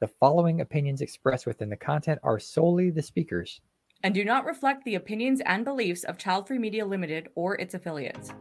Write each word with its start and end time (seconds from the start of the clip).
The 0.00 0.06
following 0.06 0.60
opinions 0.60 1.00
expressed 1.00 1.44
within 1.44 1.70
the 1.70 1.76
content 1.76 2.20
are 2.22 2.38
solely 2.38 2.90
the 2.90 3.02
speakers. 3.02 3.60
and 4.04 4.14
do 4.14 4.24
not 4.24 4.44
reflect 4.44 4.84
the 4.84 4.94
opinions 4.94 5.42
and 5.44 5.64
beliefs 5.64 6.04
of 6.04 6.16
Child 6.16 6.46
Free 6.46 6.56
Media 6.56 6.86
Limited 6.86 7.30
or 7.34 7.56
its 7.56 7.74
affiliates. 7.74 8.32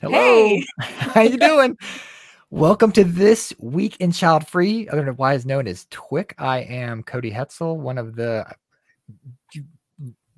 Hello. 0.00 0.12
Hey. 0.12 0.64
How 0.78 1.22
you 1.22 1.38
doing? 1.38 1.76
Welcome 2.50 2.92
to 2.92 3.04
this 3.04 3.52
week 3.58 3.96
in 4.00 4.10
Child 4.10 4.46
Free, 4.48 4.88
otherwise 4.88 5.44
known 5.44 5.68
as 5.68 5.84
TWIC. 5.90 6.32
I 6.38 6.60
am 6.60 7.02
Cody 7.02 7.30
Hetzel, 7.30 7.76
one 7.76 7.98
of 7.98 8.16
the 8.16 8.46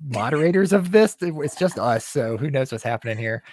moderators 0.05 0.73
of 0.73 0.91
this. 0.91 1.15
It's 1.21 1.55
just 1.55 1.79
us, 1.79 2.05
so 2.05 2.35
who 2.35 2.51
knows 2.51 2.69
what's 2.69 2.83
happening 2.83 3.17
here. 3.17 3.43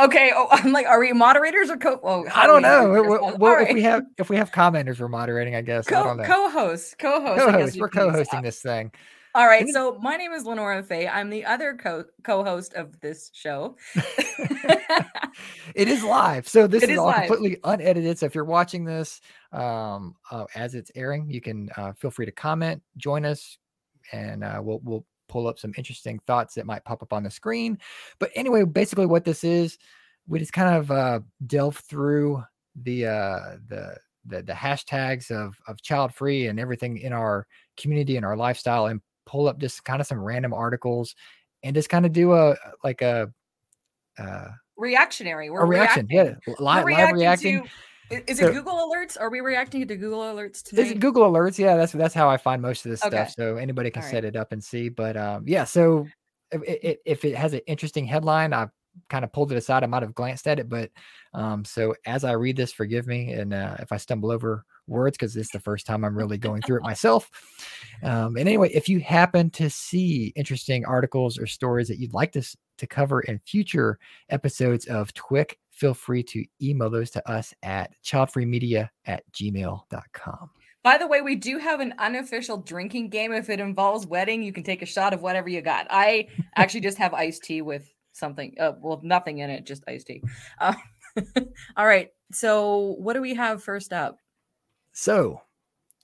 Okay, 0.00 0.32
oh, 0.34 0.48
I'm 0.50 0.72
like, 0.72 0.86
are 0.86 0.98
we 0.98 1.12
moderators 1.12 1.70
or 1.70 1.76
co? 1.76 2.00
Oh, 2.02 2.26
I 2.34 2.46
do 2.46 2.52
don't 2.54 2.62
know. 2.62 2.88
do 2.96 3.02
this? 3.02 3.10
Well, 3.10 3.24
All 3.24 3.36
well, 3.38 3.52
if 3.60 3.66
right. 3.66 3.74
we 3.74 3.82
have 3.82 4.02
if 4.18 4.28
we 4.28 4.36
have 4.36 4.50
commenters, 4.50 4.98
we're 4.98 5.06
moderating. 5.06 5.54
I 5.54 5.62
guess 5.62 5.86
I 5.86 5.90
Co- 5.92 6.02
don't 6.04 6.16
know. 6.16 6.24
Co-host, 6.24 6.96
I 6.98 7.02
Co-host. 7.02 7.74
we 7.76 7.80
We're 7.80 7.88
co-hosting 7.88 8.42
this 8.42 8.60
thing. 8.60 8.90
All 9.36 9.46
right, 9.46 9.68
so 9.68 9.98
my 10.00 10.16
name 10.16 10.32
is 10.32 10.44
LeNora 10.44 10.82
Faye. 10.82 11.06
I'm 11.06 11.28
the 11.28 11.44
other 11.44 11.74
co- 11.74 12.06
co-host 12.24 12.72
of 12.72 12.98
this 13.00 13.30
show. 13.34 13.76
it 15.74 15.88
is 15.88 16.02
live 16.02 16.48
so 16.48 16.66
this 16.66 16.82
is, 16.82 16.90
is 16.90 16.98
all 16.98 17.06
live. 17.06 17.26
completely 17.26 17.58
unedited 17.64 18.18
so 18.18 18.24
if 18.24 18.34
you're 18.34 18.44
watching 18.44 18.84
this 18.84 19.20
um 19.52 20.14
uh, 20.30 20.44
as 20.54 20.74
it's 20.74 20.90
airing 20.94 21.28
you 21.28 21.40
can 21.40 21.68
uh, 21.76 21.92
feel 21.92 22.10
free 22.10 22.24
to 22.24 22.32
comment 22.32 22.82
join 22.96 23.24
us 23.24 23.58
and 24.12 24.42
uh, 24.42 24.58
we'll 24.62 24.80
we'll 24.82 25.04
pull 25.28 25.46
up 25.46 25.58
some 25.58 25.74
interesting 25.76 26.18
thoughts 26.26 26.54
that 26.54 26.64
might 26.64 26.84
pop 26.84 27.02
up 27.02 27.12
on 27.12 27.22
the 27.22 27.30
screen 27.30 27.78
but 28.18 28.30
anyway 28.34 28.64
basically 28.64 29.06
what 29.06 29.24
this 29.24 29.44
is 29.44 29.76
we 30.26 30.38
just 30.38 30.52
kind 30.52 30.74
of 30.74 30.90
uh 30.90 31.20
delve 31.46 31.76
through 31.76 32.42
the 32.82 33.06
uh 33.06 33.56
the 33.68 33.96
the, 34.24 34.42
the 34.42 34.52
hashtags 34.52 35.30
of 35.30 35.56
of 35.68 35.82
child 35.82 36.14
free 36.14 36.46
and 36.46 36.58
everything 36.58 36.96
in 36.98 37.12
our 37.12 37.46
community 37.76 38.16
and 38.16 38.24
our 38.24 38.36
lifestyle 38.36 38.86
and 38.86 39.00
pull 39.26 39.48
up 39.48 39.58
just 39.58 39.84
kind 39.84 40.00
of 40.00 40.06
some 40.06 40.18
random 40.20 40.54
articles 40.54 41.14
and 41.62 41.74
just 41.74 41.88
kind 41.90 42.06
of 42.06 42.12
do 42.12 42.32
a 42.32 42.56
like 42.84 43.02
a 43.02 43.30
uh 44.18 44.48
Reactionary. 44.78 45.48
We're 45.50 45.62
a 45.62 45.66
reaction, 45.66 46.06
reacting. 46.10 46.36
yeah, 46.46 46.52
li- 46.58 46.82
We're 46.84 46.92
live 46.92 47.12
reacting. 47.14 47.62
to- 48.10 48.30
is 48.30 48.38
So- 48.38 48.48
it 48.48 48.52
Google 48.52 48.74
Alerts? 48.74 49.18
Are 49.20 49.30
we 49.30 49.40
reacting 49.40 49.86
to 49.88 49.96
Google 49.96 50.20
Alerts 50.20 50.56
Is 50.56 50.62
today? 50.62 50.88
it 50.90 51.00
Google 51.00 51.30
Alerts? 51.30 51.58
Yeah, 51.58 51.76
that's 51.76 51.92
that's 51.92 52.14
how 52.14 52.28
I 52.28 52.36
find 52.36 52.60
most 52.62 52.84
of 52.84 52.90
this 52.90 53.02
Okay. 53.02 53.16
stuff. 53.16 53.30
So 53.32 53.56
anybody 53.56 53.90
can 53.90 54.02
set 54.02 54.24
it 54.24 54.36
up 54.36 54.52
and 54.52 54.62
see. 54.62 54.88
But 54.90 55.16
um, 55.16 55.44
yeah, 55.46 55.64
so 55.64 56.06
if 56.52 56.98
if 57.04 57.24
it 57.24 57.34
has 57.36 57.52
an 57.54 57.60
interesting 57.66 58.04
headline, 58.06 58.52
I've 58.52 58.70
kind 59.08 59.24
of 59.24 59.32
pulled 59.32 59.52
it 59.52 59.58
aside. 59.58 59.82
I 59.82 59.86
might 59.86 60.02
have 60.02 60.14
glanced 60.14 60.46
at 60.46 60.58
it, 60.58 60.68
but 60.68 60.90
um, 61.34 61.64
so 61.64 61.94
as 62.06 62.24
I 62.24 62.32
read 62.32 62.56
this, 62.56 62.72
forgive 62.72 63.06
me, 63.06 63.32
and 63.32 63.52
uh, 63.52 63.76
if 63.80 63.92
I 63.92 63.96
stumble 63.96 64.30
over 64.30 64.64
words 64.86 65.16
because 65.16 65.36
it's 65.36 65.50
the 65.50 65.60
first 65.60 65.86
time 65.86 66.04
I'm 66.04 66.16
really 66.16 66.38
going 66.38 66.62
through 66.62 66.78
it 66.78 66.82
myself. 66.82 67.30
Um, 68.02 68.36
and 68.36 68.48
anyway, 68.48 68.70
if 68.72 68.88
you 68.88 69.00
happen 69.00 69.50
to 69.50 69.68
see 69.68 70.32
interesting 70.36 70.84
articles 70.84 71.38
or 71.38 71.46
stories 71.46 71.88
that 71.88 71.98
you'd 71.98 72.14
like 72.14 72.32
to 72.32 72.42
to 72.78 72.86
cover 72.86 73.22
in 73.22 73.40
future 73.46 73.98
episodes 74.28 74.84
of 74.86 75.12
TWIC, 75.14 75.54
feel 75.70 75.94
free 75.94 76.22
to 76.22 76.44
email 76.62 76.90
those 76.90 77.10
to 77.10 77.30
us 77.30 77.54
at 77.62 77.90
childfreemedia 78.04 78.88
at 79.06 79.22
gmail.com. 79.32 80.50
By 80.82 80.98
the 80.98 81.06
way, 81.06 81.20
we 81.20 81.34
do 81.34 81.58
have 81.58 81.80
an 81.80 81.94
unofficial 81.98 82.58
drinking 82.58 83.08
game. 83.08 83.32
If 83.32 83.50
it 83.50 83.58
involves 83.58 84.06
wedding, 84.06 84.42
you 84.42 84.52
can 84.52 84.62
take 84.62 84.82
a 84.82 84.86
shot 84.86 85.12
of 85.12 85.22
whatever 85.22 85.48
you 85.48 85.60
got. 85.60 85.86
I 85.90 86.28
actually 86.54 86.80
just 86.80 86.98
have 86.98 87.12
iced 87.12 87.42
tea 87.42 87.60
with 87.60 87.92
something, 88.16 88.54
uh, 88.58 88.72
well, 88.80 89.00
nothing 89.02 89.38
in 89.38 89.50
it, 89.50 89.66
just 89.66 89.84
iced 89.88 90.06
tea. 90.06 90.22
Uh, 90.60 90.74
all 91.76 91.86
right. 91.86 92.10
So, 92.32 92.96
what 92.98 93.14
do 93.14 93.20
we 93.20 93.34
have 93.34 93.62
first 93.62 93.92
up? 93.92 94.18
So 94.92 95.42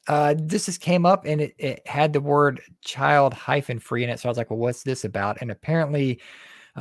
uh, 0.09 0.35
this 0.37 0.67
just 0.67 0.81
came 0.81 1.07
up 1.07 1.25
and 1.25 1.41
it, 1.41 1.55
it 1.59 1.87
had 1.87 2.13
the 2.13 2.21
word 2.21 2.61
child 2.85 3.33
hyphen 3.33 3.79
free 3.79 4.05
in 4.05 4.11
it. 4.11 4.21
So 4.21 4.29
I 4.29 4.31
was 4.31 4.37
like, 4.37 4.51
well, 4.51 4.59
what's 4.59 4.83
this 4.83 5.05
about? 5.05 5.39
And 5.41 5.51
apparently, 5.51 6.21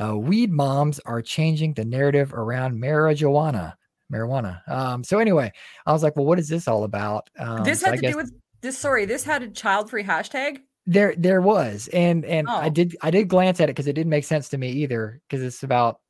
uh, 0.00 0.16
weed 0.16 0.50
moms 0.50 1.00
are 1.00 1.22
changing 1.22 1.74
the 1.74 1.84
narrative 1.84 2.32
around 2.34 2.80
marijuana. 2.80 3.74
Marijuana. 4.12 4.68
Um, 4.68 5.02
so 5.02 5.18
anyway, 5.18 5.50
I 5.86 5.92
was 5.92 6.02
like, 6.02 6.16
well, 6.16 6.26
what 6.26 6.38
is 6.38 6.48
this 6.48 6.68
all 6.68 6.84
about? 6.84 7.30
Um, 7.38 7.64
this 7.64 7.80
so 7.80 7.86
had 7.86 7.94
I 7.94 7.96
to 7.96 8.02
guess 8.02 8.12
do 8.12 8.16
with 8.18 8.32
this. 8.60 8.76
Sorry, 8.76 9.06
this 9.06 9.24
had 9.24 9.42
a 9.42 9.48
child 9.48 9.88
free 9.88 10.04
hashtag. 10.04 10.58
There 10.86 11.14
there 11.16 11.40
was, 11.40 11.88
and 11.92 12.24
and 12.24 12.48
I 12.48 12.66
Oh. 12.66 12.70
did 12.70 12.96
I 13.02 13.10
did 13.10 13.28
glance 13.28 13.60
at 13.60 13.68
it 13.68 13.72
because 13.72 13.86
it 13.86 13.92
didn't 13.94 14.10
make 14.10 14.24
sense 14.24 14.48
to 14.50 14.58
me 14.58 14.70
either 14.70 15.20
because 15.28 15.42
it's 15.44 15.62
about 15.62 16.00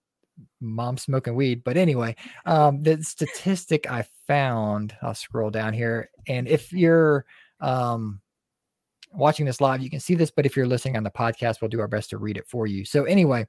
mom 0.61 0.97
smoking 0.99 1.35
weed. 1.35 1.63
But 1.65 1.77
anyway, 1.77 2.17
um, 2.47 2.83
the 2.83 3.03
statistic 3.03 3.91
I 3.91 4.07
found, 4.27 4.97
I'll 5.03 5.15
scroll 5.15 5.51
down 5.51 5.75
here, 5.75 6.11
and 6.27 6.49
if 6.49 6.73
you're 6.73 7.27
um, 7.61 8.21
watching 9.13 9.45
this 9.47 9.61
live, 9.61 9.83
you 9.83 9.91
can 9.91 10.01
see 10.01 10.15
this. 10.15 10.31
But 10.31 10.47
if 10.47 10.57
you're 10.57 10.67
listening 10.67 10.97
on 10.97 11.03
the 11.05 11.11
podcast, 11.11 11.61
we'll 11.61 11.69
do 11.69 11.81
our 11.81 11.89
best 11.89 12.11
to 12.11 12.19
read 12.19 12.37
it 12.39 12.49
for 12.49 12.67
you. 12.67 12.85
So 12.85 13.05
anyway, 13.05 13.47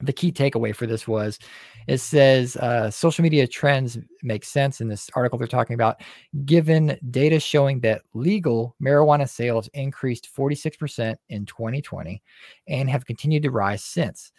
the 0.00 0.12
key 0.12 0.32
takeaway 0.32 0.74
for 0.74 0.86
this 0.86 1.06
was 1.06 1.38
it 1.86 1.98
says 1.98 2.56
uh, 2.56 2.90
social 2.90 3.22
media 3.22 3.46
trends 3.46 3.98
make 4.22 4.44
sense 4.44 4.80
in 4.80 4.88
this 4.88 5.10
article 5.14 5.38
they're 5.38 5.48
talking 5.48 5.74
about, 5.74 6.00
given 6.44 6.98
data 7.10 7.40
showing 7.40 7.80
that 7.80 8.02
legal 8.14 8.76
marijuana 8.82 9.28
sales 9.28 9.68
increased 9.74 10.28
46% 10.34 11.16
in 11.28 11.46
2020 11.46 12.22
and 12.68 12.88
have 12.88 13.06
continued 13.06 13.42
to 13.42 13.50
rise 13.50 13.82
since 13.82 14.32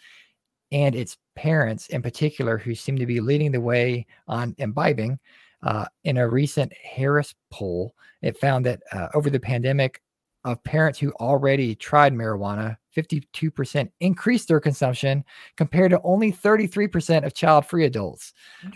and 0.72 0.94
it's 0.94 1.18
parents 1.36 1.86
in 1.88 2.02
particular 2.02 2.58
who 2.58 2.74
seem 2.74 2.96
to 2.96 3.06
be 3.06 3.20
leading 3.20 3.52
the 3.52 3.60
way 3.60 4.06
on 4.26 4.54
imbibing. 4.58 5.18
Uh, 5.62 5.84
in 6.02 6.16
a 6.16 6.28
recent 6.28 6.72
Harris 6.72 7.34
poll, 7.50 7.94
it 8.20 8.36
found 8.36 8.66
that 8.66 8.82
uh, 8.90 9.06
over 9.14 9.30
the 9.30 9.38
pandemic, 9.38 10.02
of 10.44 10.62
parents 10.64 10.98
who 10.98 11.12
already 11.20 11.74
tried 11.74 12.12
marijuana, 12.12 12.76
52% 12.96 13.90
increased 14.00 14.48
their 14.48 14.60
consumption 14.60 15.24
compared 15.56 15.90
to 15.90 16.00
only 16.02 16.32
33% 16.32 17.24
of 17.24 17.34
child 17.34 17.66
free 17.66 17.84
adults. 17.84 18.32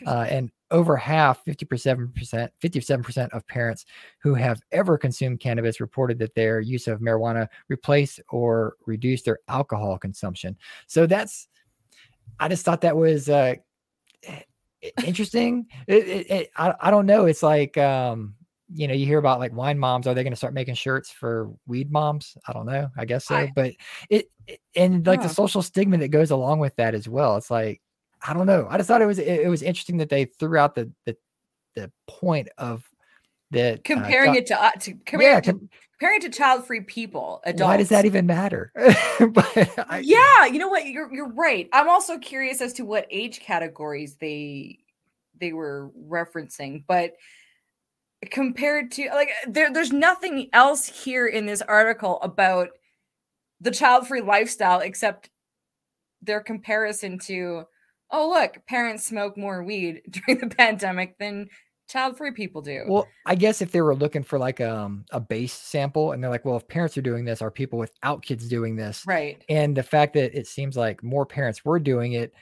Uh, 0.06 0.26
and 0.30 0.50
over 0.70 0.96
half, 0.96 1.44
57%, 1.44 2.48
57% 2.62 3.28
of 3.30 3.46
parents 3.46 3.84
who 4.20 4.34
have 4.34 4.60
ever 4.72 4.98
consumed 4.98 5.40
cannabis 5.40 5.80
reported 5.80 6.18
that 6.18 6.34
their 6.34 6.60
use 6.60 6.88
of 6.88 7.00
marijuana 7.00 7.46
replaced 7.68 8.20
or 8.30 8.74
reduced 8.86 9.24
their 9.24 9.38
alcohol 9.48 9.98
consumption. 9.98 10.56
So 10.86 11.06
that's, 11.06 11.48
I 12.40 12.48
just 12.48 12.64
thought 12.64 12.80
that 12.80 12.96
was 12.96 13.28
uh, 13.28 13.54
interesting. 15.04 15.66
It, 15.86 16.08
it, 16.08 16.30
it, 16.30 16.50
I, 16.56 16.74
I 16.80 16.90
don't 16.90 17.06
know. 17.06 17.26
It's 17.26 17.42
like, 17.42 17.76
um, 17.76 18.34
you 18.72 18.88
know, 18.88 18.94
you 18.94 19.06
hear 19.06 19.18
about 19.18 19.38
like 19.38 19.52
wine 19.52 19.78
moms. 19.78 20.06
Are 20.06 20.14
they 20.14 20.22
going 20.24 20.32
to 20.32 20.36
start 20.36 20.54
making 20.54 20.74
shirts 20.74 21.10
for 21.10 21.50
weed 21.66 21.90
moms? 21.92 22.36
I 22.48 22.52
don't 22.52 22.66
know. 22.66 22.88
I 22.96 23.04
guess 23.04 23.26
so. 23.26 23.36
I- 23.36 23.52
but 23.54 23.72
it, 24.10 24.30
it- 24.46 24.60
and 24.74 25.06
like 25.06 25.22
the 25.22 25.28
social 25.28 25.62
stigma 25.62 25.98
that 25.98 26.08
goes 26.08 26.30
along 26.30 26.58
with 26.60 26.74
that 26.76 26.94
as 26.94 27.08
well. 27.08 27.36
It's 27.36 27.50
like, 27.50 27.80
I 28.26 28.32
don't 28.32 28.46
know. 28.46 28.66
I 28.70 28.76
just 28.76 28.88
thought 28.88 29.02
it 29.02 29.06
was 29.06 29.18
it, 29.18 29.40
it 29.40 29.48
was 29.48 29.62
interesting 29.62 29.98
that 29.98 30.08
they 30.08 30.24
threw 30.24 30.56
out 30.58 30.74
the 30.74 30.90
the 31.04 31.16
the 31.74 31.92
point 32.08 32.48
of 32.58 32.88
that 33.52 33.74
uh, 33.78 33.80
Comparing 33.84 34.32
chi- 34.32 34.38
it 34.38 34.46
to, 34.46 34.62
uh, 34.64 34.70
to 34.72 34.94
comparing, 35.04 35.22
yeah. 35.32 35.38
it 35.38 35.44
to 35.44 35.52
com- 35.52 35.70
comparing 35.98 36.16
it 36.18 36.22
to 36.22 36.28
child 36.30 36.66
free 36.66 36.80
people, 36.80 37.40
adults. 37.44 37.68
why 37.68 37.76
does 37.76 37.90
that 37.90 38.04
even 38.04 38.26
matter? 38.26 38.72
but 39.30 39.46
I, 39.88 40.00
yeah, 40.02 40.46
you 40.46 40.58
know 40.58 40.68
what? 40.68 40.86
You're 40.86 41.12
you're 41.14 41.28
right. 41.32 41.68
I'm 41.72 41.88
also 41.88 42.18
curious 42.18 42.60
as 42.60 42.72
to 42.74 42.84
what 42.84 43.06
age 43.10 43.38
categories 43.40 44.16
they 44.16 44.78
they 45.38 45.52
were 45.52 45.90
referencing, 46.08 46.82
but 46.88 47.12
compared 48.30 48.90
to 48.92 49.08
like 49.14 49.30
there 49.48 49.72
there's 49.72 49.92
nothing 49.92 50.48
else 50.52 50.86
here 50.86 51.26
in 51.26 51.46
this 51.46 51.62
article 51.62 52.20
about 52.22 52.70
the 53.60 53.70
child-free 53.70 54.20
lifestyle 54.20 54.80
except 54.80 55.30
their 56.22 56.40
comparison 56.40 57.18
to 57.18 57.64
oh 58.10 58.28
look, 58.28 58.64
parents 58.66 59.06
smoke 59.06 59.36
more 59.36 59.62
weed 59.62 60.02
during 60.10 60.40
the 60.40 60.54
pandemic 60.54 61.18
than 61.18 61.48
child-free 61.88 62.32
people 62.32 62.62
do. 62.62 62.84
Well, 62.88 63.06
I 63.26 63.34
guess 63.34 63.62
if 63.62 63.70
they 63.70 63.80
were 63.80 63.94
looking 63.94 64.24
for 64.24 64.38
like 64.38 64.60
um, 64.60 65.04
a 65.12 65.20
base 65.20 65.52
sample 65.52 66.12
and 66.12 66.22
they're 66.22 66.30
like, 66.30 66.44
well, 66.44 66.56
if 66.56 66.66
parents 66.66 66.98
are 66.98 67.02
doing 67.02 67.24
this, 67.24 67.40
are 67.42 67.50
people 67.50 67.78
without 67.78 68.22
kids 68.22 68.48
doing 68.48 68.76
this? 68.76 69.04
right. 69.06 69.42
And 69.48 69.76
the 69.76 69.82
fact 69.82 70.14
that 70.14 70.36
it 70.36 70.46
seems 70.46 70.76
like 70.76 71.02
more 71.02 71.26
parents 71.26 71.64
were 71.64 71.78
doing 71.78 72.12
it, 72.12 72.32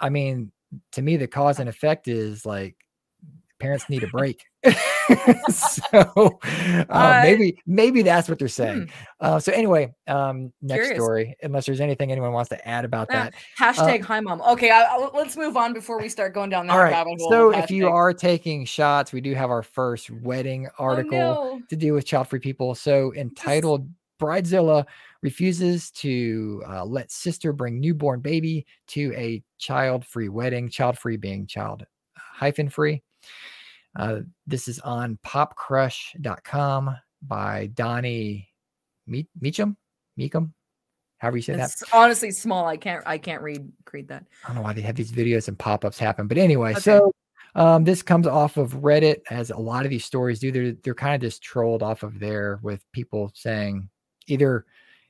I 0.00 0.10
mean, 0.10 0.52
to 0.92 1.02
me, 1.02 1.16
the 1.16 1.26
cause 1.26 1.58
and 1.58 1.68
effect 1.68 2.08
is 2.08 2.46
like 2.46 2.76
parents 3.58 3.88
need 3.88 4.04
a 4.04 4.08
break. 4.08 4.44
so 5.48 5.88
uh, 5.92 6.84
uh, 6.88 7.20
maybe 7.22 7.58
maybe 7.66 8.02
that's 8.02 8.28
what 8.28 8.38
they're 8.38 8.48
saying. 8.48 8.82
Hmm. 8.82 8.86
Uh, 9.20 9.38
so 9.38 9.52
anyway, 9.52 9.94
um, 10.06 10.52
next 10.62 10.86
Curious. 10.86 10.96
story. 10.96 11.36
Unless 11.42 11.66
there's 11.66 11.80
anything 11.80 12.12
anyone 12.12 12.32
wants 12.32 12.48
to 12.50 12.68
add 12.68 12.84
about 12.84 13.08
that. 13.08 13.34
Hashtag 13.58 14.02
uh, 14.02 14.06
hi 14.06 14.20
mom. 14.20 14.40
Okay, 14.42 14.70
I, 14.70 14.82
I, 14.82 15.10
let's 15.14 15.36
move 15.36 15.56
on 15.56 15.72
before 15.72 16.00
we 16.00 16.08
start 16.08 16.34
going 16.34 16.50
down 16.50 16.66
that 16.66 16.76
rabbit 16.76 17.20
hole. 17.20 17.34
all 17.34 17.48
right. 17.50 17.56
So 17.56 17.64
if 17.64 17.70
you 17.70 17.88
are 17.88 18.12
taking 18.12 18.64
shots, 18.64 19.12
we 19.12 19.20
do 19.20 19.34
have 19.34 19.50
our 19.50 19.62
first 19.62 20.10
wedding 20.10 20.68
oh, 20.78 20.84
article 20.84 21.18
oh, 21.18 21.56
no. 21.58 21.62
to 21.68 21.76
deal 21.76 21.94
with 21.94 22.06
child 22.06 22.28
free 22.28 22.40
people. 22.40 22.74
So 22.74 23.12
entitled 23.14 23.88
Bridezilla 24.20 24.86
refuses 25.22 25.90
to 25.90 26.62
uh, 26.68 26.84
let 26.84 27.10
sister 27.10 27.52
bring 27.52 27.80
newborn 27.80 28.20
baby 28.20 28.66
to 28.88 29.12
a 29.14 29.42
child 29.58 30.06
free 30.06 30.28
wedding. 30.28 30.68
Child 30.68 30.98
free 30.98 31.16
being 31.16 31.46
child 31.46 31.84
hyphen 32.16 32.68
free. 32.68 33.02
Uh, 33.96 34.20
this 34.46 34.68
is 34.68 34.78
on 34.80 35.18
popcrush.com 35.24 36.96
by 37.22 37.66
Donnie 37.74 38.48
Me- 39.06 39.28
Meacham. 39.40 39.76
Meacham. 40.16 40.54
However 41.18 41.36
you 41.38 41.42
say 41.42 41.54
it's 41.54 41.80
that. 41.80 41.88
Honestly, 41.92 42.30
small. 42.30 42.66
I 42.66 42.76
can't. 42.76 43.02
I 43.06 43.18
can't 43.18 43.42
read 43.42 43.70
read 43.92 44.08
that. 44.08 44.26
I 44.44 44.48
don't 44.48 44.56
know 44.56 44.62
why 44.62 44.72
they 44.72 44.82
have 44.82 44.96
these 44.96 45.12
videos 45.12 45.48
and 45.48 45.58
pop 45.58 45.84
ups 45.84 45.98
happen, 45.98 46.26
but 46.26 46.36
anyway. 46.36 46.72
Okay. 46.72 46.80
So 46.80 47.12
um, 47.54 47.84
this 47.84 48.02
comes 48.02 48.26
off 48.26 48.56
of 48.56 48.72
Reddit, 48.74 49.22
as 49.30 49.50
a 49.50 49.56
lot 49.56 49.84
of 49.84 49.90
these 49.90 50.04
stories 50.04 50.40
do. 50.40 50.50
They're 50.50 50.72
they're 50.72 50.94
kind 50.94 51.14
of 51.14 51.20
just 51.20 51.42
trolled 51.42 51.82
off 51.82 52.02
of 52.02 52.18
there 52.18 52.58
with 52.62 52.84
people 52.92 53.30
saying 53.34 53.88
either 54.26 54.66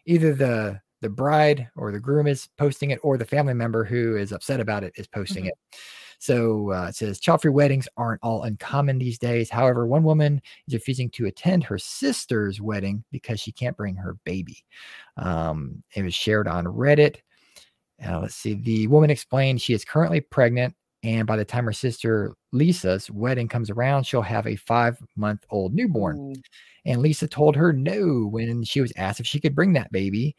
either 0.07 0.35
the 0.35 0.81
the 1.01 1.09
bride 1.09 1.69
or 1.77 1.91
the 1.91 2.01
groom 2.01 2.27
is 2.27 2.49
posting 2.59 2.91
it, 2.91 3.01
or 3.03 3.17
the 3.17 3.25
family 3.25 3.55
member 3.55 3.85
who 3.85 4.17
is 4.17 4.33
upset 4.33 4.61
about 4.61 4.85
it 4.85 4.93
is 4.97 5.07
posting 5.07 5.45
mm-hmm. 5.45 5.49
it. 5.49 5.79
So 6.19 6.73
uh, 6.73 6.87
it 6.89 6.97
says 6.97 7.21
child 7.21 7.43
free 7.43 7.51
weddings 7.51 7.89
aren't 7.97 8.21
all 8.23 8.43
uncommon 8.43 8.99
these 8.99 9.19
days. 9.19 9.51
However, 9.51 9.87
one 9.87 10.05
woman 10.05 10.41
is 10.67 10.75
refusing 10.75 11.11
to 11.11 11.27
attend 11.27 11.65
her 11.65 11.79
sister's 11.79 12.61
wedding 12.61 13.05
because 13.11 13.41
she 13.41 13.53
can't 13.53 13.77
bring 13.77 13.97
her 13.97 14.17
baby. 14.25 14.65
Um, 15.17 15.83
it 15.95 16.03
was 16.03 16.15
shared 16.15 16.49
on 16.49 16.65
Reddit. 16.65 17.17
Uh, 18.05 18.21
let's 18.21 18.35
see. 18.35 18.55
The 18.55 18.87
woman 18.89 19.11
explained 19.11 19.61
she 19.61 19.75
is 19.75 19.85
currently 19.85 20.21
pregnant, 20.21 20.75
and 21.03 21.27
by 21.27 21.37
the 21.37 21.45
time 21.45 21.65
her 21.65 21.73
sister 21.73 22.35
Lisa's 22.53 23.11
wedding 23.11 23.49
comes 23.49 23.71
around, 23.71 24.05
she'll 24.05 24.23
have 24.23 24.47
a 24.47 24.57
five 24.57 24.99
month 25.17 25.45
old 25.51 25.75
newborn. 25.75 26.35
And 26.87 27.01
Lisa 27.01 27.29
told 27.29 27.57
her 27.57 27.73
no 27.73 28.27
when 28.27 28.65
she 28.65 28.81
was 28.81 28.93
asked 28.97 29.21
if 29.21 29.27
she 29.27 29.41
could 29.41 29.55
bring 29.55 29.73
that 29.75 29.93
baby. 29.93 30.37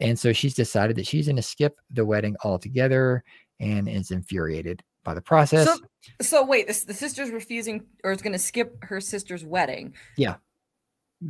And 0.00 0.18
so 0.18 0.32
she's 0.32 0.54
decided 0.54 0.96
that 0.96 1.06
she's 1.06 1.26
going 1.26 1.36
to 1.36 1.42
skip 1.42 1.78
the 1.90 2.04
wedding 2.04 2.36
altogether 2.44 3.22
and 3.60 3.88
is 3.88 4.10
infuriated 4.10 4.82
by 5.04 5.14
the 5.14 5.20
process. 5.20 5.66
So, 5.66 5.78
so 6.20 6.44
wait, 6.44 6.66
this, 6.66 6.84
the 6.84 6.94
sister's 6.94 7.30
refusing 7.30 7.84
or 8.02 8.12
is 8.12 8.22
going 8.22 8.32
to 8.32 8.38
skip 8.38 8.76
her 8.82 9.00
sister's 9.00 9.44
wedding. 9.44 9.94
Yeah, 10.16 10.36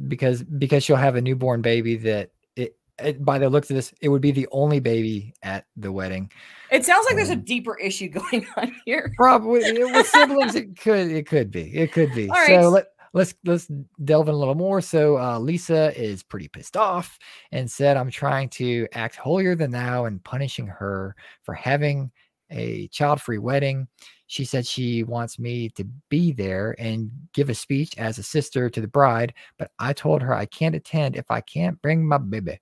because 0.09 0.43
because 0.43 0.85
she'll 0.85 0.97
have 0.97 1.17
a 1.17 1.21
newborn 1.21 1.61
baby 1.61 1.97
that 1.97 2.31
it, 2.57 2.77
it 2.99 3.25
by 3.25 3.39
the 3.39 3.51
looks 3.51 3.71
of 3.71 3.77
this, 3.77 3.93
it 4.01 4.09
would 4.09 4.23
be 4.23 4.31
the 4.31 4.49
only 4.53 4.81
baby 4.81 5.35
at 5.43 5.67
the 5.77 5.93
wedding. 5.93 6.31
It 6.71 6.85
sounds 6.85 7.05
like 7.07 7.13
um, 7.13 7.17
there's 7.17 7.31
a 7.31 7.37
deeper 7.37 7.77
issue 7.79 8.09
going 8.31 8.47
on 8.57 8.75
here. 8.85 9.13
Probably 9.17 9.61
with 9.61 10.07
siblings, 10.09 10.55
it 10.55 10.79
could 10.79 11.11
it 11.11 11.27
could 11.27 11.51
be 11.51 11.75
it 11.75 11.93
could 11.93 12.15
be. 12.15 12.29
All 12.29 12.37
right. 12.37 12.61
So 12.63 12.69
let 12.71 12.87
let's 13.15 13.35
let's 13.45 13.71
delve 14.05 14.29
in 14.29 14.35
a 14.35 14.39
little 14.39 14.55
more. 14.55 14.81
So 14.81 15.19
uh, 15.19 15.39
Lisa 15.39 15.99
is 15.99 16.23
pretty 16.23 16.49
pissed 16.49 16.77
off 16.77 17.19
and 17.53 17.71
said, 17.71 17.97
"I'm 17.97 18.11
trying 18.11 18.51
to 18.51 18.87
act 18.93 19.17
holier 19.17 19.55
than 19.55 19.71
thou 19.71 20.05
and 20.05 20.23
punishing 20.23 20.67
her 20.67 21.17
for 21.43 21.55
having 21.55 22.11
a 22.55 22.89
child 22.89 23.21
free 23.21 23.39
wedding. 23.39 23.89
She 24.27 24.45
said 24.45 24.67
she 24.67 25.03
wants 25.03 25.39
me 25.39 25.69
to 25.71 25.85
be 26.09 26.33
there 26.33 26.75
and 26.79 27.11
give 27.33 27.51
a 27.51 27.55
speech 27.55 27.97
as 27.99 28.19
a 28.19 28.23
sister 28.23 28.71
to 28.71 28.81
the 28.81 28.89
bride, 28.89 29.35
but 29.59 29.71
I 29.79 29.93
told 29.93 30.23
her 30.23 30.35
I 30.35 30.47
can't 30.47 30.75
attend 30.75 31.17
if 31.17 31.31
I 31.31 31.41
can't 31.41 31.81
bring 31.83 32.07
my 32.07 32.19
baby. 32.19 32.61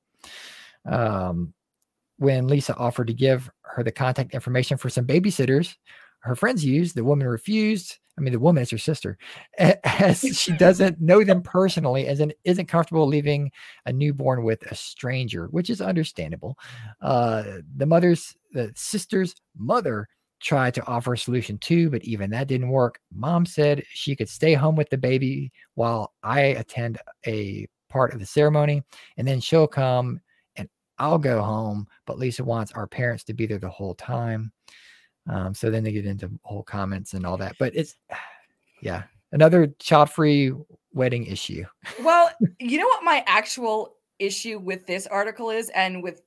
Um, 0.84 1.54
when 2.18 2.48
Lisa 2.48 2.74
offered 2.76 3.06
to 3.08 3.14
give 3.14 3.50
her 3.62 3.82
the 3.82 3.92
contact 3.92 4.34
information 4.34 4.76
for 4.76 4.90
some 4.90 5.06
babysitters 5.06 5.74
her 6.22 6.36
friends 6.36 6.64
used, 6.64 6.94
the 6.94 7.04
woman 7.04 7.26
refused. 7.26 7.98
I 8.18 8.20
mean, 8.20 8.32
the 8.32 8.38
woman 8.38 8.62
is 8.62 8.70
her 8.70 8.78
sister, 8.78 9.16
as 9.58 10.20
she 10.20 10.52
doesn't 10.58 11.00
know 11.00 11.24
them 11.24 11.42
personally, 11.42 12.06
as 12.06 12.20
in 12.20 12.32
isn't 12.44 12.66
comfortable 12.66 13.06
leaving 13.06 13.50
a 13.86 13.92
newborn 13.92 14.44
with 14.44 14.62
a 14.70 14.74
stranger, 14.74 15.46
which 15.46 15.70
is 15.70 15.80
understandable. 15.80 16.58
Uh, 17.00 17.44
the 17.76 17.86
mother's, 17.86 18.34
the 18.52 18.72
sister's 18.76 19.34
mother 19.56 20.08
tried 20.40 20.74
to 20.74 20.86
offer 20.86 21.14
a 21.14 21.18
solution 21.18 21.56
too, 21.58 21.88
but 21.88 22.04
even 22.04 22.30
that 22.30 22.48
didn't 22.48 22.68
work. 22.68 22.98
Mom 23.14 23.46
said 23.46 23.84
she 23.88 24.14
could 24.14 24.28
stay 24.28 24.54
home 24.54 24.76
with 24.76 24.90
the 24.90 24.98
baby 24.98 25.52
while 25.74 26.12
I 26.22 26.40
attend 26.40 26.98
a 27.26 27.66
part 27.88 28.12
of 28.12 28.20
the 28.20 28.26
ceremony, 28.26 28.82
and 29.16 29.26
then 29.26 29.40
she'll 29.40 29.68
come 29.68 30.20
and 30.56 30.68
I'll 30.98 31.18
go 31.18 31.42
home. 31.42 31.86
But 32.06 32.18
Lisa 32.18 32.44
wants 32.44 32.72
our 32.72 32.86
parents 32.86 33.24
to 33.24 33.34
be 33.34 33.46
there 33.46 33.58
the 33.58 33.70
whole 33.70 33.94
time. 33.94 34.52
Um, 35.28 35.54
so 35.54 35.70
then 35.70 35.84
they 35.84 35.92
get 35.92 36.06
into 36.06 36.30
whole 36.42 36.62
comments 36.62 37.14
and 37.14 37.24
all 37.24 37.36
that. 37.38 37.56
But 37.58 37.74
it's, 37.74 37.96
yeah, 38.82 39.04
another 39.32 39.68
child 39.78 40.10
free 40.10 40.52
wedding 40.92 41.26
issue. 41.26 41.64
well, 42.02 42.30
you 42.58 42.78
know 42.78 42.86
what 42.86 43.04
my 43.04 43.24
actual 43.26 43.96
issue 44.18 44.58
with 44.58 44.86
this 44.86 45.06
article 45.06 45.50
is, 45.50 45.70
and 45.70 46.02
with 46.02 46.22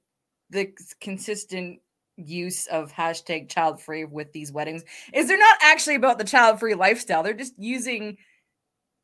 the 0.49 0.71
consistent 1.01 1.79
use 2.17 2.67
of 2.67 2.91
hashtag 2.91 3.49
child 3.49 3.81
free 3.81 4.05
with 4.05 4.31
these 4.31 4.51
weddings 4.51 4.83
is 5.13 5.27
they're 5.27 5.37
not 5.37 5.57
actually 5.61 5.95
about 5.95 6.17
the 6.17 6.23
child 6.23 6.59
free 6.59 6.73
lifestyle. 6.73 7.23
They're 7.23 7.33
just 7.33 7.53
using 7.57 8.17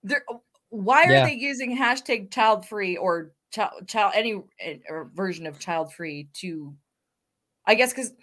they're 0.03 0.23
why 0.69 1.03
are 1.03 1.11
yeah. 1.11 1.25
they 1.25 1.33
using 1.33 1.77
hashtag 1.77 2.31
child 2.31 2.65
free 2.65 2.95
or 2.95 3.31
child 3.51 3.87
child 3.87 4.13
any 4.15 4.41
eh, 4.59 4.77
version 5.13 5.45
of 5.45 5.59
child 5.59 5.93
free 5.93 6.29
to 6.35 6.73
I 7.65 7.75
guess 7.75 7.91
because 7.91 8.13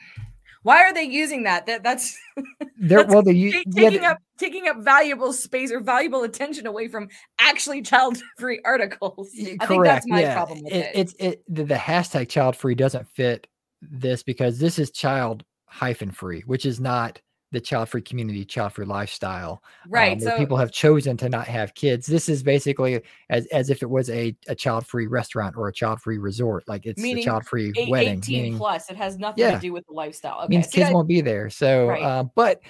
why 0.62 0.82
are 0.82 0.92
they 0.92 1.04
using 1.04 1.44
that? 1.44 1.66
That 1.66 1.82
that's, 1.82 2.18
They're, 2.78 2.98
that's 2.98 3.12
well, 3.12 3.22
they 3.22 3.32
t- 3.32 3.64
taking 3.74 4.02
yeah, 4.02 4.12
up 4.12 4.18
taking 4.38 4.68
up 4.68 4.78
valuable 4.78 5.32
space 5.32 5.72
or 5.72 5.80
valuable 5.80 6.22
attention 6.22 6.66
away 6.66 6.88
from 6.88 7.08
actually 7.38 7.82
child 7.82 8.18
free 8.38 8.60
articles. 8.64 9.30
Correct. 9.36 9.62
I 9.62 9.66
think 9.66 9.84
that's 9.84 10.06
my 10.06 10.20
yeah. 10.20 10.34
problem 10.34 10.62
with 10.62 10.72
it. 10.72 10.76
it. 10.76 10.92
It's 10.94 11.14
it 11.18 11.42
the, 11.48 11.64
the 11.64 11.74
hashtag 11.74 12.28
child 12.28 12.56
free 12.56 12.74
doesn't 12.74 13.08
fit 13.08 13.46
this 13.82 14.22
because 14.22 14.58
this 14.58 14.78
is 14.78 14.90
child 14.90 15.44
hyphen 15.66 16.10
free, 16.10 16.40
which 16.46 16.66
is 16.66 16.80
not 16.80 17.20
the 17.50 17.60
child 17.60 17.88
free 17.88 18.02
community, 18.02 18.44
child 18.44 18.74
free 18.74 18.84
lifestyle. 18.84 19.62
Right. 19.88 20.12
Um, 20.12 20.20
so 20.20 20.36
people 20.36 20.56
have 20.56 20.70
chosen 20.70 21.16
to 21.18 21.28
not 21.28 21.46
have 21.46 21.74
kids. 21.74 22.06
This 22.06 22.28
is 22.28 22.42
basically 22.42 23.00
as, 23.30 23.46
as 23.46 23.70
if 23.70 23.82
it 23.82 23.88
was 23.88 24.10
a, 24.10 24.36
a 24.48 24.54
child 24.54 24.86
free 24.86 25.06
restaurant 25.06 25.56
or 25.56 25.68
a 25.68 25.72
child 25.72 26.00
free 26.00 26.18
resort. 26.18 26.64
Like 26.68 26.84
it's 26.84 27.02
a 27.02 27.22
child 27.22 27.46
free 27.46 27.72
wedding. 27.88 28.18
18 28.18 28.42
meaning, 28.42 28.58
plus. 28.58 28.90
It 28.90 28.96
has 28.96 29.18
nothing 29.18 29.44
yeah, 29.44 29.54
to 29.54 29.60
do 29.60 29.72
with 29.72 29.86
the 29.86 29.94
lifestyle. 29.94 30.40
Okay. 30.40 30.48
Means 30.48 30.66
so 30.66 30.72
kids 30.72 30.90
won't 30.92 31.08
be 31.08 31.20
there. 31.20 31.48
So, 31.48 31.88
right. 31.88 32.02
uh, 32.02 32.24
but 32.34 32.60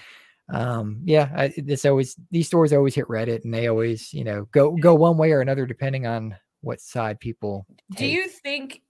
um, 0.50 1.00
yeah, 1.04 1.30
I, 1.34 1.52
it's 1.56 1.84
always 1.84 2.16
these 2.30 2.46
stories 2.46 2.72
always 2.72 2.94
hit 2.94 3.08
Reddit 3.08 3.44
and 3.44 3.52
they 3.52 3.66
always, 3.66 4.14
you 4.14 4.24
know, 4.24 4.46
go 4.52 4.76
go 4.76 4.94
one 4.94 5.18
way 5.18 5.32
or 5.32 5.40
another 5.40 5.66
depending 5.66 6.06
on 6.06 6.36
what 6.60 6.80
side 6.80 7.20
people. 7.20 7.66
Do 7.96 8.06
you 8.06 8.28
think 8.28 8.82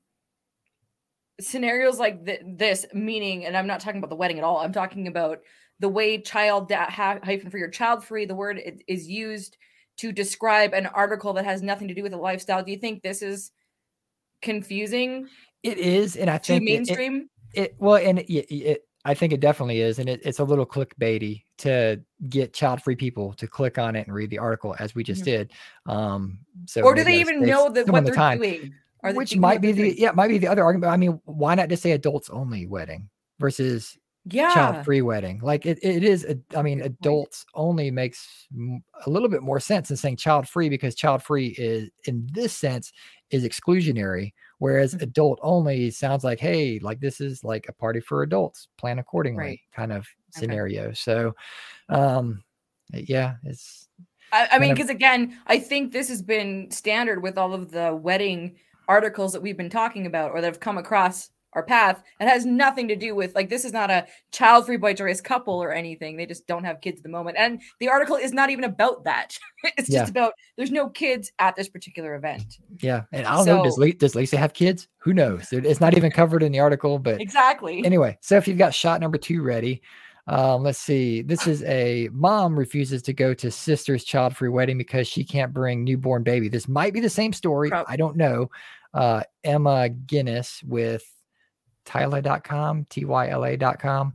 scenarios 1.41 1.99
like 1.99 2.25
th- 2.25 2.43
this 2.45 2.85
meaning 2.93 3.45
and 3.45 3.57
i'm 3.57 3.67
not 3.67 3.81
talking 3.81 3.99
about 3.99 4.11
the 4.11 4.17
wedding 4.17 4.39
at 4.39 4.45
all 4.45 4.59
i'm 4.59 4.73
talking 4.73 5.07
about 5.07 5.39
the 5.81 5.89
way 5.89 6.19
child 6.19 6.69
that 6.69 6.91
hyphen 6.91 7.51
for 7.51 7.59
your 7.59 7.71
child 7.71 8.05
free 8.05 8.25
the 8.25 8.35
word 8.35 8.61
is 8.87 9.09
used 9.09 9.57
to 9.99 10.13
describe 10.13 10.75
an 10.75 10.87
article 10.87 11.33
that 11.33 11.45
has 11.45 11.61
nothing 11.61 11.89
to 11.89 11.95
do 11.95 12.05
with 12.05 12.13
a 12.13 12.17
lifestyle. 12.17 12.63
Do 12.63 12.71
you 12.71 12.79
think 12.79 13.03
this 13.03 13.21
is 13.21 13.51
confusing 14.43 15.29
it 15.63 15.79
is 15.79 16.17
and 16.17 16.31
i 16.31 16.39
think 16.39 16.63
mainstream 16.63 17.29
it, 17.53 17.61
it, 17.61 17.65
it, 17.65 17.75
well 17.79 17.97
and 17.97 18.21
it, 18.21 18.55
it, 18.55 18.85
i 19.05 19.15
think 19.15 19.33
it 19.33 19.41
definitely 19.41 19.81
is 19.81 19.99
and 19.99 20.09
it's 20.09 20.39
a 20.39 20.45
little 20.45 20.67
clickbaity 20.67 21.43
to 21.57 22.01
get 22.29 22.55
child 22.55 22.81
free 22.83 22.95
people 22.95 23.33
to 23.33 23.47
click 23.47 23.79
on 23.79 23.97
it 23.97 24.07
and 24.07 24.15
read 24.15 24.31
the 24.31 24.39
article 24.39 24.77
as 24.79 24.95
we 24.95 25.03
just 25.03 25.23
mm-hmm. 25.23 25.31
did. 25.31 25.53
Um 25.87 26.39
so 26.67 26.83
or 26.83 26.95
do 26.95 27.03
they 27.03 27.19
even 27.19 27.43
know 27.43 27.69
that 27.69 27.89
what 27.89 28.05
they're 28.05 28.15
the 28.15 28.37
doing? 28.37 28.75
Which 29.17 29.37
might 29.37 29.61
be 29.61 29.73
the 29.73 29.99
yeah 29.99 30.13
might 30.13 30.29
be 30.29 30.39
the 30.39 30.47
other 30.47 30.63
argument 30.63 30.93
i 30.93 30.97
mean 30.97 31.21
why 31.25 31.55
not 31.55 31.69
just 31.69 31.83
say 31.83 31.93
adults 31.93 32.31
only 32.31 32.67
wedding 32.67 33.09
versus 33.41 33.99
yeah 34.31 34.53
child 34.53 34.85
free 34.85 35.03
wedding 35.03 35.41
like 35.43 35.67
it, 35.67 35.79
it 35.83 36.03
is 36.03 36.27
i 36.57 36.63
mean 36.63 36.81
adults 36.83 37.45
only 37.55 37.91
makes 37.91 38.47
a 39.07 39.11
little 39.11 39.29
bit 39.29 39.43
more 39.43 39.61
sense 39.61 39.89
than 39.89 39.97
saying 39.97 40.17
child 40.17 40.49
free 40.49 40.69
because 40.69 40.95
child 40.95 41.23
free 41.23 41.55
is 41.59 41.91
in 42.05 42.27
this 42.33 42.53
sense 42.53 42.93
is 43.31 43.45
exclusionary 43.45 44.33
whereas 44.59 44.95
mm-hmm. 44.95 45.05
adult 45.05 45.39
only 45.43 45.91
sounds 45.91 46.25
like 46.25 46.41
hey 46.41 46.79
like 46.81 47.01
this 47.01 47.21
is 47.21 47.45
like 47.45 47.67
a 47.69 47.73
party 47.73 48.01
for 48.01 48.23
adults 48.23 48.69
plan 48.77 48.99
accordingly 48.99 49.43
right. 49.43 49.61
kind 49.73 49.93
of 49.93 50.07
scenario 50.31 50.85
okay. 50.85 50.95
so 50.95 51.35
um 51.89 52.43
yeah 52.93 53.35
it's 53.45 53.89
i, 54.33 54.49
I 54.53 54.59
mean 54.59 54.75
because 54.75 54.91
again 54.91 55.39
i 55.47 55.59
think 55.59 55.93
this 55.93 56.09
has 56.09 56.23
been 56.23 56.71
standard 56.71 57.23
with 57.23 57.39
all 57.39 57.55
of 57.55 57.71
the 57.71 57.95
wedding 57.95 58.57
articles 58.89 59.33
that 59.33 59.43
we've 59.43 59.57
been 59.57 59.71
talking 59.71 60.07
about 60.07 60.33
or 60.33 60.41
that 60.41 60.47
have 60.47 60.61
come 60.61 60.79
across 60.79 61.31
our 61.55 61.63
path. 61.63 62.03
It 62.21 62.29
has 62.29 62.45
nothing 62.45 62.89
to 62.89 62.97
do 62.97 63.15
with 63.15 63.35
like 63.35 63.49
this 63.49 63.65
is 63.65 63.73
not 63.73 63.91
a 63.91 64.07
child 64.33 64.67
free 64.67 64.77
boy 64.77 64.95
joyous 64.95 65.21
couple 65.21 65.55
or 65.55 65.73
anything. 65.73 66.17
They 66.17 66.27
just 66.27 66.47
don't 66.47 66.65
have 66.65 66.81
kids 66.81 66.99
at 66.99 67.03
the 67.03 67.09
moment. 67.09 67.37
And 67.39 67.61
the 67.81 67.89
article 67.89 68.17
is 68.17 68.33
not 68.33 68.51
even 68.51 68.65
about 68.65 69.05
that. 69.05 69.37
it's 69.77 69.89
Yeah. 69.89 70.01
just 70.01 70.11
about 70.11 70.35
there's 70.57 70.71
no 70.71 70.89
kids 70.89 71.33
at 71.39 71.57
this 71.57 71.69
particular 71.69 72.15
event. 72.15 72.59
Yeah, 72.81 73.03
and 73.13 73.27
I 73.27 73.37
don't 73.37 73.47
know. 73.47 73.65
Does 73.65 73.77
So- 73.77 73.81
Lisa, 73.81 73.97
does 73.99 74.15
Lisa 74.15 74.37
have 74.37 74.53
kids? 74.53 74.89
Who 74.99 75.15
knows? 75.15 75.49
It's 75.53 75.81
not 75.81 75.97
even 75.97 76.11
covered 76.11 76.43
in 76.43 76.53
the 76.53 76.61
article. 76.61 76.99
But 76.99 77.21
Exactly. 77.21 77.85
anyway, 77.85 78.19
so 78.21 78.37
if 78.37 78.47
you've 78.47 78.59
got 78.59 78.75
shot 78.75 79.01
number 79.01 79.17
two 79.19 79.43
ready, 79.43 79.81
um, 80.27 80.63
let's 80.63 80.79
see. 80.79 81.23
This 81.23 81.47
is 81.47 81.63
a 81.65 82.11
mom 82.13 82.59
refuses 82.59 83.01
to 83.03 83.15
go 83.15 83.33
to 83.33 83.51
sister's 83.51 84.05
child-free 84.05 84.51
wedding 84.51 84.77
because 84.77 85.09
she 85.09 85.25
can't 85.25 85.55
bring 85.55 85.83
newborn 85.85 86.23
baby. 86.23 86.51
This 86.51 86.69
might 86.69 86.93
be 86.93 87.01
the 87.01 87.09
same 87.09 87.33
story. 87.33 87.71
Prob- 87.71 87.87
I 87.89 87.97
don't 87.97 88.17
know. 88.17 88.51
Uh, 88.93 89.23
Emma 89.45 89.89
Guinness 89.89 90.63
with 90.65 91.03
Tyla.com, 91.89 92.87
T-Y-L-A.com. 92.91 94.13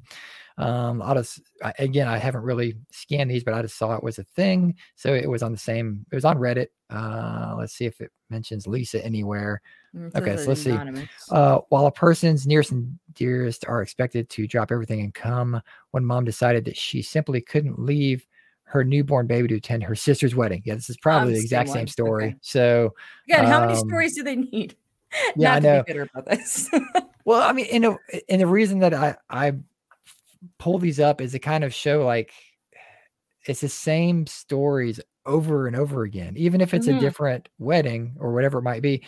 Um, 0.59 1.01
I'll 1.01 1.15
just 1.15 1.41
I- 1.63 1.73
again, 1.79 2.07
I 2.07 2.19
haven't 2.19 2.43
really 2.43 2.75
scanned 2.91 3.31
these, 3.31 3.43
but 3.43 3.55
I 3.55 3.61
just 3.63 3.75
saw 3.75 3.95
it 3.95 4.03
was 4.03 4.19
a 4.19 4.23
thing. 4.23 4.75
So 4.95 5.13
it 5.13 5.27
was 5.27 5.41
on 5.41 5.51
the 5.51 5.57
same, 5.57 6.05
it 6.11 6.15
was 6.15 6.25
on 6.25 6.37
Reddit. 6.37 6.67
Uh, 6.91 7.55
let's 7.57 7.73
see 7.73 7.85
if 7.85 7.99
it 8.01 8.11
mentions 8.29 8.67
Lisa 8.67 9.03
anywhere. 9.03 9.61
Mm, 9.95 10.09
it 10.09 10.15
okay, 10.15 10.37
so 10.37 10.49
let's 10.49 10.61
see. 10.61 10.69
anonymous. 10.69 11.09
Uh, 11.31 11.59
while 11.69 11.87
a 11.87 11.91
person's 11.91 12.45
nearest 12.45 12.71
and 12.71 12.99
dearest 13.13 13.65
are 13.67 13.81
expected 13.81 14.29
to 14.29 14.45
drop 14.45 14.71
everything 14.71 15.01
and 15.01 15.13
come, 15.15 15.59
one 15.89 16.05
mom 16.05 16.23
decided 16.23 16.65
that 16.65 16.77
she 16.77 17.01
simply 17.01 17.41
couldn't 17.41 17.79
leave 17.79 18.27
her 18.65 18.83
newborn 18.83 19.25
baby 19.25 19.47
to 19.47 19.55
attend 19.55 19.83
her 19.83 19.95
sister's 19.95 20.35
wedding. 20.35 20.61
Yeah, 20.65 20.75
this 20.75 20.89
is 20.89 20.97
probably 20.97 21.33
the 21.33 21.41
the 21.41 21.41
same 21.41 21.45
exact 21.45 21.69
same 21.69 21.77
one. 21.81 21.87
story. 21.87 22.25
Okay. 22.25 22.35
So, 22.41 22.93
Again, 23.27 23.45
how 23.45 23.59
many 23.61 23.73
um, 23.73 23.79
stories 23.87 24.15
do 24.15 24.21
they 24.23 24.35
need? 24.35 24.75
yeah, 25.35 25.51
I 25.53 25.59
Not 25.59 25.61
to 25.61 25.73
know. 25.77 25.83
bitter 25.85 26.01
about 26.13 26.25
this. 26.25 26.69
Well, 27.25 27.41
I 27.41 27.53
mean, 27.53 27.67
and 27.71 27.97
and 28.27 28.41
the 28.41 28.47
reason 28.47 28.79
that 28.79 28.93
I 28.93 29.15
I 29.29 29.53
pull 30.59 30.77
these 30.77 30.99
up 30.99 31.21
is 31.21 31.31
to 31.31 31.39
kind 31.39 31.63
of 31.63 31.73
show 31.73 32.03
like 32.05 32.33
it's 33.47 33.61
the 33.61 33.69
same 33.69 34.27
stories 34.27 34.99
over 35.25 35.65
and 35.67 35.75
over 35.75 36.03
again, 36.03 36.33
even 36.35 36.59
if 36.59 36.73
it's 36.73 36.85
Mhm. 36.87 36.97
a 36.97 36.99
different 36.99 37.47
wedding 37.59 38.15
or 38.19 38.33
whatever 38.33 38.57
it 38.59 38.63
might 38.63 38.81
be. 38.81 39.05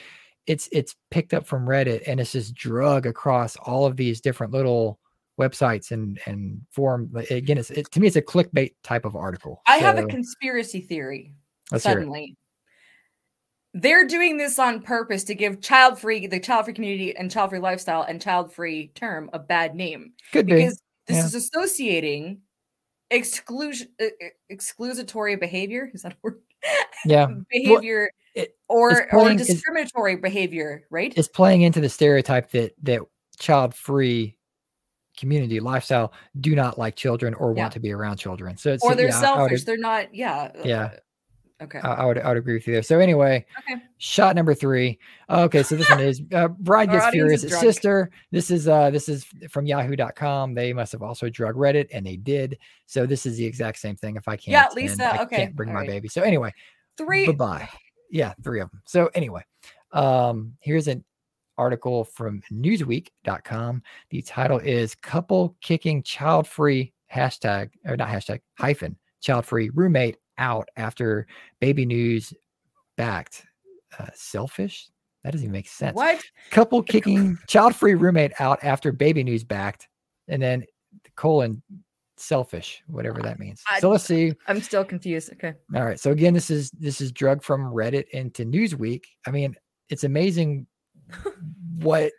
It's 0.47 0.69
it's 0.71 0.95
picked 1.11 1.33
up 1.33 1.45
from 1.45 1.65
Reddit 1.65 2.03
and 2.07 2.21
it's 2.21 2.31
just 2.31 2.53
drug 2.55 3.05
across 3.05 3.57
all 3.57 3.85
of 3.85 3.97
these 3.97 4.21
different 4.21 4.53
little 4.53 4.97
websites 5.37 5.91
and 5.91 6.17
and 6.25 6.61
form. 6.71 7.11
Again, 7.29 7.57
it's 7.57 7.69
it, 7.71 7.91
to 7.91 7.99
me 7.99 8.07
it's 8.07 8.15
a 8.15 8.21
clickbait 8.21 8.75
type 8.81 9.03
of 9.03 9.17
article. 9.17 9.61
I 9.67 9.75
have 9.79 9.97
a 9.97 10.05
conspiracy 10.05 10.79
theory. 10.79 11.33
let's 11.71 11.83
hear 11.83 11.93
it. 11.93 11.95
suddenly. 11.95 12.37
They're 13.77 14.07
doing 14.07 14.37
this 14.37 14.57
on 14.57 14.81
purpose 14.81 15.25
to 15.25 15.35
give 15.35 15.59
child 15.61 15.99
free, 15.99 16.25
the 16.27 16.39
child 16.39 16.63
free 16.65 16.73
community 16.73 17.15
and 17.15 17.29
child 17.29 17.49
free 17.49 17.59
lifestyle 17.59 18.03
and 18.03 18.21
child 18.21 18.53
free 18.53 18.87
term 18.95 19.29
a 19.33 19.39
bad 19.39 19.75
name 19.75 20.13
Could 20.31 20.45
be. 20.47 20.53
because 20.55 20.81
this 21.07 21.17
yeah. 21.17 21.25
is 21.25 21.35
associating 21.35 22.39
exclusion, 23.11 23.89
uh, 24.01 24.05
uh, 24.05 24.27
exclusatory 24.51 25.39
behavior. 25.39 25.91
Is 25.93 26.03
that 26.03 26.13
a 26.13 26.15
word? 26.23 26.39
Yeah, 27.05 27.27
behavior 27.51 28.09
it- 28.33 28.55
or 28.69 29.03
or 29.03 29.07
playing- 29.09 29.39
it's- 29.39 29.47
discriminatory 29.47 30.15
behavior, 30.15 30.85
right? 30.89 31.13
it's 31.15 31.27
playing 31.27 31.61
into 31.61 31.81
the 31.81 31.89
stereotype 31.89 32.51
that 32.51 32.73
that 32.83 33.01
child 33.39 33.75
free 33.75 34.37
community 35.17 35.59
lifestyle 35.59 36.11
do 36.41 36.55
not 36.55 36.77
like 36.77 36.95
children 36.95 37.33
or 37.35 37.53
want 37.53 37.71
to 37.73 37.79
be 37.79 37.91
around 37.91 38.17
children. 38.17 38.57
So 38.57 38.73
it's 38.73 38.83
Or 38.83 38.95
they're 38.95 39.07
yeah, 39.07 39.17
I 39.17 39.19
would 39.19 39.25
selfish. 39.49 39.63
They're 39.63 39.77
not. 39.77 40.13
Yeah. 40.15 40.51
uh, 40.55 40.61
Yeah. 40.65 40.91
Okay. 41.61 41.79
I, 41.79 41.93
I 41.93 42.05
would 42.05 42.17
I 42.19 42.27
would 42.27 42.37
agree 42.37 42.55
with 42.55 42.67
you 42.67 42.73
there. 42.73 42.83
So 42.83 42.99
anyway, 42.99 43.45
Okay. 43.59 43.81
shot 43.97 44.35
number 44.35 44.53
three. 44.53 44.99
Okay, 45.29 45.63
so 45.63 45.75
this 45.77 45.89
one 45.89 46.01
is 46.01 46.21
uh, 46.33 46.49
bride 46.49 46.91
gets 46.91 47.07
furious 47.07 47.43
at 47.45 47.51
sister. 47.51 48.11
This 48.31 48.51
is 48.51 48.67
uh 48.67 48.89
this 48.89 49.07
is 49.07 49.25
from 49.49 49.65
Yahoo.com. 49.65 50.53
They 50.53 50.73
must 50.73 50.91
have 50.91 51.01
also 51.01 51.29
drug 51.29 51.55
Reddit, 51.55 51.87
and 51.93 52.05
they 52.05 52.17
did. 52.17 52.57
So 52.87 53.05
this 53.05 53.25
is 53.25 53.37
the 53.37 53.45
exact 53.45 53.79
same 53.79 53.95
thing. 53.95 54.17
If 54.17 54.27
I 54.27 54.35
can't, 54.35 54.47
Yeah, 54.51 54.67
Lisa, 54.75 55.05
I 55.05 55.23
okay, 55.23 55.35
can't 55.37 55.55
bring 55.55 55.69
all 55.69 55.75
my 55.75 55.79
right. 55.81 55.89
baby. 55.89 56.09
So 56.09 56.21
anyway, 56.23 56.53
Three. 56.97 57.25
bye 57.27 57.31
bye. 57.31 57.69
Yeah, 58.11 58.33
three 58.43 58.59
of 58.59 58.69
them. 58.71 58.81
So 58.85 59.09
anyway, 59.15 59.43
um, 59.93 60.53
here's 60.59 60.87
an 60.89 61.05
article 61.57 62.03
from 62.03 62.41
Newsweek.com. 62.51 63.81
The 64.09 64.21
title 64.21 64.59
is 64.59 64.93
"Couple 64.95 65.55
Kicking 65.61 66.03
Child 66.03 66.47
Free 66.47 66.91
Hashtag 67.13 67.69
or 67.85 67.95
not 67.95 68.09
hashtag 68.09 68.41
hyphen 68.59 68.97
Child 69.21 69.45
Free 69.45 69.69
Roommate 69.73 70.17
Out 70.37 70.67
After 70.75 71.27
Baby 71.59 71.85
News 71.85 72.33
Backed 72.97 73.45
uh, 73.99 74.07
Selfish." 74.13 74.89
That 75.23 75.31
doesn't 75.31 75.45
even 75.45 75.53
make 75.53 75.67
sense. 75.67 75.95
What? 75.95 76.21
Couple 76.51 76.83
kicking 76.83 77.37
child 77.47 77.75
free 77.75 77.95
roommate 77.95 78.33
out 78.39 78.63
after 78.63 78.91
baby 78.91 79.23
news 79.23 79.43
backed, 79.43 79.87
and 80.27 80.39
then 80.39 80.63
colon 81.15 81.63
selfish, 82.17 82.83
whatever 82.87 83.21
that 83.23 83.39
means. 83.39 83.63
I- 83.69 83.79
so 83.79 83.89
let's 83.89 84.03
see. 84.03 84.33
I'm 84.47 84.61
still 84.61 84.85
confused. 84.85 85.31
Okay. 85.33 85.53
All 85.75 85.83
right. 85.83 85.99
So 85.99 86.11
again, 86.11 86.33
this 86.35 86.51
is 86.51 86.69
this 86.71 87.01
is 87.01 87.11
drug 87.11 87.41
from 87.43 87.61
Reddit 87.73 88.07
into 88.09 88.45
Newsweek. 88.45 89.03
I 89.25 89.31
mean, 89.31 89.55
it's 89.89 90.03
amazing 90.03 90.67
what 91.77 92.11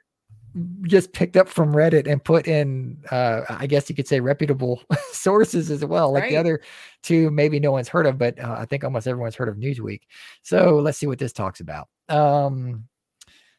just 0.83 1.13
picked 1.13 1.37
up 1.37 1.49
from 1.49 1.75
Reddit 1.75 2.07
and 2.07 2.23
put 2.23 2.47
in 2.47 2.99
uh 3.11 3.43
I 3.49 3.67
guess 3.67 3.91
you 3.91 3.97
could 3.97 4.09
say 4.09 4.21
reputable 4.21 4.83
sources 5.13 5.71
as 5.71 5.85
well. 5.85 6.13
Like 6.13 6.29
the 6.31 6.37
other 6.37 6.61
two 7.03 7.31
maybe 7.31 7.61
no 7.61 7.73
one's 7.73 7.89
heard 7.89 8.07
of, 8.07 8.19
but 8.19 8.39
uh, 8.39 8.57
I 8.59 8.65
think 8.65 8.85
almost 8.85 9.07
everyone's 9.07 9.35
heard 9.35 9.49
of 9.49 9.57
Newsweek. 9.57 10.03
So 10.43 10.79
let's 10.79 10.99
see 10.99 11.07
what 11.07 11.19
this 11.19 11.33
talks 11.33 11.61
about. 11.61 11.89
Um 12.09 12.85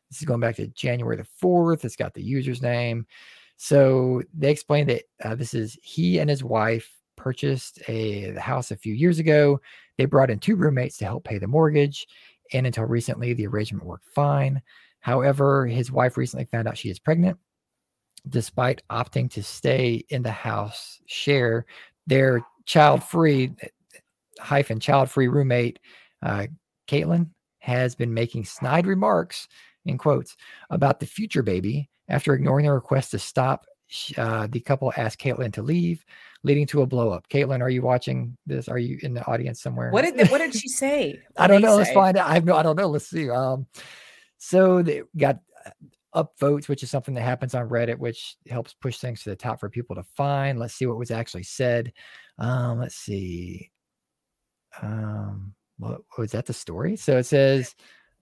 this 0.09 0.19
is 0.19 0.25
going 0.25 0.39
back 0.39 0.55
to 0.55 0.67
January 0.67 1.17
the 1.17 1.27
4th. 1.43 1.83
It's 1.83 1.97
got 1.97 2.13
the 2.13 2.23
user's 2.23 2.61
name. 2.61 3.05
So 3.57 4.21
they 4.33 4.51
explained 4.51 4.89
that 4.89 5.03
uh, 5.23 5.35
this 5.35 5.53
is 5.53 5.77
he 5.81 6.19
and 6.19 6.29
his 6.29 6.43
wife 6.43 6.89
purchased 7.15 7.81
a 7.89 8.31
the 8.31 8.39
house 8.39 8.71
a 8.71 8.77
few 8.77 8.93
years 8.93 9.19
ago. 9.19 9.59
They 9.97 10.05
brought 10.05 10.29
in 10.29 10.39
two 10.39 10.55
roommates 10.55 10.97
to 10.97 11.05
help 11.05 11.25
pay 11.25 11.39
the 11.39 11.47
mortgage, 11.47 12.07
and 12.53 12.65
until 12.65 12.85
recently, 12.85 13.33
the 13.33 13.47
arrangement 13.47 13.85
worked 13.85 14.07
fine. 14.13 14.61
However, 14.99 15.65
his 15.67 15.91
wife 15.91 16.17
recently 16.17 16.45
found 16.45 16.67
out 16.67 16.77
she 16.77 16.89
is 16.89 16.99
pregnant. 16.99 17.37
Despite 18.27 18.81
opting 18.89 19.31
to 19.31 19.43
stay 19.43 20.03
in 20.09 20.21
the 20.21 20.31
house 20.31 20.99
share, 21.05 21.65
their 22.07 22.41
child-free 22.65 23.51
hyphen 24.39 24.79
child-free 24.79 25.27
roommate, 25.27 25.79
uh, 26.23 26.47
Caitlin, 26.87 27.29
has 27.59 27.95
been 27.95 28.13
making 28.13 28.45
snide 28.45 28.85
remarks 28.85 29.47
in 29.85 29.97
quotes 29.97 30.35
about 30.69 30.99
the 30.99 31.05
future 31.05 31.43
baby 31.43 31.89
after 32.09 32.33
ignoring 32.33 32.65
the 32.65 32.71
request 32.71 33.11
to 33.11 33.19
stop. 33.19 33.65
Uh, 34.17 34.47
the 34.47 34.59
couple 34.59 34.91
asked 34.97 35.19
Caitlin 35.19 35.53
to 35.53 35.61
leave, 35.61 36.03
leading 36.43 36.65
to 36.67 36.81
a 36.81 36.85
blow 36.85 37.11
up. 37.11 37.27
Caitlin, 37.29 37.61
are 37.61 37.69
you 37.69 37.81
watching 37.81 38.37
this? 38.45 38.67
Are 38.67 38.77
you 38.77 38.99
in 39.01 39.13
the 39.13 39.25
audience 39.27 39.61
somewhere? 39.61 39.91
What 39.91 40.01
did 40.01 40.29
what 40.29 40.39
did 40.39 40.53
she 40.53 40.67
say? 40.67 41.21
I 41.37 41.47
don't 41.47 41.61
know. 41.61 41.77
Let's 41.77 41.91
find 41.91 42.17
out. 42.17 42.29
I 42.29 42.33
have 42.33 42.43
no. 42.43 42.55
I 42.55 42.63
don't 42.63 42.75
know. 42.75 42.87
Let's 42.87 43.07
see. 43.07 43.29
Um, 43.29 43.65
so 44.37 44.81
they 44.81 45.03
got 45.17 45.39
uh, 45.65 46.23
upvotes, 46.23 46.67
which 46.67 46.83
is 46.83 46.89
something 46.89 47.13
that 47.15 47.21
happens 47.21 47.55
on 47.55 47.69
Reddit, 47.69 47.99
which 47.99 48.37
helps 48.49 48.73
push 48.73 48.97
things 48.97 49.23
to 49.23 49.29
the 49.29 49.35
top 49.35 49.59
for 49.59 49.69
people 49.69 49.95
to 49.95 50.03
find. 50.03 50.59
Let's 50.59 50.73
see 50.73 50.85
what 50.85 50.97
was 50.97 51.11
actually 51.11 51.43
said. 51.43 51.93
Um, 52.39 52.79
let's 52.79 52.95
see. 52.95 53.71
Um, 54.81 55.53
what 55.77 56.01
was 56.17 56.31
that? 56.31 56.45
The 56.45 56.53
story. 56.53 56.95
So 56.95 57.17
it 57.17 57.25
says. 57.25 57.75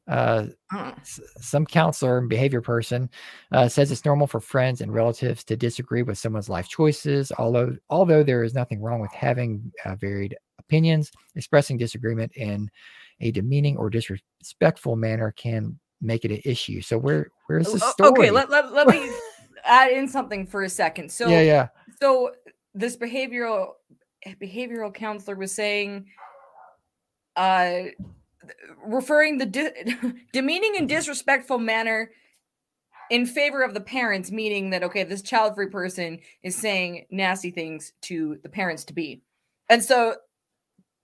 Uh, 0.07 0.45
Uh, 0.71 0.93
some 1.05 1.65
counselor 1.65 2.19
and 2.19 2.29
behavior 2.29 2.61
person 2.61 3.09
uh, 3.51 3.67
says 3.67 3.91
it's 3.91 4.05
normal 4.05 4.27
for 4.27 4.39
friends 4.39 4.81
and 4.81 4.93
relatives 4.93 5.43
to 5.43 5.57
disagree 5.57 6.03
with 6.03 6.15
someone's 6.15 6.47
life 6.47 6.67
choices. 6.67 7.31
Although, 7.39 7.75
although 7.89 8.21
there 8.21 8.43
is 8.43 8.53
nothing 8.53 8.81
wrong 8.83 8.99
with 8.99 9.11
having 9.11 9.71
uh, 9.83 9.95
varied 9.95 10.37
opinions, 10.59 11.11
expressing 11.33 11.77
disagreement 11.77 12.33
in 12.35 12.69
a 13.21 13.31
demeaning 13.31 13.77
or 13.77 13.89
disrespectful 13.89 14.95
manner 14.95 15.31
can 15.31 15.79
make 16.01 16.25
it 16.25 16.31
an 16.31 16.41
issue. 16.45 16.81
So, 16.81 16.97
where 16.97 17.29
where's 17.47 17.65
the 17.65 17.83
o- 17.83 17.91
story? 17.91 18.11
Okay, 18.11 18.31
let, 18.31 18.49
let, 18.49 18.71
let 18.71 18.87
me 18.87 19.09
add 19.65 19.91
in 19.91 20.07
something 20.07 20.45
for 20.45 20.63
a 20.63 20.69
second. 20.69 21.11
So 21.11 21.29
yeah, 21.29 21.41
yeah, 21.41 21.67
so 22.01 22.31
this 22.73 22.97
behavioral 22.97 23.73
behavioral 24.41 24.93
counselor 24.93 25.35
was 25.35 25.51
saying 25.51 26.07
uh 27.35 27.83
referring 28.85 29.37
the 29.37 29.45
di- 29.45 29.95
demeaning 30.33 30.75
and 30.77 30.89
disrespectful 30.89 31.59
manner 31.59 32.11
in 33.11 33.25
favor 33.25 33.61
of 33.61 33.73
the 33.73 33.81
parents 33.81 34.31
meaning 34.31 34.71
that 34.71 34.83
okay 34.83 35.03
this 35.03 35.21
child 35.21 35.53
free 35.53 35.67
person 35.67 36.19
is 36.41 36.55
saying 36.55 37.05
nasty 37.11 37.51
things 37.51 37.93
to 38.01 38.37
the 38.41 38.49
parents 38.49 38.83
to 38.83 38.93
be 38.93 39.21
and 39.69 39.83
so 39.83 40.15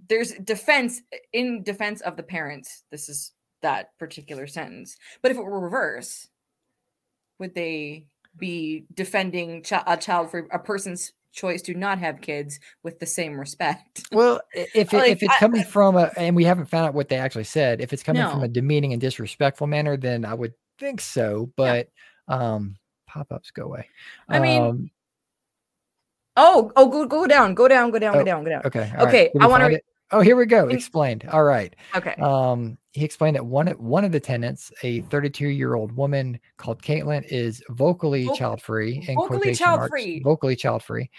there's 0.09 0.33
defense 0.33 1.01
in 1.31 1.61
defense 1.63 2.01
of 2.01 2.17
the 2.17 2.23
parents 2.23 2.85
this 2.91 3.07
is 3.07 3.33
that 3.61 3.97
particular 3.97 4.47
sentence 4.47 4.97
but 5.21 5.31
if 5.31 5.37
it 5.37 5.43
were 5.43 5.59
reverse 5.59 6.27
would 7.39 7.55
they 7.55 8.05
be 8.37 8.85
defending 8.93 9.61
chi- 9.63 9.83
a 9.87 9.97
child 9.97 10.31
for 10.31 10.47
a 10.51 10.59
person's 10.59 11.11
choice 11.33 11.61
to 11.61 11.73
not 11.73 11.97
have 11.97 12.21
kids 12.21 12.59
with 12.83 12.99
the 12.99 13.05
same 13.05 13.39
respect 13.39 14.03
Well, 14.11 14.41
if 14.53 14.93
it, 14.93 14.97
Like, 14.97 15.11
if 15.11 15.23
it's 15.23 15.33
I- 15.33 15.39
coming 15.39 15.63
from 15.63 15.95
a, 15.95 16.11
and 16.17 16.35
we 16.35 16.43
haven't 16.43 16.65
found 16.65 16.87
out 16.87 16.93
what 16.93 17.07
they 17.07 17.15
actually 17.17 17.45
said, 17.45 17.79
if 17.81 17.93
it's 17.93 18.03
coming 18.03 18.21
from 18.29 18.43
a 18.43 18.47
demeaning 18.49 18.91
and 18.91 19.01
disrespectful 19.01 19.65
manner, 19.67 19.95
then 19.95 20.25
I 20.25 20.33
would 20.33 20.53
think 20.77 20.99
so. 20.99 21.49
But 21.55 21.87
um, 22.27 22.75
pop-ups 23.07 23.51
go 23.51 23.63
away. 23.63 23.87
I 24.27 24.39
mean, 24.39 24.61
um, 24.61 24.91
oh, 26.35 26.71
oh, 26.75 26.87
go 26.89 27.05
go 27.05 27.27
down, 27.27 27.53
go 27.53 27.67
down, 27.67 27.91
go 27.91 27.99
down, 27.99 28.15
oh, 28.15 28.19
go 28.19 28.25
down, 28.25 28.43
go 28.43 28.49
down. 28.49 28.61
Okay, 28.65 28.91
okay. 28.99 29.31
Right. 29.35 29.43
I 29.43 29.47
want 29.47 29.71
to. 29.71 29.81
Oh, 30.11 30.19
here 30.19 30.35
we 30.35 30.45
go. 30.45 30.67
Explained. 30.67 31.27
All 31.31 31.43
right. 31.43 31.73
Okay. 31.95 32.15
Um, 32.19 32.77
he 32.93 33.05
explained 33.05 33.35
that 33.35 33.45
one 33.45 33.67
one 33.67 34.03
of 34.03 34.11
the 34.11 34.19
tenants, 34.19 34.71
a 34.83 35.01
32 35.01 35.47
year 35.47 35.75
old 35.75 35.91
woman 35.95 36.39
called 36.57 36.81
Caitlin, 36.81 37.23
is 37.29 37.63
vocally 37.69 38.25
Voc- 38.25 38.37
child 38.37 38.61
free. 38.61 39.03
Vocally 39.15 39.55
child 39.55 39.89
free. 39.89 40.21
Vocally 40.21 40.55
child 40.55 40.83
free. 40.83 41.09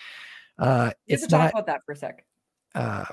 Uh, 0.59 0.93
it's 1.07 1.31
not, 1.31 1.45
talk 1.45 1.53
about 1.53 1.67
that 1.67 1.81
for 1.85 1.93
a 1.93 1.97
sec. 1.97 2.25
Uh, 2.75 3.05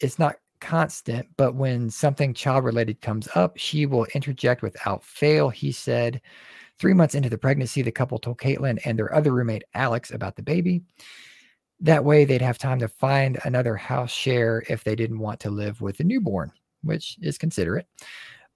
it's 0.00 0.18
not 0.18 0.36
constant, 0.60 1.26
but 1.36 1.54
when 1.54 1.90
something 1.90 2.32
child 2.32 2.64
related 2.64 3.00
comes 3.00 3.28
up, 3.34 3.56
she 3.56 3.86
will 3.86 4.06
interject 4.14 4.62
without 4.62 5.04
fail. 5.04 5.50
He 5.50 5.72
said, 5.72 6.20
three 6.78 6.94
months 6.94 7.14
into 7.14 7.28
the 7.28 7.38
pregnancy, 7.38 7.82
the 7.82 7.92
couple 7.92 8.18
told 8.18 8.38
Caitlin 8.38 8.78
and 8.84 8.98
their 8.98 9.14
other 9.14 9.32
roommate 9.32 9.64
Alex 9.74 10.10
about 10.10 10.36
the 10.36 10.42
baby. 10.42 10.82
That 11.80 12.04
way, 12.04 12.24
they'd 12.24 12.42
have 12.42 12.58
time 12.58 12.78
to 12.80 12.88
find 12.88 13.38
another 13.44 13.76
house 13.76 14.10
share 14.10 14.64
if 14.68 14.82
they 14.82 14.94
didn't 14.94 15.18
want 15.18 15.40
to 15.40 15.50
live 15.50 15.80
with 15.80 15.98
the 15.98 16.04
newborn, 16.04 16.52
which 16.82 17.16
is 17.20 17.38
considerate. 17.38 17.86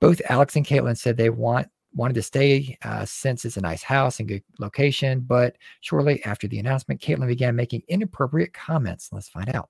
Both 0.00 0.20
Alex 0.28 0.56
and 0.56 0.66
Caitlin 0.66 0.96
said 0.96 1.16
they 1.16 1.30
want 1.30 1.68
wanted 1.94 2.14
to 2.14 2.22
stay 2.22 2.76
uh, 2.82 3.04
since 3.04 3.44
it's 3.44 3.56
a 3.56 3.60
nice 3.60 3.82
house 3.82 4.18
and 4.18 4.28
good 4.28 4.42
location. 4.58 5.20
But 5.20 5.56
shortly 5.80 6.22
after 6.24 6.48
the 6.48 6.58
announcement, 6.58 7.00
Caitlin 7.00 7.28
began 7.28 7.56
making 7.56 7.82
inappropriate 7.88 8.52
comments. 8.52 9.10
Let's 9.12 9.28
find 9.28 9.54
out. 9.54 9.68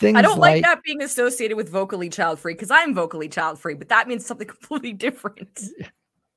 Things 0.00 0.16
I 0.16 0.22
don't 0.22 0.38
like, 0.38 0.54
like 0.54 0.62
that 0.62 0.82
being 0.82 1.02
associated 1.02 1.56
with 1.56 1.68
vocally 1.68 2.08
child 2.08 2.40
free 2.40 2.54
because 2.54 2.70
I'm 2.70 2.94
vocally 2.94 3.28
child 3.28 3.60
free, 3.60 3.74
but 3.74 3.88
that 3.90 4.08
means 4.08 4.26
something 4.26 4.46
completely 4.48 4.92
different. 4.92 5.60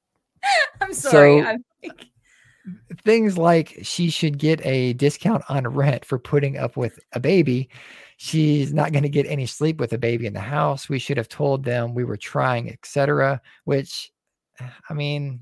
I'm 0.82 0.94
sorry. 0.94 1.42
So, 1.42 1.48
I'm 1.48 1.66
like... 1.84 2.06
Things 3.04 3.38
like 3.38 3.80
she 3.82 4.10
should 4.10 4.38
get 4.38 4.66
a 4.66 4.94
discount 4.94 5.44
on 5.50 5.68
rent 5.68 6.06
for 6.06 6.20
putting 6.20 6.58
up 6.58 6.78
with 6.78 7.00
a 7.14 7.20
baby. 7.20 7.70
She's 8.18 8.74
not 8.74 8.92
going 8.92 9.04
to 9.04 9.10
get 9.10 9.28
any 9.28 9.46
sleep 9.46 9.80
with 9.80 9.94
a 9.94 9.98
baby 9.98 10.26
in 10.26 10.34
the 10.34 10.40
house. 10.40 10.90
We 10.90 11.00
should 11.00 11.18
have 11.18 11.30
told 11.30 11.64
them 11.64 11.94
we 11.94 12.04
were 12.04 12.18
trying, 12.18 12.72
etc. 12.72 13.42
Which, 13.66 14.12
I 14.90 14.94
mean, 14.94 15.40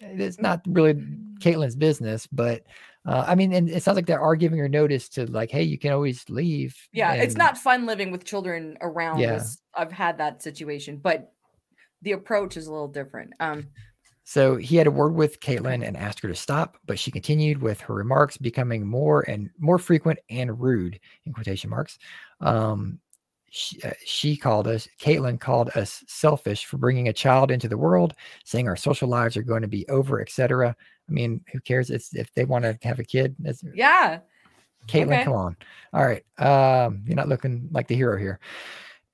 it's 0.00 0.40
not 0.40 0.60
really 0.66 0.94
Caitlin's 1.40 1.76
business, 1.76 2.26
but 2.26 2.64
uh, 3.04 3.24
I 3.26 3.34
mean, 3.34 3.52
and 3.52 3.68
it 3.68 3.82
sounds 3.82 3.96
like 3.96 4.06
they 4.06 4.12
are 4.12 4.36
giving 4.36 4.58
her 4.58 4.68
notice 4.68 5.08
to 5.10 5.26
like, 5.26 5.50
hey, 5.50 5.62
you 5.62 5.78
can 5.78 5.92
always 5.92 6.24
leave. 6.28 6.76
Yeah, 6.92 7.12
and, 7.12 7.22
it's 7.22 7.36
not 7.36 7.58
fun 7.58 7.86
living 7.86 8.12
with 8.12 8.24
children 8.24 8.78
around. 8.80 9.18
Yeah. 9.18 9.42
I've 9.74 9.90
had 9.90 10.18
that 10.18 10.42
situation, 10.42 10.98
but 10.98 11.32
the 12.02 12.12
approach 12.12 12.56
is 12.56 12.66
a 12.66 12.72
little 12.72 12.88
different. 12.88 13.32
Um, 13.40 13.68
so 14.24 14.56
he 14.56 14.76
had 14.76 14.86
a 14.86 14.90
word 14.90 15.14
with 15.14 15.40
Caitlin 15.40 15.86
and 15.86 15.96
asked 15.96 16.20
her 16.20 16.28
to 16.28 16.34
stop, 16.34 16.78
but 16.86 16.98
she 16.98 17.10
continued 17.10 17.60
with 17.60 17.80
her 17.80 17.94
remarks 17.94 18.36
becoming 18.36 18.86
more 18.86 19.22
and 19.28 19.50
more 19.58 19.78
frequent 19.78 20.18
and 20.30 20.60
rude 20.60 21.00
in 21.26 21.32
quotation 21.32 21.70
marks. 21.70 21.98
Um, 22.40 23.00
she, 23.50 23.82
uh, 23.82 23.90
she, 24.04 24.36
called 24.36 24.66
us, 24.66 24.88
Caitlin 24.98 25.38
called 25.38 25.70
us 25.74 26.02
selfish 26.06 26.64
for 26.64 26.78
bringing 26.78 27.08
a 27.08 27.12
child 27.12 27.50
into 27.50 27.68
the 27.68 27.76
world, 27.76 28.14
saying 28.44 28.68
our 28.68 28.76
social 28.76 29.08
lives 29.08 29.36
are 29.36 29.42
going 29.42 29.62
to 29.62 29.68
be 29.68 29.86
over, 29.88 30.22
etc. 30.22 30.74
I 31.08 31.12
mean, 31.12 31.44
who 31.52 31.60
cares? 31.60 31.90
It's 31.90 32.14
if 32.14 32.32
they 32.34 32.44
want 32.44 32.64
to 32.64 32.78
have 32.82 32.98
a 32.98 33.04
kid. 33.04 33.36
yeah. 33.74 34.20
Caitlin, 34.88 35.12
okay. 35.12 35.24
come 35.24 35.34
on. 35.34 35.56
All 35.92 36.04
right. 36.04 36.24
Um, 36.38 37.02
you're 37.06 37.16
not 37.16 37.28
looking 37.28 37.68
like 37.72 37.88
the 37.88 37.94
hero 37.94 38.18
here. 38.18 38.40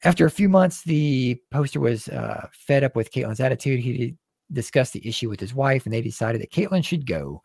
After 0.05 0.27
a 0.27 0.31
few 0.31 0.49
months, 0.49 0.83
the 0.83 1.41
poster 1.51 1.81
was 1.81 2.09
uh, 2.09 2.47
fed 2.53 2.85
up 2.85 2.95
with 2.95 3.11
Caitlin's 3.11 3.41
attitude. 3.41 3.81
He 3.81 4.15
discussed 4.53 4.93
the 4.93 5.07
issue 5.07 5.29
with 5.29 5.41
his 5.41 5.55
wife, 5.55 5.85
and 5.85 5.93
they 5.93 6.01
decided 6.01 6.41
that 6.41 6.53
Caitlin 6.53 6.85
should 6.85 7.07
go. 7.07 7.43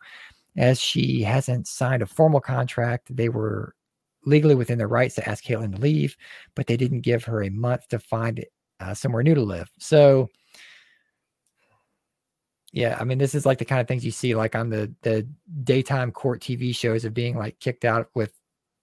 As 0.56 0.80
she 0.80 1.22
hasn't 1.22 1.66
signed 1.66 2.02
a 2.02 2.06
formal 2.06 2.40
contract, 2.40 3.14
they 3.14 3.28
were 3.28 3.74
legally 4.24 4.54
within 4.54 4.78
their 4.78 4.88
rights 4.88 5.14
to 5.16 5.28
ask 5.28 5.44
Caitlin 5.44 5.74
to 5.74 5.80
leave, 5.80 6.16
but 6.54 6.66
they 6.66 6.76
didn't 6.76 7.00
give 7.00 7.24
her 7.24 7.42
a 7.42 7.50
month 7.50 7.88
to 7.88 7.98
find 7.98 8.44
uh, 8.80 8.94
somewhere 8.94 9.22
new 9.22 9.34
to 9.34 9.42
live. 9.42 9.70
So, 9.78 10.28
yeah, 12.72 12.96
I 13.00 13.04
mean, 13.04 13.18
this 13.18 13.34
is 13.34 13.46
like 13.46 13.58
the 13.58 13.64
kind 13.64 13.80
of 13.80 13.88
things 13.88 14.04
you 14.04 14.10
see 14.10 14.34
like 14.34 14.54
on 14.54 14.68
the 14.70 14.92
the 15.02 15.26
daytime 15.62 16.10
court 16.10 16.40
TV 16.40 16.74
shows 16.74 17.04
of 17.04 17.14
being 17.14 17.36
like 17.36 17.58
kicked 17.60 17.84
out 17.84 18.08
with 18.14 18.32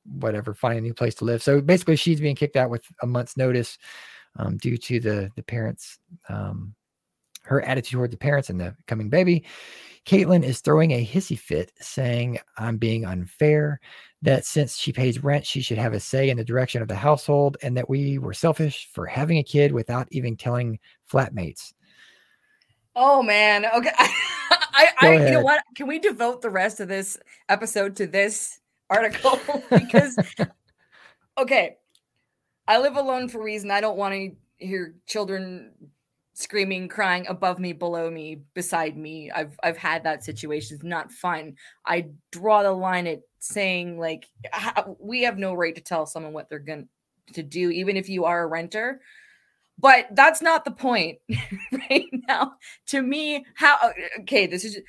whatever, 0.06 0.54
finding 0.54 0.80
a 0.80 0.82
new 0.82 0.94
place 0.94 1.16
to 1.16 1.26
live. 1.26 1.44
So 1.44 1.62
basically, 1.62 1.96
she's 1.96 2.22
being 2.22 2.36
kicked 2.36 2.56
out 2.56 2.70
with 2.70 2.84
a 3.02 3.08
month's 3.08 3.38
notice 3.38 3.78
um, 4.38 4.58
due 4.58 4.78
to 4.78 5.00
the 5.00 5.30
the 5.36 5.44
parents 5.44 6.00
um, 6.30 6.74
her 7.44 7.62
attitude 7.62 7.98
toward 7.98 8.12
the 8.12 8.18
parents 8.18 8.50
and 8.50 8.60
the 8.60 8.76
coming 8.88 9.10
baby. 9.10 9.46
Caitlin 10.06 10.44
is 10.44 10.62
throwing 10.62 10.92
a 10.92 11.06
hissy 11.06 11.38
fit, 11.38 11.72
saying, 11.80 12.40
I'm 12.58 12.78
being 12.78 13.06
unfair, 13.06 13.80
that 14.24 14.46
since 14.46 14.78
she 14.78 14.92
pays 14.92 15.24
rent, 15.24 15.46
she 15.46 15.62
should 15.62 15.78
have 15.78 15.94
a 15.94 16.00
say 16.00 16.30
in 16.30 16.38
the 16.38 16.44
direction 16.44 16.82
of 16.82 16.88
the 16.88 16.96
household, 16.96 17.58
and 17.62 17.78
that 17.78 17.90
we 17.90 18.18
were 18.18 18.34
selfish 18.34 18.90
for 18.92 19.06
having 19.06 19.38
a 19.38 19.44
kid 19.44 19.72
without 19.72 20.08
even 20.12 20.36
telling 20.36 20.80
flatmates. 21.12 21.74
Oh 22.96 23.22
man. 23.24 23.66
Okay. 23.66 23.92
I, 23.98 24.88
I 25.02 25.14
you 25.26 25.32
know 25.32 25.42
what? 25.42 25.62
Can 25.76 25.88
we 25.88 26.00
devote 26.00 26.42
the 26.42 26.50
rest 26.50 26.80
of 26.80 26.88
this 26.88 27.18
episode 27.48 27.96
to 27.98 28.08
this 28.08 28.60
article? 28.90 29.40
because 29.70 30.18
okay. 31.38 31.78
I 32.68 32.80
live 32.80 32.96
alone 32.96 33.28
for 33.28 33.40
a 33.40 33.44
reason. 33.44 33.72
I 33.72 33.82
don't 33.82 33.98
want 33.98 34.14
to 34.14 34.32
hear 34.66 34.96
children 35.06 35.74
screaming, 36.42 36.88
crying 36.88 37.26
above 37.28 37.60
me, 37.60 37.74
below 37.74 38.10
me, 38.10 38.42
beside 38.54 38.98
me. 38.98 39.32
I've 39.32 39.58
I've 39.64 39.78
had 39.78 40.04
that 40.04 40.24
situation. 40.24 40.76
It's 40.76 40.84
not 40.84 41.12
fun. 41.12 41.56
I 41.86 42.10
draw 42.32 42.64
the 42.64 42.72
line 42.72 43.08
at 43.08 43.22
saying 43.40 44.00
like 44.00 44.28
we 45.00 45.24
have 45.24 45.38
no 45.38 45.54
right 45.54 45.76
to 45.76 45.82
tell 45.82 46.06
someone 46.06 46.34
what 46.34 46.50
they're 46.50 46.60
going 46.60 46.88
to 47.34 47.44
do, 47.44 47.70
even 47.70 47.98
if 47.98 48.10
you 48.10 48.26
are 48.26 48.44
a 48.44 48.48
renter. 48.48 49.02
But 49.80 50.08
that's 50.12 50.42
not 50.42 50.66
the 50.66 50.72
point 50.72 51.20
right 51.90 52.10
now. 52.28 52.54
To 52.88 53.02
me, 53.02 53.46
how 53.56 53.78
okay, 54.22 54.48
this 54.48 54.66
is 54.66 54.80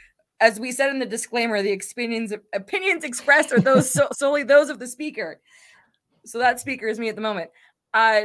as 0.41 0.59
we 0.59 0.73
said 0.73 0.91
in 0.91 0.99
the 0.99 1.07
disclaimer, 1.07 1.62
the 1.62 1.73
opinions 1.73 2.35
opinions 2.53 3.05
expressed 3.05 3.53
are 3.53 3.61
those 3.61 3.91
so, 3.91 4.09
solely 4.12 4.43
those 4.43 4.71
of 4.71 4.79
the 4.79 4.88
speaker. 4.88 5.41
So 6.25 6.38
that 6.38 6.61
speaker 6.61 6.88
is 6.88 6.99
me 6.99 7.09
at 7.09 7.15
the 7.15 7.23
moment. 7.23 7.51
Uh, 7.95 8.23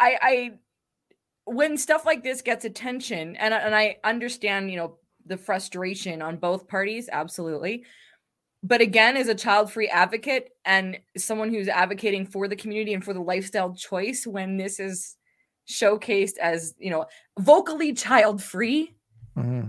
I 0.00 0.18
I 0.22 0.50
when 1.44 1.76
stuff 1.76 2.06
like 2.06 2.22
this 2.22 2.42
gets 2.42 2.64
attention, 2.64 3.36
and 3.36 3.52
and 3.52 3.74
I 3.74 3.96
understand, 4.04 4.70
you 4.70 4.76
know, 4.76 4.98
the 5.26 5.36
frustration 5.36 6.22
on 6.22 6.36
both 6.36 6.68
parties, 6.68 7.08
absolutely. 7.12 7.84
But 8.64 8.80
again, 8.80 9.16
as 9.16 9.26
a 9.26 9.34
child-free 9.34 9.88
advocate 9.88 10.50
and 10.64 10.98
someone 11.16 11.50
who's 11.50 11.66
advocating 11.66 12.26
for 12.26 12.46
the 12.46 12.54
community 12.54 12.94
and 12.94 13.04
for 13.04 13.12
the 13.12 13.20
lifestyle 13.20 13.74
choice, 13.74 14.24
when 14.26 14.56
this 14.56 14.78
is 14.78 15.16
showcased 15.68 16.38
as 16.38 16.74
you 16.78 16.90
know 16.90 17.06
vocally 17.38 17.92
child-free, 17.92 18.94
mm-hmm. 19.36 19.68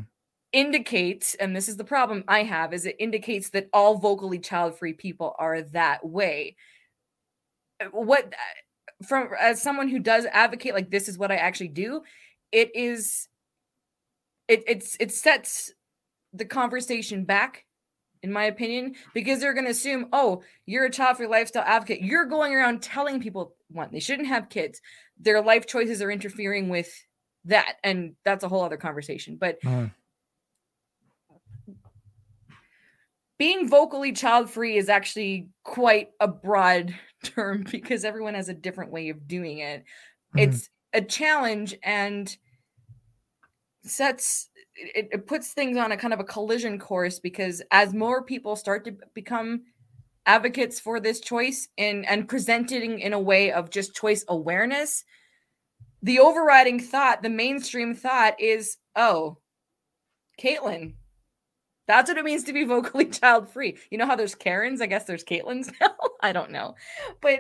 indicates, 0.51 1.33
and 1.35 1.55
this 1.55 1.67
is 1.67 1.77
the 1.77 1.83
problem 1.83 2.23
I 2.27 2.43
have, 2.43 2.73
is 2.73 2.85
it 2.85 2.95
indicates 2.99 3.49
that 3.51 3.69
all 3.73 3.97
vocally 3.97 4.39
child-free 4.39 4.93
people 4.93 5.35
are 5.39 5.61
that 5.61 6.05
way. 6.05 6.55
What 7.91 8.31
from 9.05 9.29
as 9.39 9.61
someone 9.61 9.89
who 9.89 9.99
does 9.99 10.25
advocate 10.31 10.73
like 10.73 10.89
this 10.89 11.07
is 11.07 11.17
what 11.17 11.31
I 11.31 11.35
actually 11.35 11.69
do, 11.69 12.03
it 12.51 12.75
is 12.75 13.27
it 14.47 14.63
it's 14.67 14.97
it 14.99 15.11
sets 15.11 15.71
the 16.33 16.45
conversation 16.45 17.25
back 17.25 17.65
in 18.21 18.31
my 18.31 18.45
opinion 18.45 18.95
because 19.13 19.39
they're 19.39 19.53
going 19.53 19.65
to 19.65 19.71
assume 19.71 20.07
oh 20.13 20.41
you're 20.65 20.85
a 20.85 20.91
child 20.91 21.17
free 21.17 21.27
lifestyle 21.27 21.63
advocate 21.65 22.01
you're 22.01 22.25
going 22.25 22.53
around 22.53 22.81
telling 22.81 23.21
people 23.21 23.55
one 23.69 23.89
they 23.91 23.99
shouldn't 23.99 24.27
have 24.27 24.49
kids 24.49 24.81
their 25.19 25.41
life 25.41 25.67
choices 25.67 26.01
are 26.01 26.11
interfering 26.11 26.69
with 26.69 26.89
that 27.45 27.75
and 27.83 28.15
that's 28.23 28.43
a 28.43 28.49
whole 28.49 28.63
other 28.63 28.77
conversation 28.77 29.35
but 29.35 29.61
mm. 29.61 29.91
being 33.37 33.69
vocally 33.69 34.13
child 34.13 34.49
free 34.49 34.77
is 34.77 34.89
actually 34.89 35.49
quite 35.63 36.09
a 36.19 36.27
broad 36.27 36.95
term 37.23 37.65
because 37.71 38.05
everyone 38.05 38.33
has 38.33 38.49
a 38.49 38.53
different 38.53 38.91
way 38.91 39.09
of 39.09 39.27
doing 39.27 39.59
it. 39.59 39.81
Mm-hmm. 39.81 40.39
It's 40.39 40.69
a 40.93 41.01
challenge 41.01 41.75
and 41.83 42.35
sets 43.85 44.49
it, 44.75 45.09
it, 45.11 45.27
puts 45.27 45.51
things 45.51 45.77
on 45.77 45.91
a 45.91 45.97
kind 45.97 46.13
of 46.13 46.19
a 46.19 46.23
collision 46.23 46.79
course 46.79 47.19
because 47.19 47.61
as 47.71 47.93
more 47.93 48.23
people 48.23 48.55
start 48.55 48.85
to 48.85 48.95
become 49.13 49.63
advocates 50.25 50.79
for 50.79 50.99
this 50.99 51.19
choice 51.19 51.67
and 51.77 52.05
and 52.07 52.29
presenting 52.29 52.99
in 52.99 53.13
a 53.13 53.19
way 53.19 53.51
of 53.51 53.69
just 53.69 53.93
choice 53.93 54.23
awareness 54.29 55.03
the 56.01 56.19
overriding 56.19 56.79
thought 56.79 57.21
the 57.21 57.29
mainstream 57.29 57.93
thought 57.93 58.39
is 58.39 58.77
oh 58.95 59.37
caitlin 60.39 60.93
that's 61.87 62.09
what 62.09 62.17
it 62.17 62.25
means 62.25 62.43
to 62.45 62.53
be 62.53 62.63
vocally 62.63 63.05
child 63.21 63.49
free. 63.49 63.77
You 63.89 63.97
know 63.97 64.05
how 64.05 64.15
there's 64.15 64.35
Karens? 64.35 64.81
I 64.81 64.85
guess 64.85 65.05
there's 65.05 65.23
Caitlins 65.23 65.71
now. 65.81 65.95
I 66.21 66.31
don't 66.31 66.51
know. 66.51 66.75
But 67.21 67.39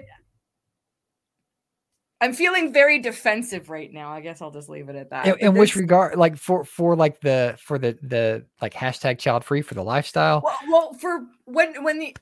I'm 2.21 2.33
feeling 2.33 2.71
very 2.71 2.99
defensive 2.99 3.69
right 3.69 3.91
now. 3.91 4.11
I 4.13 4.21
guess 4.21 4.41
I'll 4.41 4.51
just 4.51 4.69
leave 4.69 4.87
it 4.87 4.95
at 4.95 5.09
that. 5.09 5.27
In, 5.27 5.35
in 5.39 5.53
which 5.55 5.75
regard, 5.75 6.15
like 6.17 6.37
for 6.37 6.63
for 6.63 6.95
like 6.95 7.19
the 7.19 7.57
for 7.59 7.77
the 7.77 7.97
the 8.01 8.45
like 8.61 8.73
hashtag 8.73 9.19
child 9.19 9.43
free 9.43 9.61
for 9.61 9.73
the 9.73 9.83
lifestyle. 9.83 10.41
Well, 10.43 10.59
well, 10.69 10.93
for 10.93 11.25
when 11.45 11.83
when 11.83 11.99
the 11.99 12.15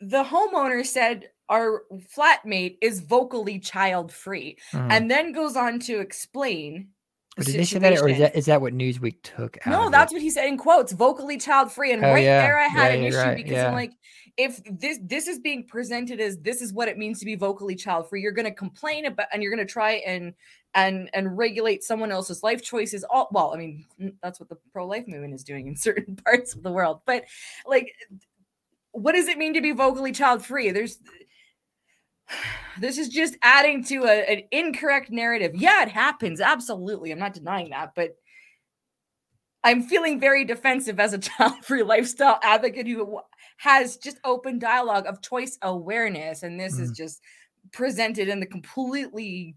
the 0.00 0.24
homeowner 0.24 0.84
said 0.84 1.30
our 1.48 1.82
flatmate 2.16 2.78
is 2.82 2.98
vocally 3.00 3.60
child 3.60 4.10
free, 4.12 4.58
Mhm. 4.72 4.90
and 4.90 5.08
then 5.10 5.30
goes 5.30 5.54
on 5.56 5.78
to 5.80 6.00
explain. 6.00 6.88
Or 7.38 7.44
did 7.44 7.54
they 7.56 7.64
say 7.64 7.78
that, 7.78 7.98
or 7.98 8.08
is 8.08 8.18
that 8.18 8.34
is 8.34 8.46
that 8.46 8.60
what 8.62 8.72
Newsweek 8.72 9.16
took? 9.22 9.58
out 9.66 9.70
No, 9.70 9.90
that's 9.90 10.10
what 10.12 10.22
he 10.22 10.30
said 10.30 10.46
in 10.46 10.56
quotes, 10.56 10.92
vocally 10.92 11.36
child 11.36 11.70
free. 11.70 11.92
And 11.92 12.02
Oh, 12.02 12.12
right 12.12 12.24
yeah. 12.24 12.40
there 12.40 12.58
I 12.58 12.66
had 12.66 12.88
Yeah, 12.92 12.98
an 12.98 13.04
issue 13.04 13.16
right. 13.18 13.36
because 13.36 13.52
Yeah. 13.52 13.68
I'm 13.68 13.74
like, 13.74 13.92
if 14.38 14.60
this 14.70 14.98
this 15.02 15.28
is 15.28 15.38
being 15.38 15.66
presented 15.66 16.18
as 16.18 16.38
this 16.38 16.62
is 16.62 16.72
what 16.72 16.88
it 16.88 16.96
means 16.96 17.18
to 17.20 17.26
be 17.26 17.34
vocally 17.34 17.74
child 17.74 18.08
free, 18.08 18.22
you're 18.22 18.32
gonna 18.32 18.50
complain 18.54 19.04
about 19.04 19.26
and 19.34 19.42
you're 19.42 19.52
gonna 19.52 19.66
try 19.66 20.02
and 20.06 20.32
and 20.74 21.10
and 21.12 21.36
regulate 21.36 21.84
someone 21.84 22.10
else's 22.10 22.42
life 22.42 22.62
choices. 22.62 23.04
All 23.04 23.28
well, 23.32 23.52
I 23.54 23.58
mean, 23.58 23.84
that's 24.22 24.40
what 24.40 24.48
the 24.48 24.56
pro-life 24.72 25.06
movement 25.06 25.34
is 25.34 25.44
doing 25.44 25.66
in 25.66 25.76
certain 25.76 26.16
parts 26.16 26.54
of 26.54 26.62
the 26.62 26.72
world. 26.72 27.00
But 27.04 27.24
like 27.66 27.92
what 28.92 29.12
does 29.12 29.28
it 29.28 29.36
mean 29.36 29.52
to 29.52 29.60
be 29.60 29.72
vocally 29.72 30.10
child 30.12 30.42
free? 30.42 30.70
There's 30.70 30.98
this 32.80 32.98
is 32.98 33.08
just 33.08 33.36
adding 33.42 33.84
to 33.84 34.04
a, 34.04 34.30
an 34.30 34.42
incorrect 34.50 35.10
narrative. 35.10 35.52
Yeah, 35.54 35.82
it 35.82 35.88
happens. 35.88 36.40
Absolutely. 36.40 37.12
I'm 37.12 37.18
not 37.18 37.34
denying 37.34 37.70
that, 37.70 37.92
but 37.94 38.16
I'm 39.64 39.82
feeling 39.82 40.20
very 40.20 40.44
defensive 40.44 41.00
as 41.00 41.12
a 41.12 41.18
child 41.18 41.64
free 41.64 41.82
lifestyle 41.82 42.38
advocate 42.42 42.86
who 42.86 43.20
has 43.58 43.96
just 43.96 44.18
open 44.24 44.58
dialogue 44.58 45.06
of 45.06 45.22
choice 45.22 45.58
awareness. 45.62 46.42
And 46.42 46.58
this 46.58 46.78
is 46.78 46.90
mm-hmm. 46.90 47.02
just 47.02 47.20
presented 47.72 48.28
in 48.28 48.40
the 48.40 48.46
completely 48.46 49.56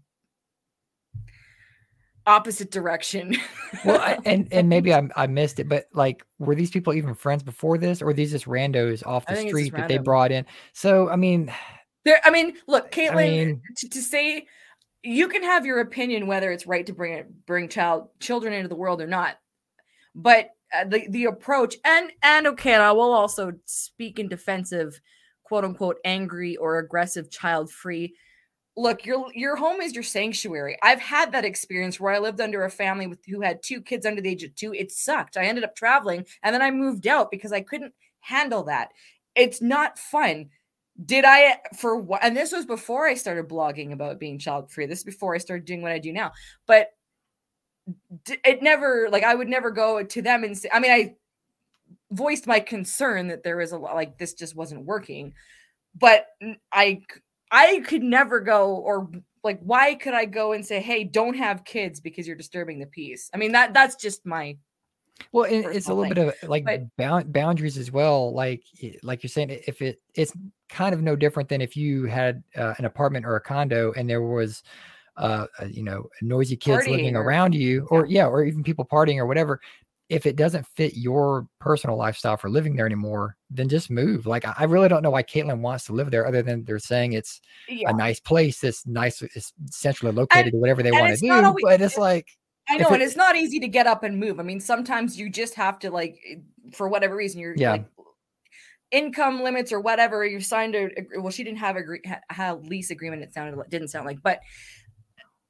opposite 2.26 2.70
direction. 2.70 3.36
well, 3.84 4.00
I, 4.00 4.18
and 4.24 4.48
and 4.52 4.68
maybe 4.68 4.94
I, 4.94 5.08
I 5.16 5.26
missed 5.26 5.60
it, 5.60 5.68
but 5.68 5.88
like, 5.92 6.24
were 6.38 6.54
these 6.54 6.70
people 6.70 6.92
even 6.94 7.14
friends 7.14 7.42
before 7.42 7.78
this, 7.78 8.02
or 8.02 8.12
these 8.12 8.32
just 8.32 8.46
randos 8.46 9.06
off 9.06 9.26
the 9.26 9.34
think 9.34 9.50
it's 9.50 9.58
just 9.58 9.66
street 9.66 9.80
that 9.80 9.88
they 9.88 9.98
brought 9.98 10.32
in? 10.32 10.46
So, 10.72 11.08
I 11.08 11.16
mean, 11.16 11.52
there, 12.04 12.20
I 12.24 12.30
mean, 12.30 12.54
look, 12.66 12.86
I 12.86 12.88
Caitlin, 12.88 13.46
mean, 13.46 13.62
to, 13.76 13.88
to 13.90 14.02
say 14.02 14.46
you 15.02 15.28
can 15.28 15.42
have 15.42 15.64
your 15.66 15.80
opinion 15.80 16.26
whether 16.26 16.50
it's 16.50 16.66
right 16.66 16.86
to 16.86 16.92
bring 16.92 17.14
it 17.14 17.46
bring 17.46 17.68
child 17.68 18.08
children 18.20 18.52
into 18.52 18.68
the 18.68 18.76
world 18.76 19.00
or 19.00 19.06
not. 19.06 19.36
But 20.14 20.50
uh, 20.74 20.84
the 20.84 21.06
the 21.08 21.24
approach 21.24 21.76
and 21.84 22.12
and 22.22 22.46
okay 22.46 22.74
and 22.74 22.82
i 22.82 22.92
will 22.92 23.12
also 23.12 23.52
speak 23.64 24.18
in 24.18 24.28
defensive 24.28 25.00
quote 25.44 25.64
unquote 25.64 25.96
angry 26.04 26.56
or 26.56 26.78
aggressive 26.78 27.30
child 27.30 27.70
free. 27.70 28.14
Look 28.76 29.04
your 29.04 29.26
your 29.34 29.56
home 29.56 29.80
is 29.80 29.94
your 29.94 30.04
sanctuary. 30.04 30.78
I've 30.82 31.00
had 31.00 31.32
that 31.32 31.44
experience 31.44 31.98
where 31.98 32.12
i 32.12 32.18
lived 32.18 32.40
under 32.40 32.64
a 32.64 32.70
family 32.70 33.06
with 33.06 33.24
who 33.26 33.40
had 33.40 33.62
two 33.62 33.80
kids 33.80 34.06
under 34.06 34.20
the 34.20 34.30
age 34.30 34.44
of 34.44 34.54
two. 34.54 34.72
It 34.74 34.92
sucked. 34.92 35.36
I 35.36 35.44
ended 35.44 35.64
up 35.64 35.74
traveling 35.74 36.24
and 36.42 36.54
then 36.54 36.62
i 36.62 36.70
moved 36.70 37.06
out 37.06 37.30
because 37.30 37.52
i 37.52 37.60
couldn't 37.60 37.94
handle 38.20 38.64
that. 38.64 38.90
It's 39.34 39.62
not 39.62 39.98
fun 39.98 40.50
did 41.04 41.24
I 41.24 41.58
for 41.76 41.96
what? 41.96 42.22
And 42.22 42.36
this 42.36 42.52
was 42.52 42.66
before 42.66 43.06
I 43.06 43.14
started 43.14 43.48
blogging 43.48 43.92
about 43.92 44.18
being 44.18 44.38
child 44.38 44.70
free. 44.70 44.86
This 44.86 44.98
is 44.98 45.04
before 45.04 45.34
I 45.34 45.38
started 45.38 45.64
doing 45.64 45.82
what 45.82 45.92
I 45.92 45.98
do 45.98 46.12
now. 46.12 46.32
But 46.66 46.90
it 48.44 48.62
never 48.62 49.08
like 49.10 49.24
I 49.24 49.34
would 49.34 49.48
never 49.48 49.70
go 49.70 50.02
to 50.02 50.22
them 50.22 50.44
and 50.44 50.56
say. 50.56 50.68
I 50.72 50.80
mean, 50.80 50.90
I 50.90 51.14
voiced 52.10 52.46
my 52.46 52.60
concern 52.60 53.28
that 53.28 53.42
there 53.42 53.56
was 53.56 53.72
a 53.72 53.78
lot 53.78 53.94
like 53.94 54.18
this 54.18 54.34
just 54.34 54.56
wasn't 54.56 54.84
working. 54.84 55.32
But 55.98 56.26
I 56.72 57.02
I 57.50 57.80
could 57.86 58.02
never 58.02 58.40
go 58.40 58.76
or 58.76 59.08
like 59.42 59.60
why 59.62 59.94
could 59.94 60.14
I 60.14 60.26
go 60.26 60.52
and 60.52 60.64
say, 60.64 60.80
hey, 60.80 61.04
don't 61.04 61.34
have 61.34 61.64
kids 61.64 62.00
because 62.00 62.26
you're 62.26 62.36
disturbing 62.36 62.78
the 62.78 62.86
peace? 62.86 63.30
I 63.32 63.38
mean 63.38 63.52
that 63.52 63.72
that's 63.72 63.96
just 63.96 64.26
my 64.26 64.56
well, 65.32 65.46
it's 65.48 65.88
a 65.88 65.94
little 65.94 66.14
bit 66.14 66.28
of 66.42 66.48
like 66.48 66.64
but- 66.64 66.96
bound, 66.96 67.32
boundaries 67.32 67.76
as 67.76 67.90
well. 67.90 68.32
Like, 68.32 68.62
like 69.02 69.22
you're 69.22 69.28
saying, 69.28 69.50
if 69.66 69.82
it 69.82 70.00
it's 70.14 70.32
kind 70.70 70.94
of 70.94 71.02
no 71.02 71.16
different 71.16 71.48
than 71.48 71.60
if 71.60 71.76
you 71.76 72.04
had 72.04 72.42
uh, 72.56 72.74
an 72.78 72.84
apartment 72.84 73.26
or 73.26 73.36
a 73.36 73.40
condo 73.40 73.92
and 73.96 74.08
there 74.08 74.22
was, 74.22 74.62
uh, 75.16 75.46
you 75.68 75.82
know, 75.82 76.08
noisy 76.22 76.56
kids 76.56 76.86
living 76.86 77.16
or- 77.16 77.22
around 77.22 77.54
you, 77.54 77.86
or 77.90 78.06
yeah, 78.06 78.26
or 78.26 78.44
even 78.44 78.62
people 78.62 78.84
partying 78.84 79.18
or 79.18 79.26
whatever. 79.26 79.60
If 80.08 80.26
it 80.26 80.34
doesn't 80.34 80.66
fit 80.66 80.96
your 80.96 81.46
personal 81.60 81.96
lifestyle 81.96 82.36
for 82.36 82.50
living 82.50 82.74
there 82.74 82.86
anymore, 82.86 83.36
then 83.48 83.68
just 83.68 83.90
move. 83.90 84.26
Like, 84.26 84.44
I 84.58 84.64
really 84.64 84.88
don't 84.88 85.02
know 85.04 85.10
why 85.10 85.22
Caitlin 85.22 85.60
wants 85.60 85.84
to 85.84 85.92
live 85.92 86.10
there, 86.10 86.26
other 86.26 86.42
than 86.42 86.64
they're 86.64 86.80
saying 86.80 87.12
it's 87.12 87.40
yeah. 87.68 87.90
a 87.90 87.92
nice 87.92 88.18
place, 88.18 88.64
it's 88.64 88.84
nice, 88.88 89.22
it's 89.22 89.52
centrally 89.70 90.12
located, 90.12 90.54
or 90.54 90.58
whatever 90.60 90.82
they 90.82 90.90
want 90.90 91.06
to 91.06 91.12
it's 91.12 91.22
do. 91.22 91.30
always- 91.30 91.62
but 91.62 91.80
it's 91.80 91.96
like, 91.96 92.26
I 92.68 92.76
know, 92.76 92.88
and 92.88 93.02
it's 93.02 93.16
not 93.16 93.36
easy 93.36 93.58
to 93.60 93.68
get 93.68 93.86
up 93.86 94.02
and 94.02 94.18
move. 94.18 94.40
I 94.40 94.42
mean, 94.42 94.60
sometimes 94.60 95.18
you 95.18 95.28
just 95.30 95.54
have 95.54 95.78
to 95.80 95.90
like, 95.90 96.18
for 96.72 96.88
whatever 96.88 97.14
reason, 97.16 97.40
you're 97.40 97.54
Yeah. 97.56 97.72
like 97.72 97.84
income 98.90 99.42
limits 99.42 99.72
or 99.72 99.80
whatever. 99.80 100.24
You're 100.24 100.40
signed 100.40 100.74
a 100.74 100.88
well, 101.20 101.30
she 101.30 101.44
didn't 101.44 101.58
have 101.58 101.76
a 101.76 101.80
agree- 101.80 102.02
ha- 102.30 102.58
lease 102.62 102.90
agreement. 102.90 103.22
It 103.22 103.32
sounded 103.34 103.56
like- 103.56 103.70
didn't 103.70 103.88
sound 103.88 104.06
like, 104.06 104.22
but 104.22 104.40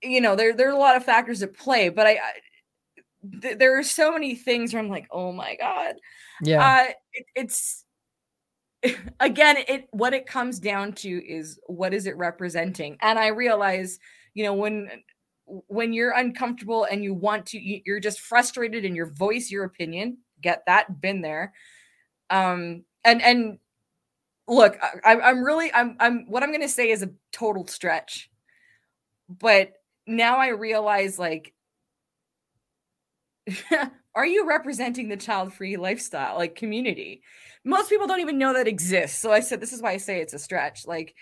you 0.02 0.20
know, 0.20 0.34
there 0.36 0.54
there 0.54 0.68
are 0.68 0.72
a 0.72 0.78
lot 0.78 0.96
of 0.96 1.04
factors 1.04 1.42
at 1.42 1.54
play. 1.56 1.88
But 1.88 2.06
I, 2.06 2.10
I 2.12 3.38
th- 3.42 3.58
there 3.58 3.78
are 3.78 3.82
so 3.82 4.12
many 4.12 4.34
things 4.34 4.72
where 4.72 4.82
I'm 4.82 4.88
like, 4.88 5.06
oh 5.10 5.32
my 5.32 5.56
god, 5.56 5.96
yeah, 6.42 6.64
uh, 6.88 6.92
it, 7.12 7.26
it's 7.34 7.84
again, 9.20 9.56
it 9.68 9.88
what 9.90 10.14
it 10.14 10.26
comes 10.26 10.58
down 10.58 10.92
to 10.94 11.08
is 11.08 11.58
what 11.66 11.92
is 11.92 12.06
it 12.06 12.16
representing, 12.16 12.96
and 13.02 13.18
I 13.18 13.28
realize, 13.28 13.98
you 14.34 14.44
know, 14.44 14.54
when 14.54 14.88
when 15.66 15.92
you're 15.92 16.12
uncomfortable 16.12 16.84
and 16.84 17.02
you 17.02 17.12
want 17.12 17.44
to, 17.46 17.58
you- 17.58 17.82
you're 17.84 17.98
just 18.00 18.20
frustrated 18.20 18.84
and 18.84 18.94
your 18.94 19.06
voice 19.06 19.50
your 19.50 19.64
opinion. 19.64 20.18
Get 20.40 20.62
that, 20.66 21.00
been 21.00 21.20
there, 21.20 21.52
um, 22.30 22.84
and 23.04 23.22
and 23.22 23.58
look, 24.48 24.76
I, 25.04 25.12
I'm- 25.16 25.44
really, 25.44 25.72
I'm, 25.72 25.96
I'm, 26.00 26.26
what 26.28 26.42
I'm 26.42 26.52
gonna 26.52 26.68
say 26.68 26.90
is 26.90 27.02
a 27.02 27.10
total 27.32 27.66
stretch, 27.66 28.30
but 29.28 29.72
now 30.06 30.38
I 30.38 30.48
realize, 30.48 31.18
like, 31.18 31.52
are 34.14 34.26
you 34.26 34.46
representing 34.48 35.08
the 35.08 35.16
child-free 35.16 35.76
lifestyle, 35.76 36.36
like 36.36 36.54
community? 36.56 37.22
most 37.62 37.90
people 37.90 38.06
don't 38.06 38.20
even 38.20 38.38
know 38.38 38.54
that 38.54 38.66
exists. 38.66 39.18
So 39.20 39.30
I 39.30 39.40
said 39.40 39.60
this 39.60 39.74
is 39.74 39.82
why 39.82 39.90
I 39.92 39.96
say 39.98 40.22
it's 40.22 40.32
a 40.32 40.38
stretch. 40.38 40.86
Like 40.86 41.14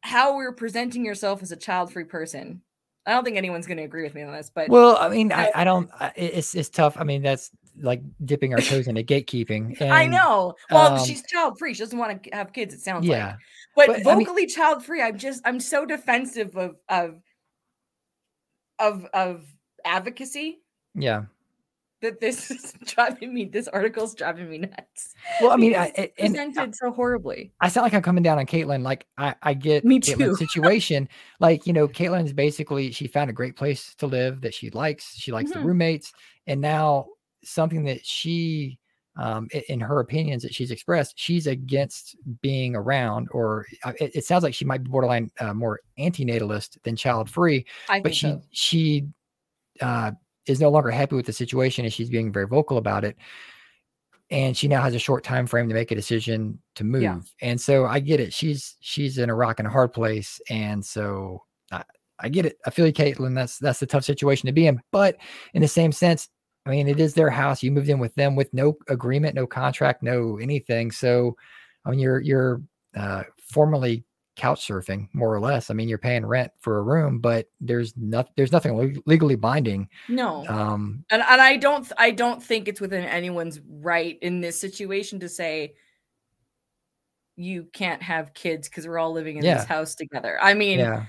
how 0.00 0.34
we're 0.36 0.50
presenting 0.52 1.04
yourself 1.04 1.42
as 1.44 1.52
a 1.52 1.56
child-free 1.56 2.04
person. 2.04 2.60
I 3.06 3.12
don't 3.12 3.22
think 3.22 3.36
anyone's 3.36 3.68
going 3.68 3.76
to 3.78 3.84
agree 3.84 4.02
with 4.02 4.16
me 4.16 4.22
on 4.22 4.32
this, 4.32 4.50
but 4.52 4.68
Well, 4.68 4.96
I 4.96 5.08
mean, 5.08 5.30
I, 5.32 5.52
I 5.54 5.62
don't. 5.62 5.88
I- 5.98 6.12
It's 6.16 6.56
it's 6.56 6.68
tough. 6.68 6.96
I 6.98 7.04
mean, 7.04 7.22
that's 7.22 7.50
like 7.80 8.02
dipping 8.24 8.52
our 8.54 8.60
toes 8.60 8.86
into 8.88 9.02
gatekeeping. 9.02 9.76
And, 9.80 9.92
I 9.92 10.06
know. 10.06 10.54
Well, 10.70 10.94
um, 10.98 11.04
she's 11.06 11.22
child-free. 11.26 11.74
She 11.74 11.80
doesn't 11.80 11.98
want 11.98 12.22
to 12.24 12.30
have 12.30 12.52
kids. 12.52 12.74
It 12.74 12.80
sounds 12.80 13.06
like. 13.06 13.16
Yeah, 13.16 13.36
But, 13.76 13.86
but, 13.88 14.06
I 14.06 14.14
mean- 14.16 14.26
vocally 14.26 14.46
child-free. 14.46 15.02
I'm 15.02 15.18
just 15.18 15.42
I'm 15.44 15.60
so 15.60 15.84
defensive 15.86 16.56
of 16.56 16.76
of 16.88 17.20
of 18.78 19.04
of 19.12 19.44
advocacy 19.84 20.58
yeah. 20.94 21.22
that 22.02 22.20
this 22.20 22.50
is 22.50 22.74
driving 22.84 23.34
me. 23.34 23.44
This 23.44 23.68
article's 23.68 24.14
driving 24.14 24.48
me 24.48 24.58
nuts. 24.58 25.14
Well, 25.40 25.50
I 25.50 25.56
mean, 25.56 25.74
I, 25.74 25.92
and 26.18 26.32
presented 26.34 26.74
so 26.76 26.90
horribly. 26.92 27.52
I 27.60 27.68
sound 27.68 27.84
like 27.84 27.94
I'm 27.94 28.02
coming 28.02 28.22
down 28.22 28.38
on 28.38 28.46
Caitlin. 28.46 28.82
Like 28.82 29.06
I, 29.16 29.34
I 29.42 29.54
get 29.54 29.84
Me 29.84 29.98
Caitlin's 30.00 30.38
too. 30.38 30.46
situation. 30.46 31.08
Like 31.40 31.66
you 31.66 31.72
know, 31.72 31.88
Caitlin's 31.88 32.32
basically 32.32 32.90
she 32.92 33.06
found 33.08 33.30
a 33.30 33.32
great 33.32 33.56
place 33.56 33.94
to 33.96 34.06
live 34.06 34.42
that 34.42 34.54
she 34.54 34.70
likes. 34.70 35.16
She 35.16 35.32
likes 35.32 35.50
the 35.52 35.58
Mhm. 35.58 35.64
roommates, 35.64 36.12
and 36.46 36.60
now 36.60 37.06
something 37.48 37.84
that 37.84 38.04
she, 38.04 38.78
um, 39.16 39.48
in 39.68 39.80
her 39.80 40.00
opinions 40.00 40.42
that 40.42 40.54
she's 40.54 40.70
expressed, 40.70 41.14
she's 41.16 41.46
against 41.46 42.16
being 42.42 42.76
around, 42.76 43.28
or 43.32 43.66
uh, 43.84 43.92
it, 44.00 44.12
it 44.14 44.24
sounds 44.24 44.44
like 44.44 44.54
she 44.54 44.64
might 44.64 44.84
be 44.84 44.90
borderline 44.90 45.30
uh, 45.40 45.54
more 45.54 45.80
antinatalist 45.98 46.80
than 46.82 46.96
child 46.96 47.28
free. 47.28 47.66
But 48.02 48.14
she 48.14 48.26
so. 48.26 48.42
she 48.50 49.06
uh, 49.80 50.12
is 50.46 50.60
no 50.60 50.70
longer 50.70 50.90
happy 50.90 51.16
with 51.16 51.26
the 51.26 51.32
situation 51.32 51.84
and 51.84 51.92
she's 51.92 52.10
being 52.10 52.32
very 52.32 52.46
vocal 52.46 52.78
about 52.78 53.04
it 53.04 53.16
and 54.30 54.56
she 54.56 54.68
now 54.68 54.82
has 54.82 54.94
a 54.94 54.98
short 54.98 55.24
time 55.24 55.46
frame 55.46 55.68
to 55.68 55.74
make 55.74 55.90
a 55.90 55.94
decision 55.94 56.58
to 56.74 56.84
move 56.84 57.02
Yeah. 57.02 57.18
and 57.42 57.60
so 57.60 57.86
i 57.86 58.00
get 58.00 58.20
it 58.20 58.32
she's 58.32 58.76
she's 58.80 59.18
in 59.18 59.30
a 59.30 59.34
rock 59.34 59.58
and 59.58 59.66
a 59.66 59.70
hard 59.70 59.92
place 59.92 60.40
and 60.50 60.84
so 60.84 61.44
I, 61.72 61.82
I 62.18 62.28
get 62.28 62.46
it 62.46 62.58
i 62.66 62.70
feel 62.70 62.86
you 62.86 62.92
caitlin 62.92 63.34
that's 63.34 63.58
that's 63.58 63.80
the 63.80 63.86
tough 63.86 64.04
situation 64.04 64.46
to 64.46 64.52
be 64.52 64.66
in 64.66 64.80
but 64.90 65.16
in 65.54 65.62
the 65.62 65.68
same 65.68 65.92
sense 65.92 66.28
i 66.68 66.70
mean 66.70 66.86
it 66.86 67.00
is 67.00 67.14
their 67.14 67.30
house 67.30 67.62
you 67.62 67.72
moved 67.72 67.88
in 67.88 67.98
with 67.98 68.14
them 68.14 68.36
with 68.36 68.52
no 68.54 68.76
agreement 68.88 69.34
no 69.34 69.46
contract 69.46 70.02
no 70.02 70.36
anything 70.38 70.90
so 70.92 71.36
i 71.84 71.90
mean 71.90 71.98
you're 71.98 72.20
you're 72.20 72.62
uh 72.96 73.22
formally 73.50 74.04
couch 74.36 74.68
surfing 74.68 75.08
more 75.12 75.34
or 75.34 75.40
less 75.40 75.68
i 75.68 75.74
mean 75.74 75.88
you're 75.88 75.98
paying 75.98 76.24
rent 76.24 76.52
for 76.60 76.78
a 76.78 76.82
room 76.82 77.18
but 77.18 77.48
there's 77.60 77.92
not 77.96 78.28
there's 78.36 78.52
nothing 78.52 78.76
le- 78.76 78.92
legally 79.06 79.34
binding 79.34 79.88
No. 80.08 80.46
um 80.46 81.04
and 81.10 81.22
and 81.28 81.40
I 81.40 81.56
don't 81.56 81.90
I 81.98 82.12
don't 82.12 82.40
think 82.40 82.68
it's 82.68 82.80
within 82.80 83.02
anyone's 83.04 83.60
right 83.68 84.16
in 84.22 84.40
this 84.40 84.60
situation 84.60 85.18
to 85.20 85.28
say 85.28 85.74
you 87.34 87.64
can't 87.72 88.02
have 88.02 88.32
kids 88.34 88.68
because 88.68 88.86
we're 88.86 88.98
all 88.98 89.12
living 89.12 89.38
in 89.38 89.44
Yeah. 89.44 89.54
this 89.54 89.64
house 89.64 89.94
together. 89.96 90.38
I 90.40 90.54
mean, 90.54 90.78
yeah 90.78 91.06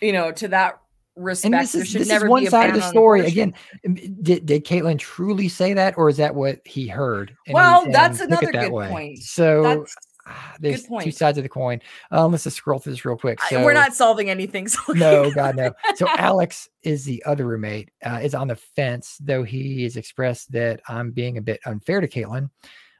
you 0.00 0.12
know, 0.12 0.30
to 0.32 0.48
that 0.48 0.80
respect. 1.16 1.44
And 1.54 1.62
this 1.62 1.74
is, 1.74 1.88
should 1.88 2.02
this 2.02 2.10
is 2.10 2.28
one 2.28 2.46
side 2.46 2.70
of 2.70 2.76
the 2.76 2.82
story. 2.82 3.20
abortion. 3.20 3.54
Again, 3.84 4.14
did, 4.22 4.46
did 4.46 4.64
Caitlin 4.64 4.98
truly 4.98 5.48
say 5.48 5.72
that, 5.74 5.96
or 5.96 6.08
is 6.08 6.16
that 6.18 6.34
what 6.34 6.60
he 6.64 6.86
heard? 6.86 7.30
and 7.30 7.36
he- 7.48 7.54
Well, 7.54 7.86
that's 7.90 8.20
another 8.20 8.50
that 8.52 8.64
good 8.66 8.72
way? 8.72 8.88
point. 8.88 9.18
So 9.20 9.62
That's 9.62 9.94
ah, 10.26 10.54
there's 10.60 10.84
two 11.02 11.10
sides 11.10 11.38
of 11.38 11.42
the 11.44 11.48
coin. 11.48 11.80
Um, 12.10 12.32
let's 12.32 12.44
just 12.44 12.56
scroll 12.56 12.78
through 12.78 12.92
this 12.92 13.04
real 13.04 13.16
quick. 13.16 13.38
I- 13.50 13.64
we're 13.64 13.72
not 13.72 13.94
solving 13.94 14.28
anything. 14.30 14.68
So 14.86 14.92
no, 14.92 15.30
God, 15.32 15.56
no. 15.56 15.72
So 15.96 16.06
Alex 16.08 16.68
is 16.82 17.04
the 17.04 17.22
other 17.24 17.46
roommate, 17.46 17.90
uh, 18.04 18.20
is 18.22 18.34
on 18.34 18.48
the 18.48 18.56
fence, 18.56 19.18
though 19.20 19.42
he 19.42 19.82
has 19.84 19.96
expressed 19.96 20.52
that 20.52 20.80
I'm 20.88 21.10
being 21.10 21.38
a 21.38 21.42
bit 21.42 21.60
unfair 21.64 22.00
to 22.00 22.08
Caitlin. 22.08 22.50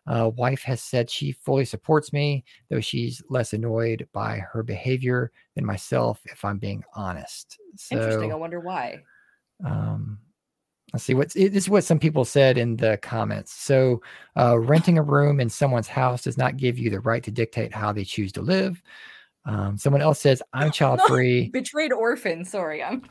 Uh, 0.06 0.30
wife 0.36 0.62
has 0.62 0.80
said 0.82 1.10
she 1.10 1.32
fully 1.32 1.64
supports 1.64 2.12
me, 2.12 2.44
though 2.70 2.80
she's 2.80 3.22
less 3.28 3.52
annoyed 3.52 4.08
by 4.12 4.38
her 4.38 4.62
behavior 4.62 5.32
than 5.54 5.64
myself, 5.64 6.20
if 6.26 6.44
I'm 6.44 6.58
being 6.58 6.84
honest. 6.94 7.58
So, 7.76 7.96
Interesting. 7.96 8.32
I 8.32 8.36
wonder 8.36 8.60
why. 8.60 9.02
um, 9.64 10.18
let's 10.92 11.04
see 11.04 11.14
what's 11.14 11.34
it, 11.34 11.52
this 11.52 11.64
is 11.64 11.70
what 11.70 11.84
some 11.84 11.98
people 11.98 12.24
said 12.24 12.56
in 12.56 12.76
the 12.76 12.98
comments. 13.02 13.52
So, 13.52 14.00
uh, 14.38 14.58
renting 14.58 14.98
a 14.98 15.02
room 15.02 15.40
in 15.40 15.48
someone's 15.48 15.88
house 15.88 16.22
does 16.22 16.38
not 16.38 16.56
give 16.56 16.78
you 16.78 16.90
the 16.90 17.00
right 17.00 17.22
to 17.24 17.30
dictate 17.30 17.74
how 17.74 17.92
they 17.92 18.04
choose 18.04 18.32
to 18.32 18.42
live. 18.42 18.80
Um, 19.44 19.78
someone 19.78 20.02
else 20.02 20.20
says, 20.20 20.42
I'm 20.52 20.70
child 20.72 21.00
free. 21.02 21.50
Betrayed 21.50 21.92
orphan. 21.92 22.44
Sorry, 22.44 22.82
I'm. 22.82 23.02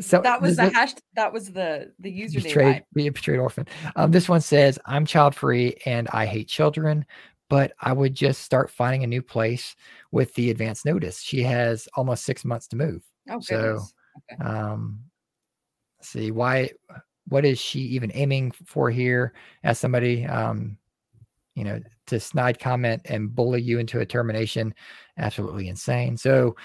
So 0.00 0.20
that 0.22 0.40
was 0.40 0.56
the 0.56 0.62
th- 0.62 0.74
hash. 0.74 0.94
That 1.14 1.32
was 1.32 1.52
the 1.52 1.92
the 1.98 2.10
username. 2.10 2.42
betrayed, 2.44 2.76
I- 2.76 2.84
be 2.94 3.06
a 3.06 3.12
betrayed 3.12 3.38
orphan. 3.38 3.66
Um, 3.96 4.10
this 4.10 4.28
one 4.28 4.40
says, 4.40 4.78
I'm 4.86 5.06
child 5.06 5.34
free 5.34 5.76
and 5.86 6.08
I 6.08 6.26
hate 6.26 6.48
children, 6.48 7.04
but 7.50 7.72
I 7.80 7.92
would 7.92 8.14
just 8.14 8.42
start 8.42 8.70
finding 8.70 9.04
a 9.04 9.06
new 9.06 9.22
place 9.22 9.76
with 10.10 10.34
the 10.34 10.50
advance 10.50 10.84
notice. 10.84 11.20
She 11.20 11.42
has 11.42 11.88
almost 11.94 12.24
six 12.24 12.44
months 12.44 12.66
to 12.68 12.76
move. 12.76 13.02
Oh 13.30 13.40
So, 13.40 13.56
goodness. 13.56 13.92
Um, 14.40 15.00
see 16.00 16.30
why, 16.30 16.70
what 17.28 17.44
is 17.44 17.58
she 17.60 17.80
even 17.80 18.10
aiming 18.14 18.52
for 18.66 18.90
here? 18.90 19.34
As 19.62 19.78
somebody, 19.78 20.24
um, 20.26 20.78
you 21.54 21.64
know, 21.64 21.80
to 22.06 22.18
snide 22.18 22.58
comment 22.58 23.02
and 23.04 23.34
bully 23.34 23.60
you 23.60 23.78
into 23.78 24.00
a 24.00 24.06
termination, 24.06 24.74
absolutely 25.18 25.68
insane. 25.68 26.16
So, 26.16 26.56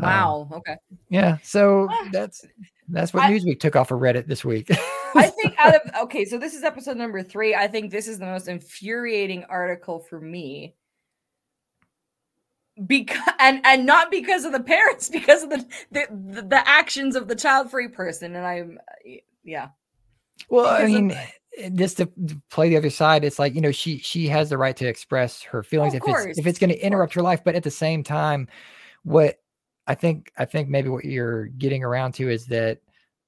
um, 0.00 0.06
Wow. 0.08 0.48
Okay. 0.52 0.76
yeah. 1.08 1.38
So 1.42 1.88
Ah. 1.90 2.08
that's 2.12 2.44
that's 2.88 3.12
what 3.14 3.24
I- 3.24 3.30
Newsweek 3.32 3.60
took 3.60 3.76
off 3.76 3.90
of 3.90 4.00
Reddit 4.00 4.26
this 4.26 4.44
week. 4.44 4.68
I 5.14 5.28
think 5.28 5.54
out 5.58 5.74
of 5.74 5.82
okay, 6.04 6.24
so 6.24 6.38
this 6.38 6.54
is 6.54 6.62
episode 6.64 6.96
number 6.96 7.22
three. 7.22 7.54
I 7.54 7.68
think 7.68 7.90
this 7.90 8.08
is 8.08 8.18
the 8.18 8.24
most 8.26 8.48
infuriating 8.48 9.44
article 9.44 9.98
for 10.00 10.20
me. 10.20 10.74
Because 12.86 13.20
and 13.38 13.60
and 13.66 13.84
not 13.84 14.10
because 14.10 14.44
of 14.46 14.52
the 14.52 14.60
parents, 14.62 15.08
because 15.10 15.42
of 15.42 15.50
the 15.50 15.66
the, 15.90 16.06
the, 16.10 16.42
the 16.42 16.68
actions 16.68 17.16
of 17.16 17.28
the 17.28 17.34
child 17.36 17.70
free 17.70 17.88
person. 17.88 18.34
And 18.34 18.46
I'm 18.46 18.78
yeah. 19.44 19.68
Well, 20.48 20.66
I 20.66 20.86
because 20.86 20.94
of- 20.96 21.02
mean, 21.02 21.18
eh, 21.58 21.68
just 21.74 21.98
to 21.98 22.10
play 22.50 22.70
the 22.70 22.78
other 22.78 22.88
side, 22.88 23.24
it's 23.24 23.38
like 23.38 23.54
you 23.54 23.60
know 23.60 23.72
she 23.72 23.98
she 23.98 24.26
has 24.28 24.48
the 24.48 24.56
right 24.56 24.76
to 24.78 24.86
express 24.86 25.42
her 25.42 25.62
feelings 25.62 25.92
Of 25.94 26.02
if 26.06 26.26
it's 26.26 26.38
if 26.38 26.46
it's 26.46 26.58
going 26.58 26.70
to 26.70 26.78
interrupt 26.78 27.12
her 27.12 27.22
life. 27.22 27.44
But 27.44 27.54
at 27.54 27.62
the 27.62 27.70
same 27.70 28.02
time, 28.02 28.48
what 29.02 29.38
I 29.86 29.94
think 29.94 30.30
I 30.38 30.44
think 30.44 30.68
maybe 30.68 30.88
what 30.88 31.04
you're 31.04 31.46
getting 31.46 31.82
around 31.84 32.12
to 32.14 32.30
is 32.30 32.46
that 32.46 32.78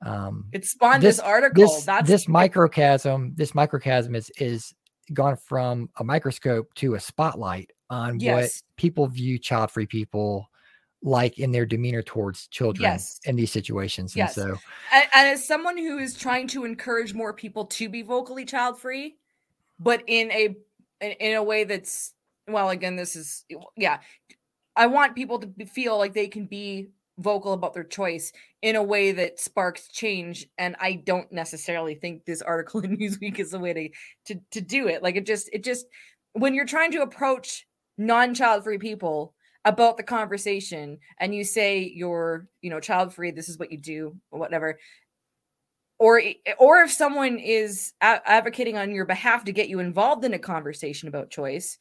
um, 0.04 0.46
It 0.52 0.64
spawned 0.66 1.02
This- 1.02 1.16
this, 1.16 1.24
article. 1.24 1.64
this 1.66 1.84
That's 1.84 2.08
this 2.08 2.28
microcosm 2.28 3.32
this 3.34 3.54
microcosm 3.54 4.14
is 4.14 4.30
is 4.38 4.74
gone 5.12 5.36
from 5.36 5.90
a 5.98 6.04
microscope 6.04 6.72
to 6.74 6.94
a 6.94 7.00
spotlight 7.00 7.70
on 7.90 8.18
what 8.18 8.50
people 8.76 9.06
view 9.06 9.38
child 9.38 9.70
free 9.70 9.86
people 9.86 10.48
like 11.02 11.38
in 11.38 11.52
their 11.52 11.66
demeanor 11.66 12.02
towards 12.02 12.48
children 12.48 12.82
Yes. 12.90 13.20
in 13.24 13.36
these 13.36 13.52
situations. 13.52 14.16
Yes. 14.16 14.38
And 14.38 14.46
so 14.54 14.58
and, 14.92 15.04
and 15.14 15.28
as 15.28 15.46
someone 15.46 15.76
who 15.76 15.98
is 15.98 16.14
trying 16.14 16.46
to 16.48 16.64
encourage 16.64 17.12
more 17.12 17.34
people 17.34 17.66
to 17.66 17.88
be 17.90 18.00
vocally 18.02 18.44
child 18.46 18.78
free 18.78 19.16
but 19.78 20.02
in 20.06 20.30
a 20.32 20.56
in, 21.00 21.10
in 21.20 21.34
a 21.36 21.42
way 21.42 21.64
that's 21.64 22.14
well 22.48 22.70
again 22.70 22.96
this 22.96 23.16
is 23.16 23.44
yeah 23.76 23.98
i 24.76 24.86
want 24.86 25.14
people 25.14 25.38
to 25.38 25.66
feel 25.66 25.98
like 25.98 26.14
they 26.14 26.28
can 26.28 26.46
be 26.46 26.88
vocal 27.18 27.52
about 27.52 27.74
their 27.74 27.84
choice 27.84 28.32
in 28.62 28.74
a 28.74 28.82
way 28.82 29.12
that 29.12 29.38
sparks 29.38 29.86
change 29.88 30.46
and 30.58 30.74
i 30.80 30.94
don't 30.94 31.30
necessarily 31.30 31.94
think 31.94 32.24
this 32.24 32.42
article 32.42 32.80
in 32.84 32.96
newsweek 32.96 33.38
is 33.38 33.50
the 33.50 33.58
way 33.58 33.72
to 33.72 33.88
to, 34.26 34.40
to 34.50 34.60
do 34.60 34.88
it. 34.88 35.02
Like 35.02 35.16
it 35.16 35.26
just 35.26 35.48
it 35.52 35.64
just 35.64 35.86
when 36.32 36.54
you're 36.54 36.66
trying 36.66 36.92
to 36.92 37.02
approach 37.02 37.66
non-child 37.96 38.64
free 38.64 38.78
people 38.78 39.34
about 39.64 39.96
the 39.96 40.02
conversation 40.02 40.98
and 41.20 41.34
you 41.34 41.44
say 41.44 41.90
you're 41.94 42.48
you 42.60 42.70
know 42.70 42.80
child 42.80 43.14
free 43.14 43.30
this 43.30 43.48
is 43.48 43.58
what 43.58 43.72
you 43.72 43.78
do 43.78 44.16
or 44.30 44.40
whatever 44.40 44.78
or 45.98 46.20
or 46.58 46.82
if 46.82 46.90
someone 46.90 47.38
is 47.38 47.92
a- 48.02 48.20
advocating 48.28 48.76
on 48.76 48.90
your 48.90 49.06
behalf 49.06 49.44
to 49.44 49.52
get 49.52 49.68
you 49.68 49.78
involved 49.78 50.24
in 50.24 50.34
a 50.34 50.38
conversation 50.38 51.08
about 51.08 51.30
choice 51.30 51.78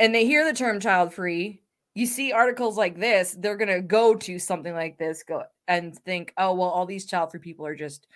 and 0.00 0.14
they 0.14 0.26
hear 0.26 0.44
the 0.44 0.56
term 0.56 0.80
child 0.80 1.14
free 1.14 1.62
you 1.94 2.06
see 2.06 2.32
articles 2.32 2.76
like 2.76 2.98
this 2.98 3.36
they're 3.38 3.56
going 3.56 3.68
to 3.68 3.82
go 3.82 4.14
to 4.14 4.38
something 4.38 4.74
like 4.74 4.98
this 4.98 5.22
go 5.22 5.44
and 5.68 5.96
think 5.98 6.32
oh 6.36 6.54
well 6.54 6.68
all 6.68 6.86
these 6.86 7.06
child 7.06 7.30
free 7.30 7.40
people 7.40 7.64
are 7.64 7.76
just 7.76 8.08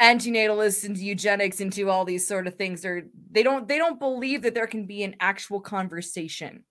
antinatalists 0.00 0.84
into 0.84 1.04
eugenics 1.04 1.60
into 1.60 1.90
all 1.90 2.04
these 2.04 2.26
sort 2.26 2.46
of 2.46 2.54
things. 2.54 2.80
They're 2.80 3.04
they 3.30 3.42
don't 3.42 3.68
they 3.68 3.78
don't 3.78 4.00
believe 4.00 4.42
that 4.42 4.54
there 4.54 4.66
can 4.66 4.86
be 4.86 5.02
an 5.02 5.16
actual 5.20 5.60
conversation 5.60 6.64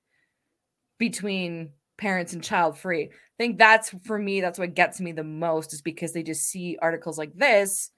between 0.97 1.69
parents 1.97 2.33
and 2.33 2.43
child 2.43 2.77
free. 2.77 3.03
I 3.05 3.09
think 3.37 3.59
that's 3.59 3.93
for 4.03 4.17
me 4.17 4.41
that's 4.41 4.57
what 4.57 4.73
gets 4.73 4.99
me 4.99 5.11
the 5.11 5.23
most 5.23 5.73
is 5.73 5.81
because 5.81 6.11
they 6.11 6.23
just 6.23 6.43
see 6.43 6.77
articles 6.81 7.17
like 7.17 7.35
this 7.35 7.91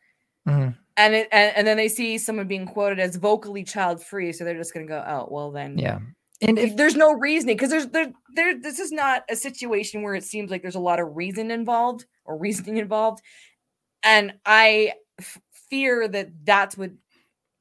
mhm. 0.47 0.75
and 0.97 1.13
it 1.15 1.27
and, 1.31 1.55
and 1.55 1.67
then 1.67 1.77
they 1.77 1.87
see 1.87 2.17
someone 2.17 2.47
being 2.47 2.65
quoted 2.65 2.99
as 2.99 3.15
vocally 3.15 3.63
child 3.63 4.03
free 4.03 4.31
so 4.31 4.43
they're 4.43 4.57
just 4.57 4.73
going 4.73 4.85
to 4.85 4.91
go 4.91 5.03
oh 5.07 5.27
well 5.29 5.51
then. 5.51 5.77
Yeah. 5.77 5.99
And 6.43 6.57
if 6.57 6.75
there's 6.75 6.95
no 6.95 7.11
reasoning 7.13 7.55
because 7.55 7.69
there's 7.69 7.87
there 7.87 8.11
there 8.35 8.59
this 8.59 8.79
is 8.79 8.91
not 8.91 9.23
a 9.29 9.35
situation 9.35 10.01
where 10.01 10.15
it 10.15 10.23
seems 10.23 10.49
like 10.49 10.61
there's 10.63 10.75
a 10.75 10.79
lot 10.79 10.99
of 10.99 11.15
reason 11.15 11.51
involved 11.51 12.05
or 12.25 12.37
reasoning 12.37 12.77
involved. 12.77 13.21
And 14.03 14.33
i 14.45 14.93
f- 15.19 15.39
fear 15.69 16.07
that 16.07 16.29
that's 16.43 16.77
what 16.77 16.91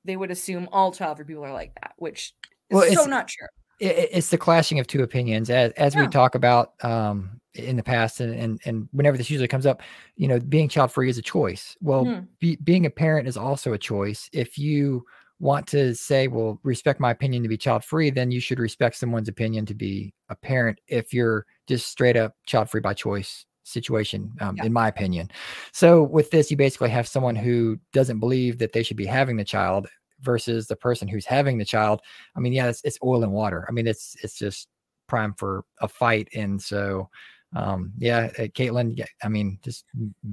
they 0.05 0.17
would 0.17 0.31
assume 0.31 0.69
all 0.73 0.93
child 0.93 1.17
free 1.19 1.27
people 1.27 1.45
are 1.45 1.53
like 1.53 1.75
that 1.75 1.93
which 1.99 2.33
is 2.71 2.75
Well, 2.77 2.93
so 2.95 3.05
not 3.05 3.29
true. 3.29 3.47
it's 3.81 4.31
the 4.31 4.39
clashing 4.39 4.79
of 4.79 4.87
two 4.87 5.03
opinions. 5.03 5.51
As 5.51 5.73
as 5.73 5.95
we 5.97 6.07
talk 6.09 6.35
about 6.35 6.73
um 6.83 7.40
in 7.55 7.77
the 7.77 7.83
past 7.83 8.21
and, 8.21 8.35
and 8.35 8.61
and 8.65 8.89
whenever 8.93 9.17
this 9.17 9.29
usually 9.31 9.49
comes 9.49 9.67
up 9.67 9.83
you 10.17 10.29
know 10.29 10.39
being 10.39 10.69
child 10.69 10.93
free 10.93 11.11
is 11.11 11.19
a 11.19 11.23
choice 11.23 11.77
well 11.81 12.05
Mhm. 12.05 12.29
be, 12.39 12.57
being 12.63 12.87
a 12.87 12.91
parent 12.91 13.27
is 13.27 13.37
also 13.37 13.73
a 13.73 13.79
choice 13.79 14.29
if 14.33 14.57
you 14.57 15.05
want 15.41 15.67
to 15.67 15.95
say 15.95 16.29
well 16.29 16.61
respect 16.63 17.01
my 17.01 17.11
opinion 17.11 17.43
to 17.43 17.49
be 17.49 17.57
child 17.57 17.83
free 17.85 18.11
then 18.11 18.31
you 18.31 18.41
should 18.41 18.59
respect 18.61 18.95
someone's 18.97 19.29
opinion 19.29 19.67
to 19.67 19.75
be 19.75 20.13
a 20.29 20.37
parent 20.37 20.81
if 20.87 21.13
you're 21.13 21.45
just 21.67 21.89
straight 21.89 22.17
up 22.17 22.37
child 22.47 22.71
free 22.71 22.81
by 22.81 22.95
choice 22.95 23.47
situation 23.65 24.33
um, 24.41 24.57
Yeah. 24.57 24.65
in 24.65 24.73
my 24.73 24.89
opinion 24.89 25.29
so 25.73 26.03
with 26.05 26.31
this 26.31 26.51
you 26.51 26.57
basically 26.57 26.91
have 26.91 27.09
someone 27.09 27.37
who 27.37 27.79
doesn't 27.93 28.21
believe 28.21 28.59
that 28.59 28.73
they 28.73 28.83
should 28.83 28.97
be 28.97 29.07
having 29.07 29.37
the 29.37 29.45
child 29.45 29.89
versus 30.21 30.67
the 30.67 30.77
person 30.77 31.09
who's 31.09 31.25
having 31.27 31.59
the 31.59 31.65
child 31.65 32.01
I 32.37 32.41
mean, 32.41 32.53
yeah, 32.53 32.69
it's, 32.69 32.83
it's 32.85 32.99
oil 33.03 33.23
and 33.25 33.33
water. 33.33 33.65
I 33.69 33.73
mean, 33.73 33.87
it's 33.87 34.17
it's 34.23 34.35
just 34.39 34.69
prime 35.07 35.35
for 35.35 35.65
a 35.81 35.89
fight. 35.89 36.29
And 36.35 36.61
so, 36.63 37.09
um, 37.55 37.93
yeah, 37.99 38.31
uh, 38.39 38.43
Caitlin, 38.43 38.97
yeah, 38.97 39.07
I 39.23 39.29
mean, 39.29 39.59
just 39.63 39.85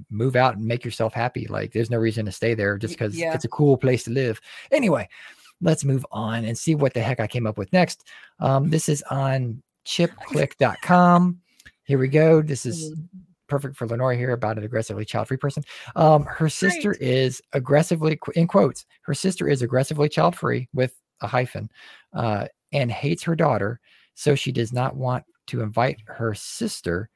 move 0.10 0.36
out 0.36 0.58
and 0.58 0.66
make 0.66 0.86
yourself 0.86 1.14
happy. 1.14 1.48
Like, 1.48 1.74
there's 1.74 1.90
no 1.90 1.98
reason 1.98 2.26
to 2.26 2.32
stay 2.32 2.54
there 2.54 2.78
just 2.78 2.94
because 2.94 3.18
yeah. 3.18 3.34
it's 3.34 3.46
a 3.46 3.50
cool 3.50 3.78
place 3.78 4.04
to 4.04 4.12
live. 4.12 4.40
Anyway, 4.72 5.08
let's 5.62 5.84
move 5.84 6.06
on 6.12 6.46
and 6.46 6.58
see 6.58 6.76
what 6.76 6.94
the 6.94 7.02
heck 7.02 7.20
I 7.20 7.28
came 7.28 7.48
up 7.48 7.58
with 7.58 7.74
next. 7.74 8.04
Um, 8.40 8.70
this 8.70 8.88
is 8.88 9.04
on 9.10 9.64
chipchick.com. 9.86 11.40
Here 11.86 11.98
we 11.98 12.08
go. 12.08 12.42
This 12.42 12.66
is 12.66 12.94
perfect 13.48 13.78
for 13.78 13.88
Lenore 13.88 14.14
here 14.14 14.34
about 14.34 14.58
an 14.58 14.66
aggressively 14.66 15.06
child-free 15.06 15.38
person. 15.38 15.64
Um, 15.96 16.24
her 16.26 16.50
sister 16.50 16.94
is 17.00 17.42
aggressively, 17.54 18.20
in 18.36 18.46
quotes, 18.46 18.86
her 19.04 19.14
sister 19.14 19.48
is 19.48 19.62
aggressively 19.62 20.10
child-free 20.10 20.68
with 20.74 20.94
a 21.22 21.28
hyphen, 21.28 21.72
uh, 22.14 22.48
and 22.74 22.92
hates 22.92 23.24
her 23.24 23.36
daughter, 23.36 23.80
so 24.14 24.36
she 24.36 24.52
does 24.52 24.74
not 24.74 24.96
want 24.96 25.24
to 25.48 25.62
invite 25.62 26.02
her 26.06 26.34
sister 26.34 27.10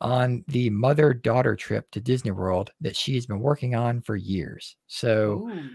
on 0.00 0.44
the 0.48 0.70
mother-daughter 0.70 1.56
trip 1.56 1.90
to 1.90 2.00
Disney 2.00 2.30
World 2.30 2.70
that 2.80 2.96
she's 2.96 3.26
been 3.26 3.40
working 3.40 3.74
on 3.74 4.00
for 4.00 4.16
years. 4.16 4.76
So, 4.86 5.46
Ooh, 5.48 5.68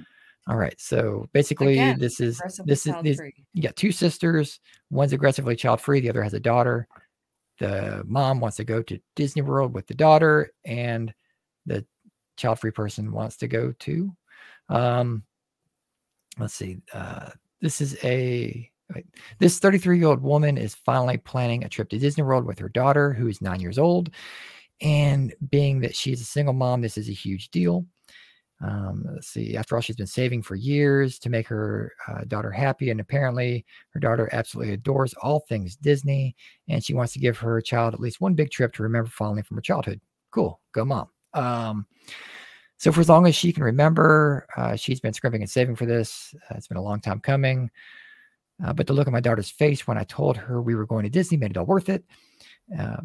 all 0.48 0.58
right, 0.58 0.80
so 0.80 1.28
basically, 1.34 1.74
Again, 1.74 2.00
this 2.00 2.20
is 2.20 2.42
this 2.66 2.88
is 2.88 2.94
this, 3.04 3.20
you 3.54 3.62
got 3.62 3.76
two 3.76 3.92
sisters. 3.92 4.60
One's 4.90 5.14
aggressively 5.14 5.56
child 5.56 5.82
free. 5.82 6.00
The 6.00 6.10
other 6.10 6.24
has 6.24 6.34
a 6.34 6.40
daughter. 6.40 6.88
The 7.60 8.04
mom 8.06 8.40
wants 8.40 8.58
to 8.58 8.64
go 8.64 8.82
to 8.84 9.00
Disney 9.16 9.42
World 9.42 9.74
with 9.74 9.88
the 9.88 9.94
daughter, 9.94 10.52
and 10.66 11.14
the 11.66 11.86
child 12.38 12.60
free 12.60 12.72
person 12.72 13.12
wants 13.12 13.38
to 13.38 13.48
go 13.48 13.72
to. 13.80 14.16
Um, 14.70 15.24
let's 16.38 16.54
see. 16.54 16.78
Uh, 16.94 17.30
this 17.62 17.80
is 17.80 17.98
a 18.04 18.70
This 19.40 19.60
33 19.60 19.98
year 19.98 20.08
old 20.08 20.22
woman 20.22 20.58
is 20.58 20.76
finally 20.76 21.18
planning 21.18 21.64
a 21.64 21.70
trip 21.70 21.90
to 21.90 22.00
Disney 22.00 22.24
World 22.24 22.46
with 22.46 22.60
her 22.60 22.70
daughter, 22.70 23.14
who 23.14 23.28
is 23.28 23.42
nine 23.42 23.60
years 23.60 23.80
old. 23.80 24.12
And 24.82 25.34
being 25.50 25.80
that 25.82 25.96
she's 25.96 26.22
a 26.22 26.26
single 26.26 26.54
mom, 26.54 26.82
this 26.82 26.98
is 26.98 27.10
a 27.10 27.14
huge 27.14 27.50
deal. 27.50 27.86
Um, 28.62 29.06
let's 29.14 29.28
see. 29.28 29.58
After 29.58 29.76
all, 29.76 29.82
she's 29.82 29.96
been 29.96 30.08
saving 30.08 30.42
for 30.42 30.56
years 30.56 31.20
to 31.20 31.30
make 31.30 31.48
her 31.48 31.92
uh, 32.08 32.24
daughter 32.28 32.52
happy, 32.52 32.90
and 32.90 33.00
apparently, 33.00 33.66
her 33.90 34.00
daughter 34.00 34.30
absolutely 34.32 34.74
adores 34.74 35.14
all 35.16 35.42
things 35.42 35.76
Disney, 35.76 36.36
and 36.70 36.84
she 36.84 36.94
wants 36.94 37.14
to 37.14 37.20
give 37.20 37.38
her 37.38 37.60
child 37.62 37.94
at 37.94 38.00
least 38.00 38.22
one 38.22 38.34
big 38.34 38.52
trip 38.52 38.74
to 38.74 38.84
remember 38.84 39.10
fondly 39.10 39.42
from 39.42 39.58
her 39.58 39.62
childhood. 39.62 40.00
Cool, 40.32 40.60
go 40.72 40.86
mom. 40.86 41.10
Um, 41.34 41.86
so 42.78 42.92
for 42.92 43.02
as 43.02 43.10
long 43.10 43.28
as 43.28 43.36
she 43.36 43.52
can 43.52 43.64
remember, 43.64 44.48
uh, 44.56 44.76
she's 44.76 45.00
been 45.00 45.14
scrimping 45.14 45.42
and 45.42 45.50
saving 45.50 45.76
for 45.76 45.86
this. 45.86 46.34
Uh, 46.50 46.56
it's 46.56 46.68
been 46.68 46.78
a 46.78 46.84
long 46.84 47.02
time 47.02 47.20
coming. 47.20 47.70
Uh, 48.64 48.74
but 48.74 48.88
the 48.88 48.94
look 48.94 49.08
on 49.08 49.14
my 49.14 49.20
daughter's 49.20 49.50
face 49.50 49.86
when 49.86 49.98
I 49.98 50.04
told 50.06 50.38
her 50.38 50.62
we 50.62 50.76
were 50.76 50.86
going 50.86 51.04
to 51.04 51.10
Disney 51.10 51.38
made 51.38 51.52
it 51.52 51.58
all 51.58 51.66
worth 51.66 51.90
it. 51.90 52.06
Uh, 52.78 52.98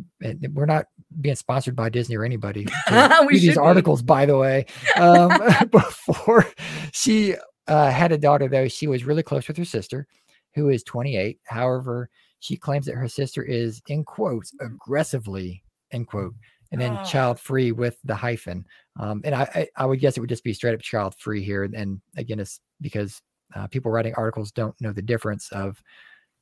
we're 0.52 0.66
not 0.66 0.86
being 1.20 1.34
sponsored 1.34 1.76
by 1.76 1.88
Disney 1.88 2.16
or 2.16 2.24
anybody. 2.24 2.66
we 3.26 3.38
these 3.38 3.58
articles, 3.58 4.02
by 4.02 4.26
the 4.26 4.36
way. 4.36 4.66
Um, 4.96 5.30
before 5.70 6.46
she 6.92 7.34
uh, 7.66 7.90
had 7.90 8.12
a 8.12 8.18
daughter, 8.18 8.48
though, 8.48 8.68
she 8.68 8.86
was 8.86 9.04
really 9.04 9.22
close 9.22 9.48
with 9.48 9.56
her 9.56 9.64
sister, 9.64 10.06
who 10.54 10.68
is 10.68 10.82
28. 10.82 11.38
However, 11.44 12.10
she 12.40 12.56
claims 12.56 12.86
that 12.86 12.96
her 12.96 13.08
sister 13.08 13.42
is, 13.42 13.80
in 13.88 14.04
quotes, 14.04 14.52
aggressively, 14.60 15.62
end 15.90 16.06
quote, 16.06 16.34
and 16.70 16.80
then 16.80 16.98
oh. 16.98 17.04
child 17.04 17.40
free 17.40 17.72
with 17.72 17.98
the 18.04 18.14
hyphen. 18.14 18.66
Um, 18.98 19.22
and 19.24 19.34
I, 19.34 19.42
I, 19.54 19.68
I, 19.76 19.86
would 19.86 20.00
guess 20.00 20.16
it 20.16 20.20
would 20.20 20.28
just 20.28 20.44
be 20.44 20.52
straight 20.52 20.74
up 20.74 20.80
child 20.80 21.14
free 21.18 21.42
here. 21.42 21.64
And 21.64 22.00
again, 22.16 22.40
it's 22.40 22.60
because 22.80 23.22
uh, 23.54 23.66
people 23.66 23.90
writing 23.90 24.14
articles 24.14 24.52
don't 24.52 24.78
know 24.80 24.92
the 24.92 25.02
difference 25.02 25.50
of 25.52 25.82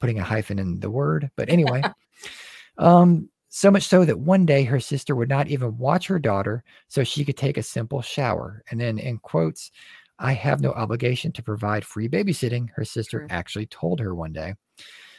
putting 0.01 0.19
a 0.19 0.25
hyphen 0.25 0.59
in 0.59 0.81
the 0.81 0.91
word. 0.91 1.31
But 1.37 1.49
anyway, 1.49 1.83
um, 2.79 3.29
so 3.49 3.71
much 3.71 3.89
so 3.89 4.05
that 4.05 4.19
one 4.19 4.47
day 4.47 4.65
her 4.65 4.81
sister 4.81 5.15
would 5.17 5.29
not 5.29 5.49
even 5.49 5.79
watch 5.79 6.07
her 6.07 6.19
daughter 6.19 6.63
so 6.89 7.03
she 7.03 7.25
could 7.25 7.37
take 7.37 7.57
a 7.57 7.63
simple 7.63 8.03
shower. 8.03 8.63
And 8.71 8.81
then 8.81 8.99
in 8.99 9.19
quotes, 9.19 9.71
I 10.19 10.33
have 10.33 10.61
no 10.61 10.73
obligation 10.73 11.33
to 11.33 11.43
provide 11.43 11.85
free 11.85 12.09
babysitting, 12.09 12.69
her 12.75 12.85
sister 12.85 13.21
True. 13.21 13.29
actually 13.31 13.67
told 13.67 14.01
her 14.01 14.15
one 14.15 14.33
day. 14.33 14.55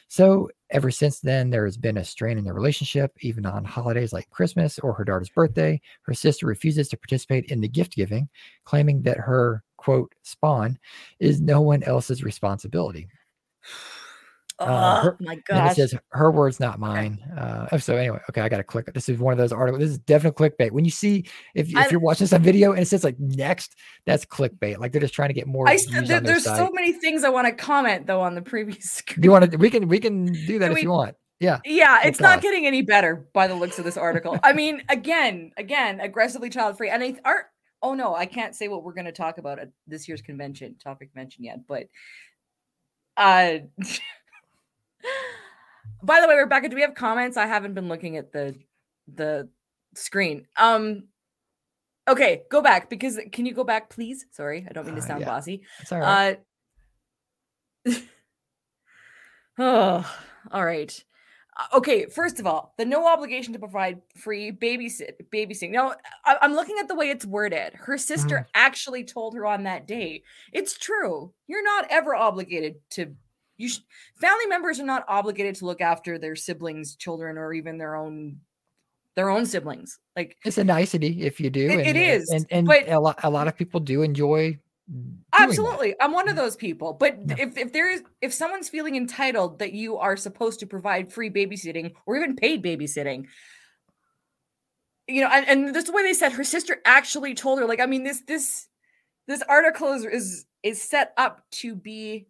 So 0.10 0.50
ever 0.72 0.89
since 0.89 1.19
then, 1.19 1.52
there 1.52 1.65
has 1.65 1.78
been 1.78 1.98
a 1.98 2.04
strain 2.04 2.38
in 2.38 2.43
their 2.43 2.54
relationship, 2.54 3.15
even 3.22 3.45
on 3.45 3.63
holidays 3.63 4.12
like 4.12 4.30
Christmas 4.32 4.80
or 4.80 4.91
her 4.93 5.06
daughter's 5.06 5.30
birthday. 5.30 5.80
Her 6.02 6.15
sister 6.15 6.48
refuses 6.48 6.89
to 6.89 6.98
participate 6.98 7.45
in 7.45 7.62
the 7.62 7.67
gift 7.67 7.95
giving, 7.95 8.28
claiming 8.65 9.04
that 9.04 9.17
her 9.17 9.63
quote 9.78 10.13
spawn 10.24 10.78
is 11.19 11.39
no 11.39 11.62
one 11.62 11.84
else's 11.84 12.24
responsibility. 12.24 13.08
Oh 14.62 14.65
uh, 14.65 15.02
her, 15.04 15.17
my 15.22 15.36
gosh. 15.48 15.72
it 15.72 15.76
says 15.76 15.95
her 16.12 16.32
words, 16.32 16.60
not 16.60 16.80
mine. 16.80 17.19
Uh, 17.38 17.78
so 17.78 17.95
anyway, 17.95 18.19
okay, 18.30 18.41
I 18.41 18.50
got 18.50 18.58
to 18.58 18.63
click. 18.63 18.93
This 18.93 19.08
is 19.08 19.17
one 19.17 19.32
of 19.32 19.38
those 19.38 19.54
articles. 19.54 19.80
This 19.80 19.91
is 19.91 20.00
definitely 20.00 20.50
clickbait. 20.50 20.72
When 20.72 20.84
you 20.84 20.91
see 20.91 21.26
if, 21.56 21.74
if 21.74 21.91
you're 21.91 22.02
watching 22.02 22.28
some 22.28 22.43
video 22.43 22.72
and 22.72 22.82
it 22.82 22.88
says 22.88 23.06
like 23.06 23.17
next, 23.19 23.76
that's 24.06 24.26
clickbait. 24.26 24.78
Like 24.78 24.91
they're 24.91 25.00
just 25.00 25.13
trying 25.13 25.30
to 25.30 25.34
get 25.34 25.48
more. 25.48 25.67
I 25.69 25.78
there, 25.89 26.19
there's 26.19 26.43
site. 26.43 26.58
so 26.58 26.69
many 26.74 26.91
things 26.91 27.24
I 27.24 27.30
want 27.30 27.48
to 27.48 27.54
comment 27.54 28.06
though 28.06 28.22
on 28.22 28.36
the 28.36 28.41
previous 28.41 28.91
screen. 28.91 29.22
Do 29.22 29.28
you 29.28 29.32
want 29.32 29.50
to? 29.50 29.58
We 29.58 29.69
can 29.69 29.88
we 29.88 30.00
can 30.00 30.26
do 30.26 30.60
that 30.60 30.65
can 30.65 30.72
if 30.72 30.76
we, 30.76 30.82
you 30.82 30.89
want. 30.91 31.15
Yeah. 31.39 31.60
Yeah, 31.63 32.02
it's 32.04 32.19
not 32.19 32.41
getting 32.41 32.65
any 32.65 32.82
better 32.82 33.28
by 33.34 33.48
the 33.48 33.56
looks 33.56 33.80
of 33.80 33.86
this 33.86 33.95
article. 33.95 34.38
I 34.43 34.52
mean, 34.52 34.84
again, 34.89 35.52
again, 35.56 36.02
aggressively 36.02 36.50
child 36.50 36.78
free, 36.78 36.89
and 36.89 37.02
I 37.02 37.15
art. 37.24 37.45
Oh 37.82 37.93
no, 37.93 38.13
I 38.13 38.26
can't 38.26 38.54
say 38.54 38.67
what 38.67 38.84
we're 38.84 38.93
going 38.93 39.06
to 39.06 39.13
talk 39.13 39.38
about 39.38 39.58
at 39.58 39.69
this 39.88 40.06
year's 40.10 40.22
convention 40.22 40.76
topic 40.84 41.12
mention 41.15 41.45
yet, 41.45 41.60
but 41.65 41.88
uh. 43.15 43.60
By 46.02 46.21
the 46.21 46.28
way, 46.28 46.36
Rebecca, 46.36 46.69
do 46.69 46.75
we 46.75 46.82
have 46.82 46.95
comments? 46.95 47.38
I 47.38 47.45
haven't 47.45 47.73
been 47.73 47.88
looking 47.88 48.17
at 48.17 48.32
the 48.32 48.56
the 49.13 49.49
screen. 49.95 50.47
Um 50.58 51.04
okay, 52.08 52.43
go 52.49 52.62
back 52.62 52.89
because 52.89 53.19
can 53.32 53.45
you 53.45 53.54
go 53.54 53.63
back, 53.63 53.89
please? 53.89 54.25
Sorry, 54.32 54.65
I 54.69 54.73
don't 54.73 54.86
mean 54.86 54.95
to 54.95 55.02
uh, 55.02 55.06
sound 55.06 55.23
uh, 55.23 55.25
yeah. 55.25 55.34
bossy. 55.34 55.62
It's 55.82 55.91
all 55.91 55.99
right. 55.99 56.39
Uh, 57.88 57.93
oh, 59.60 60.15
all 60.52 60.65
right. 60.65 61.04
Uh, 61.58 61.78
okay, 61.78 62.06
first 62.06 62.39
of 62.39 62.47
all, 62.47 62.73
the 62.78 62.86
no 62.86 63.08
obligation 63.08 63.54
to 63.54 63.60
provide 63.60 64.02
free 64.15 64.52
babysit 64.52 65.12
babysitting. 65.34 65.71
Now, 65.71 65.93
I, 66.25 66.38
am 66.41 66.54
looking 66.54 66.78
at 66.80 66.88
the 66.88 66.95
way 66.95 67.10
it's 67.10 67.25
worded. 67.25 67.73
Her 67.73 67.97
sister 67.97 68.38
mm. 68.38 68.45
actually 68.54 69.04
told 69.04 69.36
her 69.36 69.45
on 69.45 69.63
that 69.63 69.86
day. 69.86 70.23
It's 70.54 70.78
true. 70.78 71.34
You're 71.47 71.63
not 71.63 71.88
ever 71.89 72.15
obligated 72.15 72.75
to 72.91 73.13
you 73.60 73.69
family 74.15 74.48
members 74.48 74.80
are 74.80 74.86
not 74.86 75.06
obligated 75.08 75.54
to 75.56 75.65
look 75.65 75.82
after 75.82 76.17
their 76.17 76.36
siblings 76.36 76.95
children 76.95 77.38
or 77.38 77.54
even 77.54 77.78
their 77.78 77.95
own 77.95 78.38
their 79.15 79.30
own 79.30 79.45
siblings 79.45 80.00
like 80.15 80.38
it's 80.45 80.58
a 80.58 80.63
nicety 80.63 81.22
if 81.22 81.39
you 81.39 81.50
do 81.50 81.67
it, 81.67 81.80
and, 81.80 81.82
it 81.82 81.95
is 81.95 82.30
and, 82.30 82.45
and 82.50 82.67
but, 82.67 82.89
a, 82.89 83.00
lot, 83.00 83.19
a 83.24 83.30
lot 83.30 83.48
of 83.48 83.56
people 83.56 83.80
do 83.80 84.02
enjoy 84.02 84.58
absolutely 85.38 85.89
that. 85.89 86.04
i'm 86.04 86.13
one 86.13 86.30
of 86.30 86.36
those 86.36 86.56
people 86.56 86.93
but 86.93 87.17
yeah. 87.28 87.36
if, 87.38 87.58
if 87.58 87.74
there 87.74 87.91
is 87.91 88.02
if 88.22 88.34
someone's 88.34 88.69
feeling 88.69 88.95
entitled 88.95 89.60
that 89.60 89.74
you 89.74 89.98
are 89.98 90.17
supposed 90.17 90.60
to 90.60 90.65
provide 90.65 91.12
free 91.12 91.30
babysitting 91.30 91.93
or 92.06 92.15
even 92.15 92.36
paid 92.36 92.63
babysitting 92.63 93.28
you 95.08 95.22
know 95.22 95.30
and, 95.32 95.48
and 95.48 95.76
that's 95.76 95.86
the 95.86 95.91
way 95.91 96.02
they 96.02 96.13
said 96.13 96.32
her 96.32 96.43
sister 96.43 96.78
actually 96.86 97.36
told 97.36 97.60
her 97.60 97.65
like 97.65 97.80
i 97.80 97.86
mean 97.86 98.04
this 98.04 98.22
this 98.22 98.67
this 99.28 99.43
article 99.43 99.91
is 99.91 100.06
is 100.06 100.45
is 100.63 100.82
set 100.82 101.13
up 101.17 101.43
to 101.52 101.76
be 101.76 102.28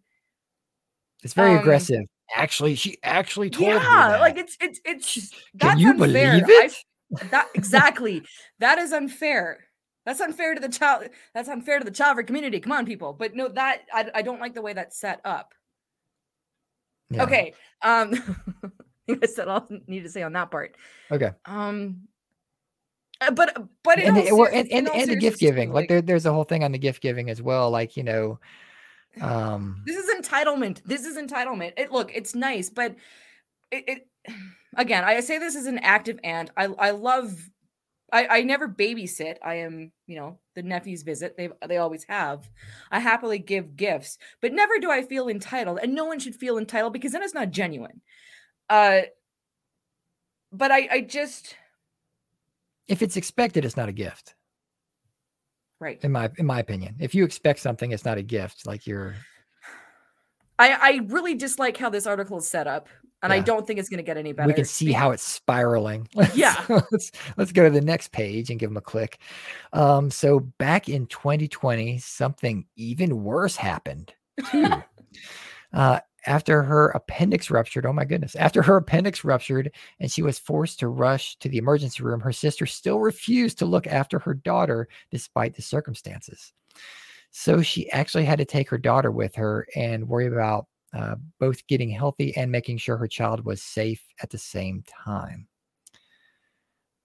it's 1.22 1.34
very 1.34 1.52
um, 1.52 1.58
aggressive. 1.58 2.04
Actually, 2.34 2.74
she 2.74 2.98
actually 3.02 3.50
told 3.50 3.68
yeah, 3.68 4.18
like 4.20 4.36
it's 4.36 4.56
it's 4.60 4.80
it's 4.84 5.32
that's 5.54 5.74
Can 5.74 5.78
you 5.78 5.90
unfair. 5.90 6.40
believe 6.40 6.44
it? 6.48 6.72
I, 7.20 7.24
that 7.26 7.48
exactly. 7.54 8.22
that 8.60 8.78
is 8.78 8.92
unfair. 8.92 9.58
That's 10.06 10.20
unfair 10.20 10.54
to 10.54 10.60
the 10.60 10.68
child. 10.68 11.04
That's 11.34 11.48
unfair 11.48 11.78
to 11.78 11.84
the 11.84 11.90
child 11.90 12.24
community. 12.26 12.60
Come 12.60 12.72
on, 12.72 12.86
people. 12.86 13.12
But 13.12 13.34
no, 13.34 13.48
that 13.48 13.82
I, 13.92 14.10
I 14.14 14.22
don't 14.22 14.40
like 14.40 14.54
the 14.54 14.62
way 14.62 14.72
that's 14.72 14.98
set 14.98 15.20
up. 15.24 15.54
Yeah. 17.10 17.24
Okay. 17.24 17.54
Um 17.82 18.14
I 19.22 19.26
said 19.26 19.48
all 19.48 19.66
I 19.70 19.80
need 19.86 20.04
to 20.04 20.08
say 20.08 20.22
on 20.22 20.32
that 20.34 20.50
part. 20.50 20.76
Okay. 21.10 21.30
Um 21.44 22.02
uh, 23.20 23.30
but 23.32 23.54
but 23.82 23.98
and, 23.98 24.16
the, 24.16 24.48
and, 24.52 24.72
and, 24.72 24.88
and 24.88 25.10
the 25.10 25.16
gift 25.16 25.40
giving 25.40 25.70
like, 25.70 25.82
like 25.82 25.88
there, 25.88 26.00
there's 26.00 26.24
a 26.24 26.32
whole 26.32 26.44
thing 26.44 26.64
on 26.64 26.72
the 26.72 26.78
gift 26.78 27.02
giving 27.02 27.28
as 27.28 27.42
well 27.42 27.70
like 27.70 27.96
you 27.96 28.02
know 28.02 28.38
um, 29.20 29.82
this 29.86 29.96
is 29.96 30.14
entitlement. 30.14 30.82
This 30.84 31.04
is 31.04 31.16
entitlement. 31.16 31.72
It 31.76 31.92
look, 31.92 32.10
it's 32.14 32.34
nice, 32.34 32.70
but 32.70 32.96
it, 33.70 33.84
it 34.26 34.34
again, 34.76 35.04
I 35.04 35.20
say 35.20 35.38
this 35.38 35.56
as 35.56 35.66
an 35.66 35.78
active 35.78 36.18
aunt. 36.22 36.50
I 36.56 36.64
I 36.64 36.90
love 36.90 37.36
I, 38.12 38.26
I 38.26 38.42
never 38.42 38.68
babysit. 38.68 39.36
I 39.42 39.56
am, 39.56 39.92
you 40.06 40.16
know, 40.16 40.38
the 40.54 40.62
nephews 40.62 41.02
visit. 41.02 41.36
They 41.36 41.48
they 41.66 41.78
always 41.78 42.04
have. 42.04 42.48
I 42.90 42.98
happily 43.00 43.38
give 43.38 43.76
gifts, 43.76 44.18
but 44.40 44.52
never 44.52 44.78
do 44.78 44.90
I 44.90 45.02
feel 45.02 45.28
entitled. 45.28 45.78
And 45.82 45.94
no 45.94 46.04
one 46.04 46.18
should 46.18 46.34
feel 46.34 46.58
entitled 46.58 46.92
because 46.92 47.12
then 47.12 47.22
it's 47.22 47.34
not 47.34 47.50
genuine. 47.50 48.00
Uh 48.68 49.02
but 50.52 50.70
I 50.70 50.88
I 50.90 51.00
just 51.02 51.56
if 52.88 53.02
it's 53.02 53.16
expected, 53.16 53.64
it's 53.64 53.76
not 53.76 53.88
a 53.88 53.92
gift. 53.92 54.34
Right. 55.80 55.98
In 56.04 56.12
my 56.12 56.30
in 56.36 56.46
my 56.46 56.60
opinion. 56.60 56.96
If 57.00 57.14
you 57.14 57.24
expect 57.24 57.60
something, 57.60 57.90
it's 57.90 58.04
not 58.04 58.18
a 58.18 58.22
gift. 58.22 58.66
Like 58.66 58.86
you're 58.86 59.14
I 60.58 60.72
I 60.72 61.00
really 61.06 61.34
dislike 61.34 61.76
how 61.76 61.88
this 61.88 62.06
article 62.06 62.38
is 62.38 62.46
set 62.46 62.66
up. 62.66 62.88
And 63.22 63.32
yeah. 63.32 63.36
I 63.36 63.40
don't 63.40 63.66
think 63.66 63.78
it's 63.78 63.90
going 63.90 63.98
to 63.98 64.04
get 64.04 64.16
any 64.16 64.32
better. 64.32 64.46
We 64.46 64.54
can 64.54 64.64
see 64.64 64.92
how 64.92 65.10
it's 65.10 65.22
spiraling. 65.22 66.08
Let's, 66.14 66.36
yeah. 66.36 66.64
let's 66.68 67.12
let's 67.36 67.52
go 67.52 67.64
to 67.64 67.70
the 67.70 67.80
next 67.80 68.12
page 68.12 68.50
and 68.50 68.58
give 68.58 68.70
them 68.70 68.78
a 68.78 68.82
click. 68.82 69.18
Um, 69.72 70.10
so 70.10 70.40
back 70.40 70.88
in 70.88 71.06
2020, 71.06 71.98
something 71.98 72.66
even 72.76 73.22
worse 73.22 73.56
happened. 73.56 74.14
uh, 75.72 76.00
after 76.26 76.62
her 76.62 76.88
appendix 76.90 77.50
ruptured. 77.50 77.86
Oh 77.86 77.92
my 77.92 78.04
goodness. 78.04 78.34
After 78.36 78.62
her 78.62 78.76
appendix 78.76 79.24
ruptured 79.24 79.72
and 79.98 80.10
she 80.10 80.22
was 80.22 80.38
forced 80.38 80.78
to 80.80 80.88
rush 80.88 81.36
to 81.36 81.48
the 81.48 81.58
emergency 81.58 82.02
room, 82.02 82.20
her 82.20 82.32
sister 82.32 82.66
still 82.66 83.00
refused 83.00 83.58
to 83.58 83.66
look 83.66 83.86
after 83.86 84.18
her 84.18 84.34
daughter 84.34 84.88
despite 85.10 85.54
the 85.54 85.62
circumstances. 85.62 86.52
So 87.30 87.62
she 87.62 87.90
actually 87.90 88.24
had 88.24 88.38
to 88.38 88.44
take 88.44 88.68
her 88.70 88.78
daughter 88.78 89.10
with 89.10 89.34
her 89.36 89.66
and 89.76 90.08
worry 90.08 90.26
about 90.26 90.66
uh, 90.92 91.14
both 91.38 91.66
getting 91.68 91.90
healthy 91.90 92.36
and 92.36 92.50
making 92.50 92.78
sure 92.78 92.96
her 92.96 93.08
child 93.08 93.44
was 93.44 93.62
safe 93.62 94.04
at 94.22 94.30
the 94.30 94.38
same 94.38 94.82
time. 95.04 95.46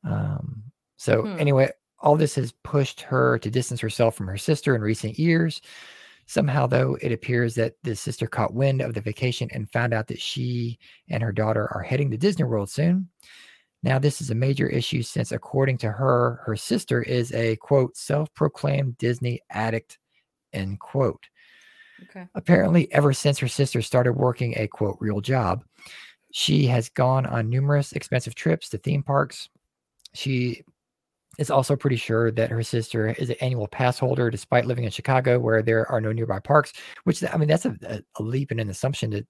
Um, 0.03 0.63
so, 0.97 1.23
hmm. 1.23 1.39
anyway, 1.39 1.69
all 1.99 2.15
this 2.15 2.35
has 2.35 2.51
pushed 2.63 3.01
her 3.01 3.37
to 3.39 3.49
distance 3.51 3.79
herself 3.79 4.15
from 4.15 4.27
her 4.27 4.37
sister 4.37 4.75
in 4.75 4.81
recent 4.81 5.19
years. 5.19 5.61
Somehow, 6.27 6.65
though, 6.65 6.97
it 7.01 7.11
appears 7.11 7.53
that 7.55 7.75
the 7.83 7.95
sister 7.95 8.27
caught 8.27 8.53
wind 8.53 8.81
of 8.81 8.93
the 8.93 9.01
vacation 9.01 9.49
and 9.53 9.69
found 9.71 9.93
out 9.93 10.07
that 10.07 10.19
she 10.19 10.79
and 11.09 11.21
her 11.21 11.31
daughter 11.31 11.71
are 11.73 11.83
heading 11.83 12.09
to 12.11 12.17
Disney 12.17 12.45
World 12.45 12.69
soon. 12.69 13.09
Now, 13.83 13.99
this 13.99 14.21
is 14.21 14.31
a 14.31 14.35
major 14.35 14.67
issue 14.67 15.03
since, 15.03 15.31
according 15.31 15.77
to 15.79 15.91
her, 15.91 16.41
her 16.45 16.55
sister 16.55 17.03
is 17.03 17.31
a 17.33 17.55
quote, 17.57 17.95
self 17.95 18.33
proclaimed 18.33 18.97
Disney 18.97 19.41
addict, 19.51 19.99
end 20.53 20.79
quote. 20.79 21.23
Okay. 22.09 22.27
Apparently, 22.33 22.91
ever 22.91 23.13
since 23.13 23.37
her 23.37 23.47
sister 23.47 23.83
started 23.83 24.13
working 24.13 24.55
a 24.57 24.67
quote 24.67 24.97
real 24.99 25.21
job, 25.21 25.63
she 26.31 26.65
has 26.65 26.89
gone 26.89 27.27
on 27.27 27.49
numerous 27.49 27.93
expensive 27.93 28.33
trips 28.33 28.69
to 28.69 28.79
theme 28.79 29.03
parks. 29.03 29.49
She 30.13 30.63
is 31.37 31.49
also 31.49 31.75
pretty 31.75 31.95
sure 31.95 32.31
that 32.31 32.49
her 32.49 32.63
sister 32.63 33.09
is 33.09 33.29
an 33.29 33.35
annual 33.41 33.67
pass 33.67 33.99
holder, 33.99 34.29
despite 34.29 34.65
living 34.65 34.83
in 34.83 34.91
Chicago, 34.91 35.39
where 35.39 35.61
there 35.61 35.89
are 35.91 36.01
no 36.01 36.11
nearby 36.11 36.39
parks. 36.39 36.73
Which 37.03 37.23
I 37.23 37.37
mean, 37.37 37.47
that's 37.47 37.65
a, 37.65 37.75
a 38.17 38.23
leap 38.23 38.51
and 38.51 38.59
an 38.59 38.69
assumption 38.69 39.11
that 39.11 39.27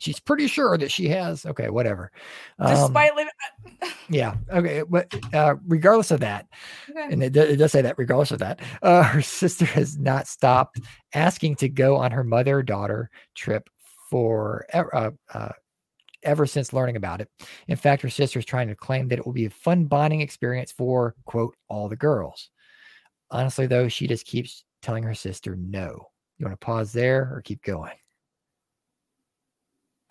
she's 0.00 0.18
pretty 0.18 0.48
sure 0.48 0.76
that 0.76 0.90
she 0.90 1.08
has. 1.08 1.46
Okay, 1.46 1.70
whatever. 1.70 2.10
Um, 2.58 2.74
despite 2.74 3.14
living. 3.14 3.32
yeah. 4.08 4.34
Okay. 4.50 4.82
But 4.88 5.14
uh, 5.32 5.54
regardless 5.66 6.10
of 6.10 6.20
that, 6.20 6.46
okay. 6.90 7.08
and 7.10 7.22
it, 7.22 7.36
it, 7.36 7.56
does 7.56 7.72
say 7.72 7.82
that 7.82 7.98
regardless 7.98 8.32
of 8.32 8.40
that, 8.40 8.60
uh, 8.82 9.04
her 9.04 9.22
sister 9.22 9.64
has 9.66 9.96
not 9.98 10.26
stopped 10.26 10.80
asking 11.14 11.56
to 11.56 11.68
go 11.68 11.96
on 11.96 12.10
her 12.10 12.24
mother 12.24 12.62
daughter 12.62 13.10
trip 13.34 13.68
for 14.10 14.66
uh, 14.72 15.10
uh, 15.32 15.52
ever 16.22 16.46
since 16.46 16.72
learning 16.72 16.96
about 16.96 17.20
it. 17.20 17.28
In 17.68 17.76
fact, 17.76 18.02
her 18.02 18.10
sister 18.10 18.38
is 18.38 18.44
trying 18.44 18.68
to 18.68 18.74
claim 18.74 19.08
that 19.08 19.18
it 19.18 19.26
will 19.26 19.32
be 19.32 19.46
a 19.46 19.50
fun 19.50 19.84
bonding 19.84 20.20
experience 20.20 20.72
for, 20.72 21.14
quote, 21.24 21.56
all 21.68 21.88
the 21.88 21.96
girls. 21.96 22.50
Honestly, 23.30 23.66
though, 23.66 23.88
she 23.88 24.06
just 24.06 24.26
keeps 24.26 24.64
telling 24.82 25.02
her 25.04 25.14
sister 25.14 25.56
no. 25.56 26.06
You 26.38 26.46
want 26.46 26.58
to 26.58 26.64
pause 26.64 26.92
there 26.92 27.30
or 27.32 27.42
keep 27.42 27.62
going? 27.62 27.92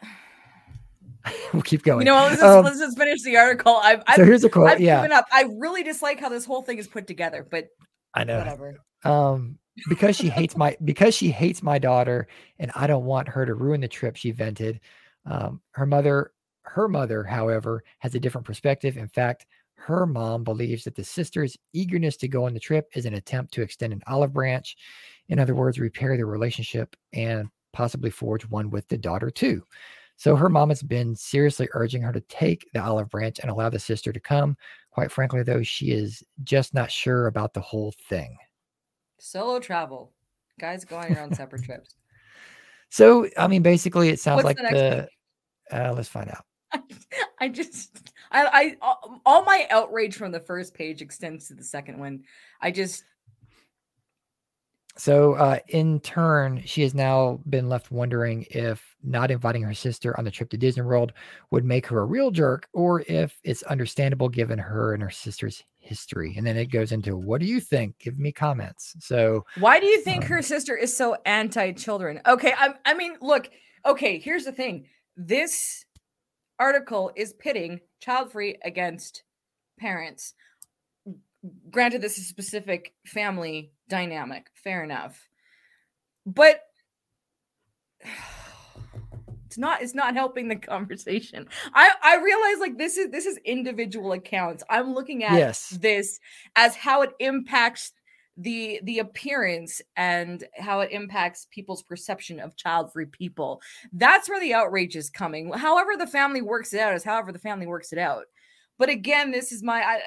we'll 1.53 1.63
keep 1.63 1.83
going. 1.83 2.05
You 2.05 2.13
know, 2.13 2.15
let's 2.15 2.35
just, 2.35 2.43
um, 2.43 2.63
let's 2.63 2.79
just 2.79 2.97
finish 2.97 3.23
the 3.23 3.37
article. 3.37 3.75
I've, 3.77 4.03
I've 4.07 4.15
so 4.15 4.25
here's 4.25 4.43
a 4.43 4.49
quote. 4.49 4.69
I've 4.69 4.79
yeah, 4.79 4.97
given 4.97 5.11
up. 5.11 5.25
I 5.31 5.49
really 5.57 5.83
dislike 5.83 6.19
how 6.19 6.29
this 6.29 6.45
whole 6.45 6.61
thing 6.61 6.77
is 6.77 6.87
put 6.87 7.07
together, 7.07 7.47
but 7.49 7.67
I 8.13 8.23
know. 8.23 8.37
Whatever. 8.37 8.79
Um, 9.03 9.57
because 9.87 10.15
she 10.15 10.29
hates 10.29 10.55
my 10.55 10.77
because 10.83 11.15
she 11.15 11.29
hates 11.29 11.63
my 11.63 11.79
daughter, 11.79 12.27
and 12.59 12.71
I 12.75 12.87
don't 12.87 13.05
want 13.05 13.27
her 13.29 13.45
to 13.45 13.53
ruin 13.53 13.81
the 13.81 13.87
trip. 13.87 14.15
She 14.15 14.31
vented. 14.31 14.79
Um, 15.25 15.61
her 15.71 15.85
mother, 15.85 16.31
her 16.63 16.87
mother, 16.87 17.23
however, 17.23 17.83
has 17.99 18.15
a 18.15 18.19
different 18.19 18.45
perspective. 18.45 18.97
In 18.97 19.07
fact, 19.07 19.45
her 19.75 20.05
mom 20.05 20.43
believes 20.43 20.83
that 20.83 20.95
the 20.95 21.03
sister's 21.03 21.57
eagerness 21.73 22.17
to 22.17 22.27
go 22.27 22.45
on 22.45 22.53
the 22.53 22.59
trip 22.59 22.89
is 22.95 23.05
an 23.05 23.13
attempt 23.13 23.53
to 23.53 23.61
extend 23.61 23.93
an 23.93 24.03
olive 24.07 24.33
branch. 24.33 24.75
In 25.29 25.39
other 25.39 25.55
words, 25.55 25.79
repair 25.79 26.17
the 26.17 26.25
relationship 26.25 26.95
and 27.13 27.47
possibly 27.71 28.09
forge 28.09 28.43
one 28.49 28.69
with 28.69 28.87
the 28.89 28.97
daughter 28.97 29.29
too. 29.29 29.63
So 30.17 30.35
her 30.35 30.49
mom 30.49 30.67
has 30.67 30.83
been 30.83 31.15
seriously 31.15 31.69
urging 31.71 32.01
her 32.01 32.11
to 32.11 32.19
take 32.21 32.67
the 32.73 32.83
olive 32.83 33.09
branch 33.09 33.39
and 33.39 33.49
allow 33.49 33.69
the 33.69 33.79
sister 33.79 34.11
to 34.11 34.19
come. 34.19 34.57
Quite 34.91 35.13
frankly, 35.13 35.43
though, 35.43 35.63
she 35.63 35.91
is 35.91 36.21
just 36.43 36.73
not 36.73 36.91
sure 36.91 37.27
about 37.27 37.53
the 37.53 37.61
whole 37.61 37.93
thing. 38.09 38.35
Solo 39.17 39.59
travel. 39.59 40.11
Guys 40.59 40.83
going 40.83 41.17
on 41.17 41.33
separate 41.33 41.63
trips. 41.63 41.95
So, 42.89 43.27
I 43.37 43.47
mean, 43.47 43.61
basically, 43.61 44.09
it 44.09 44.19
sounds 44.19 44.43
What's 44.43 44.59
like 44.59 44.69
the. 44.71 45.07
the 45.69 45.89
uh, 45.89 45.93
let's 45.93 46.09
find 46.09 46.29
out. 46.29 46.45
I 47.39 47.47
just, 47.49 48.11
I, 48.31 48.75
I, 48.81 49.17
all 49.25 49.43
my 49.43 49.67
outrage 49.69 50.15
from 50.15 50.31
the 50.31 50.39
first 50.39 50.73
page 50.73 51.01
extends 51.01 51.47
to 51.47 51.53
the 51.53 51.63
second 51.63 51.99
one. 51.99 52.23
I 52.61 52.71
just, 52.71 53.03
so, 54.97 55.33
uh, 55.33 55.59
in 55.69 55.99
turn, 56.01 56.61
she 56.65 56.81
has 56.81 56.93
now 56.93 57.39
been 57.49 57.69
left 57.69 57.89
wondering 57.91 58.45
if 58.49 58.95
not 59.01 59.31
inviting 59.31 59.61
her 59.63 59.73
sister 59.73 60.17
on 60.17 60.25
the 60.25 60.31
trip 60.31 60.49
to 60.49 60.57
Disney 60.57 60.83
World 60.83 61.13
would 61.51 61.63
make 61.63 61.85
her 61.87 61.99
a 61.99 62.05
real 62.05 62.31
jerk, 62.31 62.67
or 62.73 63.01
if 63.07 63.39
it's 63.43 63.63
understandable 63.63 64.27
given 64.27 64.59
her 64.59 64.93
and 64.93 65.01
her 65.01 65.09
sister's 65.09 65.63
history. 65.77 66.33
And 66.35 66.45
then 66.45 66.57
it 66.57 66.65
goes 66.65 66.91
into, 66.91 67.15
what 67.15 67.39
do 67.39 67.47
you 67.47 67.61
think? 67.61 67.97
Give 67.99 68.19
me 68.19 68.33
comments. 68.33 68.95
So, 68.99 69.45
why 69.57 69.79
do 69.79 69.85
you 69.85 70.01
think 70.01 70.23
um, 70.23 70.29
her 70.31 70.41
sister 70.41 70.75
is 70.75 70.95
so 70.95 71.15
anti-children? 71.25 72.21
Okay, 72.27 72.53
I, 72.57 72.73
I 72.85 72.93
mean, 72.93 73.15
look. 73.21 73.49
Okay, 73.85 74.19
here's 74.19 74.43
the 74.43 74.51
thing. 74.51 74.87
This 75.15 75.85
article 76.59 77.11
is 77.15 77.31
pitting 77.31 77.79
child-free 78.01 78.57
against 78.65 79.23
parents. 79.79 80.33
Granted, 81.69 82.01
this 82.01 82.17
is 82.17 82.25
a 82.25 82.27
specific 82.27 82.93
family 83.05 83.71
dynamic. 83.87 84.47
Fair 84.55 84.83
enough. 84.83 85.27
But 86.25 86.61
it's 89.45 89.57
not 89.57 89.81
it's 89.81 89.95
not 89.95 90.13
helping 90.13 90.47
the 90.47 90.55
conversation. 90.55 91.47
I 91.73 91.91
I 92.03 92.17
realize 92.17 92.59
like 92.59 92.77
this 92.77 92.97
is 92.97 93.09
this 93.11 93.25
is 93.25 93.37
individual 93.45 94.11
accounts. 94.11 94.63
I'm 94.69 94.93
looking 94.93 95.23
at 95.23 95.37
yes. 95.37 95.69
this 95.69 96.19
as 96.55 96.75
how 96.75 97.01
it 97.01 97.11
impacts 97.19 97.93
the 98.37 98.79
the 98.83 98.99
appearance 98.99 99.81
and 99.97 100.45
how 100.57 100.79
it 100.79 100.91
impacts 100.91 101.47
people's 101.51 101.83
perception 101.83 102.39
of 102.39 102.55
child-free 102.55 103.07
people. 103.07 103.61
That's 103.91 104.29
where 104.29 104.39
the 104.39 104.53
outrage 104.53 104.95
is 104.95 105.09
coming. 105.09 105.51
However 105.51 105.97
the 105.97 106.07
family 106.07 106.41
works 106.41 106.73
it 106.73 106.79
out 106.79 106.93
is 106.93 107.03
however 107.03 107.31
the 107.31 107.39
family 107.39 107.67
works 107.67 107.91
it 107.91 107.99
out. 107.99 108.25
But 108.77 108.89
again, 108.89 109.31
this 109.31 109.51
is 109.51 109.61
my 109.61 109.81
I, 109.81 109.99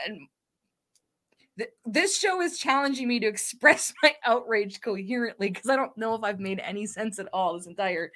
this 1.84 2.18
show 2.18 2.40
is 2.40 2.58
challenging 2.58 3.08
me 3.08 3.20
to 3.20 3.26
express 3.26 3.92
my 4.02 4.14
outrage 4.24 4.80
coherently 4.80 5.50
because 5.50 5.68
I 5.68 5.76
don't 5.76 5.96
know 5.96 6.14
if 6.14 6.22
I've 6.22 6.40
made 6.40 6.60
any 6.62 6.86
sense 6.86 7.18
at 7.18 7.28
all 7.32 7.56
this 7.56 7.66
entire 7.66 8.12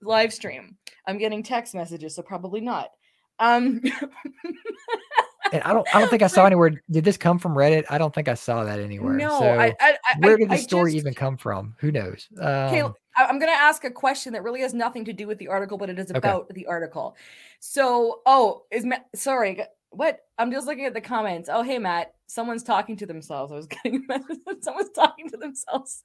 live 0.00 0.32
stream. 0.32 0.76
I'm 1.06 1.18
getting 1.18 1.42
text 1.42 1.74
messages, 1.74 2.14
so 2.14 2.22
probably 2.22 2.60
not. 2.60 2.90
Um 3.38 3.80
and 5.52 5.62
I 5.62 5.72
don't 5.72 5.86
I 5.94 6.00
don't 6.00 6.08
think 6.08 6.22
I 6.22 6.26
saw 6.26 6.46
anywhere. 6.46 6.82
Did 6.90 7.04
this 7.04 7.16
come 7.16 7.38
from 7.38 7.54
Reddit? 7.54 7.84
I 7.88 7.98
don't 7.98 8.14
think 8.14 8.28
I 8.28 8.34
saw 8.34 8.64
that 8.64 8.80
anywhere. 8.80 9.14
No, 9.14 9.38
so 9.40 9.46
I, 9.46 9.74
I, 9.80 9.96
where 10.18 10.36
did 10.36 10.50
the 10.50 10.56
story 10.56 10.92
just, 10.92 11.02
even 11.02 11.14
come 11.14 11.36
from? 11.36 11.74
Who 11.78 11.92
knows? 11.92 12.28
Um, 12.38 12.46
okay, 12.46 12.82
I'm 13.16 13.38
going 13.38 13.52
to 13.52 13.58
ask 13.58 13.84
a 13.84 13.90
question 13.90 14.32
that 14.34 14.42
really 14.42 14.60
has 14.60 14.74
nothing 14.74 15.04
to 15.06 15.12
do 15.12 15.26
with 15.26 15.38
the 15.38 15.48
article, 15.48 15.76
but 15.76 15.90
it 15.90 15.98
is 15.98 16.10
about 16.10 16.42
okay. 16.42 16.54
the 16.54 16.66
article. 16.66 17.16
So, 17.58 18.20
oh, 18.26 18.64
is 18.70 18.84
Matt? 18.84 19.06
Sorry, 19.14 19.60
what? 19.90 20.20
I'm 20.38 20.52
just 20.52 20.66
looking 20.66 20.84
at 20.86 20.94
the 20.94 21.00
comments. 21.00 21.48
Oh, 21.52 21.62
hey 21.62 21.78
Matt, 21.78 22.14
someone's 22.26 22.62
talking 22.62 22.96
to 22.98 23.06
themselves. 23.06 23.52
I 23.52 23.56
was 23.56 23.66
getting 23.84 23.96
a 23.96 24.06
message, 24.06 24.38
someone's 24.60 24.90
talking 24.90 25.28
to 25.30 25.36
themselves. 25.36 26.02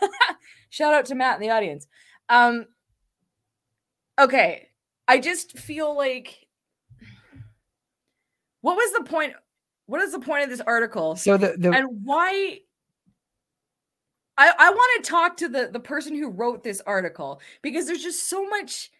Shout 0.70 0.94
out 0.94 1.06
to 1.06 1.14
Matt 1.14 1.36
in 1.36 1.42
the 1.42 1.50
audience. 1.50 1.86
Um, 2.28 2.66
okay, 4.20 4.68
I 5.06 5.18
just 5.18 5.58
feel 5.58 5.96
like 5.96 6.46
what 8.60 8.76
was 8.76 8.92
the 8.92 9.04
point? 9.04 9.34
What 9.86 10.00
is 10.00 10.12
the 10.12 10.20
point 10.20 10.44
of 10.44 10.50
this 10.50 10.62
article? 10.62 11.16
So 11.16 11.36
the, 11.36 11.54
the 11.58 11.70
and 11.70 11.86
why? 12.02 12.60
I 14.38 14.52
I 14.58 14.70
want 14.70 15.04
to 15.04 15.10
talk 15.10 15.36
to 15.38 15.48
the 15.48 15.68
the 15.70 15.80
person 15.80 16.14
who 16.14 16.30
wrote 16.30 16.62
this 16.62 16.80
article 16.86 17.40
because 17.60 17.86
there's 17.86 18.02
just 18.02 18.28
so 18.28 18.48
much 18.48 18.90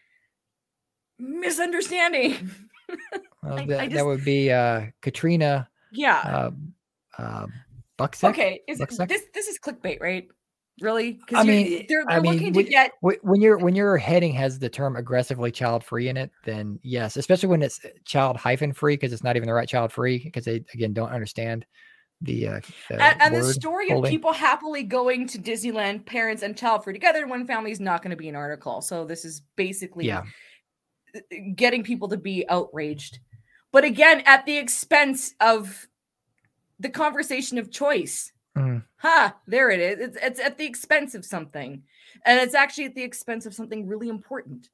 misunderstanding. 1.19 2.51
Well, 3.45 3.59
I, 3.59 3.67
that, 3.67 3.81
I 3.81 3.85
just, 3.87 3.97
that 3.97 4.07
would 4.07 4.25
be 4.25 4.51
uh, 4.51 4.87
Katrina. 5.03 5.69
Yeah. 5.93 6.51
Uh, 7.19 7.23
uh, 7.23 7.47
Okay, 8.31 8.61
is 8.67 8.81
it, 8.81 8.89
this 9.09 9.23
this 9.33 9.47
is 9.47 9.59
clickbait, 9.59 10.01
right? 10.01 10.27
Really? 10.81 11.21
I 11.33 11.45
mean, 11.45 11.87
they're, 11.89 12.05
they're 12.09 12.17
I 12.17 12.19
mean, 12.19 12.53
when, 12.53 12.67
get... 12.67 12.91
when 13.01 13.41
you're 13.41 13.59
when 13.59 13.77
your 13.77 13.97
heading 13.97 14.33
has 14.33 14.59
the 14.59 14.69
term 14.69 14.97
aggressively 14.97 15.53
child 15.53 15.85
free 15.85 16.09
in 16.09 16.17
it, 16.17 16.33
then 16.45 16.81
yes, 16.83 17.17
especially 17.17 17.49
when 17.49 17.63
it's 17.63 17.81
child 18.05 18.37
hyphen 18.37 18.73
free 18.73 18.95
because 18.97 19.13
it's 19.13 19.23
not 19.23 19.37
even 19.37 19.47
the 19.47 19.55
right 19.55 19.69
child 19.69 19.93
free 19.93 20.19
because 20.19 20.45
they 20.45 20.65
again 20.75 20.93
don't 20.93 21.11
understand 21.11 21.65
the, 22.23 22.49
uh, 22.49 22.61
the 22.89 23.03
and, 23.03 23.23
and 23.23 23.35
the 23.37 23.53
story 23.53 23.91
holding. 23.91 24.09
of 24.09 24.11
people 24.11 24.33
happily 24.33 24.83
going 24.83 25.29
to 25.29 25.39
Disneyland, 25.39 26.07
parents 26.07 26.43
and 26.43 26.57
child 26.57 26.83
free 26.83 26.93
together, 26.93 27.27
one 27.27 27.47
family 27.47 27.71
is 27.71 27.81
not 27.81 28.03
going 28.03 28.11
to 28.11 28.17
be 28.17 28.29
an 28.29 28.37
article. 28.37 28.81
So 28.81 29.05
this 29.05 29.25
is 29.25 29.43
basically 29.57 30.07
yeah. 30.07 30.23
getting 31.55 31.83
people 31.83 32.09
to 32.09 32.17
be 32.17 32.49
outraged, 32.49 33.21
but 33.75 33.85
again 33.85 34.23
at 34.25 34.47
the 34.47 34.57
expense 34.57 35.35
of 35.41 35.89
the 36.79 36.89
conversation 36.89 37.59
of 37.59 37.73
choice. 37.73 38.33
Mm. 38.57 38.85
Ha, 38.99 39.35
there 39.49 39.69
it 39.69 39.81
is. 39.81 39.99
It's, 39.99 40.19
it's 40.23 40.41
at 40.41 40.59
the 40.59 40.65
expense 40.65 41.17
of 41.17 41.25
something. 41.25 41.83
And 42.25 42.41
it's 42.41 42.55
actually 42.55 42.85
at 42.85 42.95
the 42.95 43.03
expense 43.03 43.47
of 43.47 43.55
something 43.55 43.89
really 43.89 44.09
important. 44.09 44.71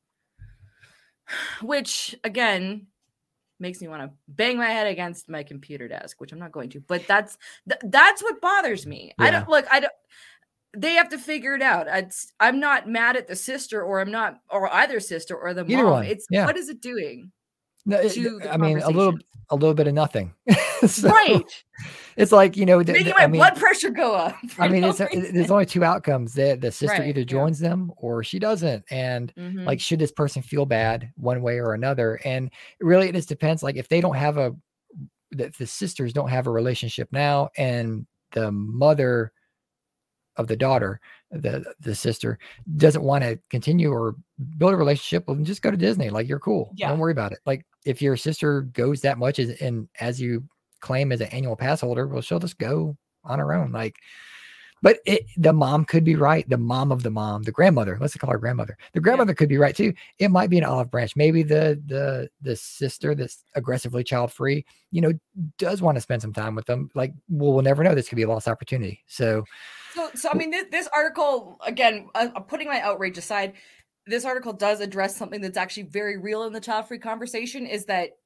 Which, 1.62 2.14
again, 2.24 2.88
makes 3.58 3.80
me 3.80 3.88
want 3.88 4.02
to 4.02 4.10
bang 4.28 4.58
my 4.58 4.68
head 4.68 4.86
against 4.86 5.30
my 5.30 5.44
computer 5.44 5.88
desk, 5.88 6.20
which 6.20 6.32
I'm 6.32 6.38
not 6.38 6.52
going 6.52 6.68
to. 6.70 6.80
But 6.80 7.06
that's 7.06 7.38
th- 7.68 7.80
that's 7.84 8.22
what 8.22 8.42
bothers 8.42 8.86
me. 8.86 9.12
Yeah. 9.18 9.24
I 9.24 9.30
don't 9.30 9.48
look. 9.48 9.64
I 9.70 9.80
don't. 9.80 9.92
They 10.76 10.92
have 10.92 11.08
to 11.08 11.18
figure 11.18 11.54
it 11.54 11.62
out. 11.62 11.88
I'd, 11.88 12.12
I'm 12.38 12.60
not 12.60 12.88
mad 12.88 13.16
at 13.16 13.26
the 13.26 13.36
sister, 13.36 13.82
or 13.82 14.00
I'm 14.00 14.10
not, 14.10 14.40
or 14.50 14.72
either 14.72 15.00
sister, 15.00 15.36
or 15.36 15.54
the 15.54 15.64
Either 15.64 15.82
mom. 15.84 15.92
One. 15.92 16.04
It's 16.04 16.26
yeah. 16.30 16.44
what 16.44 16.56
is 16.56 16.68
it 16.68 16.80
doing? 16.82 17.32
No, 17.86 17.98
it, 17.98 18.16
I 18.50 18.56
mean, 18.56 18.78
a 18.78 18.90
little, 18.90 19.18
a 19.50 19.56
little 19.56 19.74
bit 19.74 19.86
of 19.86 19.94
nothing. 19.94 20.32
so, 20.86 21.08
right. 21.08 21.64
It's 22.16 22.32
like 22.32 22.56
you 22.56 22.66
know, 22.66 22.78
making 22.78 23.04
the, 23.04 23.10
my 23.10 23.22
I 23.22 23.26
mean, 23.26 23.38
blood 23.38 23.56
pressure 23.56 23.90
go 23.90 24.14
up. 24.14 24.36
I 24.58 24.68
mean, 24.68 24.82
no 24.82 24.90
it's, 24.90 24.98
there's 24.98 25.50
only 25.50 25.66
two 25.66 25.84
outcomes: 25.84 26.34
that 26.34 26.60
the 26.60 26.70
sister 26.70 26.98
right, 26.98 27.08
either 27.08 27.24
joins 27.24 27.60
yeah. 27.60 27.70
them 27.70 27.92
or 27.96 28.22
she 28.22 28.38
doesn't. 28.38 28.84
And 28.90 29.34
mm-hmm. 29.34 29.64
like, 29.64 29.80
should 29.80 29.98
this 29.98 30.12
person 30.12 30.42
feel 30.42 30.66
bad 30.66 31.10
one 31.16 31.42
way 31.42 31.58
or 31.58 31.74
another? 31.74 32.20
And 32.24 32.50
really, 32.80 33.08
it 33.08 33.14
just 33.14 33.28
depends. 33.28 33.62
Like, 33.62 33.76
if 33.76 33.88
they 33.88 34.00
don't 34.00 34.16
have 34.16 34.36
a, 34.38 34.54
if 35.32 35.56
the 35.58 35.66
sisters 35.66 36.12
don't 36.12 36.28
have 36.28 36.46
a 36.46 36.50
relationship 36.50 37.08
now, 37.12 37.50
and 37.56 38.06
the 38.32 38.52
mother 38.52 39.32
of 40.36 40.46
the 40.46 40.56
daughter, 40.56 41.00
the 41.30 41.64
the 41.80 41.94
sister 41.94 42.38
doesn't 42.76 43.02
want 43.02 43.24
to 43.24 43.38
continue 43.50 43.90
or 43.90 44.16
build 44.58 44.74
a 44.74 44.76
relationship, 44.76 45.26
well, 45.26 45.36
then 45.36 45.44
just 45.44 45.62
go 45.62 45.70
to 45.70 45.76
Disney. 45.76 46.10
Like 46.10 46.28
you're 46.28 46.38
cool. 46.38 46.72
Yeah. 46.76 46.88
Don't 46.88 46.98
worry 46.98 47.12
about 47.12 47.32
it. 47.32 47.38
Like 47.46 47.64
if 47.84 48.02
your 48.02 48.16
sister 48.16 48.62
goes 48.62 49.00
that 49.02 49.18
much 49.18 49.38
as 49.38 49.50
and 49.60 49.88
as 50.00 50.20
you 50.20 50.44
claim 50.80 51.12
as 51.12 51.20
an 51.20 51.28
annual 51.28 51.56
pass 51.56 51.80
holder, 51.80 52.06
well, 52.06 52.22
she'll 52.22 52.38
just 52.38 52.58
go 52.58 52.96
on 53.24 53.38
her 53.38 53.52
own. 53.52 53.72
Like 53.72 53.96
but 54.82 54.98
it, 55.04 55.26
the 55.36 55.52
mom 55.52 55.84
could 55.84 56.04
be 56.04 56.16
right. 56.16 56.48
The 56.48 56.56
mom 56.56 56.90
of 56.90 57.02
the 57.02 57.10
mom, 57.10 57.42
the 57.42 57.52
grandmother, 57.52 57.98
let's 58.00 58.16
call 58.16 58.30
her 58.30 58.38
grandmother. 58.38 58.78
The 58.92 59.00
grandmother 59.00 59.34
could 59.34 59.48
be 59.48 59.58
right 59.58 59.76
too. 59.76 59.92
It 60.18 60.30
might 60.30 60.48
be 60.48 60.58
an 60.58 60.64
olive 60.64 60.90
branch. 60.90 61.16
Maybe 61.16 61.42
the 61.42 61.80
the 61.86 62.30
the 62.40 62.56
sister 62.56 63.14
that's 63.14 63.44
aggressively 63.54 64.04
child 64.04 64.32
free, 64.32 64.64
you 64.90 65.02
know, 65.02 65.12
does 65.58 65.82
want 65.82 65.96
to 65.96 66.00
spend 66.00 66.22
some 66.22 66.32
time 66.32 66.54
with 66.54 66.66
them. 66.66 66.90
Like, 66.94 67.12
well, 67.28 67.52
we'll 67.52 67.62
never 67.62 67.84
know. 67.84 67.94
This 67.94 68.08
could 68.08 68.16
be 68.16 68.22
a 68.22 68.28
lost 68.28 68.48
opportunity. 68.48 69.04
So, 69.06 69.44
So, 69.94 70.10
so 70.14 70.30
I 70.30 70.34
mean, 70.34 70.50
this, 70.50 70.64
this 70.70 70.88
article 70.94 71.58
again, 71.66 72.08
uh, 72.14 72.28
putting 72.40 72.68
my 72.68 72.80
outrage 72.80 73.18
aside, 73.18 73.54
this 74.10 74.24
article 74.24 74.52
does 74.52 74.80
address 74.80 75.16
something 75.16 75.40
that's 75.40 75.56
actually 75.56 75.84
very 75.84 76.16
real 76.18 76.44
in 76.44 76.52
the 76.52 76.60
child-free 76.60 76.98
conversation. 76.98 77.66
Is 77.66 77.84
that 77.86 78.18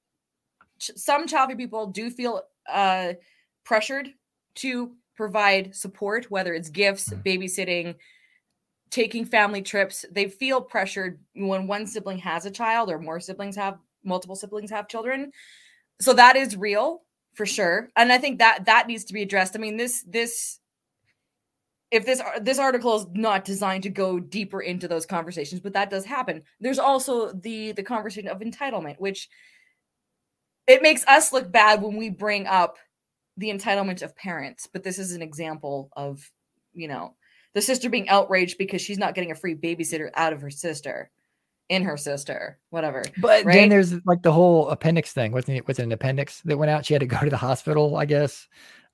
ch- 0.79 0.93
some 0.97 1.27
child-free 1.27 1.57
people 1.57 1.87
do 1.87 2.11
feel 2.11 2.43
uh, 2.69 3.13
pressured 3.65 4.09
to 4.57 4.93
provide 5.15 5.75
support, 5.75 6.31
whether 6.31 6.55
it's 6.55 6.71
gifts, 6.71 7.11
Mhm. 7.11 7.23
babysitting, 7.25 7.95
taking 8.91 9.25
family 9.25 9.63
trips. 9.63 10.05
They 10.11 10.29
feel 10.29 10.61
pressured 10.61 11.21
when 11.35 11.67
one 11.67 11.87
sibling 11.87 12.19
has 12.19 12.47
a 12.47 12.51
child 12.51 12.91
or 12.91 12.99
more 12.99 13.21
siblings 13.21 13.57
have 13.57 13.79
multiple 14.05 14.37
siblings 14.37 14.71
have 14.71 14.89
children. 14.89 15.33
So 16.01 16.13
that 16.15 16.37
is 16.37 16.57
real 16.57 17.03
for 17.35 17.47
sure, 17.47 17.91
and 17.97 18.13
I 18.13 18.19
think 18.19 18.39
that 18.39 18.65
that 18.67 18.87
needs 18.87 19.05
to 19.05 19.13
be 19.13 19.23
addressed. 19.23 19.57
I 19.57 19.59
mean, 19.59 19.77
this 19.77 20.03
this 20.03 20.61
if 21.91 22.05
this 22.07 22.21
this 22.41 22.59
article 22.59 22.97
is 22.97 23.07
not 23.13 23.45
designed 23.45 23.83
to 23.83 23.91
go 23.91 24.19
deeper 24.19 24.61
into 24.61 24.89
those 24.89 25.07
conversations 25.07 25.61
but 25.61 25.73
that 25.75 25.91
does 25.91 26.05
happen 26.05 26.43
there's 26.61 26.79
also 26.79 27.33
the 27.33 27.73
the 27.73 27.83
conversation 27.83 28.29
of 28.29 28.41
entitlement 28.41 28.97
which 28.99 29.29
it 30.67 30.83
makes 30.83 31.07
us 31.07 31.33
look 31.33 31.51
bad 31.53 31.83
when 31.83 31.97
we 31.97 32.09
bring 32.11 32.47
up 32.47 32.79
the 33.37 33.51
entitlement 33.51 34.03
of 34.03 34.17
parents 34.17 34.67
but 34.73 34.83
this 34.83 34.99
is 34.99 35.13
an 35.13 35.23
example 35.23 35.91
of 35.97 36.31
you 36.73 36.89
know 36.89 37.15
the 37.55 37.63
sister 37.63 37.89
being 37.89 38.09
outraged 38.09 38.59
because 38.59 38.81
she's 38.81 38.99
not 38.99 39.15
getting 39.15 39.31
a 39.31 39.35
free 39.37 39.55
babysitter 39.55 40.11
out 40.15 40.33
of 40.33 40.41
her 40.41 40.51
sister 40.51 41.11
in 41.69 41.83
her 41.83 41.97
sister 41.97 42.59
whatever 42.71 43.03
but 43.19 43.45
Right? 43.45 43.55
then 43.55 43.69
there's 43.69 43.95
like 44.05 44.23
the 44.23 44.33
whole 44.33 44.69
appendix 44.69 45.13
thing. 45.13 45.33
Wasn't 45.33 45.57
it? 45.57 45.67
Was 45.67 45.79
an 45.79 45.93
appendix 45.93 46.41
that 46.43 46.59
went 46.59 46.71
out? 46.71 46.85
She 46.85 46.93
had 46.93 47.01
to 47.01 47.07
go 47.07 47.19
to 47.21 47.31
the 47.31 47.37
hospital, 47.39 47.97
I 47.97 48.05
guess, 48.05 48.47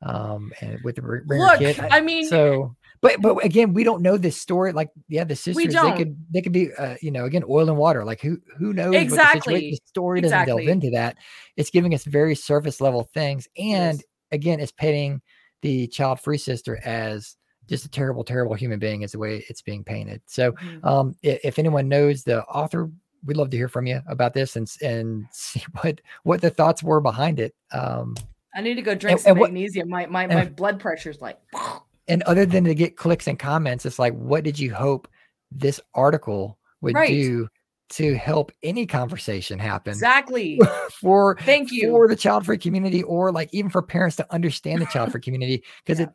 um, 0.02 0.52
and 0.60 0.78
with 0.84 0.96
the 0.96 1.02
bring 1.02 1.40
look 1.40 1.58
kid. 1.58 1.80
i 1.90 2.00
mean 2.00 2.28
so 2.28 2.76
but 3.02 3.20
but 3.22 3.44
again 3.44 3.72
we 3.72 3.84
don't 3.84 4.02
know 4.02 4.16
this 4.16 4.40
story 4.40 4.72
like 4.72 4.90
yeah 5.08 5.24
the 5.24 5.34
sisters 5.36 5.72
they 5.72 5.96
could 5.96 6.16
they 6.32 6.42
could 6.42 6.52
be 6.52 6.72
uh, 6.74 6.96
you 7.00 7.10
know 7.10 7.24
again 7.24 7.42
oil 7.48 7.68
and 7.68 7.78
water 7.78 8.04
like 8.04 8.20
who 8.20 8.38
who 8.58 8.72
knows 8.72 8.86
what 8.86 8.92
the, 8.92 8.98
Exactly. 9.00 9.60
the 9.70 9.80
story 9.86 10.20
doesn't 10.20 10.46
delve 10.46 10.60
into 10.68 10.90
that 10.90 11.16
it's 11.56 11.70
giving 11.70 11.94
us 11.94 12.04
very 12.04 12.34
surface 12.34 12.80
level 12.80 13.08
things 13.14 13.48
and 13.56 13.98
Yes. 13.98 14.04
again 14.32 14.60
it's 14.60 14.72
painting 14.72 15.20
the 15.62 15.86
child 15.88 16.20
free 16.20 16.38
sister 16.38 16.78
as 16.84 17.36
just 17.68 17.84
a 17.84 17.88
terrible 17.88 18.24
terrible 18.24 18.54
human 18.54 18.78
being 18.78 19.02
is 19.02 19.12
the 19.12 19.18
way 19.18 19.44
it's 19.48 19.62
being 19.62 19.84
painted 19.84 20.20
so 20.26 20.52
Mhm. 20.52 20.84
um 20.84 21.14
if 21.22 21.58
anyone 21.58 21.88
knows 21.88 22.24
the 22.24 22.42
author 22.44 22.90
we'd 23.24 23.36
love 23.36 23.50
to 23.50 23.56
hear 23.56 23.68
from 23.68 23.86
you 23.86 24.00
about 24.08 24.32
this 24.34 24.56
and 24.56 24.70
and 24.82 25.26
see 25.32 25.62
what 25.80 26.00
what 26.24 26.40
the 26.40 26.50
thoughts 26.50 26.82
were 26.82 27.00
behind 27.00 27.38
it 27.40 27.54
um 27.72 28.14
i 28.54 28.60
need 28.60 28.74
to 28.74 28.82
go 28.82 28.94
drink 28.94 29.12
and- 29.16 29.20
some 29.20 29.30
and 29.32 29.40
what- 29.40 29.52
magnesium 29.52 29.88
my 29.88 30.06
my, 30.06 30.26
my 30.26 30.44
blood 30.44 30.80
pressure's 30.80 31.20
like 31.20 31.38
and 32.10 32.22
other 32.24 32.44
than 32.44 32.64
to 32.64 32.74
get 32.74 32.96
clicks 32.96 33.26
and 33.26 33.38
comments, 33.38 33.86
it's 33.86 33.98
like, 33.98 34.14
what 34.14 34.44
did 34.44 34.58
you 34.58 34.74
hope 34.74 35.08
this 35.50 35.80
article 35.94 36.58
would 36.80 36.94
Right. 36.94 37.08
do 37.08 37.48
to 37.90 38.14
help 38.14 38.52
any 38.62 38.86
conversation 38.86 39.58
happen 39.58 39.90
exactly 39.92 40.60
for 41.00 41.36
thank 41.44 41.72
you 41.72 41.90
for 41.90 42.06
the 42.06 42.14
child 42.14 42.46
free 42.46 42.56
community 42.58 43.02
or 43.02 43.32
like 43.32 43.48
even 43.52 43.70
for 43.70 43.82
parents 43.82 44.14
to 44.16 44.32
understand 44.32 44.80
the 44.80 44.86
child 44.86 45.10
free 45.12 45.20
community? 45.20 45.64
Because 45.84 45.98
Yeah. 46.00 46.06
it 46.06 46.10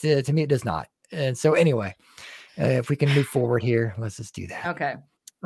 to, 0.00 0.22
to 0.22 0.32
me 0.32 0.42
it 0.42 0.48
does 0.48 0.64
not. 0.64 0.88
And 1.12 1.36
so 1.36 1.54
anyway, 1.54 1.94
uh, 2.60 2.64
if 2.64 2.88
we 2.90 2.96
can 2.96 3.12
move 3.14 3.26
forward 3.28 3.62
here, 3.62 3.94
let's 3.98 4.16
just 4.16 4.34
do 4.34 4.46
that. 4.48 4.66
okay 4.66 4.96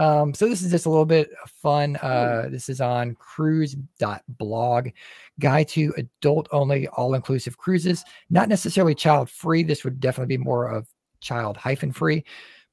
Um, 0.01 0.32
so 0.32 0.48
this 0.48 0.62
is 0.62 0.70
just 0.70 0.86
a 0.86 0.90
little 0.90 1.05
bit 1.05 1.30
of 1.44 1.51
fun. 1.51 1.96
Uh, 1.96 2.48
this 2.51 2.70
is 2.70 2.80
on 2.80 3.14
cruise.blog, 3.16 4.88
guide 5.38 5.68
to 5.68 5.94
adult 5.98 6.48
only 6.53 6.88
all 6.88 7.12
inclusive 7.12 7.59
cruises, 7.59 8.03
not 8.30 8.48
necessarily 8.48 8.94
child 8.94 9.28
free. 9.28 9.62
This 9.62 9.84
would 9.84 10.01
definitely 10.01 10.38
be 10.38 10.42
more 10.42 10.68
of 10.70 10.88
child 11.20 11.59
hyphen 11.59 11.92
free, 11.92 12.24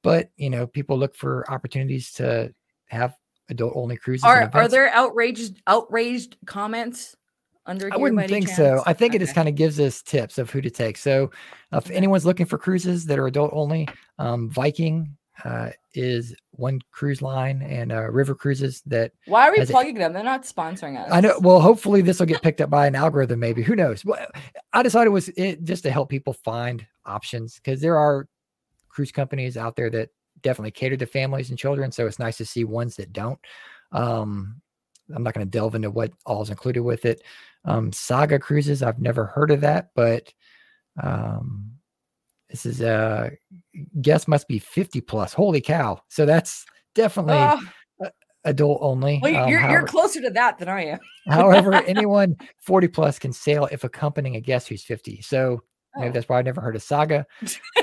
but 0.04 0.30
you 0.38 0.50
know, 0.50 0.66
people 0.66 0.98
look 0.98 1.16
for 1.16 1.46
opportunities 1.52 2.14
to 2.14 2.54
have 2.86 3.14
adult 3.50 3.74
only 3.76 3.98
cruises. 3.98 4.26
Are 4.26 4.50
are 4.54 4.70
there 4.70 4.90
outraged 4.94 5.62
outraged 5.68 6.38
comments 6.46 7.18
under? 7.66 7.92
I 7.92 7.98
wouldn't 7.98 8.30
think 8.30 8.48
so. 8.48 8.84
I 8.86 8.94
think 8.94 9.16
it 9.16 9.20
just 9.20 9.36
kind 9.36 9.50
of 9.50 9.56
gives 9.56 9.82
us 9.82 10.02
tips 10.02 10.38
of 10.38 10.50
who 10.50 10.62
to 10.62 10.70
take. 10.70 10.96
So, 10.96 11.32
if 11.74 11.88
Okay. 11.88 11.94
anyone's 11.96 12.26
looking 12.26 12.46
for 12.46 12.58
cruises 12.58 13.06
that 13.08 13.20
are 13.20 13.28
adult 13.28 13.52
only, 13.54 13.90
um, 14.18 14.50
Viking 14.50 15.17
uh, 15.44 15.70
is 15.94 16.36
one 16.52 16.82
cruise 16.92 17.22
line, 17.22 17.62
and 17.62 17.92
uh, 17.92 18.10
River 18.10 18.34
Cruises 18.34 18.82
that 18.88 19.12
Why 19.26 19.48
are 19.48 19.52
we 19.52 19.66
plugging 19.66 19.96
them? 19.96 20.14
They're 20.14 20.24
not 20.24 20.44
sponsoring 20.44 21.00
us. 21.00 21.12
I 21.12 21.22
know. 21.22 21.40
Well, 21.40 21.60
hopefully 21.60 22.02
this 22.02 22.20
will 22.20 22.26
get 22.26 22.42
picked 22.42 22.62
up 22.62 22.70
by 22.70 22.88
an 22.88 22.96
algorithm. 22.96 23.40
Maybe 23.40 23.62
who 23.64 23.76
knows? 23.76 24.04
Well, 24.04 24.26
I 24.74 24.84
decided 24.84 25.08
it 25.08 25.12
was 25.12 25.30
it 25.30 25.64
just 25.64 25.84
to 25.84 25.92
help 25.92 26.10
people 26.10 26.34
find 26.34 26.86
options 27.06 27.56
because 27.56 27.82
there 27.82 27.98
are 27.98 28.28
cruise 28.90 29.12
companies 29.12 29.58
out 29.58 29.76
there 29.76 29.90
that 29.92 30.10
definitely 30.42 30.72
cater 30.72 30.98
to 30.98 31.06
families 31.06 31.50
and 31.50 31.60
children. 31.60 31.92
So 31.92 32.08
it's 32.08 32.20
nice 32.20 32.38
to 32.38 32.46
see 32.46 32.64
ones 32.64 32.96
that 32.96 33.14
don't. 33.14 33.40
Um, 33.92 34.62
I'm 35.16 35.24
not 35.24 35.34
going 35.34 35.46
to 35.46 35.50
delve 35.50 35.76
into 35.76 35.90
what 35.90 36.12
all 36.26 36.42
is 36.42 36.50
included 36.50 36.82
with 36.82 37.06
it. 37.06 37.22
Um, 37.66 37.92
Saga 37.92 38.40
Cruises, 38.40 38.84
I've 38.84 39.00
never 39.00 39.26
heard 39.26 39.52
of 39.52 39.62
that, 39.62 39.90
but 39.96 40.32
um, 41.02 41.77
this 42.64 42.66
is 42.66 42.82
uh 42.82 43.30
guest 44.02 44.28
must 44.28 44.48
be 44.48 44.60
50 44.60 45.02
plus. 45.02 45.34
Holy 45.34 45.62
cow! 45.62 46.02
So 46.10 46.26
that's 46.26 46.66
definitely 46.96 47.36
Oh, 47.36 48.10
adult 48.46 48.80
only. 48.82 49.20
well, 49.22 49.36
Um, 49.36 49.50
you're 49.50 49.62
you're 49.72 49.84
closer 49.84 50.22
to 50.22 50.30
that 50.32 50.58
than 50.58 50.70
I 50.70 50.86
am. 50.86 51.00
However, 51.30 51.74
anyone 51.84 52.38
40 52.62 52.88
plus 52.88 53.20
can 53.20 53.34
sail 53.34 53.68
if 53.72 53.84
accompanying 53.84 54.36
a 54.38 54.42
guest 54.42 54.70
who's 54.70 54.84
50. 54.84 55.22
So 55.22 55.62
maybe 55.96 56.10
Oh, 56.10 56.12
that's 56.14 56.30
why 56.30 56.40
I've 56.40 56.46
never 56.46 56.62
heard 56.62 56.76
of 56.76 56.84
Saga. 56.84 57.26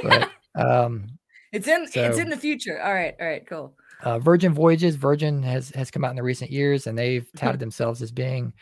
But 0.02 0.28
um, 0.54 1.06
it's 1.52 1.68
in 1.68 1.86
it's 1.94 2.18
in 2.18 2.30
the 2.30 2.36
future. 2.36 2.80
All 2.82 2.94
right, 2.94 3.14
all 3.20 3.26
right, 3.26 3.46
cool. 3.46 3.74
uh, 4.02 4.18
Virgin 4.18 4.52
Voyages, 4.54 4.96
Virgin 4.96 5.42
has 5.42 5.70
has 5.70 5.90
come 5.90 6.04
out 6.04 6.10
in 6.10 6.16
the 6.16 6.22
recent 6.22 6.50
years, 6.50 6.86
and 6.86 6.98
they've 6.98 7.22
Mm-hmm. 7.24 7.36
touted 7.38 7.60
themselves 7.60 8.02
as 8.02 8.10
being 8.10 8.52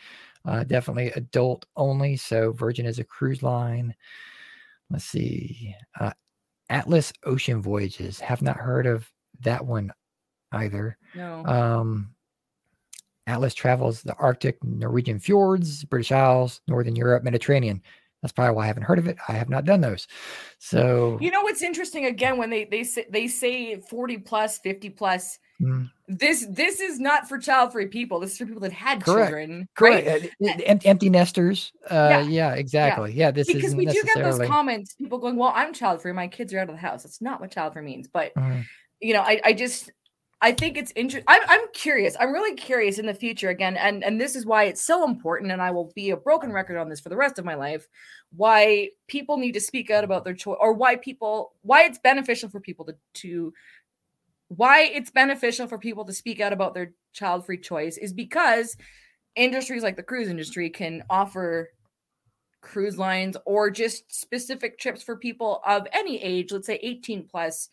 uh, 0.45 0.63
definitely 0.65 1.11
adult 1.15 1.65
only. 1.77 2.17
So 2.17 2.51
Virgin 2.51 2.85
is 2.85 2.99
a 2.99 3.03
cruise 3.05 3.41
line. 3.41 3.95
Let's 4.89 5.05
see, 5.05 5.75
uh, 5.99 6.11
Atlas 6.69 7.11
Ocean 7.25 7.61
Voyages. 7.61 8.19
Have 8.19 8.41
not 8.41 8.57
heard 8.57 8.85
of 8.85 9.09
that 9.41 9.65
one 9.65 9.91
either. 10.51 10.97
No, 11.15 11.45
Um, 11.45 12.13
Atlas 13.25 13.53
travels 13.53 14.01
the 14.03 14.13
Arctic, 14.15 14.63
Norwegian 14.63 15.17
fjords, 15.19 15.83
British 15.85 16.11
Isles, 16.11 16.61
Northern 16.67 16.95
Europe, 16.95 17.23
Mediterranean. 17.23 17.81
That's 18.21 18.31
probably 18.31 18.55
why 18.55 18.63
I 18.63 18.67
haven't 18.67 18.83
heard 18.83 18.99
of 18.99 19.07
it. 19.07 19.17
I 19.27 19.33
have 19.33 19.49
not 19.49 19.65
done 19.65 19.81
those. 19.81 20.07
So 20.59 21.17
you 21.19 21.31
know 21.31 21.41
what's 21.41 21.61
interesting? 21.61 22.05
Again, 22.05 22.37
when 22.37 22.49
they 22.49 22.65
they 22.65 22.83
say 22.83 23.05
they 23.09 23.27
say 23.27 23.79
forty 23.79 24.17
plus, 24.17 24.59
fifty 24.59 24.89
plus. 24.89 25.39
Mm, 25.63 25.89
This 26.07 26.45
this 26.49 26.79
is 26.79 26.99
not 26.99 27.27
for 27.29 27.37
child 27.37 27.71
free 27.71 27.87
people. 27.87 28.19
This 28.19 28.31
is 28.33 28.37
for 28.37 28.45
people 28.45 28.61
that 28.61 28.73
had 28.73 29.03
Correct. 29.03 29.29
children, 29.29 29.67
correct. 29.75 30.07
right? 30.07 30.31
uh, 30.59 30.63
em- 30.67 30.79
empty 30.85 31.09
nesters. 31.09 31.71
Uh, 31.89 32.07
Yeah. 32.11 32.21
yeah. 32.21 32.53
exactly. 32.55 33.13
Yeah, 33.13 33.31
this 33.31 33.47
Because 33.47 33.65
isn't 33.65 33.77
we 33.77 33.85
do 33.85 34.03
get 34.03 34.23
those 34.23 34.39
comments, 34.47 34.95
people 34.95 35.17
going, 35.19 35.35
"Well, 35.37 35.51
I'm 35.55 35.73
child 35.73 36.01
free. 36.01 36.11
My 36.11 36.27
kids 36.27 36.53
are 36.53 36.59
out 36.59 36.69
of 36.69 36.75
the 36.75 36.81
house." 36.81 37.03
That's 37.03 37.21
not 37.21 37.39
what 37.41 37.51
child 37.51 37.73
free 37.73 37.81
means. 37.83 38.07
But 38.07 38.33
Mhm. 38.35 38.65
you 39.01 39.13
know, 39.13 39.21
I, 39.21 39.39
I 39.43 39.53
just 39.53 39.89
I 40.41 40.51
think 40.51 40.75
it's 40.75 40.91
interesting. 40.97 41.23
I'm, 41.29 41.41
I'm 41.47 41.67
curious. 41.73 42.17
I'm 42.19 42.33
really 42.33 42.53
curious 42.55 42.99
in 42.99 43.05
the 43.05 43.13
future 43.13 43.47
again, 43.49 43.77
and 43.77 44.03
and 44.03 44.19
this 44.19 44.35
is 44.35 44.45
why 44.45 44.65
it's 44.65 44.83
so 44.83 45.05
important. 45.05 45.53
And 45.53 45.61
I 45.61 45.71
will 45.71 45.89
be 45.95 46.09
a 46.09 46.17
broken 46.17 46.51
record 46.51 46.75
on 46.77 46.89
this 46.89 46.99
for 46.99 47.07
the 47.07 47.15
rest 47.15 47.39
of 47.39 47.45
my 47.45 47.55
life. 47.55 47.87
Why 48.35 48.89
people 49.07 49.37
need 49.37 49.53
to 49.53 49.61
speak 49.61 49.89
out 49.89 50.03
about 50.03 50.25
their 50.25 50.33
choice, 50.33 50.57
or 50.59 50.73
why 50.73 50.97
people 50.97 51.53
why 51.61 51.83
it's 51.83 51.97
beneficial 51.99 52.49
for 52.49 52.59
people 52.59 52.83
to 52.87 52.95
to 53.21 53.53
why 54.55 54.81
it's 54.83 55.11
beneficial 55.11 55.67
for 55.67 55.77
people 55.77 56.05
to 56.05 56.13
speak 56.13 56.39
out 56.39 56.53
about 56.53 56.73
their 56.73 56.93
child 57.13 57.45
free 57.45 57.57
choice 57.57 57.97
is 57.97 58.13
because 58.13 58.75
industries 59.35 59.83
like 59.83 59.95
the 59.95 60.03
cruise 60.03 60.27
industry 60.27 60.69
can 60.69 61.03
offer 61.09 61.69
cruise 62.61 62.97
lines 62.97 63.35
or 63.45 63.69
just 63.69 64.13
specific 64.13 64.79
trips 64.79 65.03
for 65.03 65.17
people 65.17 65.61
of 65.65 65.85
any 65.91 66.21
age 66.21 66.51
let's 66.51 66.67
say 66.67 66.79
18 66.81 67.27
plus 67.27 67.69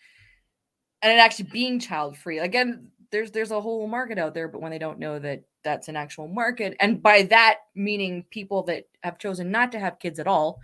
and 1.03 1.13
it 1.13 1.17
actually 1.17 1.49
being 1.51 1.79
child 1.79 2.17
free 2.17 2.39
again 2.39 2.89
there's 3.13 3.31
there's 3.31 3.53
a 3.53 3.61
whole 3.61 3.87
market 3.87 4.19
out 4.19 4.35
there 4.35 4.49
but 4.49 4.61
when 4.61 4.73
they 4.73 4.79
don't 4.79 4.99
know 4.99 5.19
that 5.19 5.43
that's 5.63 5.89
an 5.89 5.97
actual 5.97 6.27
market 6.27 6.77
and 6.81 7.03
by 7.03 7.23
that 7.23 7.59
meaning 7.77 8.25
people 8.31 8.65
that 8.65 8.89
have 9.03 9.19
chosen 9.19 9.51
not 9.51 9.71
to 9.71 9.79
have 9.79 9.99
kids 10.01 10.19
at 10.19 10.27
all 10.27 10.59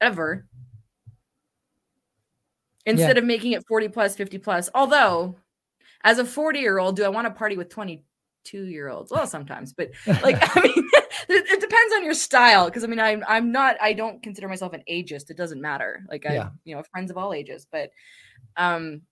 ever 0.00 0.46
instead 2.86 3.18
of 3.18 3.24
making 3.24 3.52
it 3.52 3.66
40 3.66 3.88
plus, 3.88 4.16
50 4.16 4.38
plus. 4.38 4.70
Although, 4.74 5.36
as 6.04 6.18
a 6.18 6.24
40 6.24 6.60
year 6.60 6.78
old, 6.78 6.96
do 6.96 7.04
I 7.04 7.08
want 7.08 7.26
to 7.26 7.30
party 7.32 7.56
with 7.56 7.70
22 7.70 8.66
year 8.66 8.88
olds? 8.88 9.10
Well, 9.10 9.26
sometimes, 9.26 9.72
but 9.72 9.90
like, 10.06 10.36
I 10.40 10.60
mean, 10.60 10.72
it, 11.28 11.60
depends 11.60 11.94
on 11.94 12.04
your 12.04 12.14
style. 12.14 12.70
Cause 12.70 12.84
I 12.84 12.86
mean, 12.86 13.00
I'm, 13.00 13.24
I'm 13.26 13.50
not, 13.50 13.76
I 13.80 13.94
don't 13.94 14.22
consider 14.22 14.48
myself 14.48 14.74
an 14.74 14.84
ageist. 14.88 15.30
It 15.30 15.36
doesn't 15.36 15.60
matter. 15.60 16.04
Like, 16.08 16.26
I, 16.26 16.34
Yeah. 16.34 16.50
you 16.64 16.76
know, 16.76 16.82
friends 16.92 17.10
of 17.10 17.16
all 17.16 17.32
ages, 17.32 17.66
but, 17.70 17.90
um, 18.56 19.02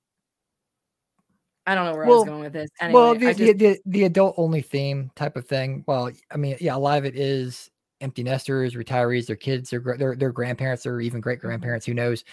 I 1.64 1.74
don't 1.74 1.86
know 1.86 1.92
where 1.92 2.04
I 2.04 2.08
was 2.08 2.24
going 2.24 2.40
with 2.40 2.52
this. 2.52 2.70
Anyway, 2.80 3.00
well, 3.00 3.14
the, 3.14 3.28
I 3.28 3.32
the, 3.34 3.52
the 3.52 3.78
the 3.86 4.04
adult 4.04 4.34
only 4.36 4.62
theme 4.62 5.12
type 5.14 5.36
of 5.36 5.46
thing. 5.46 5.84
Well, 5.86 6.10
I 6.32 6.36
mean, 6.36 6.56
yeah, 6.60 6.74
a 6.74 6.78
lot 6.78 6.98
of 6.98 7.04
it 7.04 7.14
is 7.14 7.70
empty 8.00 8.24
nesters, 8.24 8.74
retirees, 8.74 9.26
their 9.26 9.36
kids, 9.36 9.70
their 9.70 9.80
their 9.96 10.16
their 10.16 10.32
grandparents, 10.32 10.86
or 10.86 11.00
even 11.00 11.20
great 11.20 11.38
grandparents. 11.38 11.86
Who 11.86 11.94
knows? 11.94 12.24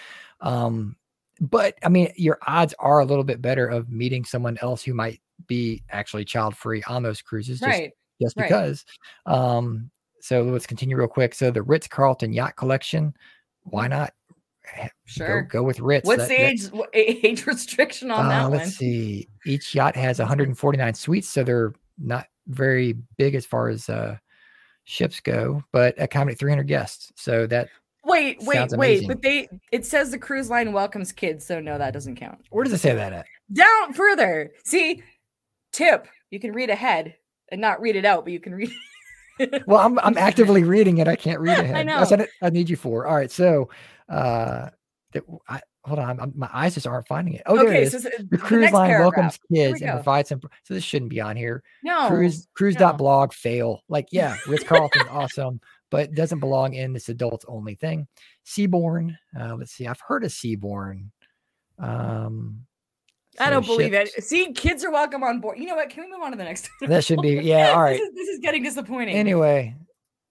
Um, 0.41 0.95
but 1.39 1.77
I 1.83 1.89
mean, 1.89 2.11
your 2.15 2.37
odds 2.47 2.73
are 2.79 2.99
a 2.99 3.05
little 3.05 3.23
bit 3.23 3.41
better 3.41 3.67
of 3.67 3.89
meeting 3.89 4.25
someone 4.25 4.57
else 4.61 4.83
who 4.83 4.93
might 4.93 5.21
be 5.47 5.83
actually 5.89 6.25
child 6.25 6.55
free 6.55 6.83
on 6.87 7.03
those 7.03 7.21
cruises, 7.21 7.59
just 7.59 7.69
right. 7.69 7.91
just 8.21 8.37
right. 8.37 8.47
because. 8.47 8.85
Um, 9.25 9.89
so 10.21 10.43
let's 10.43 10.67
continue 10.67 10.97
real 10.97 11.07
quick. 11.07 11.33
So 11.33 11.49
the 11.49 11.63
Ritz 11.63 11.87
Carlton 11.87 12.33
Yacht 12.33 12.55
Collection, 12.57 13.13
why 13.63 13.87
not? 13.87 14.13
Sure. 15.05 15.43
Go, 15.43 15.59
go 15.59 15.63
with 15.63 15.79
Ritz. 15.79 16.05
What's 16.05 16.27
That- 16.27 16.29
the 16.29 16.35
age 16.35 16.69
wh- 16.69 16.87
age 16.93 17.45
restriction 17.45 18.11
on 18.11 18.25
uh, 18.25 18.29
that 18.29 18.51
let's 18.51 18.63
one? 18.63 18.71
see. 18.71 19.27
Each 19.45 19.73
yacht 19.73 19.95
has 19.95 20.19
149 20.19 20.93
suites, 20.93 21.29
so 21.29 21.43
they're 21.43 21.73
not 21.97 22.27
very 22.47 22.93
big 23.17 23.35
as 23.35 23.45
far 23.45 23.69
as 23.69 23.89
uh, 23.89 24.17
ships 24.83 25.19
go, 25.19 25.63
but 25.71 25.95
accommodate 25.97 26.39
300 26.39 26.67
guests. 26.67 27.11
So 27.15 27.47
that 27.47 27.69
Wait, 28.09 28.37
wait, 28.41 28.71
wait. 28.71 29.07
But 29.07 29.21
they 29.21 29.47
it 29.71 29.85
says 29.85 30.11
the 30.11 30.17
cruise 30.17 30.49
line 30.49 30.73
welcomes 30.73 31.11
kids, 31.11 31.45
so 31.45 31.59
no, 31.59 31.77
that 31.77 31.93
doesn't 31.93 32.15
count. 32.15 32.39
where 32.49 32.63
does 32.63 32.73
it 32.73 32.79
say 32.79 32.93
that 32.93 33.13
at? 33.13 33.25
Down 33.51 33.93
further. 33.93 34.51
See, 34.65 35.03
tip. 35.71 36.07
You 36.31 36.39
can 36.39 36.53
read 36.53 36.69
ahead 36.69 37.15
and 37.51 37.61
not 37.61 37.81
read 37.81 37.95
it 37.95 38.05
out, 38.05 38.23
but 38.23 38.33
you 38.33 38.39
can 38.39 38.55
read. 38.55 38.71
Well, 39.67 39.79
I'm 39.79 39.97
I'm 39.99 40.17
actively 40.17 40.65
reading 40.65 40.97
it. 40.97 41.07
I 41.07 41.15
can't 41.15 41.39
read 41.39 41.59
ahead. 41.63 41.73
I 41.73 41.83
know. 41.83 41.99
That's 41.99 42.11
what 42.11 42.27
I, 42.41 42.49
need 42.49 42.69
you 42.69 42.75
for. 42.75 43.07
All 43.07 43.15
right. 43.15 43.31
So, 43.31 43.69
uh, 44.09 44.67
that, 45.13 45.23
I, 45.47 45.61
hold 45.85 45.99
on. 45.99 46.19
I'm, 46.19 46.33
my 46.35 46.49
eyes 46.53 46.73
just 46.73 46.85
aren't 46.85 47.07
finding 47.07 47.35
it. 47.35 47.43
Oh, 47.45 47.55
there 47.55 47.67
okay, 47.67 47.83
it 47.83 47.83
is. 47.83 47.91
so 47.91 47.99
the 47.99 48.27
the 48.31 48.37
cruise 48.37 48.63
next 48.63 48.73
line 48.73 48.89
paragraph. 48.89 49.13
welcomes 49.15 49.39
we 49.49 49.57
kids 49.57 49.81
and 49.81 49.91
provides 49.91 50.27
some. 50.27 50.41
So 50.63 50.73
this 50.73 50.83
shouldn't 50.83 51.09
be 51.09 51.21
on 51.21 51.37
here. 51.37 51.63
No, 51.83 52.07
cruise 52.07 52.39
no. 52.39 52.45
cruise.blog 52.55 53.33
fail. 53.33 53.81
Like, 53.87 54.07
yeah, 54.11 54.35
Ritz 54.47 54.63
Carlton's 54.67 55.07
awesome, 55.09 55.61
but 55.89 56.13
doesn't 56.13 56.39
belong 56.39 56.73
in 56.73 56.93
this 56.93 57.09
adults 57.09 57.45
only 57.47 57.75
thing. 57.75 58.07
Seabourn. 58.45 59.15
Uh, 59.39 59.55
let's 59.55 59.71
see. 59.71 59.87
I've 59.87 60.01
heard 60.01 60.23
of 60.23 60.31
Seabourn. 60.31 61.09
Um, 61.79 62.65
I 63.39 63.49
don't 63.49 63.65
believe 63.65 63.91
ships- 63.93 64.15
it. 64.17 64.23
See, 64.23 64.51
kids 64.53 64.83
are 64.83 64.91
welcome 64.91 65.23
on 65.23 65.39
board. 65.39 65.57
You 65.59 65.65
know 65.67 65.75
what? 65.75 65.89
Can 65.89 66.03
we 66.03 66.11
move 66.11 66.21
on 66.21 66.31
to 66.31 66.37
the 66.37 66.43
next? 66.43 66.69
That 66.81 67.03
should 67.05 67.21
be 67.21 67.35
yeah. 67.35 67.71
All 67.71 67.81
right. 67.81 67.97
This 67.97 68.09
is, 68.09 68.15
this 68.15 68.27
is 68.29 68.39
getting 68.39 68.63
disappointing. 68.63 69.15
Anyway, 69.15 69.75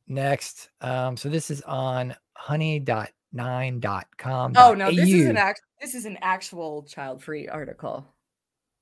next. 0.06 0.68
Um, 0.80 1.16
so 1.16 1.28
this 1.28 1.50
is 1.50 1.62
on 1.62 2.14
honey.9.com. 2.36 4.52
oh 4.56 4.74
no, 4.74 4.90
this 4.90 5.08
is 5.08 5.26
an 5.26 5.36
act. 5.36 5.62
This 5.80 5.94
is 5.94 6.04
an 6.04 6.18
actual 6.20 6.82
child-free 6.82 7.48
article. 7.48 8.04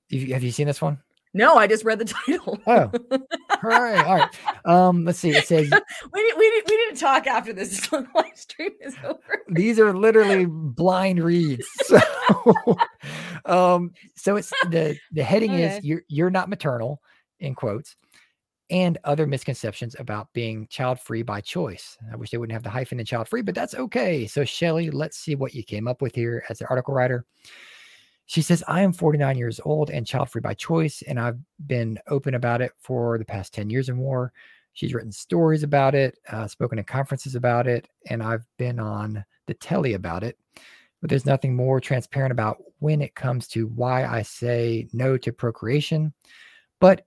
You- 0.09 0.33
Have 0.33 0.43
you 0.43 0.51
seen 0.51 0.67
this 0.67 0.81
one? 0.81 0.99
No, 1.37 1.55
I 1.55 1.67
just 1.67 1.85
read 1.85 1.99
the 1.99 2.05
title. 2.27 2.59
Oh, 2.67 2.91
all 3.11 3.69
right. 3.69 4.05
All 4.05 4.15
right. 4.15 4.39
Um, 4.65 5.05
let's 5.05 5.19
see. 5.19 5.29
It 5.29 5.45
says 5.45 5.69
we 6.13 6.23
need, 6.23 6.33
we 6.37 6.49
need, 6.49 6.63
we 6.67 6.77
need 6.87 6.95
to 6.95 6.99
talk 6.99 7.27
after 7.27 7.53
this 7.53 7.91
live 7.91 8.05
stream 8.35 8.71
is 8.81 8.95
over. 9.03 9.19
these 9.49 9.79
are 9.79 9.93
literally 9.93 10.45
blind 10.45 11.23
reads. 11.23 11.65
So, 11.85 11.99
um, 13.45 13.91
so 14.15 14.35
it's 14.35 14.49
the 14.71 14.97
the 15.13 15.23
heading 15.23 15.53
Okay. 15.53 15.77
is 15.77 15.83
you're 15.83 16.01
you're 16.07 16.29
not 16.31 16.49
maternal 16.49 17.01
in 17.39 17.53
quotes, 17.55 17.95
and 18.69 18.97
other 19.03 19.27
misconceptions 19.27 19.95
about 19.99 20.27
being 20.33 20.67
child 20.69 20.99
free 20.99 21.21
by 21.21 21.39
choice. 21.39 21.97
I 22.11 22.15
wish 22.15 22.31
they 22.31 22.37
wouldn't 22.37 22.53
have 22.53 22.63
the 22.63 22.69
hyphen 22.69 22.99
in 22.99 23.05
child 23.05 23.27
free, 23.29 23.43
but 23.43 23.55
that's 23.55 23.75
okay. 23.75 24.25
So 24.27 24.43
Shelly, 24.43 24.89
let's 24.89 25.17
see 25.17 25.35
what 25.35 25.53
you 25.53 25.63
came 25.63 25.87
up 25.87 26.01
with 26.01 26.15
here 26.15 26.43
as 26.49 26.59
the 26.59 26.67
article 26.67 26.93
writer. 26.95 27.25
She 28.27 28.41
says, 28.41 28.63
I 28.67 28.81
am 28.81 28.91
49 28.91 29.37
years 29.37 29.59
old 29.63 29.89
and 29.89 30.05
child 30.05 30.29
free 30.29 30.41
by 30.41 30.53
choice, 30.53 31.01
and 31.07 31.17
I've 31.19 31.39
been 31.65 31.97
open 32.07 32.35
about 32.35 32.61
it 32.61 32.73
for 32.77 33.17
the 33.17 33.25
past 33.25 33.53
10 33.53 33.69
years 33.69 33.89
or 33.89 33.95
more. 33.95 34.33
She's 34.73 34.93
written 34.93 35.13
stories 35.13 35.63
about 35.63 35.95
it, 35.95 36.19
uh, 36.29 36.45
spoken 36.45 36.77
at 36.77 36.87
conferences 36.87 37.35
about 37.35 37.67
it, 37.67 37.87
and 38.09 38.21
I've 38.21 38.45
been 38.57 38.79
on 38.79 39.23
the 39.47 39.53
telly 39.53 39.93
about 39.93 40.23
it. 40.23 40.37
But 40.99 41.09
there's 41.09 41.25
nothing 41.25 41.55
more 41.55 41.79
transparent 41.79 42.33
about 42.33 42.61
when 42.79 43.01
it 43.01 43.15
comes 43.15 43.47
to 43.49 43.67
why 43.67 44.05
I 44.05 44.23
say 44.23 44.89
no 44.91 45.17
to 45.17 45.31
procreation. 45.31 46.13
But 46.81 47.05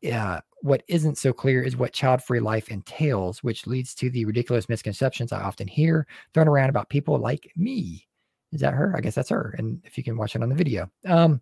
yeah, 0.00 0.40
what 0.62 0.82
isn't 0.88 1.16
so 1.16 1.32
clear 1.32 1.62
is 1.62 1.76
what 1.76 1.92
child 1.92 2.24
free 2.24 2.40
life 2.40 2.70
entails, 2.70 3.42
which 3.44 3.68
leads 3.68 3.94
to 3.94 4.10
the 4.10 4.24
ridiculous 4.24 4.68
misconceptions 4.68 5.32
I 5.32 5.42
often 5.42 5.68
hear 5.68 6.08
thrown 6.34 6.48
around 6.48 6.70
about 6.70 6.88
people 6.88 7.18
like 7.18 7.52
me. 7.56 8.08
Is 8.52 8.60
that 8.60 8.74
her? 8.74 8.94
I 8.96 9.00
guess 9.00 9.14
that's 9.14 9.28
her. 9.30 9.54
And 9.58 9.80
if 9.84 9.96
you 9.96 10.04
can 10.04 10.16
watch 10.16 10.34
it 10.34 10.42
on 10.42 10.48
the 10.48 10.54
video. 10.54 10.90
Um, 11.06 11.40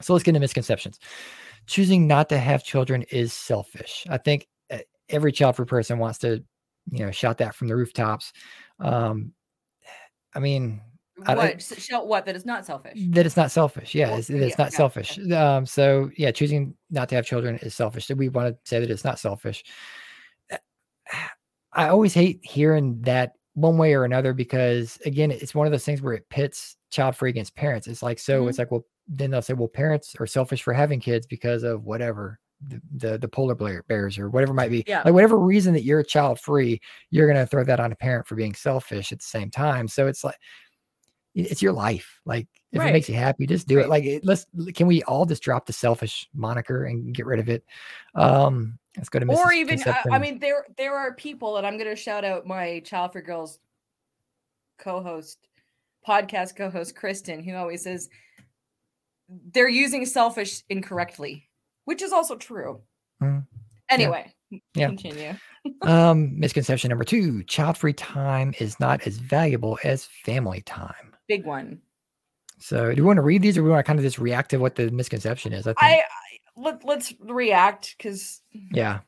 so 0.00 0.12
let's 0.12 0.22
get 0.22 0.30
into 0.30 0.40
misconceptions. 0.40 0.98
Choosing 1.66 2.06
not 2.06 2.28
to 2.28 2.38
have 2.38 2.62
children 2.64 3.02
is 3.10 3.32
selfish. 3.32 4.06
I 4.10 4.18
think 4.18 4.46
uh, 4.70 4.78
every 5.08 5.32
child 5.32 5.56
free 5.56 5.64
person 5.66 5.98
wants 5.98 6.18
to, 6.18 6.42
you 6.90 7.04
know, 7.06 7.10
shout 7.10 7.38
that 7.38 7.54
from 7.54 7.68
the 7.68 7.76
rooftops. 7.76 8.32
Um, 8.80 9.32
I 10.34 10.40
mean, 10.40 10.82
I- 11.24 11.34
What? 11.36 11.54
s- 11.54 11.80
Show 11.82 12.02
what? 12.02 12.26
That 12.26 12.34
is 12.36 12.44
not 12.44 12.66
selfish. 12.66 12.98
that 13.10 13.24
it's 13.24 13.36
not 13.36 13.50
selfish. 13.52 13.94
Yeah, 13.94 14.16
it's, 14.16 14.28
it's 14.28 14.40
yeah, 14.50 14.54
not 14.58 14.72
yeah, 14.72 14.76
selfish. 14.76 15.18
Um, 15.32 15.64
so 15.64 16.10
yeah, 16.18 16.32
choosing 16.32 16.74
not 16.90 17.08
to 17.10 17.14
have 17.14 17.24
children 17.24 17.56
is 17.62 17.74
selfish. 17.74 18.10
We 18.10 18.28
want 18.28 18.48
to 18.52 18.58
say 18.68 18.80
that 18.80 18.90
it's 18.90 19.04
not 19.04 19.18
selfish. 19.20 19.64
Uh, 20.52 20.56
I 21.72 21.88
always 21.88 22.12
hate 22.14 22.40
hearing 22.42 23.00
that 23.02 23.34
one 23.54 23.78
way 23.78 23.94
or 23.94 24.04
another 24.04 24.32
because 24.32 24.98
again, 25.06 25.30
it's 25.30 25.54
one 25.54 25.66
of 25.66 25.70
those 25.72 25.84
things 25.84 26.02
where 26.02 26.14
it 26.14 26.28
pits 26.28 26.76
child 26.90 27.16
free 27.16 27.30
against 27.30 27.54
parents. 27.56 27.86
It's 27.86 28.02
like 28.02 28.18
so. 28.18 28.40
Mm-hmm. 28.40 28.48
It's 28.50 28.58
like 28.58 28.70
well, 28.70 28.84
then 29.08 29.30
they'll 29.30 29.42
say, 29.42 29.54
well, 29.54 29.68
parents 29.68 30.14
are 30.20 30.26
selfish 30.26 30.62
for 30.62 30.72
having 30.72 31.00
kids 31.00 31.26
because 31.26 31.62
of 31.62 31.84
whatever. 31.84 32.38
The, 32.66 32.80
the 32.96 33.18
the 33.18 33.28
polar 33.28 33.54
bear- 33.54 33.82
bears 33.88 34.16
or 34.16 34.30
whatever 34.30 34.54
might 34.54 34.70
be 34.70 34.84
Yeah. 34.86 35.02
like 35.04 35.12
whatever 35.12 35.38
reason 35.38 35.74
that 35.74 35.82
you're 35.82 36.02
child 36.02 36.40
free 36.40 36.80
you're 37.10 37.26
going 37.26 37.36
to 37.36 37.46
throw 37.46 37.62
that 37.64 37.80
on 37.80 37.92
a 37.92 37.96
parent 37.96 38.26
for 38.26 38.36
being 38.36 38.54
selfish 38.54 39.12
at 39.12 39.18
the 39.18 39.24
same 39.24 39.50
time 39.50 39.86
so 39.86 40.06
it's 40.06 40.24
like 40.24 40.36
it's 41.34 41.60
your 41.60 41.72
life. 41.72 42.20
Like 42.24 42.46
if 42.72 42.80
it 42.80 42.92
makes 42.92 43.08
you 43.08 43.16
happy, 43.16 43.46
just 43.46 43.66
do 43.66 43.80
it. 43.80 43.88
Like 43.88 44.20
let's 44.22 44.46
can 44.74 44.86
we 44.86 45.02
all 45.02 45.26
just 45.26 45.42
drop 45.42 45.66
the 45.66 45.72
selfish 45.72 46.28
moniker 46.32 46.84
and 46.84 47.12
get 47.14 47.26
rid 47.26 47.40
of 47.40 47.48
it? 47.48 47.64
Um, 48.14 48.78
let's 48.96 49.08
go 49.08 49.18
to 49.18 49.26
Mrs. 49.26 49.36
or 49.36 49.52
even 49.52 49.82
uh, 49.86 49.94
I- 50.12 50.18
mean 50.18 50.38
there 50.38 50.64
there 50.76 50.96
are 50.96 51.14
people 51.14 51.56
and 51.56 51.66
i'm 51.66 51.76
going 51.76 51.88
to 51.90 51.96
shout 51.96 52.24
out 52.24 52.46
my 52.46 52.80
child 52.80 53.12
for 53.12 53.20
girls 53.22 53.58
co-host 54.78 55.38
podcast 56.06 56.56
co-host 56.56 56.94
kristen 56.96 57.42
who 57.42 57.54
always 57.54 57.82
says 57.82 58.08
they're 59.52 59.68
using 59.68 60.04
selfish 60.04 60.62
incorrectly 60.68 61.48
which 61.84 62.02
is 62.02 62.12
also 62.12 62.36
true 62.36 62.80
Mm. 63.22 63.46
anyway 63.90 64.32
Yeah. 64.74 64.88
continue 64.88 65.34
um, 65.82 66.38
misconception 66.38 66.88
number 66.90 67.04
two: 67.04 67.42
child-free 67.44 67.94
time 67.94 68.54
is 68.58 68.78
not 68.80 69.06
as 69.06 69.16
valuable 69.18 69.78
as 69.84 70.04
family 70.24 70.60
time. 70.62 71.14
big 71.28 71.46
one 71.46 71.80
So, 72.58 72.90
do 72.90 72.96
you 72.96 73.04
want 73.04 73.16
to 73.16 73.22
read 73.22 73.40
these, 73.42 73.56
or 73.56 73.60
do 73.60 73.64
we 73.64 73.70
want 73.70 73.80
to 73.84 73.86
kind 73.86 73.98
of 73.98 74.04
just 74.04 74.18
react 74.18 74.50
to 74.50 74.58
what 74.58 74.74
the 74.74 74.90
misconception 74.90 75.52
is? 75.52 75.66
I 75.66 75.70
think, 75.70 75.82
i, 75.82 75.94
I 75.94 76.02
let, 76.64 76.84
let's 76.84 77.14
react 77.20 77.94
because 77.96 78.40
yeah. 78.52 79.00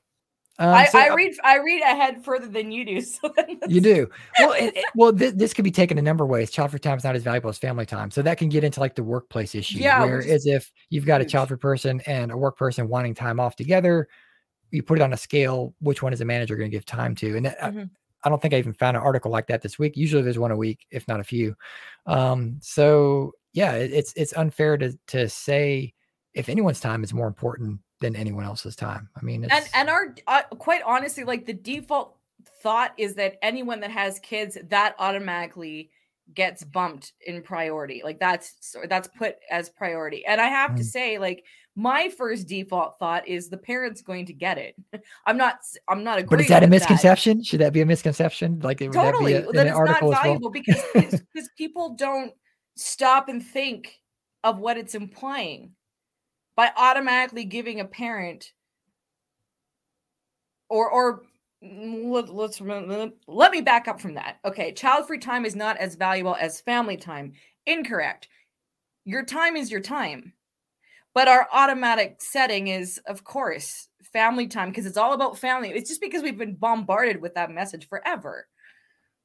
Um, 0.58 0.70
I, 0.72 0.86
so, 0.86 0.98
I 0.98 1.08
uh, 1.10 1.14
read 1.14 1.34
i 1.44 1.58
read 1.58 1.82
ahead 1.82 2.24
further 2.24 2.46
than 2.46 2.72
you 2.72 2.82
do 2.86 3.00
so 3.02 3.30
You 3.68 3.80
do 3.82 4.08
well. 4.38 4.52
It, 4.52 4.74
it- 4.76 4.84
well, 4.94 5.12
this, 5.12 5.32
this 5.34 5.52
could 5.52 5.64
be 5.64 5.70
taken 5.70 5.98
a 5.98 6.02
number 6.02 6.24
of 6.24 6.30
ways. 6.30 6.50
Child 6.50 6.70
free 6.70 6.80
time 6.80 6.96
is 6.96 7.04
not 7.04 7.14
as 7.14 7.22
valuable 7.22 7.50
as 7.50 7.58
family 7.58 7.84
time, 7.84 8.10
so 8.10 8.22
that 8.22 8.38
can 8.38 8.48
get 8.48 8.64
into 8.64 8.80
like 8.80 8.94
the 8.94 9.02
workplace 9.02 9.54
issue. 9.54 9.78
Yeah, 9.78 10.02
where 10.04 10.20
is 10.20 10.46
if 10.46 10.72
you've 10.88 11.04
got 11.04 11.20
a 11.20 11.24
child 11.26 11.48
free 11.48 11.58
person 11.58 12.00
and 12.06 12.32
a 12.32 12.36
work 12.36 12.56
person 12.56 12.88
wanting 12.88 13.14
time 13.14 13.38
off 13.38 13.54
together, 13.56 14.08
you 14.70 14.82
put 14.82 14.98
it 14.98 15.02
on 15.02 15.12
a 15.12 15.16
scale. 15.16 15.74
Which 15.80 16.02
one 16.02 16.12
is 16.14 16.22
a 16.22 16.24
manager 16.24 16.56
going 16.56 16.70
to 16.70 16.74
give 16.76 16.86
time 16.86 17.14
to? 17.16 17.36
And 17.36 17.46
that, 17.46 17.62
I- 17.62 17.70
Mhm. 17.70 17.90
I 18.24 18.28
don't 18.28 18.40
think 18.42 18.54
I 18.54 18.58
even 18.58 18.72
found 18.72 18.96
an 18.96 19.02
article 19.04 19.30
like 19.30 19.46
that 19.48 19.62
this 19.62 19.78
week. 19.78 19.96
Usually, 19.96 20.22
there's 20.22 20.38
one 20.38 20.50
a 20.50 20.56
week, 20.56 20.86
if 20.90 21.06
not 21.06 21.20
a 21.20 21.24
few. 21.24 21.54
Um, 22.06 22.56
so 22.60 23.32
yeah, 23.52 23.72
it, 23.72 23.92
it's 23.92 24.12
it's 24.16 24.32
unfair 24.32 24.78
to 24.78 24.98
to 25.08 25.28
say 25.28 25.92
if 26.36 26.48
anyone's 26.48 26.80
time 26.80 27.02
is 27.02 27.12
more 27.12 27.26
important 27.26 27.80
than 28.00 28.14
anyone 28.14 28.44
else's 28.44 28.76
time. 28.76 29.08
I 29.16 29.24
mean, 29.24 29.44
it's, 29.44 29.52
and 29.52 29.66
and 29.74 29.88
our 29.88 30.14
uh, 30.26 30.42
quite 30.58 30.82
honestly 30.84 31.24
like 31.24 31.46
the 31.46 31.54
default 31.54 32.16
thought 32.62 32.92
is 32.96 33.14
that 33.14 33.36
anyone 33.42 33.80
that 33.80 33.90
has 33.90 34.18
kids 34.20 34.56
that 34.68 34.94
automatically 34.98 35.90
gets 36.34 36.64
bumped 36.64 37.12
in 37.24 37.40
priority 37.40 38.02
like 38.04 38.18
that's 38.18 38.76
that's 38.88 39.08
put 39.16 39.36
as 39.48 39.68
priority 39.68 40.26
and 40.26 40.40
i 40.40 40.46
have 40.48 40.74
to 40.74 40.82
Mm. 40.82 40.86
say 40.86 41.18
like 41.18 41.44
my 41.76 42.08
first 42.08 42.48
default 42.48 42.98
thought 42.98 43.28
is 43.28 43.48
the 43.48 43.56
parents 43.56 44.02
going 44.02 44.26
to 44.26 44.32
get 44.32 44.58
it 44.58 44.74
i'm 45.26 45.36
not 45.36 45.58
I'm 45.86 46.02
not 46.02 46.18
agreeing 46.18 46.28
but 46.28 46.40
is 46.40 46.48
that 46.48 46.64
a 46.64 46.66
misconception? 46.66 47.44
Should 47.44 47.60
that 47.60 47.72
be 47.72 47.80
a 47.80 47.86
misconception? 47.86 48.58
Like, 48.60 48.80
it 48.80 48.88
would 48.88 48.94
totally 48.94 49.34
that 49.34 49.42
be 49.42 49.48
a, 49.50 49.52
that 49.52 49.66
in 49.68 49.72
an 49.72 49.78
it's 49.78 49.78
not 49.78 49.88
article 49.88 50.14
as 50.14 50.40
well? 50.40 50.50
because 50.50 50.82
because 51.32 51.50
people 51.56 51.94
don't 51.94 52.32
stop 52.74 53.28
and 53.28 53.40
think 53.44 53.94
of 54.42 54.58
what 54.58 54.76
it's 54.76 54.96
implying 54.96 55.70
by 56.56 56.72
automatically 56.76 57.44
giving 57.44 57.80
a 57.80 57.84
parent 57.84 58.52
or 60.68 60.90
or 60.90 61.22
mm, 61.62 62.10
let, 62.10 62.28
let's 62.28 62.58
mm, 62.58 62.86
mm, 62.86 63.12
let 63.28 63.52
me 63.52 63.60
back 63.60 63.86
up 63.88 64.00
from 64.00 64.14
that. 64.14 64.38
Okay, 64.44 64.72
child 64.72 65.06
free 65.06 65.18
time 65.18 65.44
is 65.44 65.54
not 65.54 65.76
as 65.76 65.94
valuable 65.94 66.36
as 66.40 66.60
family 66.60 66.96
time. 66.96 67.32
Incorrect. 67.66 68.28
Your 69.04 69.24
time 69.24 69.56
is 69.56 69.70
your 69.70 69.80
time. 69.80 70.32
But 71.14 71.28
our 71.28 71.48
automatic 71.50 72.16
setting 72.18 72.68
is, 72.68 73.00
of 73.06 73.24
course, 73.24 73.88
family 74.12 74.46
time 74.46 74.68
because 74.68 74.84
it's 74.84 74.98
all 74.98 75.14
about 75.14 75.38
family. 75.38 75.70
It's 75.70 75.88
just 75.88 76.00
because 76.00 76.22
we've 76.22 76.36
been 76.36 76.56
bombarded 76.56 77.22
with 77.22 77.34
that 77.34 77.50
message 77.50 77.88
forever. 77.88 78.46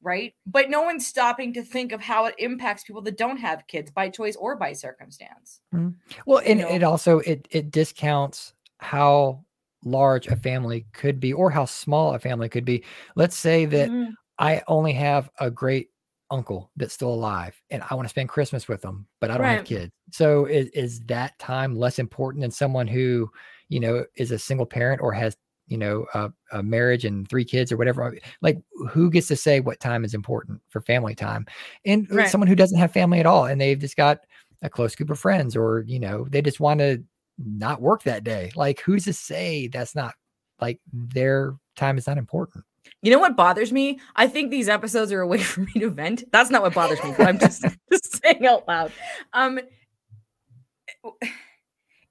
Right. 0.04 0.34
But 0.46 0.70
no 0.70 0.82
one's 0.82 1.06
stopping 1.06 1.54
to 1.54 1.64
think 1.64 1.92
of 1.92 2.02
how 2.02 2.26
it 2.26 2.36
impacts 2.40 2.84
people 2.84 3.02
that 3.04 3.18
don't 3.18 3.38
have 3.38 3.68
kids 3.68 3.92
by 3.92 4.10
choice 4.10 4.36
or 4.36 4.56
by 4.56 4.74
circumstance. 4.74 5.62
Mm-hmm. 5.74 5.90
Well, 6.26 6.42
and 6.46 6.60
you 6.60 6.66
know? 6.66 6.72
it 6.74 6.84
also 6.84 7.20
it 7.20 7.48
it 7.52 7.72
discounts 7.72 8.54
how 8.80 9.46
large 9.84 10.28
a 10.28 10.36
family 10.36 10.86
could 10.94 11.20
be 11.20 11.34
or 11.34 11.50
how 11.50 11.66
small 11.66 12.14
a 12.14 12.20
family 12.20 12.50
could 12.50 12.66
be. 12.66 12.84
Let's 13.16 13.36
say 13.36 13.66
that 13.66 13.90
mm-hmm. 13.90 14.12
I 14.40 14.64
only 14.68 14.94
have 14.94 15.30
a 15.40 15.52
great 15.52 15.90
uncle 16.32 16.72
that's 16.78 16.94
still 16.94 17.14
alive 17.14 17.62
and 17.70 17.84
I 17.90 17.96
want 17.96 18.06
to 18.06 18.10
spend 18.10 18.30
Christmas 18.30 18.68
with 18.68 18.82
them, 18.82 19.06
but 19.20 19.30
I 19.30 19.34
don't 19.34 19.44
right. 19.44 19.58
have 19.58 19.66
kids. 19.66 19.92
So 20.12 20.46
is, 20.46 20.70
is 20.70 21.02
that 21.02 21.38
time 21.40 21.76
less 21.76 22.00
important 22.00 22.42
than 22.42 22.52
someone 22.52 22.88
who, 22.88 23.30
you 23.70 23.80
know, 23.80 24.06
is 24.16 24.32
a 24.32 24.40
single 24.40 24.66
parent 24.66 25.02
or 25.02 25.12
has, 25.12 25.36
you 25.68 25.78
know, 25.78 26.06
a, 26.14 26.32
a 26.52 26.64
marriage 26.64 27.06
and 27.06 27.28
three 27.30 27.46
kids 27.46 27.72
or 27.72 27.78
whatever? 27.78 28.04
Uh, 28.04 28.12
like 28.42 28.58
who 28.90 29.10
gets 29.10 29.28
to 29.28 29.36
say 29.36 29.60
what 29.60 29.80
time 29.80 30.04
is 30.04 30.14
important 30.14 30.62
for 30.70 30.82
family 30.82 31.16
time? 31.16 31.46
And 31.86 32.12
uh, 32.12 32.16
right. 32.16 32.30
someone 32.30 32.48
who 32.48 32.56
doesn't 32.56 32.78
have 32.78 32.92
family 32.92 33.20
at 33.20 33.26
all 33.26 33.46
and 33.46 33.60
they've 33.60 33.80
just 33.80 33.98
got 33.98 34.22
a 34.62 34.70
close 34.70 34.96
group 34.96 35.10
of 35.10 35.20
friends 35.20 35.56
or, 35.56 35.84
you 35.88 36.00
know, 36.00 36.28
they 36.30 36.42
just 36.42 36.60
want 36.60 36.80
to 36.80 37.04
not 37.38 37.82
work 37.82 38.04
that 38.04 38.24
day. 38.24 38.52
Like, 38.56 38.82
who's 38.82 39.06
to 39.06 39.14
say 39.14 39.68
that's 39.68 39.96
not 39.96 40.14
like 40.60 40.80
their 40.92 41.56
time 41.76 41.98
is 41.98 42.08
not 42.08 42.18
important? 42.18 42.64
You 43.02 43.12
know 43.12 43.20
what 43.20 43.36
bothers 43.36 43.72
me? 43.72 44.00
I 44.16 44.28
think 44.28 44.52
these 44.52 44.70
episodes 44.70 45.12
are 45.12 45.22
a 45.22 45.28
way 45.28 45.38
for 45.40 45.62
me 45.62 45.74
to 45.80 45.90
vent. 45.90 46.24
That's 46.32 46.50
not 46.50 46.62
what 46.62 46.74
bothers 46.74 47.04
me, 47.04 47.14
but 47.18 47.28
I'm 47.28 47.40
just, 47.40 47.64
just 47.92 48.22
saying 48.22 48.46
out 48.46 48.68
loud. 48.68 48.92
Um, 49.34 49.60
eh, 49.60 51.28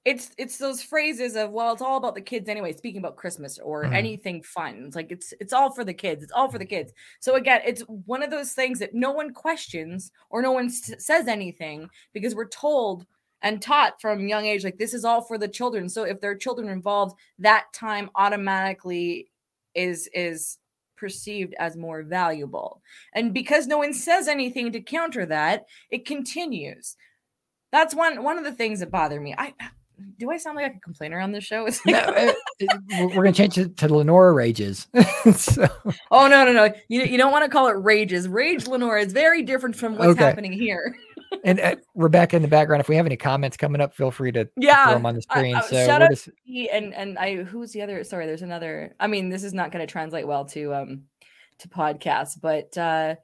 it's 0.03 0.31
it's 0.37 0.57
those 0.57 0.81
phrases 0.81 1.35
of 1.35 1.51
well, 1.51 1.73
it's 1.73 1.81
all 1.81 1.97
about 1.97 2.15
the 2.15 2.21
kids 2.21 2.49
anyway. 2.49 2.73
Speaking 2.73 2.99
about 2.99 3.17
Christmas 3.17 3.59
or 3.59 3.85
mm. 3.85 3.93
anything 3.93 4.41
fun, 4.41 4.85
it's 4.87 4.95
like 4.95 5.11
it's 5.11 5.33
it's 5.39 5.53
all 5.53 5.71
for 5.71 5.83
the 5.83 5.93
kids. 5.93 6.23
It's 6.23 6.31
all 6.31 6.49
for 6.49 6.57
the 6.57 6.65
kids. 6.65 6.91
So 7.19 7.35
again, 7.35 7.61
it's 7.65 7.81
one 7.81 8.23
of 8.23 8.31
those 8.31 8.53
things 8.53 8.79
that 8.79 8.95
no 8.95 9.11
one 9.11 9.31
questions 9.31 10.11
or 10.31 10.41
no 10.41 10.51
one 10.51 10.65
s- 10.65 10.93
says 10.97 11.27
anything 11.27 11.87
because 12.13 12.33
we're 12.33 12.47
told 12.47 13.05
and 13.43 13.61
taught 13.61 13.99
from 14.01 14.27
young 14.27 14.45
age 14.45 14.63
like 14.63 14.77
this 14.77 14.93
is 14.93 15.05
all 15.05 15.21
for 15.21 15.37
the 15.37 15.47
children 15.47 15.89
so 15.89 16.03
if 16.03 16.21
there 16.21 16.29
are 16.29 16.35
children 16.35 16.69
involved 16.69 17.17
that 17.39 17.65
time 17.73 18.07
automatically 18.13 19.31
is 19.73 20.07
is 20.13 20.59
perceived 20.95 21.55
as 21.57 21.75
more 21.75 22.03
valuable 22.03 22.81
and 23.13 23.33
because 23.33 23.65
no 23.65 23.79
one 23.79 23.93
says 23.93 24.27
anything 24.27 24.71
to 24.71 24.79
counter 24.79 25.25
that 25.25 25.65
it 25.89 26.05
continues 26.05 26.95
that's 27.71 27.95
one 27.95 28.23
one 28.23 28.37
of 28.37 28.43
the 28.43 28.51
things 28.51 28.79
that 28.79 28.91
bother 28.91 29.19
me 29.19 29.33
i 29.37 29.51
do 30.17 30.31
I 30.31 30.37
sound 30.37 30.55
like 30.55 30.75
a 30.75 30.79
complainer 30.79 31.19
on 31.19 31.31
this 31.31 31.43
show? 31.43 31.67
Like, 31.85 32.35
no, 32.89 33.07
we're 33.07 33.23
going 33.23 33.33
to 33.33 33.37
change 33.37 33.57
it 33.57 33.77
to 33.77 33.87
LeNora 33.87 34.35
Rages. 34.35 34.87
so. 35.35 35.67
Oh 36.11 36.27
no, 36.27 36.45
no, 36.45 36.53
no! 36.53 36.73
You 36.89 37.01
you 37.03 37.17
don't 37.17 37.31
want 37.31 37.43
to 37.43 37.49
call 37.49 37.67
it 37.67 37.73
Rages. 37.73 38.27
Rage 38.27 38.65
LeNora 38.65 39.03
is 39.03 39.13
very 39.13 39.41
different 39.41 39.75
from 39.75 39.97
what's 39.97 40.11
okay. 40.11 40.23
happening 40.23 40.51
here 40.51 40.95
and 41.43 41.59
uh, 41.59 41.75
Rebecca 41.95 42.35
in 42.35 42.41
the 42.41 42.47
background, 42.47 42.81
if 42.81 42.89
we 42.89 42.95
have 42.95 43.05
any 43.05 43.17
comments 43.17 43.57
coming 43.57 43.81
up, 43.81 43.93
feel 43.93 44.11
free 44.11 44.31
to 44.33 44.47
yeah 44.57 44.85
throw 44.85 44.93
them 44.93 45.05
on 45.05 45.15
the 45.15 45.21
screen. 45.21 45.55
Uh, 45.55 45.61
so 45.61 45.85
shout 45.85 46.01
out 46.01 46.11
just... 46.11 46.29
and 46.71 46.93
and 46.93 47.17
I 47.17 47.43
who's 47.43 47.71
the 47.71 47.81
other? 47.81 48.03
Sorry, 48.03 48.25
there's 48.25 48.41
another. 48.41 48.95
I 48.99 49.07
mean, 49.07 49.29
this 49.29 49.43
is 49.43 49.53
not 49.53 49.71
going 49.71 49.85
to 49.85 49.91
translate 49.91 50.27
well 50.27 50.45
to 50.45 50.73
um 50.73 51.03
to 51.59 51.69
podcast, 51.69 52.39
but 52.41 52.77
uh 52.77 53.15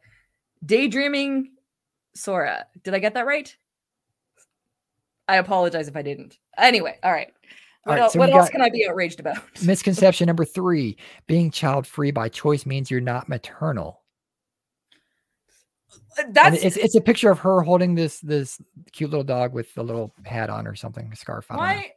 daydreaming 0.66 1.52
Sora. 2.16 2.66
Did 2.84 2.94
I 2.94 3.00
get 3.00 3.14
that 3.16 3.26
right? 3.26 3.56
I 5.28 5.38
apologize 5.38 5.88
if 5.88 5.96
I 5.96 6.02
didn't. 6.02 6.38
Anyway, 6.58 6.98
all 7.04 7.12
right. 7.12 7.34
What, 7.84 8.00
right, 8.00 8.12
so 8.12 8.20
what 8.20 8.30
else 8.32 8.50
can 8.50 8.62
I 8.62 8.70
be 8.70 8.86
outraged 8.88 9.20
about? 9.20 9.38
misconception 9.64 10.28
number 10.28 10.44
three: 10.44 10.98
being 11.26 11.52
child 11.52 11.88
free 11.88 12.12
by 12.12 12.28
choice 12.28 12.66
means 12.66 12.92
you're 12.92 13.00
not 13.00 13.30
maternal. 13.30 14.02
Uh, 16.20 16.24
that's 16.32 16.62
it's 16.64 16.76
it's 16.76 16.96
a 16.96 17.02
picture 17.02 17.32
of 17.32 17.40
her 17.40 17.62
holding 17.62 17.96
this 17.96 18.20
this 18.20 18.62
cute 18.92 19.10
little 19.10 19.24
dog 19.24 19.54
with 19.54 19.70
a 19.78 19.84
little 19.84 20.14
hat 20.26 20.50
on 20.50 20.68
or 20.68 20.76
something, 20.76 21.14
scarf. 21.16 21.46
Why? 21.50 21.94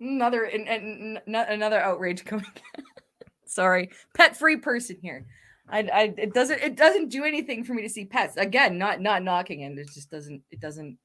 Another 0.00 0.44
and, 0.44 0.68
and 0.68 1.20
another 1.26 1.78
outrage 1.80 2.24
coming. 2.24 2.46
Sorry, 3.44 3.90
pet 4.14 4.36
free 4.36 4.56
person 4.56 4.96
here. 5.00 5.24
I, 5.68 5.80
I 5.80 6.14
it 6.16 6.34
doesn't 6.34 6.60
it 6.62 6.76
doesn't 6.76 7.10
do 7.10 7.24
anything 7.24 7.62
for 7.62 7.74
me 7.74 7.82
to 7.82 7.88
see 7.88 8.06
pets 8.06 8.36
again. 8.36 8.76
Not 8.76 9.00
not 9.00 9.22
knocking 9.22 9.62
and 9.62 9.78
it 9.78 9.88
just 9.94 10.10
doesn't 10.10 10.42
it 10.50 10.58
doesn't 10.58 10.98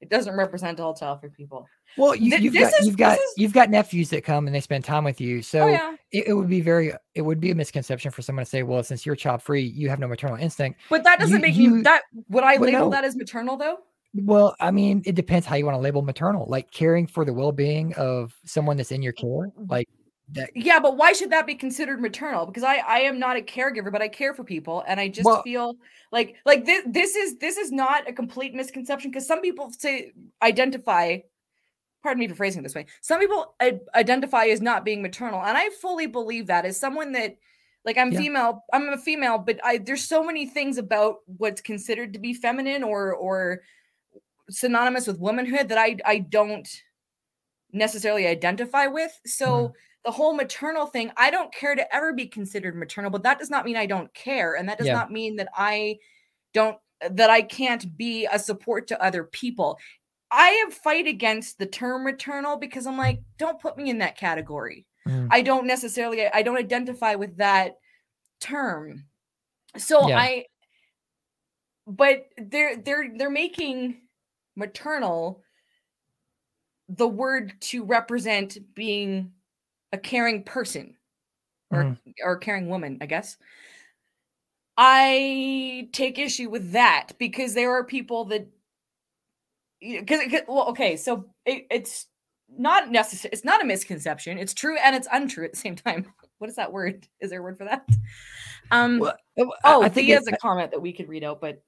it 0.00 0.10
doesn't 0.10 0.36
represent 0.36 0.78
all 0.80 0.94
childhood 0.94 1.32
people. 1.34 1.66
Well, 1.96 2.14
you, 2.14 2.32
have 2.32 2.52
got 2.52 2.80
is, 2.80 2.86
you've 2.86 2.96
got 2.96 3.18
is... 3.18 3.34
you've 3.36 3.52
got 3.52 3.70
nephews 3.70 4.10
that 4.10 4.24
come 4.24 4.46
and 4.46 4.54
they 4.54 4.60
spend 4.60 4.84
time 4.84 5.04
with 5.04 5.20
you, 5.20 5.38
oh, 5.38 5.40
so 5.40 5.60
oh, 5.62 5.66
yeah. 5.68 5.94
it, 6.12 6.28
it, 6.28 6.32
would 6.34 6.48
be 6.48 6.60
very 6.60 6.92
it 7.14 7.22
would 7.22 7.40
be 7.40 7.50
a 7.50 7.54
misconception 7.54 8.10
for 8.10 8.22
someone 8.22 8.44
to 8.44 8.48
say, 8.48 8.62
"Well, 8.62 8.82
since 8.82 9.06
you're 9.06 9.16
child 9.16 9.42
free, 9.42 9.62
you 9.62 9.88
have 9.88 9.98
no 9.98 10.08
maternal 10.08 10.36
instinct." 10.36 10.80
But 10.90 11.04
that 11.04 11.18
doesn't 11.18 11.36
you, 11.36 11.42
make 11.42 11.56
you 11.56 11.82
that 11.82 12.02
would 12.28 12.44
I 12.44 12.56
label 12.56 12.80
no. 12.80 12.90
that 12.90 13.04
as 13.04 13.16
maternal 13.16 13.56
though? 13.56 13.78
Well, 14.14 14.54
I 14.60 14.70
mean, 14.70 15.02
it 15.04 15.14
depends 15.14 15.46
how 15.46 15.56
you 15.56 15.64
want 15.64 15.76
to 15.76 15.80
label 15.80 16.02
maternal. 16.02 16.46
Like 16.48 16.70
caring 16.70 17.06
for 17.06 17.24
the 17.24 17.32
well 17.32 17.52
being 17.52 17.94
of 17.94 18.34
someone 18.44 18.76
that's 18.76 18.92
in 18.92 19.02
your 19.02 19.12
care, 19.12 19.50
like 19.68 19.88
that, 20.32 20.50
yeah, 20.56 20.80
but 20.80 20.96
why 20.96 21.12
should 21.12 21.30
that 21.30 21.46
be 21.46 21.54
considered 21.54 22.00
maternal? 22.00 22.46
Because 22.46 22.64
I 22.64 22.76
I 22.78 22.98
am 23.00 23.18
not 23.18 23.36
a 23.36 23.40
caregiver, 23.40 23.92
but 23.92 24.02
I 24.02 24.08
care 24.08 24.34
for 24.34 24.42
people, 24.42 24.82
and 24.88 24.98
I 24.98 25.06
just 25.08 25.24
well, 25.24 25.42
feel 25.42 25.76
like 26.10 26.34
like 26.44 26.64
this 26.64 26.82
this 26.86 27.14
is 27.14 27.38
this 27.38 27.56
is 27.56 27.70
not 27.70 28.08
a 28.08 28.12
complete 28.12 28.52
misconception 28.52 29.10
because 29.10 29.26
some 29.26 29.40
people 29.40 29.70
say 29.72 30.12
identify. 30.42 31.18
Pardon 32.02 32.20
me 32.20 32.28
for 32.28 32.34
phrasing 32.34 32.60
it 32.60 32.62
this 32.62 32.74
way. 32.74 32.86
Some 33.00 33.18
people 33.18 33.54
identify 33.94 34.46
as 34.46 34.60
not 34.60 34.84
being 34.84 35.00
maternal, 35.00 35.42
and 35.42 35.56
I 35.56 35.70
fully 35.80 36.06
believe 36.06 36.48
that 36.48 36.64
as 36.64 36.78
someone 36.78 37.12
that 37.12 37.36
like 37.84 37.96
I'm 37.96 38.12
yeah. 38.12 38.18
female, 38.18 38.64
I'm 38.72 38.88
a 38.88 38.98
female, 38.98 39.38
but 39.38 39.60
I 39.64 39.78
there's 39.78 40.04
so 40.04 40.24
many 40.24 40.46
things 40.46 40.76
about 40.76 41.18
what's 41.26 41.60
considered 41.60 42.12
to 42.14 42.18
be 42.18 42.34
feminine 42.34 42.82
or 42.82 43.14
or 43.14 43.62
synonymous 44.50 45.06
with 45.06 45.20
womanhood 45.20 45.68
that 45.68 45.78
I 45.78 45.96
I 46.04 46.18
don't 46.18 46.68
necessarily 47.72 48.26
identify 48.26 48.88
with. 48.88 49.12
So 49.24 49.68
mm 49.68 49.72
the 50.06 50.12
whole 50.12 50.34
maternal 50.34 50.86
thing, 50.86 51.10
I 51.16 51.32
don't 51.32 51.52
care 51.52 51.74
to 51.74 51.94
ever 51.94 52.12
be 52.12 52.26
considered 52.26 52.76
maternal, 52.76 53.10
but 53.10 53.24
that 53.24 53.40
does 53.40 53.50
not 53.50 53.64
mean 53.64 53.76
I 53.76 53.86
don't 53.86 54.12
care. 54.14 54.54
And 54.54 54.68
that 54.68 54.78
does 54.78 54.86
yeah. 54.86 54.94
not 54.94 55.10
mean 55.10 55.34
that 55.36 55.48
I 55.52 55.98
don't, 56.54 56.78
that 57.10 57.28
I 57.28 57.42
can't 57.42 57.96
be 57.98 58.26
a 58.32 58.38
support 58.38 58.86
to 58.86 59.02
other 59.02 59.24
people. 59.24 59.78
I 60.30 60.48
have 60.64 60.72
fight 60.72 61.08
against 61.08 61.58
the 61.58 61.66
term 61.66 62.04
maternal 62.04 62.56
because 62.56 62.86
I'm 62.86 62.96
like, 62.96 63.20
don't 63.36 63.60
put 63.60 63.76
me 63.76 63.90
in 63.90 63.98
that 63.98 64.16
category. 64.16 64.86
Mm. 65.08 65.26
I 65.32 65.42
don't 65.42 65.66
necessarily, 65.66 66.24
I 66.28 66.42
don't 66.42 66.56
identify 66.56 67.16
with 67.16 67.36
that 67.38 67.74
term. 68.40 69.06
So 69.76 70.08
yeah. 70.08 70.20
I, 70.20 70.44
but 71.88 72.26
they're, 72.38 72.76
they're, 72.76 73.10
they're 73.16 73.28
making 73.28 74.02
maternal 74.54 75.42
the 76.88 77.08
word 77.08 77.54
to 77.60 77.82
represent 77.82 78.56
being 78.76 79.32
a 79.96 80.00
caring 80.00 80.42
person 80.42 80.94
or 81.70 81.84
mm. 81.84 81.98
or 82.22 82.36
caring 82.36 82.68
woman, 82.68 82.98
I 83.00 83.06
guess. 83.06 83.36
I 84.76 85.88
take 85.92 86.18
issue 86.18 86.50
with 86.50 86.72
that 86.72 87.12
because 87.18 87.54
there 87.54 87.72
are 87.72 87.84
people 87.84 88.26
that 88.26 88.46
because 89.80 90.20
well, 90.46 90.68
okay, 90.68 90.96
so 90.96 91.26
it, 91.46 91.66
it's 91.70 92.06
not 92.48 92.90
necessary. 92.90 93.30
It's 93.32 93.44
not 93.44 93.62
a 93.62 93.66
misconception. 93.66 94.38
It's 94.38 94.54
true 94.54 94.76
and 94.78 94.94
it's 94.94 95.08
untrue 95.10 95.44
at 95.44 95.52
the 95.52 95.58
same 95.58 95.76
time. 95.76 96.06
What 96.38 96.50
is 96.50 96.56
that 96.56 96.70
word? 96.70 97.08
Is 97.18 97.30
there 97.30 97.40
a 97.40 97.42
word 97.42 97.56
for 97.56 97.64
that? 97.64 97.88
Um. 98.70 98.98
Well, 98.98 99.16
oh, 99.64 99.82
I 99.82 99.88
think 99.88 100.04
he 100.06 100.12
has 100.12 100.26
a 100.26 100.36
comment 100.36 100.70
that 100.72 100.82
we 100.82 100.92
could 100.92 101.08
read 101.08 101.24
out, 101.24 101.40
but 101.40 101.62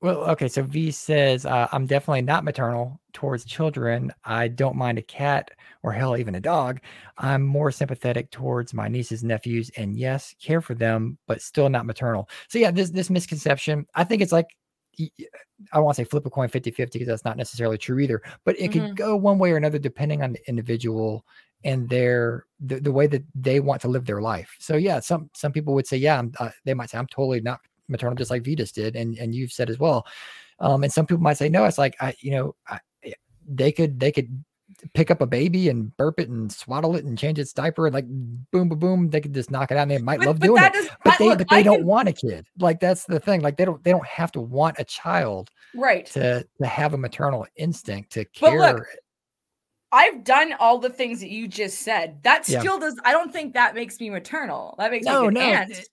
well, 0.00 0.18
okay. 0.30 0.48
So 0.48 0.64
V 0.64 0.90
says, 0.90 1.46
uh, 1.46 1.68
I'm 1.70 1.86
definitely 1.86 2.22
not 2.22 2.42
maternal 2.42 3.00
towards 3.12 3.44
children. 3.44 4.12
I 4.24 4.48
don't 4.48 4.74
mind 4.74 4.98
a 4.98 5.02
cat 5.02 5.52
or 5.82 5.92
hell, 5.92 6.16
even 6.16 6.34
a 6.34 6.40
dog. 6.40 6.80
I'm 7.18 7.42
more 7.42 7.70
sympathetic 7.70 8.30
towards 8.30 8.74
my 8.74 8.88
nieces 8.88 9.22
and 9.22 9.28
nephews 9.28 9.70
and 9.76 9.96
yes, 9.96 10.34
care 10.40 10.60
for 10.60 10.74
them, 10.74 11.18
but 11.26 11.40
still 11.40 11.68
not 11.68 11.86
maternal. 11.86 12.28
So 12.48 12.58
yeah, 12.58 12.70
this, 12.70 12.90
this 12.90 13.10
misconception, 13.10 13.86
I 13.94 14.04
think 14.04 14.22
it's 14.22 14.32
like, 14.32 14.46
I 15.72 15.78
want 15.78 15.96
to 15.96 16.02
say 16.02 16.08
flip 16.08 16.26
a 16.26 16.30
coin 16.30 16.48
50 16.48 16.72
50 16.72 16.98
because 16.98 17.08
that's 17.08 17.24
not 17.24 17.36
necessarily 17.36 17.78
true 17.78 18.00
either, 18.00 18.20
but 18.44 18.58
it 18.58 18.70
mm-hmm. 18.70 18.86
could 18.86 18.96
go 18.96 19.16
one 19.16 19.38
way 19.38 19.52
or 19.52 19.56
another 19.56 19.78
depending 19.78 20.22
on 20.22 20.32
the 20.32 20.48
individual 20.48 21.24
and 21.64 21.88
their 21.88 22.46
the, 22.60 22.80
the 22.80 22.92
way 22.92 23.06
that 23.06 23.22
they 23.34 23.60
want 23.60 23.80
to 23.82 23.88
live 23.88 24.06
their 24.06 24.20
life. 24.20 24.54
So 24.58 24.76
yeah, 24.76 25.00
some 25.00 25.30
some 25.34 25.52
people 25.52 25.74
would 25.74 25.86
say, 25.86 25.96
yeah, 25.96 26.22
uh, 26.38 26.50
they 26.64 26.74
might 26.74 26.90
say 26.90 26.98
I'm 26.98 27.06
totally 27.06 27.40
not 27.40 27.60
maternal, 27.88 28.16
just 28.16 28.30
like 28.30 28.44
Vetus 28.44 28.72
did, 28.72 28.96
and 28.96 29.16
and 29.18 29.34
you've 29.34 29.52
said 29.52 29.70
as 29.70 29.78
well. 29.78 30.06
Um, 30.60 30.82
and 30.82 30.92
some 30.92 31.06
people 31.06 31.22
might 31.22 31.36
say 31.36 31.48
no. 31.48 31.64
It's 31.64 31.78
like 31.78 31.96
I, 32.00 32.14
you 32.20 32.32
know, 32.32 32.54
I, 32.68 32.80
they 33.46 33.72
could 33.72 33.98
they 33.98 34.12
could 34.12 34.44
pick 34.94 35.10
up 35.10 35.20
a 35.20 35.26
baby 35.26 35.68
and 35.68 35.96
burp 35.96 36.20
it 36.20 36.28
and 36.28 36.52
swaddle 36.52 36.94
it 36.96 37.04
and 37.04 37.18
change 37.18 37.38
its 37.38 37.52
diaper 37.52 37.86
and 37.86 37.94
like 37.94 38.06
boom 38.06 38.68
boom 38.68 38.78
boom 38.78 39.10
they 39.10 39.20
could 39.20 39.34
just 39.34 39.50
knock 39.50 39.70
it 39.70 39.76
out 39.76 39.82
and 39.82 39.90
they 39.90 39.98
might 39.98 40.18
but, 40.18 40.26
love 40.26 40.40
but 40.40 40.46
doing 40.46 40.62
it 40.62 40.90
but 41.04 41.14
I, 41.14 41.16
they 41.18 41.28
look, 41.28 41.38
but 41.38 41.48
they 41.50 41.56
I 41.56 41.62
don't 41.62 41.78
can, 41.78 41.86
want 41.86 42.08
a 42.08 42.12
kid 42.12 42.46
like 42.58 42.80
that's 42.80 43.04
the 43.04 43.20
thing 43.20 43.40
like 43.40 43.56
they 43.56 43.64
don't 43.64 43.82
they 43.82 43.90
don't 43.90 44.06
have 44.06 44.32
to 44.32 44.40
want 44.40 44.76
a 44.78 44.84
child 44.84 45.50
right 45.74 46.06
to 46.06 46.46
to 46.60 46.66
have 46.66 46.94
a 46.94 46.98
maternal 46.98 47.46
instinct 47.56 48.12
to 48.12 48.24
care 48.26 48.58
look, 48.58 48.86
I've 49.90 50.22
done 50.22 50.54
all 50.60 50.78
the 50.78 50.90
things 50.90 51.20
that 51.20 51.30
you 51.30 51.48
just 51.48 51.80
said. 51.80 52.22
That 52.22 52.44
still 52.44 52.78
does. 52.78 53.00
I 53.04 53.12
don't 53.12 53.32
think 53.32 53.54
that 53.54 53.74
makes 53.74 53.98
me 53.98 54.10
maternal. 54.10 54.74
That 54.78 54.90
makes 54.90 55.06
no, 55.06 55.28
me 55.28 55.34
no. 55.34 55.40
Aunt. 55.40 55.70
It, 55.70 55.88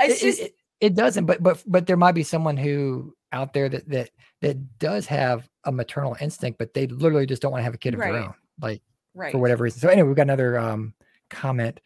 it's 0.00 0.22
it, 0.22 0.26
just 0.26 0.40
it, 0.40 0.54
it, 0.80 0.94
doesn't. 0.94 1.26
But 1.26 1.42
but 1.42 1.62
but 1.66 1.86
there 1.86 1.98
might 1.98 2.14
be 2.14 2.22
someone 2.22 2.56
who 2.56 3.14
out 3.32 3.52
there 3.52 3.68
that 3.68 3.88
that 3.90 4.10
that 4.42 4.78
does 4.78 5.06
have 5.06 5.48
a 5.64 5.72
maternal 5.72 6.16
instinct, 6.20 6.58
but 6.58 6.74
they 6.74 6.86
literally 6.86 7.26
just 7.26 7.42
don't 7.42 7.52
want 7.52 7.60
to 7.60 7.64
have 7.64 7.74
a 7.74 7.78
kid 7.78 7.94
of 7.94 8.00
right. 8.00 8.12
their 8.12 8.22
own, 8.22 8.34
like 8.60 8.82
right. 9.14 9.32
for 9.32 9.38
whatever 9.38 9.64
reason. 9.64 9.80
So 9.80 9.88
anyway, 9.88 10.08
we've 10.08 10.16
got 10.16 10.22
another 10.22 10.58
um 10.58 10.94
comment. 11.30 11.80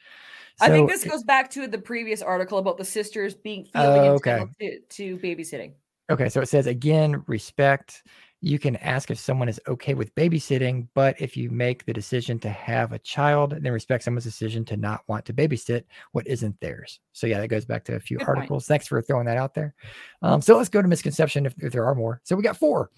So, 0.59 0.67
I 0.67 0.69
think 0.69 0.91
this 0.91 1.05
goes 1.05 1.23
back 1.23 1.51
to 1.53 1.67
the 1.67 1.79
previous 1.79 2.21
article 2.21 2.59
about 2.59 2.77
the 2.77 2.85
sisters 2.85 3.35
being 3.35 3.65
feeling 3.65 4.11
uh, 4.11 4.15
okay. 4.15 4.45
to, 4.61 4.81
to 4.81 5.17
babysitting. 5.17 5.73
Okay, 6.11 6.29
so 6.29 6.41
it 6.43 6.47
says 6.47 6.67
again, 6.67 7.23
respect 7.27 8.03
you 8.43 8.59
can 8.59 8.77
ask 8.77 9.11
if 9.11 9.19
someone 9.19 9.49
is 9.49 9.61
okay 9.69 9.93
with 9.93 10.15
babysitting, 10.15 10.89
but 10.95 11.21
if 11.21 11.37
you 11.37 11.51
make 11.51 11.85
the 11.85 11.93
decision 11.93 12.39
to 12.39 12.49
have 12.49 12.93
a 12.93 12.99
child, 12.99 13.55
then 13.61 13.73
respect 13.73 14.03
someone's 14.03 14.25
decision 14.25 14.65
to 14.65 14.79
not 14.79 15.03
want 15.09 15.27
to 15.27 15.35
babysit 15.35 15.85
what 16.13 16.27
isn't 16.27 16.59
theirs. 16.61 17.01
So 17.13 17.27
yeah, 17.27 17.39
that 17.39 17.49
goes 17.49 17.67
back 17.67 17.85
to 17.85 17.97
a 17.97 18.01
few 18.01 18.17
Good 18.17 18.29
articles. 18.29 18.65
Point. 18.65 18.69
Thanks 18.69 18.89
for 18.89 19.03
throwing 19.03 19.27
that 19.27 19.37
out 19.37 19.53
there. 19.53 19.75
Um, 20.23 20.41
so 20.41 20.57
let's 20.57 20.71
go 20.71 20.81
to 20.81 20.89
misconception 20.89 21.45
if, 21.45 21.55
if, 21.59 21.73
there 21.73 21.85
are 21.85 21.95
more. 21.95 22.23
So 22.25 22.35
we 22.35 22.43
got 22.43 22.57
four. 22.57 22.91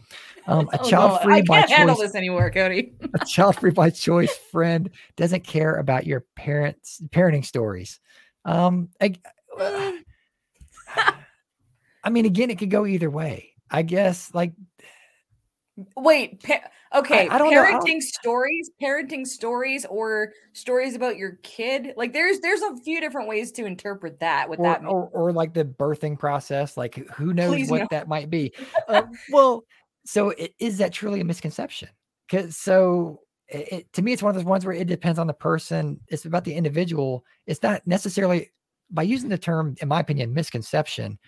Um, 0.47 0.69
a 0.73 0.81
oh, 0.81 0.89
child 0.89 1.23
free 1.23 1.39
no. 1.39 1.43
by 1.43 1.63
choice. 1.63 1.71
handle 1.73 1.97
this 1.97 2.15
anymore, 2.15 2.49
Cody. 2.51 2.93
a 3.21 3.25
child 3.25 3.57
free 3.57 3.73
by 3.73 3.91
choice 3.91 4.37
friend 4.53 4.91
doesn't 5.17 5.43
care 5.43 5.75
about 5.75 6.07
your 6.07 6.25
parents' 6.37 7.03
parenting 7.11 7.45
stories. 7.45 7.99
Um, 8.45 8.91
I, 9.01 9.15
I 12.05 12.11
mean, 12.11 12.27
again, 12.27 12.51
it 12.51 12.59
could 12.59 12.71
go 12.71 12.87
either 12.87 13.11
way. 13.11 13.49
I 13.73 13.83
guess 13.83 14.31
like 14.35 14.53
Wait, 15.97 16.43
pa- 16.43 16.69
okay. 16.95 17.29
I, 17.29 17.37
I 17.37 17.41
parenting 17.41 17.95
know. 17.95 18.01
stories, 18.01 18.71
parenting 18.81 19.27
stories, 19.27 19.87
or 19.87 20.33
stories 20.53 20.95
about 20.95 21.17
your 21.17 21.39
kid. 21.43 21.95
Like 21.97 22.13
there's 22.13 22.41
there's 22.41 22.61
a 22.61 22.77
few 22.85 23.01
different 23.01 23.27
ways 23.29 23.53
to 23.53 23.65
interpret 23.65 24.21
that. 24.21 24.49
What 24.49 24.59
or, 24.59 24.65
that 24.65 24.85
or, 24.85 25.09
or, 25.13 25.33
like 25.33 25.55
the 25.55 25.65
birthing 25.65 26.19
process. 26.19 26.77
Like 26.77 26.97
who 27.17 27.33
knows 27.33 27.55
Please 27.55 27.71
what 27.71 27.81
no. 27.81 27.87
that 27.91 28.07
might 28.07 28.29
be. 28.29 28.53
uh, 28.89 29.03
well, 29.31 29.65
so 30.05 30.31
it, 30.31 30.55
is 30.59 30.79
that 30.79 30.93
truly 30.93 31.21
a 31.21 31.25
misconception? 31.25 31.89
Because 32.29 32.57
so 32.57 33.21
it, 33.49 33.91
to 33.95 34.03
me, 34.03 34.13
it's 34.13 34.23
one 34.23 34.31
of 34.31 34.37
those 34.37 34.45
ones 34.45 34.67
where 34.67 34.75
it 34.75 34.87
depends 34.87 35.19
on 35.19 35.27
the 35.27 35.33
person. 35.33 36.01
It's 36.09 36.27
about 36.27 36.45
the 36.45 36.55
individual. 36.55 37.25
It's 37.47 37.63
not 37.63 37.87
necessarily 37.87 38.51
by 38.91 39.05
using 39.05 39.31
the 39.31 39.39
term, 39.39 39.75
in 39.81 39.89
my 39.89 40.01
opinion, 40.01 40.35
misconception 40.35 41.19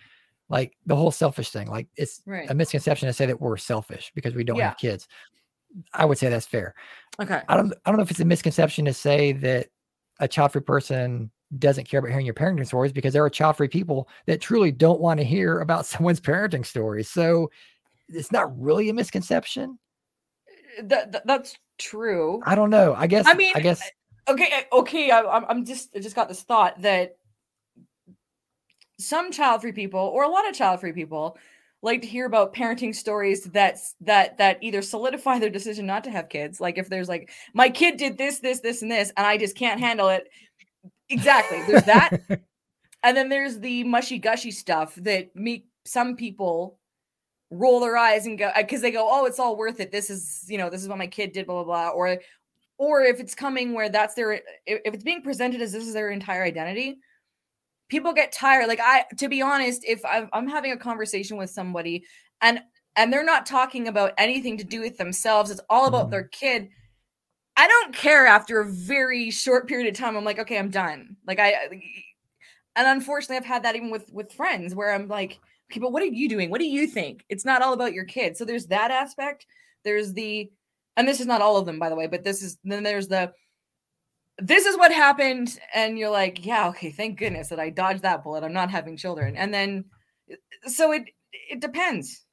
like 0.49 0.77
the 0.85 0.95
whole 0.95 1.11
selfish 1.11 1.49
thing 1.49 1.67
like 1.67 1.87
it's 1.95 2.21
right. 2.25 2.49
a 2.49 2.53
misconception 2.53 3.07
to 3.07 3.13
say 3.13 3.25
that 3.25 3.41
we're 3.41 3.57
selfish 3.57 4.11
because 4.15 4.35
we 4.35 4.43
don't 4.43 4.57
yeah. 4.57 4.69
have 4.69 4.77
kids. 4.77 5.07
I 5.93 6.05
would 6.05 6.17
say 6.17 6.29
that's 6.29 6.45
fair. 6.45 6.73
Okay. 7.19 7.41
I 7.47 7.57
don't 7.57 7.73
i 7.85 7.89
don't 7.89 7.97
know 7.97 8.03
if 8.03 8.11
it's 8.11 8.19
a 8.19 8.25
misconception 8.25 8.85
to 8.85 8.93
say 8.93 9.31
that 9.33 9.67
a 10.19 10.27
child-free 10.27 10.61
person 10.61 11.31
doesn't 11.59 11.87
care 11.87 11.99
about 11.99 12.09
hearing 12.09 12.25
your 12.25 12.35
parenting 12.35 12.65
stories 12.65 12.91
because 12.91 13.13
there 13.13 13.23
are 13.23 13.29
child-free 13.29 13.67
people 13.67 14.07
that 14.25 14.41
truly 14.41 14.71
don't 14.71 15.01
want 15.01 15.19
to 15.19 15.23
hear 15.23 15.59
about 15.59 15.85
someone's 15.85 16.21
parenting 16.21 16.65
stories. 16.65 17.09
So 17.09 17.49
it's 18.09 18.31
not 18.31 18.57
really 18.59 18.89
a 18.89 18.93
misconception? 18.93 19.79
Eh, 20.77 20.81
that, 20.85 21.25
that's 21.25 21.57
true. 21.77 22.41
I 22.45 22.55
don't 22.55 22.69
know. 22.69 22.93
I 22.95 23.07
guess 23.07 23.25
i 23.27 23.33
mean 23.33 23.53
i 23.55 23.59
guess 23.59 23.81
eh, 23.81 24.31
okay 24.31 24.49
eh, 24.51 24.63
okay 24.71 25.11
I, 25.11 25.21
i'm 25.21 25.65
just 25.65 25.95
I 25.95 25.99
just 25.99 26.15
got 26.15 26.27
this 26.27 26.43
thought 26.43 26.81
that 26.81 27.17
some 28.97 29.31
child 29.31 29.61
free 29.61 29.71
people 29.71 29.99
or 29.99 30.23
a 30.23 30.29
lot 30.29 30.47
of 30.47 30.55
child 30.55 30.79
free 30.79 30.93
people 30.93 31.37
like 31.81 32.01
to 32.01 32.07
hear 32.07 32.25
about 32.25 32.53
parenting 32.53 32.95
stories 32.95 33.43
that 33.43 33.77
that 34.01 34.37
that 34.37 34.57
either 34.61 34.81
solidify 34.81 35.37
their 35.39 35.49
decision 35.49 35.85
not 35.85 36.03
to 36.03 36.09
have 36.09 36.29
kids. 36.29 36.59
Like 36.59 36.77
if 36.77 36.89
there's 36.89 37.09
like 37.09 37.29
my 37.53 37.69
kid 37.69 37.97
did 37.97 38.17
this 38.17 38.39
this 38.39 38.59
this 38.59 38.81
and 38.81 38.91
this 38.91 39.11
and 39.15 39.25
i 39.25 39.37
just 39.37 39.55
can't 39.55 39.79
handle 39.79 40.09
it 40.09 40.27
exactly 41.09 41.61
there's 41.67 41.83
that. 41.83 42.21
And 43.03 43.15
then 43.15 43.29
there's 43.29 43.59
the 43.59 43.83
mushy 43.83 44.17
gushy 44.17 44.49
stuff 44.49 44.95
that 44.95 45.29
make 45.35 45.67
some 45.85 46.15
people 46.15 46.79
roll 47.51 47.79
their 47.79 47.95
eyes 47.95 48.25
and 48.25 48.35
go 48.35 48.47
uh, 48.47 48.63
because 48.63 48.81
they 48.81 48.89
go 48.89 49.07
oh 49.07 49.25
it's 49.25 49.37
all 49.37 49.55
worth 49.55 49.79
it. 49.79 49.91
This 49.91 50.09
is 50.09 50.43
you 50.47 50.57
know 50.57 50.71
this 50.71 50.81
is 50.81 50.89
what 50.89 50.97
my 50.97 51.05
kid 51.05 51.31
did 51.31 51.45
blah 51.45 51.63
blah 51.63 51.65
blah. 51.65 51.89
Or 51.89 52.17
or 52.79 53.03
if 53.03 53.19
it's 53.19 53.35
coming 53.35 53.73
where 53.73 53.89
that's 53.89 54.15
their 54.15 54.33
if 54.65 54.93
it's 54.95 55.03
being 55.03 55.21
presented 55.21 55.61
as 55.61 55.71
this 55.71 55.85
is 55.85 55.93
their 55.93 56.09
entire 56.09 56.41
identity 56.41 56.97
people 57.89 58.13
get 58.13 58.31
tired 58.31 58.67
like 58.67 58.79
i 58.81 59.05
to 59.17 59.27
be 59.27 59.41
honest 59.41 59.83
if 59.85 60.01
i'm 60.05 60.47
having 60.47 60.71
a 60.71 60.77
conversation 60.77 61.37
with 61.37 61.49
somebody 61.49 62.03
and 62.41 62.59
and 62.95 63.11
they're 63.11 63.23
not 63.23 63.45
talking 63.45 63.87
about 63.87 64.13
anything 64.17 64.57
to 64.57 64.63
do 64.63 64.81
with 64.81 64.97
themselves 64.97 65.51
it's 65.51 65.61
all 65.69 65.85
about 65.85 66.07
mm. 66.07 66.11
their 66.11 66.27
kid 66.29 66.69
i 67.57 67.67
don't 67.67 67.93
care 67.93 68.25
after 68.25 68.59
a 68.59 68.71
very 68.71 69.29
short 69.29 69.67
period 69.67 69.87
of 69.87 69.97
time 69.97 70.15
i'm 70.15 70.25
like 70.25 70.39
okay 70.39 70.57
i'm 70.57 70.69
done. 70.69 71.15
Like 71.27 71.39
i 71.39 71.53
and 72.75 72.87
unfortunately 72.87 73.37
i've 73.37 73.45
had 73.45 73.63
that 73.63 73.75
even 73.75 73.91
with 73.91 74.11
with 74.11 74.33
friends 74.33 74.75
where 74.75 74.93
i'm 74.93 75.07
like 75.07 75.39
okay 75.71 75.79
but 75.79 75.91
what 75.91 76.03
are 76.03 76.05
you 76.05 76.29
doing? 76.29 76.51
What 76.51 76.61
do 76.61 76.67
you 76.67 76.85
think? 76.85 77.25
It's 77.27 77.43
not 77.43 77.63
all 77.63 77.73
about 77.73 77.93
your 77.93 78.05
kid. 78.05 78.37
So 78.37 78.45
there's 78.45 78.67
that 78.67 78.91
aspect 78.91 79.47
there's 79.85 80.11
the 80.11 80.51
and 80.97 81.07
this 81.07 81.21
is 81.21 81.27
not 81.27 81.41
all 81.41 81.55
of 81.55 81.65
them 81.65 81.79
by 81.79 81.87
the 81.87 81.95
way 81.95 82.07
but 82.07 82.25
this 82.25 82.41
is 82.41 82.57
then 82.65 82.83
there's 82.83 83.07
the 83.07 83.31
this 84.37 84.65
is 84.65 84.77
what 84.77 84.91
happened 84.91 85.59
and 85.73 85.97
you're 85.97 86.09
like 86.09 86.45
yeah 86.45 86.67
okay 86.67 86.91
thank 86.91 87.17
goodness 87.17 87.47
that 87.49 87.59
i 87.59 87.69
dodged 87.69 88.01
that 88.01 88.23
bullet 88.23 88.43
i'm 88.43 88.53
not 88.53 88.69
having 88.69 88.97
children 88.97 89.35
and 89.35 89.53
then 89.53 89.85
so 90.65 90.91
it 90.91 91.03
it 91.31 91.59
depends 91.61 92.25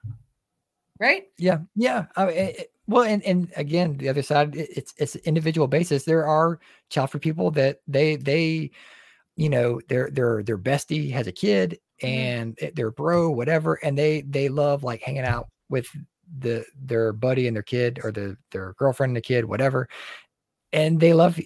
right 0.99 1.25
yeah 1.39 1.59
yeah 1.77 2.07
I 2.17 2.27
mean, 2.27 2.37
it, 2.37 2.73
well 2.87 3.05
and 3.05 3.23
and 3.23 3.53
again 3.57 3.97
the 3.97 4.09
other 4.09 4.23
side 4.23 4.57
it, 4.57 4.71
it's 4.77 4.95
it's 4.97 5.17
individual 5.17 5.69
basis 5.69 6.05
there 6.05 6.27
are 6.27 6.59
child 6.91 7.11
for 7.11 7.19
people 7.19 7.51
that 7.53 7.81
they 7.87 8.17
they 8.17 8.71
you 9.37 9.49
know 9.49 9.81
their 9.89 10.11
their 10.11 10.43
their 10.43 10.59
bestie 10.59 11.11
has 11.13 11.27
a 11.27 11.33
kid 11.33 11.79
mm-hmm. 12.03 12.15
and 12.15 12.57
mm-hmm. 12.57 12.75
their 12.75 12.91
bro 12.91 13.31
whatever 13.31 13.75
and 13.75 13.97
they 13.97 14.23
they 14.23 14.49
love 14.49 14.83
like 14.83 15.03
hanging 15.03 15.25
out 15.25 15.49
with 15.69 15.87
the 16.39 16.65
their 16.81 17.13
buddy 17.13 17.47
and 17.47 17.55
their 17.55 17.63
kid 17.63 18.01
or 18.03 18.11
the 18.11 18.37
their 18.51 18.75
girlfriend 18.75 19.11
and 19.11 19.17
the 19.17 19.21
kid 19.21 19.45
whatever 19.45 19.89
and 20.73 20.99
they 21.01 21.13
love 21.13 21.39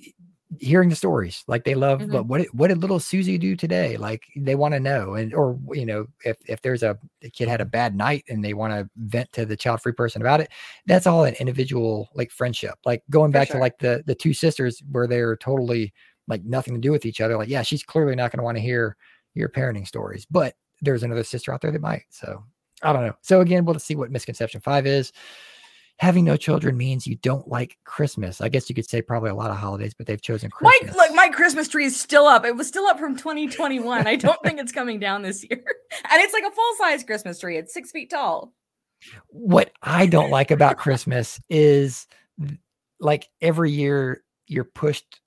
hearing 0.60 0.88
the 0.88 0.96
stories 0.96 1.42
like 1.48 1.64
they 1.64 1.74
love 1.74 2.00
mm-hmm. 2.00 2.28
what 2.28 2.46
what 2.54 2.68
did 2.68 2.78
little 2.78 3.00
susie 3.00 3.36
do 3.36 3.56
today 3.56 3.96
like 3.96 4.22
they 4.36 4.54
want 4.54 4.72
to 4.72 4.78
know 4.78 5.14
and 5.14 5.34
or 5.34 5.58
you 5.72 5.84
know 5.84 6.06
if 6.24 6.36
if 6.46 6.62
there's 6.62 6.84
a, 6.84 6.96
a 7.22 7.30
kid 7.30 7.48
had 7.48 7.60
a 7.60 7.64
bad 7.64 7.96
night 7.96 8.24
and 8.28 8.44
they 8.44 8.54
want 8.54 8.72
to 8.72 8.88
vent 8.96 9.30
to 9.32 9.44
the 9.44 9.56
child 9.56 9.80
free 9.80 9.92
person 9.92 10.22
about 10.22 10.40
it 10.40 10.48
that's 10.86 11.06
all 11.06 11.24
an 11.24 11.34
individual 11.40 12.08
like 12.14 12.30
friendship 12.30 12.78
like 12.84 13.02
going 13.10 13.32
back 13.32 13.48
sure. 13.48 13.56
to 13.56 13.60
like 13.60 13.76
the 13.78 14.04
the 14.06 14.14
two 14.14 14.32
sisters 14.32 14.82
where 14.92 15.08
they're 15.08 15.36
totally 15.36 15.92
like 16.28 16.44
nothing 16.44 16.74
to 16.74 16.80
do 16.80 16.92
with 16.92 17.04
each 17.04 17.20
other 17.20 17.36
like 17.36 17.48
yeah 17.48 17.62
she's 17.62 17.82
clearly 17.82 18.14
not 18.14 18.30
going 18.30 18.38
to 18.38 18.44
want 18.44 18.56
to 18.56 18.62
hear 18.62 18.96
your 19.34 19.48
parenting 19.48 19.86
stories 19.86 20.26
but 20.30 20.54
there's 20.80 21.02
another 21.02 21.24
sister 21.24 21.52
out 21.52 21.60
there 21.60 21.72
that 21.72 21.82
might 21.82 22.04
so 22.08 22.44
i 22.82 22.92
don't 22.92 23.04
know 23.04 23.16
so 23.20 23.40
again 23.40 23.64
we'll 23.64 23.78
see 23.80 23.96
what 23.96 24.12
misconception 24.12 24.60
five 24.60 24.86
is 24.86 25.12
having 25.98 26.24
no 26.24 26.36
children 26.36 26.76
means 26.76 27.06
you 27.06 27.16
don't 27.16 27.48
like 27.48 27.78
Christmas. 27.84 28.40
I 28.40 28.48
guess 28.48 28.68
you 28.68 28.74
could 28.74 28.88
say 28.88 29.00
probably 29.00 29.30
a 29.30 29.34
lot 29.34 29.50
of 29.50 29.56
holidays, 29.56 29.94
but 29.94 30.06
they've 30.06 30.20
chosen 30.20 30.50
Christmas. 30.50 30.94
My, 30.94 31.06
look, 31.06 31.14
my 31.14 31.28
Christmas 31.28 31.68
tree 31.68 31.86
is 31.86 31.98
still 31.98 32.26
up. 32.26 32.44
It 32.44 32.54
was 32.54 32.68
still 32.68 32.86
up 32.86 32.98
from 32.98 33.16
2021. 33.16 34.06
I 34.06 34.16
don't 34.16 34.40
think 34.42 34.60
it's 34.60 34.72
coming 34.72 35.00
down 35.00 35.22
this 35.22 35.44
year. 35.48 35.62
And 36.10 36.20
it's 36.20 36.34
like 36.34 36.44
a 36.44 36.50
full 36.50 36.74
size 36.78 37.04
Christmas 37.04 37.38
tree. 37.38 37.56
It's 37.56 37.72
six 37.72 37.90
feet 37.90 38.10
tall. 38.10 38.52
What 39.28 39.70
I 39.82 40.06
don't 40.06 40.30
like 40.30 40.50
about 40.50 40.78
Christmas 40.78 41.40
is 41.48 42.06
like 43.00 43.28
every 43.40 43.70
year 43.70 44.22
you're 44.46 44.64
pushed 44.64 45.20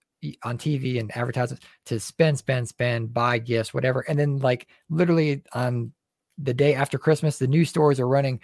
on 0.43 0.57
TV 0.57 0.99
and 0.99 1.15
advertisements 1.15 1.65
to 1.87 1.99
spend, 1.99 2.37
spend, 2.37 2.67
spend, 2.67 3.13
buy 3.13 3.39
gifts, 3.39 3.73
whatever. 3.73 4.01
And 4.01 4.19
then 4.19 4.37
like 4.37 4.67
literally 4.89 5.43
on 5.53 5.91
the 6.37 6.53
day 6.53 6.75
after 6.75 6.99
Christmas, 6.99 7.39
the 7.39 7.47
new 7.47 7.65
stores 7.65 7.99
are 7.99 8.07
running 8.07 8.39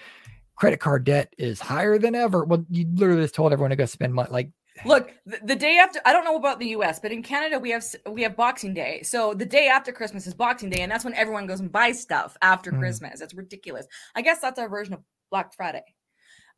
credit 0.55 0.79
card 0.79 1.03
debt 1.03 1.33
is 1.37 1.59
higher 1.59 1.97
than 1.97 2.15
ever. 2.15 2.43
Well, 2.43 2.65
you 2.69 2.87
literally 2.93 3.23
just 3.23 3.35
told 3.35 3.53
everyone 3.53 3.71
to 3.71 3.75
go 3.75 3.85
spend 3.85 4.13
money. 4.13 4.29
Like, 4.31 4.51
look, 4.85 5.11
the, 5.25 5.39
the, 5.43 5.55
day 5.55 5.77
after, 5.77 5.99
I 6.05 6.13
don't 6.13 6.25
know 6.25 6.37
about 6.37 6.59
the 6.59 6.69
U.S., 6.69 6.99
but 6.99 7.11
in 7.11 7.23
Canada 7.23 7.59
we 7.59 7.71
have 7.71 7.85
we 8.09 8.23
have 8.23 8.35
Boxing 8.35 8.73
Day. 8.73 9.01
So 9.03 9.33
the 9.33 9.45
day 9.45 9.67
after 9.67 9.91
Christmas 9.91 10.27
is 10.27 10.33
Boxing 10.33 10.69
Day, 10.69 10.81
and 10.81 10.91
that's 10.91 11.05
when 11.05 11.13
everyone 11.13 11.47
goes 11.47 11.59
and 11.59 11.71
buys 11.71 12.01
stuff 12.01 12.37
after 12.41 12.71
mm. 12.71 12.79
Christmas. 12.79 13.19
That's 13.19 13.33
ridiculous. 13.33 13.87
I 14.15 14.21
guess 14.21 14.39
that's 14.39 14.59
our 14.59 14.69
version 14.69 14.93
of 14.93 15.01
Black 15.29 15.53
Friday. 15.53 15.83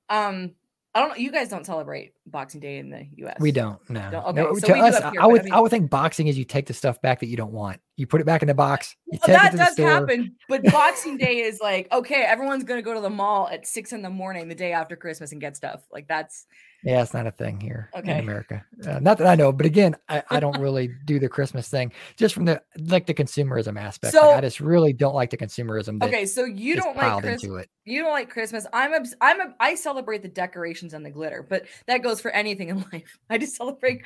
Um, 0.10 0.54
I 0.95 1.01
don't. 1.05 1.19
You 1.19 1.31
guys 1.31 1.49
don't 1.49 1.65
celebrate 1.65 2.13
Boxing 2.25 2.59
Day 2.59 2.77
in 2.77 2.89
the 2.89 3.05
U.S. 3.17 3.38
We 3.39 3.51
don't. 3.51 3.77
No. 3.89 4.09
Don't- 4.09 4.25
okay, 4.25 4.41
no 4.41 4.53
so 4.55 4.67
to 4.67 4.77
us, 4.79 4.97
here, 4.97 5.21
I 5.21 5.27
would 5.27 5.41
I 5.41 5.43
mean- 5.43 5.53
I 5.53 5.59
would 5.59 5.69
think 5.69 5.89
boxing 5.91 6.27
is 6.27 6.38
you 6.38 6.43
take 6.45 6.65
the 6.65 6.73
stuff 6.73 6.99
back 7.01 7.19
that 7.19 7.27
you 7.27 7.38
don't 7.38 7.51
want. 7.51 7.79
You 7.97 8.07
put 8.07 8.19
it 8.21 8.23
back 8.25 8.41
in 8.41 8.47
the 8.47 8.53
box. 8.55 8.95
You 9.11 9.19
Well, 9.27 9.38
that 9.38 9.55
does 9.55 9.73
store. 9.73 9.88
happen, 9.88 10.35
but 10.49 10.63
Boxing 10.71 11.17
Day 11.17 11.39
is 11.41 11.59
like 11.61 11.91
okay, 11.91 12.23
everyone's 12.23 12.63
gonna 12.63 12.81
go 12.81 12.93
to 12.93 13.01
the 13.01 13.09
mall 13.09 13.47
at 13.51 13.67
six 13.67 13.93
in 13.93 14.01
the 14.01 14.09
morning 14.09 14.47
the 14.47 14.55
day 14.55 14.71
after 14.71 14.95
Christmas 14.95 15.31
and 15.31 15.41
get 15.41 15.55
stuff. 15.55 15.81
Like 15.91 16.07
that's 16.07 16.45
Yeah, 16.88 17.01
it's 17.03 17.13
not 17.13 17.27
a 17.27 17.31
thing 17.31 17.59
here 17.59 17.89
Okay. 17.97 18.13
in 18.13 18.19
America. 18.19 18.63
Uh, 18.85 18.99
not 18.99 19.17
that 19.17 19.27
I 19.27 19.35
know, 19.35 19.51
but 19.51 19.65
again, 19.65 19.97
I, 20.07 20.23
I 20.29 20.39
don't 20.39 20.57
really 20.61 20.89
do 21.03 21.19
the 21.19 21.27
Christmas 21.27 21.67
thing 21.67 21.91
just 22.15 22.33
from 22.33 22.45
the 22.45 22.61
like 22.79 23.05
the 23.07 23.13
consumerism 23.13 23.77
aspect. 23.77 24.15
Like, 24.15 24.38
I 24.38 24.41
just 24.41 24.61
really 24.61 24.93
don't 24.93 25.13
like 25.13 25.29
the 25.29 25.38
consumerism 25.38 26.01
okay. 26.01 26.25
So 26.25 26.45
you 26.45 26.75
don't 26.77 26.95
like 26.95 27.21
Christmas. 27.21 27.65
You 27.83 28.01
don't 28.03 28.11
like 28.13 28.29
Christmas. 28.29 28.65
I'm 28.71 28.93
obs- 28.93 29.15
I'm 29.19 29.41
a, 29.41 29.53
I 29.59 29.75
celebrate 29.75 30.21
the 30.21 30.29
decorations 30.29 30.93
and 30.93 31.05
the 31.05 31.11
glitter, 31.11 31.45
but 31.47 31.65
that 31.88 32.03
goes 32.03 32.21
for 32.21 32.31
anything 32.31 32.69
in 32.69 32.77
life. 32.93 33.17
I 33.29 33.38
just 33.38 33.55
celebrate 33.57 34.03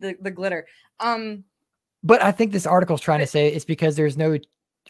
the 0.00 0.16
the 0.20 0.32
glitter. 0.32 0.66
Um, 0.98 1.44
But 2.02 2.22
I 2.22 2.32
think 2.32 2.50
this 2.52 2.66
article 2.66 2.96
is 2.96 3.00
trying 3.00 3.20
to 3.20 3.26
say 3.26 3.48
it's 3.48 3.64
because 3.64 3.94
there's 3.94 4.16
no 4.16 4.36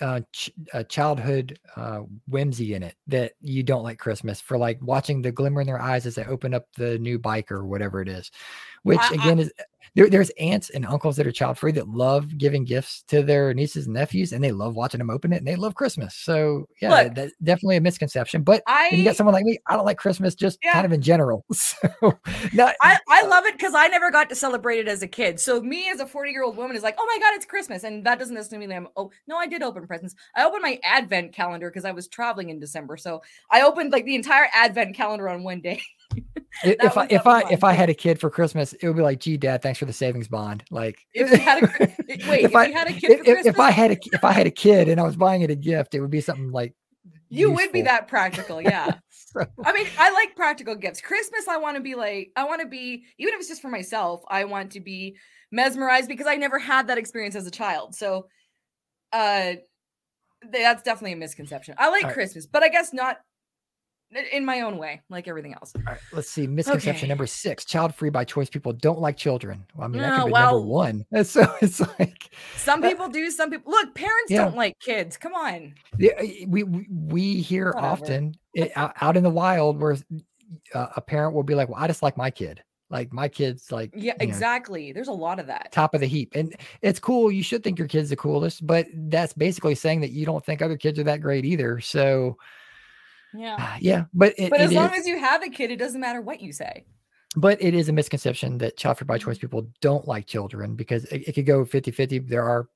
uh, 0.00 0.20
ch- 0.32 0.52
uh, 0.72 0.82
childhood 0.84 1.58
uh, 1.76 2.00
whimsy 2.28 2.74
in 2.74 2.82
it 2.82 2.94
that 3.06 3.32
you 3.40 3.62
don't 3.62 3.82
like 3.82 3.98
Christmas 3.98 4.40
for 4.40 4.58
like 4.58 4.78
watching 4.82 5.22
the 5.22 5.32
glimmer 5.32 5.60
in 5.60 5.66
their 5.66 5.80
eyes 5.80 6.06
as 6.06 6.14
they 6.14 6.24
open 6.24 6.54
up 6.54 6.66
the 6.76 6.98
new 6.98 7.18
bike 7.18 7.50
or 7.50 7.66
whatever 7.66 8.00
it 8.02 8.08
is, 8.08 8.30
which 8.86 8.98
I- 9.00 9.10
I- 9.10 9.14
again 9.14 9.38
is 9.38 9.52
there, 9.94 10.10
there's 10.10 10.28
aunts 10.38 10.68
and 10.70 10.84
uncles 10.84 11.16
that 11.16 11.26
are 11.26 11.32
child 11.32 11.56
free 11.56 11.72
that 11.72 11.88
love 11.88 12.36
giving 12.36 12.64
gifts 12.64 13.02
to 13.08 13.22
their 13.22 13.54
nieces 13.54 13.86
and 13.86 13.94
nephews 13.94 14.34
and 14.34 14.44
they 14.44 14.52
love 14.52 14.74
watching 14.74 14.98
them 14.98 15.08
open 15.08 15.32
it 15.32 15.38
and 15.38 15.46
they 15.46 15.56
love 15.56 15.74
Christmas. 15.74 16.14
So 16.14 16.68
yeah, 16.82 17.04
Look, 17.04 17.14
that's 17.14 17.32
definitely 17.42 17.76
a 17.76 17.80
misconception. 17.80 18.42
But 18.42 18.62
I 18.66 18.90
you 18.90 19.04
got 19.04 19.16
someone 19.16 19.32
like 19.32 19.46
me, 19.46 19.58
I 19.66 19.74
don't 19.74 19.86
like 19.86 19.96
Christmas 19.96 20.34
just 20.34 20.58
Yeah. 20.62 20.72
kind 20.74 20.84
of 20.84 20.92
in 20.92 21.00
general. 21.00 21.44
So 21.54 22.18
not, 22.52 22.74
I, 22.82 22.98
I 23.08 23.22
uh 23.22 23.28
love 23.28 23.46
it 23.46 23.56
because 23.56 23.74
I 23.74 23.88
never 23.88 24.10
got 24.10 24.28
to 24.28 24.34
celebrate 24.34 24.78
it 24.80 24.88
as 24.88 25.02
a 25.02 25.06
kid. 25.08 25.40
So 25.40 25.60
me 25.62 25.88
as 25.88 26.00
a 26.00 26.06
40 26.06 26.30
year 26.30 26.42
old 26.44 26.56
woman 26.58 26.76
is 26.76 26.82
like, 26.82 26.96
oh 26.98 27.06
my 27.06 27.18
God, 27.18 27.34
it's 27.34 27.46
Christmas. 27.46 27.84
And 27.84 28.04
that 28.04 28.18
doesn't 28.18 28.34
necessarily 28.34 28.66
mean 28.66 28.76
I'm, 28.76 28.88
oh, 28.96 29.10
no, 29.26 29.36
I 29.38 29.46
did 29.46 29.62
open 29.62 29.86
presents. 29.86 30.14
I 30.34 30.44
opened 30.44 30.62
my 30.62 30.78
advent 30.82 31.32
calendar 31.32 31.70
because 31.70 31.84
I 31.86 31.92
was 31.92 32.06
traveling 32.08 32.50
in 32.50 32.60
December. 32.60 32.96
So 32.98 33.22
I 33.50 33.62
opened 33.62 33.92
like 33.92 34.04
the 34.04 34.14
entire 34.14 34.48
advent 34.52 34.94
calendar 34.94 35.28
on 35.28 35.42
one 35.42 35.60
day. 35.62 35.80
If 36.64 36.96
I 36.96 37.06
if 37.10 37.26
I 37.26 37.42
fun. 37.42 37.52
if 37.52 37.64
I 37.64 37.72
had 37.72 37.90
a 37.90 37.94
kid 37.94 38.20
for 38.20 38.30
Christmas, 38.30 38.72
it 38.72 38.86
would 38.86 38.96
be 38.96 39.02
like, 39.02 39.20
gee, 39.20 39.36
dad, 39.36 39.62
thanks 39.62 39.78
for 39.78 39.84
the 39.84 39.92
savings 39.92 40.28
bond. 40.28 40.64
Like 40.70 40.98
If 41.14 41.30
you 41.30 41.36
had 41.38 41.62
a, 41.62 41.66
wait, 42.28 42.44
if, 42.44 42.54
I- 42.54 42.70
had 42.70 42.88
a 42.88 42.92
kid 42.92 43.10
if, 43.10 43.18
for 43.18 43.24
if, 43.24 43.24
Christmas, 43.24 43.46
if 43.46 43.60
I 43.60 43.70
had 43.70 43.90
a 43.92 43.96
if 44.12 44.24
I 44.24 44.32
had 44.32 44.46
a 44.46 44.50
kid 44.50 44.88
and 44.88 45.00
I 45.00 45.04
was 45.04 45.16
buying 45.16 45.42
it 45.42 45.50
a 45.50 45.56
gift, 45.56 45.94
it 45.94 46.00
would 46.00 46.10
be 46.10 46.20
something 46.20 46.50
like 46.50 46.74
you 47.28 47.50
would 47.52 47.72
be 47.72 47.82
that 47.82 48.08
practical. 48.08 48.60
Yeah. 48.62 48.94
So, 49.10 49.44
I 49.64 49.72
mean, 49.72 49.86
I 49.98 50.10
like 50.12 50.34
practical 50.34 50.74
gifts. 50.76 51.00
Christmas, 51.00 51.46
I 51.48 51.58
want 51.58 51.76
to 51.76 51.82
be 51.82 51.94
like, 51.94 52.30
I 52.36 52.44
want 52.44 52.62
to 52.62 52.66
be, 52.66 53.04
even 53.18 53.34
if 53.34 53.40
it's 53.40 53.48
just 53.48 53.60
for 53.60 53.68
myself, 53.68 54.22
I 54.28 54.44
want 54.44 54.72
to 54.72 54.80
be 54.80 55.16
mesmerized 55.52 56.08
because 56.08 56.26
I 56.26 56.36
never 56.36 56.58
had 56.58 56.86
that 56.88 56.96
experience 56.98 57.34
as 57.34 57.46
a 57.46 57.50
child. 57.50 57.94
So, 57.94 58.28
uh, 59.12 59.54
that's 60.50 60.82
definitely 60.82 61.12
a 61.12 61.16
misconception. 61.16 61.74
I 61.78 61.90
like 61.90 62.04
right. 62.04 62.14
Christmas, 62.14 62.46
but 62.46 62.62
I 62.62 62.68
guess 62.68 62.92
not 62.92 63.18
in 64.32 64.44
my 64.44 64.60
own 64.60 64.78
way, 64.78 65.02
like 65.10 65.28
everything 65.28 65.52
else. 65.54 65.72
all 65.76 65.82
right, 65.84 65.98
let's 66.12 66.30
see. 66.30 66.46
Misconception 66.46 66.96
Okay. 67.04 67.06
number 67.08 67.26
six: 67.26 67.64
child 67.64 67.94
free 67.94 68.10
by 68.10 68.24
choice. 68.24 68.48
People 68.48 68.72
don't 68.72 69.00
like 69.00 69.16
children. 69.16 69.64
Well, 69.74 69.84
I 69.86 69.88
mean, 69.88 70.02
that 70.02 70.18
could 70.20 70.26
be 70.26 70.32
well- 70.32 70.54
number 70.60 70.66
one. 70.68 71.04
And 71.12 71.26
so 71.26 71.52
it's 71.60 71.80
like 71.98 72.30
Some 72.56 72.82
Uh, 72.82 72.88
people 72.88 73.08
do, 73.08 73.30
some 73.30 73.50
people 73.50 73.72
look, 73.72 73.94
parents 73.94 74.30
yeah. 74.30 74.44
don't 74.44 74.56
like 74.56 74.78
kids. 74.80 75.16
Come 75.16 75.34
on. 75.34 75.74
yeah, 75.98 76.12
we 76.46 76.62
we, 76.62 76.86
we 76.90 77.34
hear 77.40 77.66
Whatever. 77.72 77.86
often 77.86 78.34
it, 78.54 78.72
out, 78.76 78.92
out 79.00 79.16
in 79.16 79.22
the 79.22 79.30
wild 79.30 79.80
where 79.80 79.96
uh, 80.74 80.86
a 80.96 81.00
parent 81.00 81.34
will 81.34 81.42
be 81.42 81.54
like, 81.54 81.68
"Well, 81.68 81.82
I 81.82 81.86
just 81.86 82.02
like 82.02 82.16
my 82.16 82.30
kid. 82.30 82.62
Like 82.88 83.12
my 83.12 83.26
kid's 83.26 83.72
like 83.72 83.90
Yeah, 83.94 84.00
you 84.00 84.06
know, 84.10 84.16
exactly. 84.20 84.92
There's 84.92 85.08
a 85.08 85.12
lot 85.12 85.40
of 85.40 85.48
that. 85.48 85.72
top 85.72 85.92
of 85.94 86.00
the 86.00 86.06
heap. 86.06 86.36
And 86.36 86.54
it's 86.82 87.00
cool. 87.00 87.32
You 87.32 87.42
should 87.42 87.64
think 87.64 87.80
your 87.80 87.88
kid's 87.88 88.10
the 88.10 88.16
coolest, 88.16 88.64
but 88.64 88.86
that's 88.94 89.32
basically 89.32 89.74
saying 89.74 90.02
that 90.02 90.12
you 90.12 90.24
don't 90.24 90.44
think 90.46 90.62
other 90.62 90.76
kids 90.76 90.96
are 91.00 91.02
that 91.04 91.20
great 91.20 91.44
either. 91.44 91.80
So 91.80 92.36
Yeah. 93.36 93.56
uh, 93.58 93.76
yeah, 93.80 94.04
but 94.14 94.34
it, 94.38 94.50
But 94.50 94.60
as 94.60 94.72
long 94.72 94.92
is- 94.94 95.00
as 95.00 95.06
you 95.06 95.18
have 95.18 95.42
a 95.42 95.48
kid, 95.48 95.70
it 95.70 95.76
doesn't 95.76 96.00
matter 96.00 96.20
what 96.20 96.40
you 96.40 96.52
say. 96.52 96.84
but 97.36 97.60
it 97.62 97.74
is 97.74 97.88
a 97.88 97.92
misconception 97.92 98.56
that 98.58 98.76
child 98.76 98.98
free 98.98 99.04
by 99.06 99.18
Mm-hmm. 99.18 99.28
choice 99.30 99.38
people 99.38 99.68
don't 99.80 100.06
like 100.08 100.26
children 100.26 100.74
because 100.74 101.04
it, 101.06 101.28
it 101.28 101.32
could 101.34 101.46
go 101.46 101.64
50 101.64 101.90
50. 101.90 102.18
There 102.20 102.42
are 102.44 102.68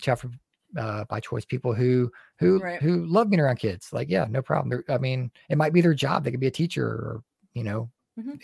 child 0.00 0.20
free 0.20 0.30
uh, 0.76 1.04
by 1.04 1.18
choice 1.20 1.44
people 1.44 1.72
who 1.72 2.10
who 2.38 2.58
Right. 2.58 2.82
who 2.82 3.06
love 3.06 3.30
being 3.30 3.40
around 3.40 3.56
kids. 3.58 3.92
Like, 3.92 4.08
yeah, 4.10 4.26
no 4.28 4.42
problem. 4.42 4.68
They're, 4.70 4.84
I 4.94 4.98
mean, 4.98 5.30
it 5.48 5.56
might 5.56 5.72
be 5.72 5.80
their 5.80 5.94
job. 5.94 6.24
They 6.24 6.30
could 6.30 6.40
be 6.40 6.46
a 6.48 6.50
teacher 6.50 6.84
or, 6.86 7.22
you 7.54 7.64
know, 7.64 7.90
Mhm. 8.18 8.38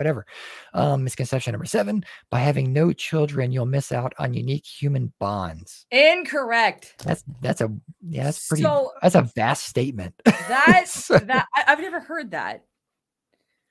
Whatever. 0.00 0.26
Um, 0.74 1.04
misconception 1.04 1.52
number 1.52 1.66
seven 1.66 2.04
by 2.30 2.40
having 2.40 2.72
no 2.72 2.92
children, 2.92 3.52
you'll 3.52 3.66
miss 3.66 3.92
out 3.92 4.14
on 4.18 4.32
unique 4.34 4.64
human 4.66 5.12
bonds. 5.20 5.86
Incorrect. 5.90 6.94
That's 7.04 7.22
that's 7.42 7.60
a 7.60 7.70
yeah, 8.08 8.24
that's 8.24 8.48
pretty 8.48 8.62
So 8.64 8.92
that's 9.02 9.14
a 9.14 9.22
vast 9.22 9.66
statement. 9.66 10.14
that 10.24 10.84
So- 10.88 11.18
that 11.18 11.46
I, 11.54 11.64
I've 11.68 11.80
never 11.80 12.00
heard 12.00 12.30
that. 12.32 12.64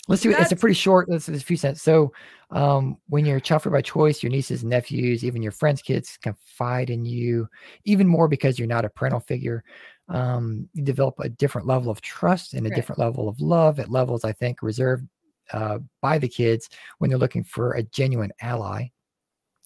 Let's 0.07 0.23
do 0.23 0.31
it. 0.31 0.39
It's 0.39 0.51
a 0.51 0.55
pretty 0.55 0.73
short. 0.73 1.07
Let's 1.07 1.27
a 1.29 1.39
few 1.39 1.55
cents. 1.55 1.83
So, 1.83 2.11
um, 2.49 2.97
when 3.09 3.25
you're 3.27 3.37
a 3.37 3.41
child 3.41 3.61
free 3.61 3.71
by 3.71 3.83
choice, 3.83 4.23
your 4.23 4.31
nieces, 4.31 4.61
and 4.63 4.71
nephews, 4.71 5.23
even 5.23 5.43
your 5.43 5.51
friends' 5.51 5.83
kids 5.83 6.17
confide 6.23 6.89
in 6.89 7.05
you 7.05 7.47
even 7.85 8.07
more 8.07 8.27
because 8.27 8.57
you're 8.57 8.67
not 8.67 8.85
a 8.85 8.89
parental 8.89 9.19
figure. 9.19 9.63
Um, 10.07 10.67
you 10.73 10.83
develop 10.83 11.19
a 11.19 11.29
different 11.29 11.67
level 11.67 11.91
of 11.91 12.01
trust 12.01 12.55
and 12.55 12.65
a 12.65 12.69
Right. 12.71 12.75
different 12.75 12.97
level 12.97 13.29
of 13.29 13.39
love 13.39 13.79
at 13.79 13.91
levels 13.91 14.25
I 14.25 14.31
think 14.31 14.63
reserved 14.63 15.07
uh, 15.53 15.79
by 16.01 16.17
the 16.17 16.27
kids 16.27 16.69
when 16.97 17.09
they're 17.09 17.19
looking 17.19 17.43
for 17.43 17.73
a 17.73 17.83
genuine 17.83 18.31
ally. 18.41 18.87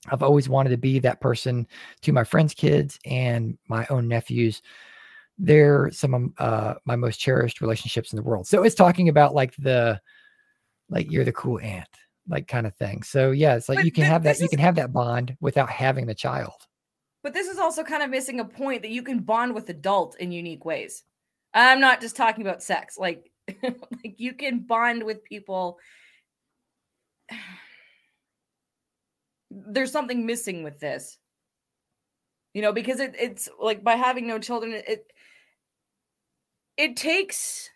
I've 0.10 0.24
always 0.24 0.50
wanted 0.50 0.70
to 0.72 0.78
be 0.78 1.00
that 1.00 1.22
person 1.22 1.66
to 2.02 2.12
my 2.12 2.24
friends' 2.24 2.54
kids 2.54 3.00
and 3.06 3.58
my 3.70 3.88
own 3.90 4.08
nephews. 4.08 4.62
They're 5.38 5.90
some 5.92 6.14
of 6.14 6.24
uh, 6.38 6.74
my 6.86 6.96
most 6.96 7.18
cherished 7.18 7.62
relationships 7.62 8.12
in 8.12 8.18
the 8.18 8.24
world. 8.24 8.48
So 8.48 8.64
it's 8.64 8.76
talking 8.76 9.10
about 9.10 9.34
like 9.34 9.56
the 9.58 10.00
like 10.90 11.12
you're 11.12 11.26
the 11.26 11.32
cool 11.32 11.60
aunt 11.60 11.88
like 12.30 12.48
kind 12.48 12.66
of 12.66 12.74
thing 12.76 13.04
so 13.04 13.32
yeah 13.32 13.56
it's 13.56 13.68
like 13.68 13.78
But 13.78 13.86
you 13.86 13.92
can 13.92 14.04
thi- 14.04 14.10
have 14.10 14.24
that 14.24 14.40
you 14.40 14.48
can 14.48 14.60
have 14.60 14.76
that 14.76 14.94
bond 14.94 15.36
without 15.42 15.70
having 15.70 16.06
the 16.06 16.16
child 16.16 16.68
But 17.22 17.34
this 17.34 17.48
is 17.48 17.58
also 17.58 17.84
kind 17.84 18.04
of 18.04 18.10
missing 18.10 18.40
a 18.40 18.46
point 18.46 18.82
that 18.82 18.92
you 18.92 19.04
can 19.04 19.20
bond 19.20 19.56
with 19.56 19.70
adult 19.70 20.18
in 20.20 20.32
unique 20.32 20.66
ways. 20.66 21.04
I'm 21.54 21.80
not 21.80 22.02
just 22.02 22.16
talking 22.16 22.46
about 22.46 22.64
sex. 22.64 22.98
Like 22.98 23.32
like 23.64 24.16
you 24.18 24.34
can 24.34 24.60
bond 24.60 25.04
with 25.04 25.24
people. 25.24 25.80
There's 29.50 29.92
something 29.92 30.26
missing 30.26 30.64
with 30.64 30.80
this. 30.80 31.18
You 32.54 32.62
know, 32.62 32.72
because 32.72 33.00
it, 33.00 33.16
it's 33.18 33.50
like 33.60 33.84
by 33.84 33.96
having 33.96 34.28
no 34.28 34.40
children, 34.40 34.74
it 34.74 35.12
it 36.78 36.96
takes 36.96 37.70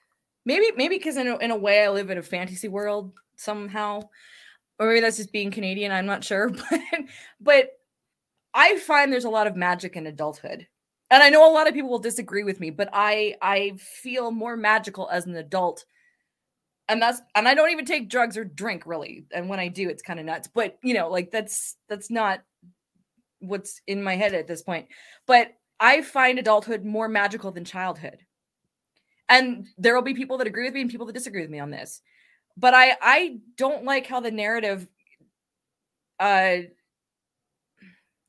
maybe 0.45 0.71
maybe 0.75 0.97
because 0.97 1.17
in 1.17 1.27
a, 1.27 1.37
in 1.37 1.51
a 1.51 1.57
way 1.57 1.83
I 1.83 1.89
live 1.89 2.09
in 2.09 2.17
a 2.17 2.23
fantasy 2.23 2.67
world 2.67 3.13
somehow, 3.35 4.01
or 4.79 4.87
maybe 4.87 5.01
that's 5.01 5.17
just 5.17 5.31
being 5.31 5.51
Canadian. 5.51 5.91
I'm 5.91 6.05
not 6.05 6.23
sure, 6.23 6.49
but 6.69 6.81
but 7.39 7.69
I 8.53 8.77
find 8.79 9.11
there's 9.11 9.25
a 9.25 9.29
lot 9.29 9.47
of 9.47 9.55
magic 9.55 9.95
in 9.95 10.07
adulthood. 10.07 10.67
And 11.09 11.23
I 11.23 11.29
know 11.29 11.49
a 11.49 11.53
lot 11.53 11.67
of 11.67 11.73
people 11.73 11.89
will 11.89 11.99
disagree 11.99 12.43
with 12.43 12.59
me, 12.59 12.69
but 12.69 12.89
I 12.91 13.35
I 13.41 13.73
feel 13.77 14.31
more 14.31 14.57
magical 14.57 15.09
as 15.09 15.25
an 15.25 15.35
adult. 15.35 15.85
And 16.89 17.01
that's 17.01 17.21
and 17.35 17.47
I 17.47 17.53
don't 17.53 17.71
even 17.71 17.85
take 17.85 18.09
drugs 18.09 18.37
or 18.37 18.43
drink 18.43 18.85
really. 18.85 19.25
And 19.31 19.49
when 19.49 19.59
I 19.59 19.67
do, 19.67 19.89
it's 19.89 20.01
kind 20.01 20.19
of 20.19 20.25
nuts. 20.25 20.49
But 20.53 20.77
you 20.83 20.93
know, 20.93 21.09
like 21.09 21.31
that's 21.31 21.75
that's 21.87 22.09
not 22.09 22.41
what's 23.39 23.81
in 23.87 24.03
my 24.03 24.15
head 24.15 24.33
at 24.33 24.47
this 24.47 24.61
point. 24.61 24.87
But 25.25 25.53
I 25.79 26.01
find 26.01 26.39
adulthood 26.39 26.83
more 26.83 27.07
magical 27.07 27.51
than 27.51 27.65
childhood. 27.65 28.25
And 29.29 29.67
there 29.77 29.93
will 29.95 30.01
be 30.01 30.13
people 30.13 30.37
that 30.37 30.47
agree 30.47 30.65
with 30.65 30.73
me 30.73 30.81
and 30.81 30.89
people 30.89 31.05
that 31.05 31.13
disagree 31.13 31.41
with 31.41 31.51
me 31.51 31.59
on 31.59 31.69
this. 31.69 32.01
But 32.57 32.73
I 32.73 32.97
I 33.01 33.37
don't 33.57 33.85
like 33.85 34.07
how 34.07 34.19
the 34.19 34.31
narrative 34.31 34.87
uh 36.19 36.57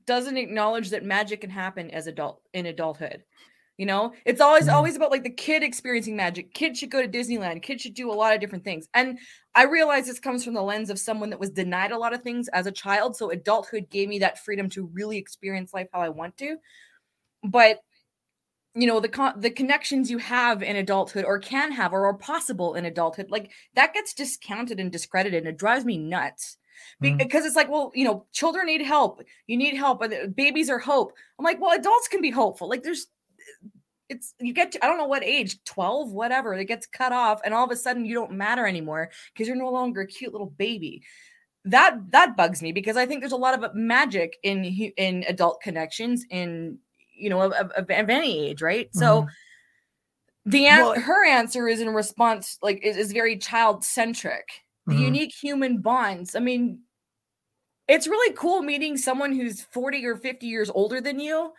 doesn't 0.09 0.37
acknowledge 0.37 0.91
that 0.91 1.05
magic 1.05 1.43
can 1.43 1.51
happen 1.51 1.91
as 1.93 2.09
adult 2.09 2.41
in 2.53 2.67
adulthood. 2.67 3.23
You 3.77 3.87
know, 3.87 4.13
it's 4.25 4.41
always 4.41 4.67
Mhm. 4.67 4.73
always 4.73 4.97
about 4.97 5.13
like 5.13 5.23
the 5.23 5.31
kid 5.31 5.63
experiencing 5.63 6.17
magic. 6.17 6.53
Kids 6.53 6.81
should 6.81 6.91
go 6.91 7.01
to 7.01 7.07
Disneyland. 7.09 7.63
Kids 7.63 7.83
should 7.83 7.95
do 7.95 8.11
a 8.11 8.15
lot 8.21 8.35
of 8.35 8.41
different 8.41 8.65
things. 8.65 8.89
And 8.95 9.21
I 9.55 9.65
realize 9.65 10.07
this 10.07 10.19
comes 10.19 10.43
from 10.45 10.55
the 10.55 10.63
lens 10.63 10.91
of 10.91 10.99
someone 10.99 11.31
that 11.31 11.39
was 11.39 11.51
denied 11.51 11.93
a 11.93 11.99
lot 11.99 12.13
of 12.13 12.23
things 12.23 12.49
as 12.49 12.67
a 12.67 12.73
child. 12.73 13.17
So 13.17 13.31
adulthood 13.31 13.89
gave 13.91 14.09
me 14.09 14.19
that 14.19 14.43
freedom 14.45 14.69
to 14.71 14.87
really 14.87 15.19
experience 15.19 15.73
life 15.73 15.89
how 15.93 16.01
I 16.01 16.09
want 16.09 16.37
to. 16.39 16.57
But 17.45 17.81
you 18.75 18.87
know 18.87 19.01
the 19.01 19.09
con- 19.09 19.41
the 19.41 19.51
connections 19.51 20.11
you 20.11 20.19
have 20.19 20.63
in 20.63 20.77
adulthood 20.77 21.25
or 21.25 21.39
can 21.39 21.73
have 21.73 21.93
or 21.93 22.07
are 22.07 22.15
possible 22.15 22.75
in 22.75 22.85
adulthood 22.85 23.31
like 23.31 23.51
that 23.75 23.95
gets 23.95 24.15
discounted 24.15 24.79
and 24.79 24.93
discredited 24.93 25.39
and 25.39 25.49
it 25.49 25.59
drives 25.59 25.85
me 25.85 25.99
nuts 25.99 26.59
Mhm. 27.03 27.19
because 27.19 27.45
it's 27.45 27.57
like 27.57 27.69
well 27.69 27.91
you 27.95 28.05
know 28.05 28.27
children 28.33 28.67
need 28.67 28.83
help 28.83 29.23
you 29.47 29.57
need 29.57 29.75
help 29.77 30.03
and 30.03 30.35
babies 30.35 30.71
are 30.71 30.79
hope 30.79 31.13
i'm 31.39 31.45
like 31.45 31.61
well 31.61 31.77
adults 31.79 32.09
can 32.09 32.21
be 32.21 32.31
hopeful 32.31 32.69
like 32.69 32.83
there's 32.83 33.07
it's 34.09 34.35
you 34.41 34.53
get 34.53 34.73
to 34.73 34.85
I 34.85 34.89
don't 34.89 34.99
know 34.99 35.07
what 35.07 35.23
age, 35.23 35.63
12, 35.65 36.13
whatever, 36.13 36.55
it 36.55 36.65
gets 36.65 36.87
cut 36.87 37.13
off, 37.13 37.41
and 37.45 37.53
all 37.53 37.65
of 37.65 37.71
a 37.71 37.77
sudden 37.77 38.05
you 38.05 38.15
don't 38.15 38.33
matter 38.33 38.67
anymore 38.67 39.11
because 39.33 39.47
you're 39.47 39.57
no 39.57 39.71
longer 39.71 40.03
a 40.03 40.07
cute 40.07 40.33
little 40.33 40.51
baby. 40.57 41.03
That 41.65 41.99
that 42.13 42.37
bugs 42.37 42.63
me 42.63 42.73
because 42.73 42.97
I 42.97 43.05
think 43.05 43.21
there's 43.21 43.33
a 43.33 43.37
lot 43.37 43.63
of 43.63 43.75
magic 43.75 44.37
in 44.43 44.65
in 44.65 45.25
adult 45.29 45.61
connections 45.61 46.25
in 46.31 46.79
you 47.15 47.29
know 47.29 47.43
of, 47.43 47.53
of, 47.53 47.71
of 47.73 47.91
any 47.91 48.49
age, 48.49 48.63
right? 48.63 48.87
Mm-hmm. 48.87 48.99
So 48.99 49.27
the 50.47 50.67
an- 50.67 50.81
well, 50.81 50.99
her 51.01 51.27
answer 51.27 51.69
is 51.69 51.81
in 51.81 51.91
response 51.91 52.59
like 52.63 52.81
is, 52.83 52.97
is 52.97 53.13
very 53.13 53.37
child 53.37 53.85
centric. 53.85 54.49
The 54.89 54.95
mm-hmm. 54.95 55.05
unique 55.05 55.35
human 55.35 55.83
bonds. 55.83 56.35
I 56.35 56.41
mean, 56.41 56.81
it's 57.89 58.07
really 58.07 58.35
cool 58.35 58.63
meeting 58.63 58.97
someone 58.97 59.33
who's 59.33 59.63
40 59.63 60.05
or 60.07 60.17
50 60.17 60.47
years 60.47 60.71
older 60.71 61.01
than 61.01 61.21
you 61.21 61.53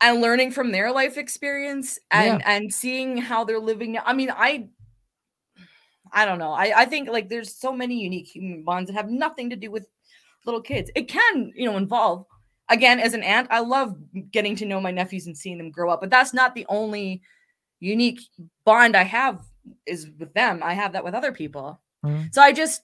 and 0.00 0.20
learning 0.20 0.50
from 0.50 0.72
their 0.72 0.92
life 0.92 1.16
experience 1.16 1.98
and 2.10 2.40
yeah. 2.40 2.56
and 2.56 2.72
seeing 2.72 3.16
how 3.16 3.44
they're 3.44 3.58
living 3.58 3.98
i 4.04 4.12
mean 4.12 4.30
i 4.30 4.68
i 6.12 6.24
don't 6.26 6.38
know 6.38 6.52
I, 6.52 6.82
I 6.82 6.84
think 6.84 7.08
like 7.08 7.28
there's 7.28 7.54
so 7.54 7.72
many 7.72 8.00
unique 8.00 8.26
human 8.26 8.62
bonds 8.64 8.88
that 8.88 8.96
have 8.96 9.10
nothing 9.10 9.50
to 9.50 9.56
do 9.56 9.70
with 9.70 9.86
little 10.44 10.60
kids 10.60 10.90
it 10.94 11.08
can 11.08 11.52
you 11.54 11.64
know 11.64 11.76
involve 11.76 12.26
again 12.68 13.00
as 13.00 13.14
an 13.14 13.22
aunt 13.22 13.48
i 13.50 13.60
love 13.60 13.96
getting 14.30 14.56
to 14.56 14.66
know 14.66 14.80
my 14.80 14.90
nephews 14.90 15.26
and 15.26 15.38
seeing 15.38 15.56
them 15.56 15.70
grow 15.70 15.90
up 15.90 16.00
but 16.00 16.10
that's 16.10 16.34
not 16.34 16.54
the 16.54 16.66
only 16.68 17.22
unique 17.80 18.20
bond 18.64 18.96
i 18.96 19.04
have 19.04 19.40
is 19.86 20.08
with 20.18 20.34
them 20.34 20.60
i 20.62 20.74
have 20.74 20.92
that 20.92 21.04
with 21.04 21.14
other 21.14 21.32
people 21.32 21.80
mm-hmm. 22.04 22.24
so 22.32 22.42
i 22.42 22.52
just 22.52 22.82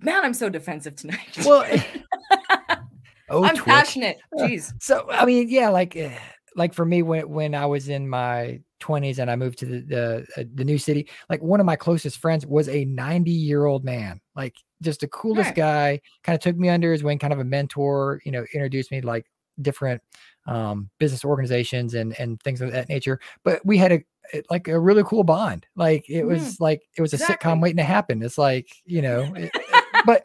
man 0.00 0.24
i'm 0.24 0.34
so 0.34 0.48
defensive 0.48 0.96
tonight 0.96 1.38
well 1.44 1.64
Oh, 3.28 3.44
I'm 3.44 3.56
Twitch. 3.56 3.66
passionate. 3.66 4.18
Jeez. 4.34 4.72
So 4.80 5.08
I 5.10 5.24
mean, 5.24 5.48
yeah, 5.48 5.68
like 5.68 5.96
eh, 5.96 6.16
like 6.56 6.74
for 6.74 6.84
me 6.84 7.02
when 7.02 7.28
when 7.28 7.54
I 7.54 7.66
was 7.66 7.88
in 7.88 8.08
my 8.08 8.60
20s 8.80 9.18
and 9.18 9.30
I 9.30 9.36
moved 9.36 9.58
to 9.58 9.66
the 9.66 9.80
the, 9.80 10.26
uh, 10.36 10.44
the 10.54 10.64
new 10.64 10.78
city, 10.78 11.08
like 11.30 11.42
one 11.42 11.60
of 11.60 11.66
my 11.66 11.76
closest 11.76 12.18
friends 12.18 12.46
was 12.46 12.68
a 12.68 12.84
90 12.84 13.30
year 13.30 13.64
old 13.64 13.84
man, 13.84 14.20
like 14.36 14.54
just 14.82 15.00
the 15.00 15.08
coolest 15.08 15.48
right. 15.48 15.56
guy. 15.56 16.00
Kind 16.22 16.34
of 16.34 16.42
took 16.42 16.56
me 16.56 16.68
under 16.68 16.92
his 16.92 17.02
wing, 17.02 17.18
kind 17.18 17.32
of 17.32 17.38
a 17.38 17.44
mentor. 17.44 18.20
You 18.24 18.32
know, 18.32 18.44
introduced 18.52 18.90
me 18.90 19.00
to 19.00 19.06
like 19.06 19.26
different 19.62 20.02
um, 20.46 20.90
business 20.98 21.24
organizations 21.24 21.94
and 21.94 22.18
and 22.20 22.40
things 22.42 22.60
of 22.60 22.72
that 22.72 22.88
nature. 22.88 23.20
But 23.42 23.64
we 23.64 23.78
had 23.78 23.92
a 23.92 24.04
Eh, 24.32 24.42
like 24.50 24.68
a 24.68 24.78
really 24.78 25.04
cool 25.04 25.24
bond. 25.24 25.66
Like 25.76 26.08
it 26.08 26.20
mm-hmm. 26.20 26.28
was 26.28 26.56
mm, 26.56 26.60
like 26.60 26.82
it 26.96 27.02
was 27.02 27.12
a 27.12 27.16
exactly. 27.16 27.50
sitcom 27.50 27.60
waiting 27.60 27.76
to 27.76 27.84
happen. 27.84 28.22
It's 28.22 28.38
like 28.38 28.68
you 28.84 29.02
know, 29.02 29.32
it, 29.36 29.50
but 30.06 30.24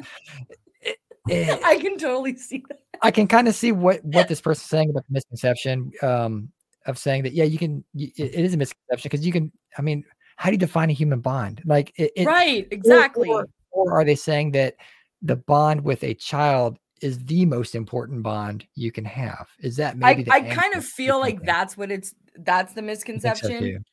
it, 1.27 1.59
I 1.65 1.77
can 1.77 1.97
totally 1.97 2.35
see 2.35 2.63
that. 2.69 2.79
I 3.01 3.11
can 3.11 3.27
kind 3.27 3.47
of 3.47 3.55
see 3.55 3.71
what 3.71 4.03
what 4.03 4.27
this 4.27 4.41
person's 4.41 4.69
saying 4.69 4.89
about 4.89 5.05
the 5.07 5.13
misconception 5.13 5.91
um, 6.01 6.49
of 6.85 6.97
saying 6.97 7.23
that 7.23 7.33
yeah, 7.33 7.45
you 7.45 7.57
can. 7.57 7.83
it 7.95 8.19
is 8.19 8.53
a 8.53 8.57
misconception 8.57 9.09
because 9.09 9.25
you 9.25 9.31
can. 9.31 9.51
I 9.77 9.81
mean, 9.81 10.03
how 10.37 10.49
do 10.49 10.53
you 10.53 10.59
define 10.59 10.89
a 10.89 10.93
human 10.93 11.19
bond? 11.19 11.61
Like 11.65 11.93
it, 11.97 12.11
it 12.15 12.25
right, 12.25 12.67
exactly. 12.71 13.29
Or, 13.29 13.47
or, 13.71 13.93
are 13.93 14.03
they 14.03 14.15
saying 14.15 14.51
that 14.51 14.75
the 15.21 15.35
bond 15.35 15.81
with 15.81 16.03
a 16.03 16.13
child 16.13 16.79
is 17.01 17.19
the 17.25 17.45
most 17.45 17.75
important 17.75 18.23
bond 18.23 18.65
you 18.75 18.91
can 18.91 19.05
have? 19.05 19.47
Is 19.59 19.77
that 19.77 19.97
maybe? 19.97 20.29
I, 20.29 20.37
I 20.37 20.41
kind 20.41 20.73
of 20.75 20.85
feel 20.85 21.19
like 21.19 21.43
that's 21.43 21.77
what 21.77 21.91
it's. 21.91 22.13
That's 22.41 22.73
the 22.73 22.81
misconception. 22.81 23.83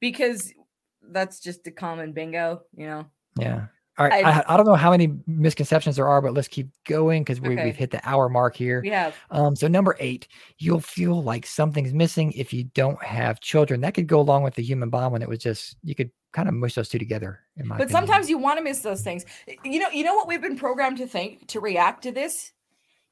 Because 0.00 0.52
that's 1.10 1.40
just 1.40 1.66
a 1.66 1.70
common 1.70 2.12
bingo, 2.12 2.62
you 2.76 2.86
know. 2.86 3.06
Yeah. 3.38 3.66
All 3.98 4.06
right. 4.06 4.24
I, 4.24 4.30
I, 4.30 4.54
I, 4.54 4.56
don't 4.56 4.66
know 4.66 4.76
how 4.76 4.92
many 4.92 5.12
misconceptions 5.26 5.96
there 5.96 6.06
are, 6.06 6.22
but 6.22 6.32
let's 6.32 6.46
keep 6.46 6.68
going 6.84 7.24
because 7.24 7.40
we, 7.40 7.54
okay. 7.54 7.64
we've 7.64 7.76
hit 7.76 7.90
the 7.90 8.00
hour 8.08 8.28
mark 8.28 8.54
here. 8.54 8.80
We 8.80 8.90
have. 8.90 9.16
Um, 9.32 9.56
so 9.56 9.66
number 9.66 9.96
eight, 9.98 10.28
you'll 10.58 10.80
feel 10.80 11.20
like 11.20 11.44
something's 11.44 11.92
missing 11.92 12.30
if 12.32 12.52
you 12.52 12.64
don't 12.64 13.02
have 13.02 13.40
children. 13.40 13.80
That 13.80 13.94
could 13.94 14.06
go 14.06 14.20
along 14.20 14.44
with 14.44 14.54
the 14.54 14.62
human 14.62 14.88
bond 14.88 15.12
when 15.12 15.22
it 15.22 15.28
was 15.28 15.40
just 15.40 15.76
you 15.82 15.96
could 15.96 16.12
kind 16.32 16.48
of 16.48 16.54
mush 16.54 16.74
those 16.74 16.88
two 16.88 16.98
together. 16.98 17.40
but 17.56 17.64
opinion. 17.64 17.88
sometimes 17.88 18.30
you 18.30 18.38
want 18.38 18.58
to 18.58 18.64
miss 18.64 18.80
those 18.80 19.02
things. 19.02 19.24
You 19.64 19.80
know, 19.80 19.88
you 19.88 20.04
know 20.04 20.14
what 20.14 20.28
we've 20.28 20.42
been 20.42 20.56
programmed 20.56 20.98
to 20.98 21.06
think 21.08 21.48
to 21.48 21.60
react 21.60 22.02
to 22.04 22.12
this. 22.12 22.52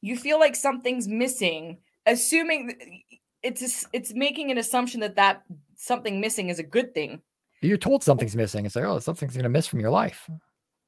You 0.03 0.17
feel 0.17 0.39
like 0.39 0.55
something's 0.55 1.09
missing, 1.09 1.79
assuming 2.07 3.03
it's 3.47 3.87
it's 3.93 4.15
making 4.15 4.51
an 4.51 4.59
assumption 4.59 5.01
that 5.01 5.17
that 5.17 5.43
something 5.77 6.21
missing 6.21 6.49
is 6.49 6.59
a 6.59 6.63
good 6.63 6.95
thing. 6.95 7.23
You're 7.63 7.77
told 7.77 8.03
something's 8.03 8.37
missing. 8.37 8.67
It's 8.67 8.77
like, 8.77 8.85
oh, 8.85 8.99
something's 8.99 9.35
going 9.35 9.45
to 9.45 9.49
miss 9.49 9.67
from 9.67 9.81
your 9.81 9.91
life. 9.91 10.29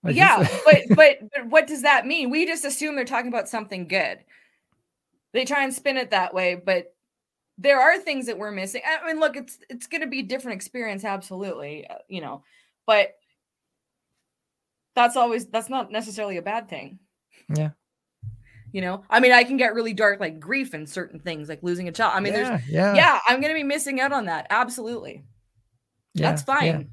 Like 0.03 0.15
yeah, 0.15 0.47
but, 0.65 0.83
but 0.91 1.19
but 1.35 1.47
what 1.47 1.67
does 1.67 1.83
that 1.83 2.07
mean? 2.07 2.31
We 2.31 2.47
just 2.47 2.65
assume 2.65 2.95
they're 2.95 3.05
talking 3.05 3.29
about 3.29 3.49
something 3.49 3.89
good. 3.89 4.19
They 5.33 5.45
try 5.45 5.65
and 5.65 5.75
spin 5.75 5.97
it 5.97 6.11
that 6.11 6.35
way, 6.35 6.55
but 6.55 6.95
there 7.59 7.81
are 7.81 7.99
things 7.99 8.27
that 8.27 8.39
we're 8.39 8.53
missing. 8.53 8.83
I 8.87 9.07
mean, 9.07 9.21
look, 9.21 9.37
it's 9.37 9.59
it's 9.69 9.87
going 9.87 10.03
to 10.03 10.07
be 10.07 10.21
a 10.21 10.25
different 10.25 10.57
experience, 10.57 11.05
absolutely, 11.05 11.87
uh, 11.87 11.97
you 12.09 12.21
know, 12.21 12.43
but 12.87 13.17
that's 14.95 15.17
always 15.17 15.47
that's 15.47 15.69
not 15.69 15.91
necessarily 15.91 16.37
a 16.37 16.43
bad 16.43 16.69
thing. 16.69 16.99
Yeah. 17.55 17.71
You 18.73 18.81
know, 18.81 19.03
I 19.09 19.21
mean, 19.21 19.33
I 19.33 19.45
can 19.45 19.57
get 19.57 19.75
really 19.75 19.95
dark, 19.95 20.21
like 20.21 20.39
grief 20.39 20.75
and 20.75 20.89
certain 20.89 21.19
things, 21.19 21.49
like 21.49 21.63
losing 21.63 21.89
a 21.89 21.93
child. 21.93 22.13
I 22.15 22.21
mean, 22.21 22.33
yeah, 22.33 22.51
there's, 22.51 22.69
yeah, 22.69 22.95
yeah, 22.95 23.21
I'm 23.27 23.41
going 23.41 23.53
to 23.53 23.59
be 23.59 23.65
missing 23.65 24.01
out 24.01 24.13
on 24.13 24.27
that. 24.27 24.47
Absolutely. 24.51 25.25
Yeah, 26.15 26.31
that's 26.31 26.43
fine. 26.43 26.91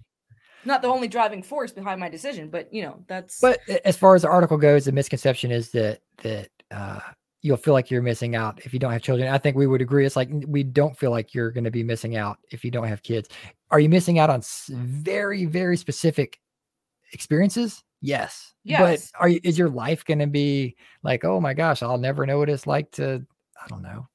Not 0.63 0.81
the 0.81 0.87
only 0.87 1.07
driving 1.07 1.43
force 1.43 1.71
behind 1.71 1.99
my 1.99 2.09
decision, 2.09 2.49
but 2.49 2.73
you 2.73 2.81
know, 2.81 3.03
that's 3.07 3.39
but 3.39 3.59
as 3.83 3.97
far 3.97 4.15
as 4.15 4.23
the 4.23 4.29
article 4.29 4.57
goes, 4.57 4.85
the 4.85 4.91
misconception 4.91 5.51
is 5.51 5.69
that 5.71 6.01
that 6.23 6.49
uh 6.71 6.99
you'll 7.45 7.57
feel 7.57 7.75
like 7.75 7.91
you're 7.91 8.01
missing 8.01 8.35
out 8.35 8.59
if 8.65 8.73
you 8.73 8.79
don't 8.79 8.91
have 8.91 9.03
children. 9.03 9.31
I 9.31 9.37
think 9.37 9.55
we 9.55 9.67
would 9.67 9.81
agree. 9.81 10.03
It's 10.03 10.15
like 10.15 10.29
we 10.47 10.63
don't 10.63 10.97
feel 10.97 11.11
like 11.11 11.35
you're 11.35 11.51
going 11.51 11.63
to 11.63 11.71
be 11.71 11.83
missing 11.83 12.15
out 12.15 12.39
if 12.49 12.65
you 12.65 12.71
don't 12.71 12.87
have 12.87 13.03
kids. 13.03 13.29
Are 13.69 13.79
you 13.79 13.87
missing 13.87 14.17
out 14.17 14.31
on 14.31 14.41
very, 14.69 15.45
very 15.45 15.77
specific 15.77 16.39
experiences? 17.11 17.83
Yes. 18.05 18.53
Yes. 18.63 19.11
But 19.11 19.21
are 19.21 19.29
you, 19.29 19.39
is 19.43 19.57
your 19.57 19.69
life 19.69 20.05
going 20.05 20.19
to 20.19 20.27
be 20.27 20.75
like, 21.01 21.25
oh 21.25 21.39
my 21.41 21.55
gosh, 21.55 21.81
I'll 21.81 21.97
never 21.97 22.25
know 22.25 22.37
what 22.37 22.49
it's 22.49 22.67
like 22.67 22.91
to, 22.91 23.25
I 23.63 23.67
don't 23.67 23.81
know, 23.81 24.07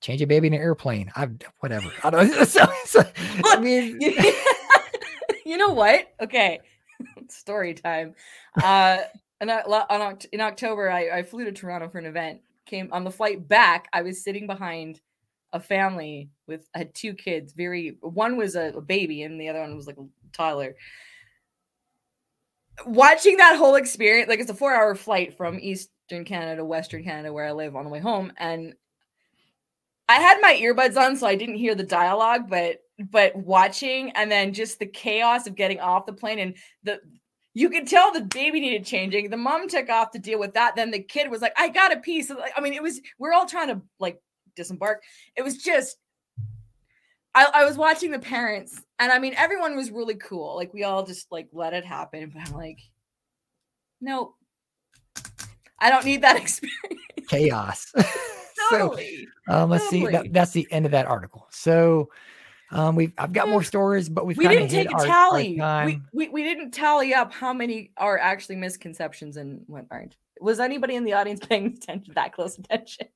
change 0.00 0.20
a 0.20 0.26
baby 0.26 0.48
in 0.48 0.54
an 0.54 0.60
airplane. 0.60 1.12
I've 1.14 1.36
whatever. 1.60 1.90
I 2.02 2.10
don't. 2.10 2.34
So, 2.46 2.66
so, 2.84 3.04
I 3.44 3.60
mean, 3.60 4.00
you 5.46 5.56
know 5.56 5.70
what? 5.70 6.12
Okay, 6.20 6.60
story 7.28 7.74
time. 7.74 8.14
Uh, 8.60 8.98
and 9.40 9.50
I, 9.50 9.60
on, 9.60 10.18
in 10.32 10.40
October, 10.40 10.90
I, 10.90 11.18
I 11.18 11.22
flew 11.22 11.44
to 11.44 11.52
Toronto 11.52 11.88
for 11.88 11.98
an 11.98 12.06
event. 12.06 12.40
Came 12.66 12.88
on 12.92 13.04
the 13.04 13.10
flight 13.10 13.46
back. 13.46 13.88
I 13.92 14.02
was 14.02 14.24
sitting 14.24 14.46
behind 14.46 15.00
a 15.52 15.60
family 15.60 16.30
with 16.48 16.68
I 16.74 16.78
had 16.78 16.94
two 16.94 17.14
kids. 17.14 17.52
Very 17.52 17.96
one 18.00 18.36
was 18.36 18.56
a, 18.56 18.72
a 18.76 18.80
baby, 18.80 19.22
and 19.22 19.40
the 19.40 19.48
other 19.48 19.60
one 19.60 19.76
was 19.76 19.86
like 19.86 19.98
a 19.98 20.06
toddler. 20.32 20.74
Watching 22.86 23.36
that 23.36 23.56
whole 23.56 23.76
experience, 23.76 24.28
like 24.28 24.40
it's 24.40 24.50
a 24.50 24.54
four-hour 24.54 24.94
flight 24.94 25.36
from 25.36 25.58
Eastern 25.60 26.24
Canada 26.24 26.56
to 26.56 26.64
Western 26.64 27.04
Canada, 27.04 27.32
where 27.32 27.46
I 27.46 27.52
live, 27.52 27.76
on 27.76 27.84
the 27.84 27.90
way 27.90 28.00
home, 28.00 28.32
and 28.36 28.74
I 30.08 30.14
had 30.14 30.40
my 30.40 30.54
earbuds 30.54 30.96
on, 30.96 31.16
so 31.16 31.26
I 31.26 31.34
didn't 31.34 31.54
hear 31.54 31.74
the 31.74 31.84
dialogue, 31.84 32.48
but 32.48 32.80
but 33.10 33.34
watching 33.34 34.10
and 34.12 34.30
then 34.30 34.52
just 34.52 34.78
the 34.78 34.86
chaos 34.86 35.48
of 35.48 35.56
getting 35.56 35.80
off 35.80 36.06
the 36.06 36.12
plane 36.12 36.38
and 36.38 36.56
the 36.84 37.00
you 37.54 37.70
could 37.70 37.86
tell 37.86 38.12
the 38.12 38.20
baby 38.20 38.60
needed 38.60 38.84
changing. 38.84 39.30
The 39.30 39.36
mom 39.36 39.68
took 39.68 39.88
off 39.88 40.10
to 40.10 40.18
deal 40.18 40.40
with 40.40 40.54
that. 40.54 40.74
Then 40.74 40.90
the 40.90 41.02
kid 41.02 41.30
was 41.30 41.40
like, 41.40 41.54
I 41.56 41.68
got 41.68 41.92
a 41.92 42.00
piece. 42.00 42.30
I 42.56 42.60
mean, 42.60 42.74
it 42.74 42.82
was, 42.82 43.00
we're 43.18 43.32
all 43.32 43.46
trying 43.46 43.68
to 43.68 43.80
like 44.00 44.20
disembark. 44.56 45.02
It 45.36 45.42
was 45.42 45.58
just, 45.58 45.96
I, 47.34 47.50
I 47.52 47.64
was 47.64 47.76
watching 47.76 48.10
the 48.10 48.18
parents 48.18 48.80
and 48.98 49.10
I 49.10 49.18
mean, 49.18 49.34
everyone 49.36 49.76
was 49.76 49.90
really 49.90 50.14
cool. 50.14 50.56
Like 50.56 50.72
we 50.72 50.84
all 50.84 51.04
just 51.04 51.30
like 51.32 51.48
let 51.52 51.72
it 51.72 51.84
happen. 51.84 52.32
But 52.34 52.48
I'm 52.48 52.54
like, 52.54 52.78
nope, 54.00 54.34
I 55.78 55.90
don't 55.90 56.04
need 56.04 56.22
that 56.22 56.36
experience. 56.40 57.00
Chaos. 57.28 57.92
totally. 58.70 59.28
so 59.48 59.54
um, 59.54 59.70
let's 59.70 59.84
totally. 59.84 60.06
see. 60.06 60.12
That, 60.12 60.32
that's 60.32 60.52
the 60.52 60.66
end 60.70 60.86
of 60.86 60.92
that 60.92 61.06
article. 61.06 61.46
So 61.50 62.10
um, 62.70 62.96
we've 62.96 63.12
I've 63.18 63.32
got 63.32 63.48
more 63.48 63.62
stories, 63.62 64.08
but 64.08 64.26
we've 64.26 64.36
we 64.36 64.48
didn't 64.48 64.68
take 64.68 64.90
a 64.90 64.94
our, 64.94 65.06
tally. 65.06 65.60
Our 65.60 65.86
we, 65.86 66.00
we 66.12 66.28
we 66.28 66.42
didn't 66.42 66.72
tally 66.72 67.14
up 67.14 67.32
how 67.32 67.52
many 67.52 67.92
are 67.96 68.18
actually 68.18 68.56
misconceptions 68.56 69.36
and 69.36 69.62
what 69.66 69.86
aren't. 69.90 70.16
Was 70.40 70.60
anybody 70.60 70.96
in 70.96 71.04
the 71.04 71.12
audience 71.12 71.40
paying 71.46 71.66
attention 71.82 72.14
that 72.14 72.32
close 72.32 72.58
attention? 72.58 73.08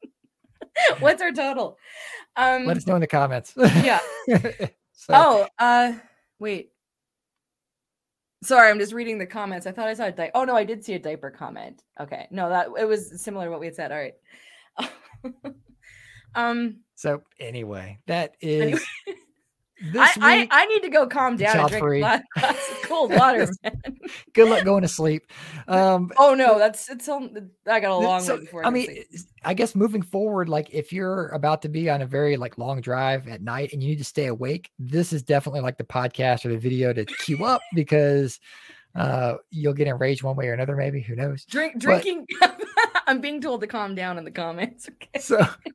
What's 1.00 1.22
our 1.22 1.32
total? 1.32 1.78
Um, 2.36 2.66
Let 2.66 2.76
us 2.76 2.86
know 2.86 2.94
in 2.94 3.00
the 3.00 3.06
comments. 3.06 3.54
yeah. 3.56 4.00
so. 4.92 5.10
Oh, 5.10 5.46
uh, 5.58 5.94
wait. 6.38 6.70
Sorry, 8.42 8.70
I'm 8.70 8.78
just 8.78 8.92
reading 8.92 9.18
the 9.18 9.26
comments. 9.26 9.66
I 9.66 9.72
thought 9.72 9.88
I 9.88 9.94
saw 9.94 10.04
a 10.04 10.12
diaper. 10.12 10.32
Oh 10.36 10.44
no, 10.44 10.54
I 10.54 10.62
did 10.62 10.84
see 10.84 10.94
a 10.94 10.98
diaper 10.98 11.30
comment. 11.30 11.82
Okay, 12.00 12.28
no, 12.30 12.48
that 12.48 12.68
it 12.78 12.84
was 12.84 13.20
similar 13.20 13.46
to 13.46 13.50
what 13.50 13.58
we 13.58 13.66
had 13.66 13.74
said. 13.74 13.90
All 13.90 13.98
right. 13.98 14.14
um. 16.36 16.76
So 16.94 17.22
anyway, 17.40 17.98
that 18.06 18.36
is. 18.40 18.62
Anyway 19.06 19.18
I, 19.94 20.12
I, 20.20 20.48
I 20.50 20.66
need 20.66 20.82
to 20.82 20.88
go 20.88 21.06
calm 21.06 21.36
down 21.36 21.56
and 21.56 21.68
drink 21.68 22.04
of 22.36 22.82
cold 22.82 23.12
water, 23.12 23.48
man. 23.62 23.98
good 24.32 24.48
luck 24.48 24.64
going 24.64 24.82
to 24.82 24.88
sleep. 24.88 25.30
Um, 25.68 26.10
Oh 26.18 26.34
no, 26.34 26.58
that's 26.58 26.88
it's 26.90 27.08
all, 27.08 27.28
I 27.66 27.80
got 27.80 27.90
a 27.90 27.96
long 27.96 28.20
so, 28.20 28.34
way 28.34 28.40
before. 28.40 28.62
I 28.62 28.66
to 28.66 28.70
mean, 28.72 28.86
sleep. 28.86 29.06
I 29.44 29.54
guess 29.54 29.74
moving 29.74 30.02
forward, 30.02 30.48
like 30.48 30.68
if 30.72 30.92
you're 30.92 31.28
about 31.28 31.62
to 31.62 31.68
be 31.68 31.88
on 31.88 32.02
a 32.02 32.06
very 32.06 32.36
like 32.36 32.58
long 32.58 32.80
drive 32.80 33.28
at 33.28 33.40
night 33.40 33.72
and 33.72 33.82
you 33.82 33.90
need 33.90 33.98
to 33.98 34.04
stay 34.04 34.26
awake, 34.26 34.70
this 34.78 35.12
is 35.12 35.22
definitely 35.22 35.60
like 35.60 35.78
the 35.78 35.84
podcast 35.84 36.44
or 36.44 36.48
the 36.48 36.58
video 36.58 36.92
to 36.92 37.04
queue 37.04 37.44
up 37.44 37.60
because 37.74 38.40
uh 38.94 39.34
you'll 39.50 39.74
get 39.74 39.86
enraged 39.86 40.22
one 40.22 40.34
way 40.34 40.48
or 40.48 40.54
another. 40.54 40.74
Maybe 40.74 41.00
who 41.00 41.14
knows? 41.14 41.44
drink 41.44 41.78
drinking. 41.78 42.26
I'm 43.06 43.20
being 43.20 43.40
told 43.40 43.62
to 43.62 43.66
calm 43.66 43.94
down 43.94 44.18
in 44.18 44.24
the 44.24 44.30
comments. 44.30 44.88
Okay. 44.88 45.18
So, 45.18 45.38
but 45.38 45.72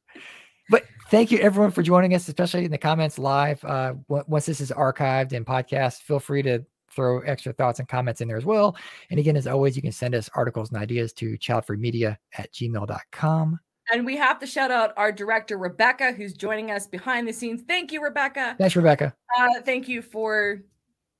thank 1.14 1.32
you 1.32 1.38
everyone 1.38 1.70
for 1.70 1.84
joining 1.84 2.16
us, 2.16 2.28
especially 2.28 2.66
in 2.66 2.72
the 2.72 2.78
comments 2.78 3.20
live. 3.20 3.64
Uh, 3.64 3.94
once 4.08 4.48
this 4.48 4.60
is 4.60 4.72
archived 4.72 5.32
and 5.32 5.46
podcast, 5.46 6.02
feel 6.02 6.20
free 6.20 6.42
to 6.42 6.66
throw 6.90 7.20
extra 7.20 7.54
thoughts 7.54 7.78
and 7.78 7.88
comments 7.88 8.20
in 8.20 8.28
there 8.28 8.38
as 8.38 8.46
well. 8.46 8.76
And 9.12 9.20
again, 9.20 9.38
as 9.38 9.46
always, 9.46 9.76
you 9.76 9.84
can 9.84 9.92
send 9.92 10.16
us 10.16 10.28
articles 10.34 10.72
and 10.72 10.82
ideas 10.82 11.14
to 11.14 11.38
childfreemedia 11.38 12.18
at 12.36 12.52
gmail.com. 12.52 13.60
And 13.92 14.06
we 14.08 14.18
have 14.18 14.40
to 14.40 14.48
shout 14.48 14.72
out 14.72 14.92
our 14.98 15.12
director 15.12 15.60
Rebecca, 15.60 16.14
who's 16.14 16.34
joining 16.34 16.72
us 16.72 16.88
behind 16.88 17.28
the 17.28 17.34
scenes. 17.34 17.62
Thank 17.68 17.92
you, 17.92 18.02
Rebecca. 18.02 18.56
Thanks, 18.58 18.76
Rebecca. 18.76 19.14
Uh, 19.38 19.62
thank 19.64 19.88
you 19.88 20.02
for 20.02 20.64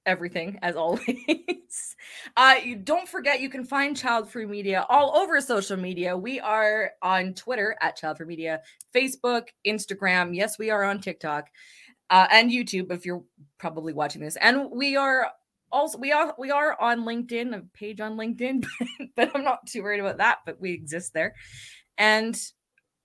everything 0.06 0.60
as 0.62 0.76
always. 0.78 1.96
uh, 2.38 2.56
don't 2.84 3.08
forget 3.08 3.42
you 3.42 3.50
can 3.50 3.64
find 3.64 3.96
Child 3.96 4.30
Free 4.30 4.46
Media 4.46 4.86
all 4.90 5.16
over 5.16 5.40
social 5.42 5.78
media. 5.78 6.18
We 6.18 6.40
are 6.40 6.92
on 7.02 7.34
Twitter 7.34 7.76
at 7.82 7.96
Child 7.96 8.18
Free 8.18 8.28
Media, 8.28 8.62
Facebook, 8.96 9.48
Instagram. 9.66 10.36
Yes, 10.36 10.60
we 10.60 10.70
are 10.70 10.84
on 10.84 11.00
TikTok 11.00 11.50
uh, 12.10 12.28
and 12.32 12.52
YouTube 12.52 12.92
if 12.92 13.06
you're 13.06 13.24
probably 13.58 13.94
watching 13.94 14.22
this. 14.22 14.36
And 14.36 14.70
we 14.72 14.96
are 14.96 15.32
also 15.72 15.98
we 15.98 16.12
are 16.12 16.36
we 16.38 16.52
are 16.52 16.80
on 16.80 17.02
LinkedIn, 17.06 17.56
a 17.56 17.62
page 17.74 18.00
on 18.00 18.18
LinkedIn, 18.18 18.66
but 19.16 19.32
I'm 19.36 19.44
not 19.44 19.66
too 19.68 19.84
worried 19.84 20.00
about 20.00 20.18
that. 20.18 20.40
But 20.46 20.62
we 20.62 20.72
exist 20.72 21.14
there, 21.14 21.34
and 21.98 22.40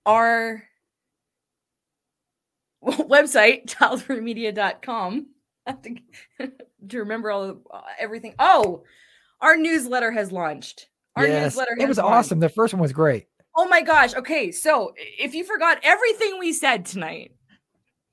our 0.05 0.63
website 2.83 3.65
childfreemedia.com 3.65 5.27
have 5.65 5.81
to, 5.81 5.95
to 6.87 6.99
remember 6.99 7.31
all 7.31 7.47
the, 7.47 7.59
uh, 7.71 7.81
everything. 7.99 8.35
Oh, 8.39 8.83
our 9.41 9.57
newsletter 9.57 10.11
has 10.11 10.31
launched. 10.31 10.87
Our 11.15 11.27
yes, 11.27 11.53
newsletter 11.53 11.75
it 11.79 11.87
was 11.87 11.97
launched. 11.97 12.13
awesome. 12.13 12.39
The 12.39 12.49
first 12.49 12.73
one 12.73 12.81
was 12.81 12.93
great. 12.93 13.27
Oh 13.55 13.67
my 13.67 13.81
gosh. 13.81 14.13
Okay. 14.15 14.51
So 14.51 14.93
if 14.97 15.33
you 15.33 15.43
forgot 15.43 15.79
everything 15.83 16.39
we 16.39 16.53
said 16.53 16.85
tonight, 16.85 17.33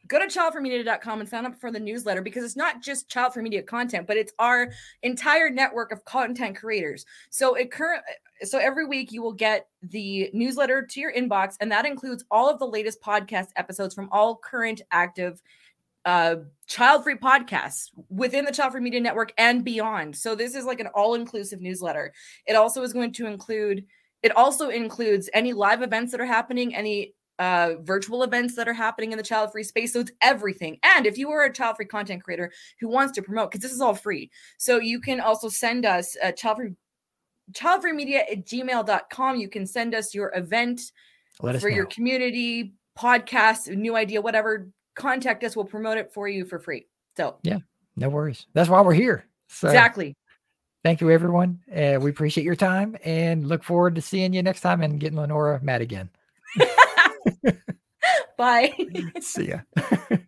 go 0.09 0.19
to 0.19 0.27
childfreemedia.com 0.27 1.21
and 1.21 1.29
sign 1.29 1.47
up 1.47 1.61
for 1.61 1.71
the 1.71 1.81
newsletter 1.81 2.23
because 2.23 2.45
it's 2.45 2.57
not 2.57 2.83
just 2.83 3.09
child 3.09 3.35
free 3.35 3.43
media 3.43 3.63
content, 3.63 4.07
but 4.07 4.17
it's 4.17 4.33
our 4.39 4.71
entire 5.03 5.51
network 5.51 5.93
of 5.93 6.05
content 6.05 6.57
creators. 6.57 7.05
So 7.31 7.55
it 7.55 7.71
current 7.71 8.03
so 8.43 8.59
every 8.59 8.87
week 8.87 9.13
you 9.13 9.23
will 9.23 9.33
get 9.33 9.69
the 9.83 10.31
newsletter 10.33 10.83
to 10.83 11.01
your 11.01 11.13
inbox, 11.13 11.57
and 11.61 11.71
that 11.73 11.87
includes 11.87 12.25
all 12.31 12.51
of 12.51 12.59
the 12.59 12.67
latest 12.67 13.01
podcast 13.01 13.49
episodes 13.57 13.95
from 13.95 14.09
all 14.13 14.37
current 14.37 14.83
active 14.91 15.41
uh 16.07 16.37
child-free 16.69 17.17
podcasts 17.17 17.91
within 18.09 18.45
the 18.45 18.53
child 18.53 18.73
free 18.73 18.81
media 18.81 19.01
network 19.01 19.33
and 19.39 19.65
beyond. 19.65 20.17
So 20.17 20.35
this 20.35 20.55
is 20.55 20.65
like 20.65 20.81
an 20.81 20.89
all-inclusive 20.89 21.61
newsletter. 21.61 22.13
It 22.47 22.55
also 22.55 22.83
is 22.83 22.93
going 22.93 23.13
to 23.15 23.27
include 23.27 23.85
it 24.23 24.35
also 24.35 24.71
includes 24.71 25.29
any 25.35 25.53
live 25.53 25.83
events 25.83 26.11
that 26.13 26.21
are 26.21 26.27
happening 26.27 26.75
any 26.75 27.15
uh 27.39 27.75
virtual 27.83 28.23
events 28.23 28.57
that 28.57 28.67
are 28.67 28.73
happening 28.73 29.13
in 29.13 29.19
the 29.19 29.25
child 29.25 29.53
free 29.53 29.65
space. 29.65 29.93
So 29.93 30.01
it's 30.01 30.13
everything. 30.23 30.79
And 30.83 31.07
if 31.07 31.19
you 31.19 31.31
are 31.31 31.45
a 31.45 31.53
child 31.53 31.77
free 31.77 31.87
content 31.87 32.23
creator 32.23 32.51
who 32.81 32.89
wants 32.89 33.13
to 33.17 33.23
promote 33.23 33.51
because 33.51 33.63
this 33.63 33.73
is 33.73 33.83
all 33.83 33.95
free. 33.95 34.31
So 34.57 34.79
you 34.79 35.01
can 35.01 35.21
also 35.21 35.49
send 35.49 35.85
us 35.85 36.17
a 36.23 36.33
child 36.33 36.57
free 36.57 36.71
childfreemedia 37.53 38.23
at 38.31 38.45
gmail.com 38.47 39.37
you 39.37 39.49
can 39.49 39.67
send 39.67 39.95
us 39.95 40.15
your 40.15 40.33
event 40.35 40.81
for 41.41 41.53
know. 41.53 41.69
your 41.69 41.87
community 41.87 42.75
podcast 42.99 43.69
new 43.69 43.95
idea 43.95 44.21
whatever 44.21 44.69
contact 44.97 45.45
us 45.45 45.55
we'll 45.55 45.65
promote 45.65 45.99
it 45.99 46.13
for 46.13 46.27
you 46.29 46.45
for 46.45 46.59
free 46.59 46.87
so 47.17 47.37
yeah, 47.43 47.59
no 47.97 48.09
worries. 48.11 48.47
That's 48.53 48.69
why 48.69 48.81
we're 48.83 48.93
here. 48.93 49.25
So 49.49 49.69
exactly 49.69 50.17
thank 50.87 51.01
you, 51.01 51.11
everyone. 51.11 51.59
Uh, 51.75 51.99
we 52.01 52.11
appreciate 52.11 52.45
your 52.45 52.55
time 52.55 52.97
and 53.05 53.49
look 53.49 53.65
forward 53.65 53.97
to 53.97 54.01
seeing 54.01 54.33
you 54.33 54.41
next 54.41 54.61
time 54.61 54.83
and 54.83 55.01
getting 55.01 55.19
LeNora 55.19 55.61
mad 55.61 55.81
again. 55.81 56.11
bye 58.39 58.73
See 59.21 59.49
ya. 59.49 59.61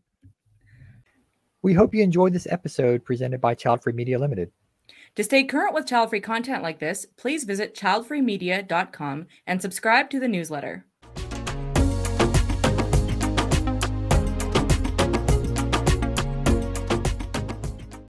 we 1.62 1.74
hope 1.74 1.94
you 1.94 2.02
enjoyed 2.02 2.32
this 2.32 2.48
episode 2.50 3.04
presented 3.04 3.40
by 3.40 3.54
Child 3.54 3.82
Free 3.84 3.92
Media 3.92 4.18
Limited. 4.18 4.50
to 5.14 5.22
stay 5.22 5.44
current 5.44 5.74
with 5.74 5.86
child 5.86 6.10
free 6.10 6.20
content 6.20 6.62
like 6.62 6.80
this 6.80 7.06
please 7.16 7.44
visit 7.44 7.76
childfreemedia.com 7.76 9.26
and 9.46 9.62
subscribe 9.62 10.10
to 10.10 10.18
the 10.18 10.26
newsletter 10.26 10.86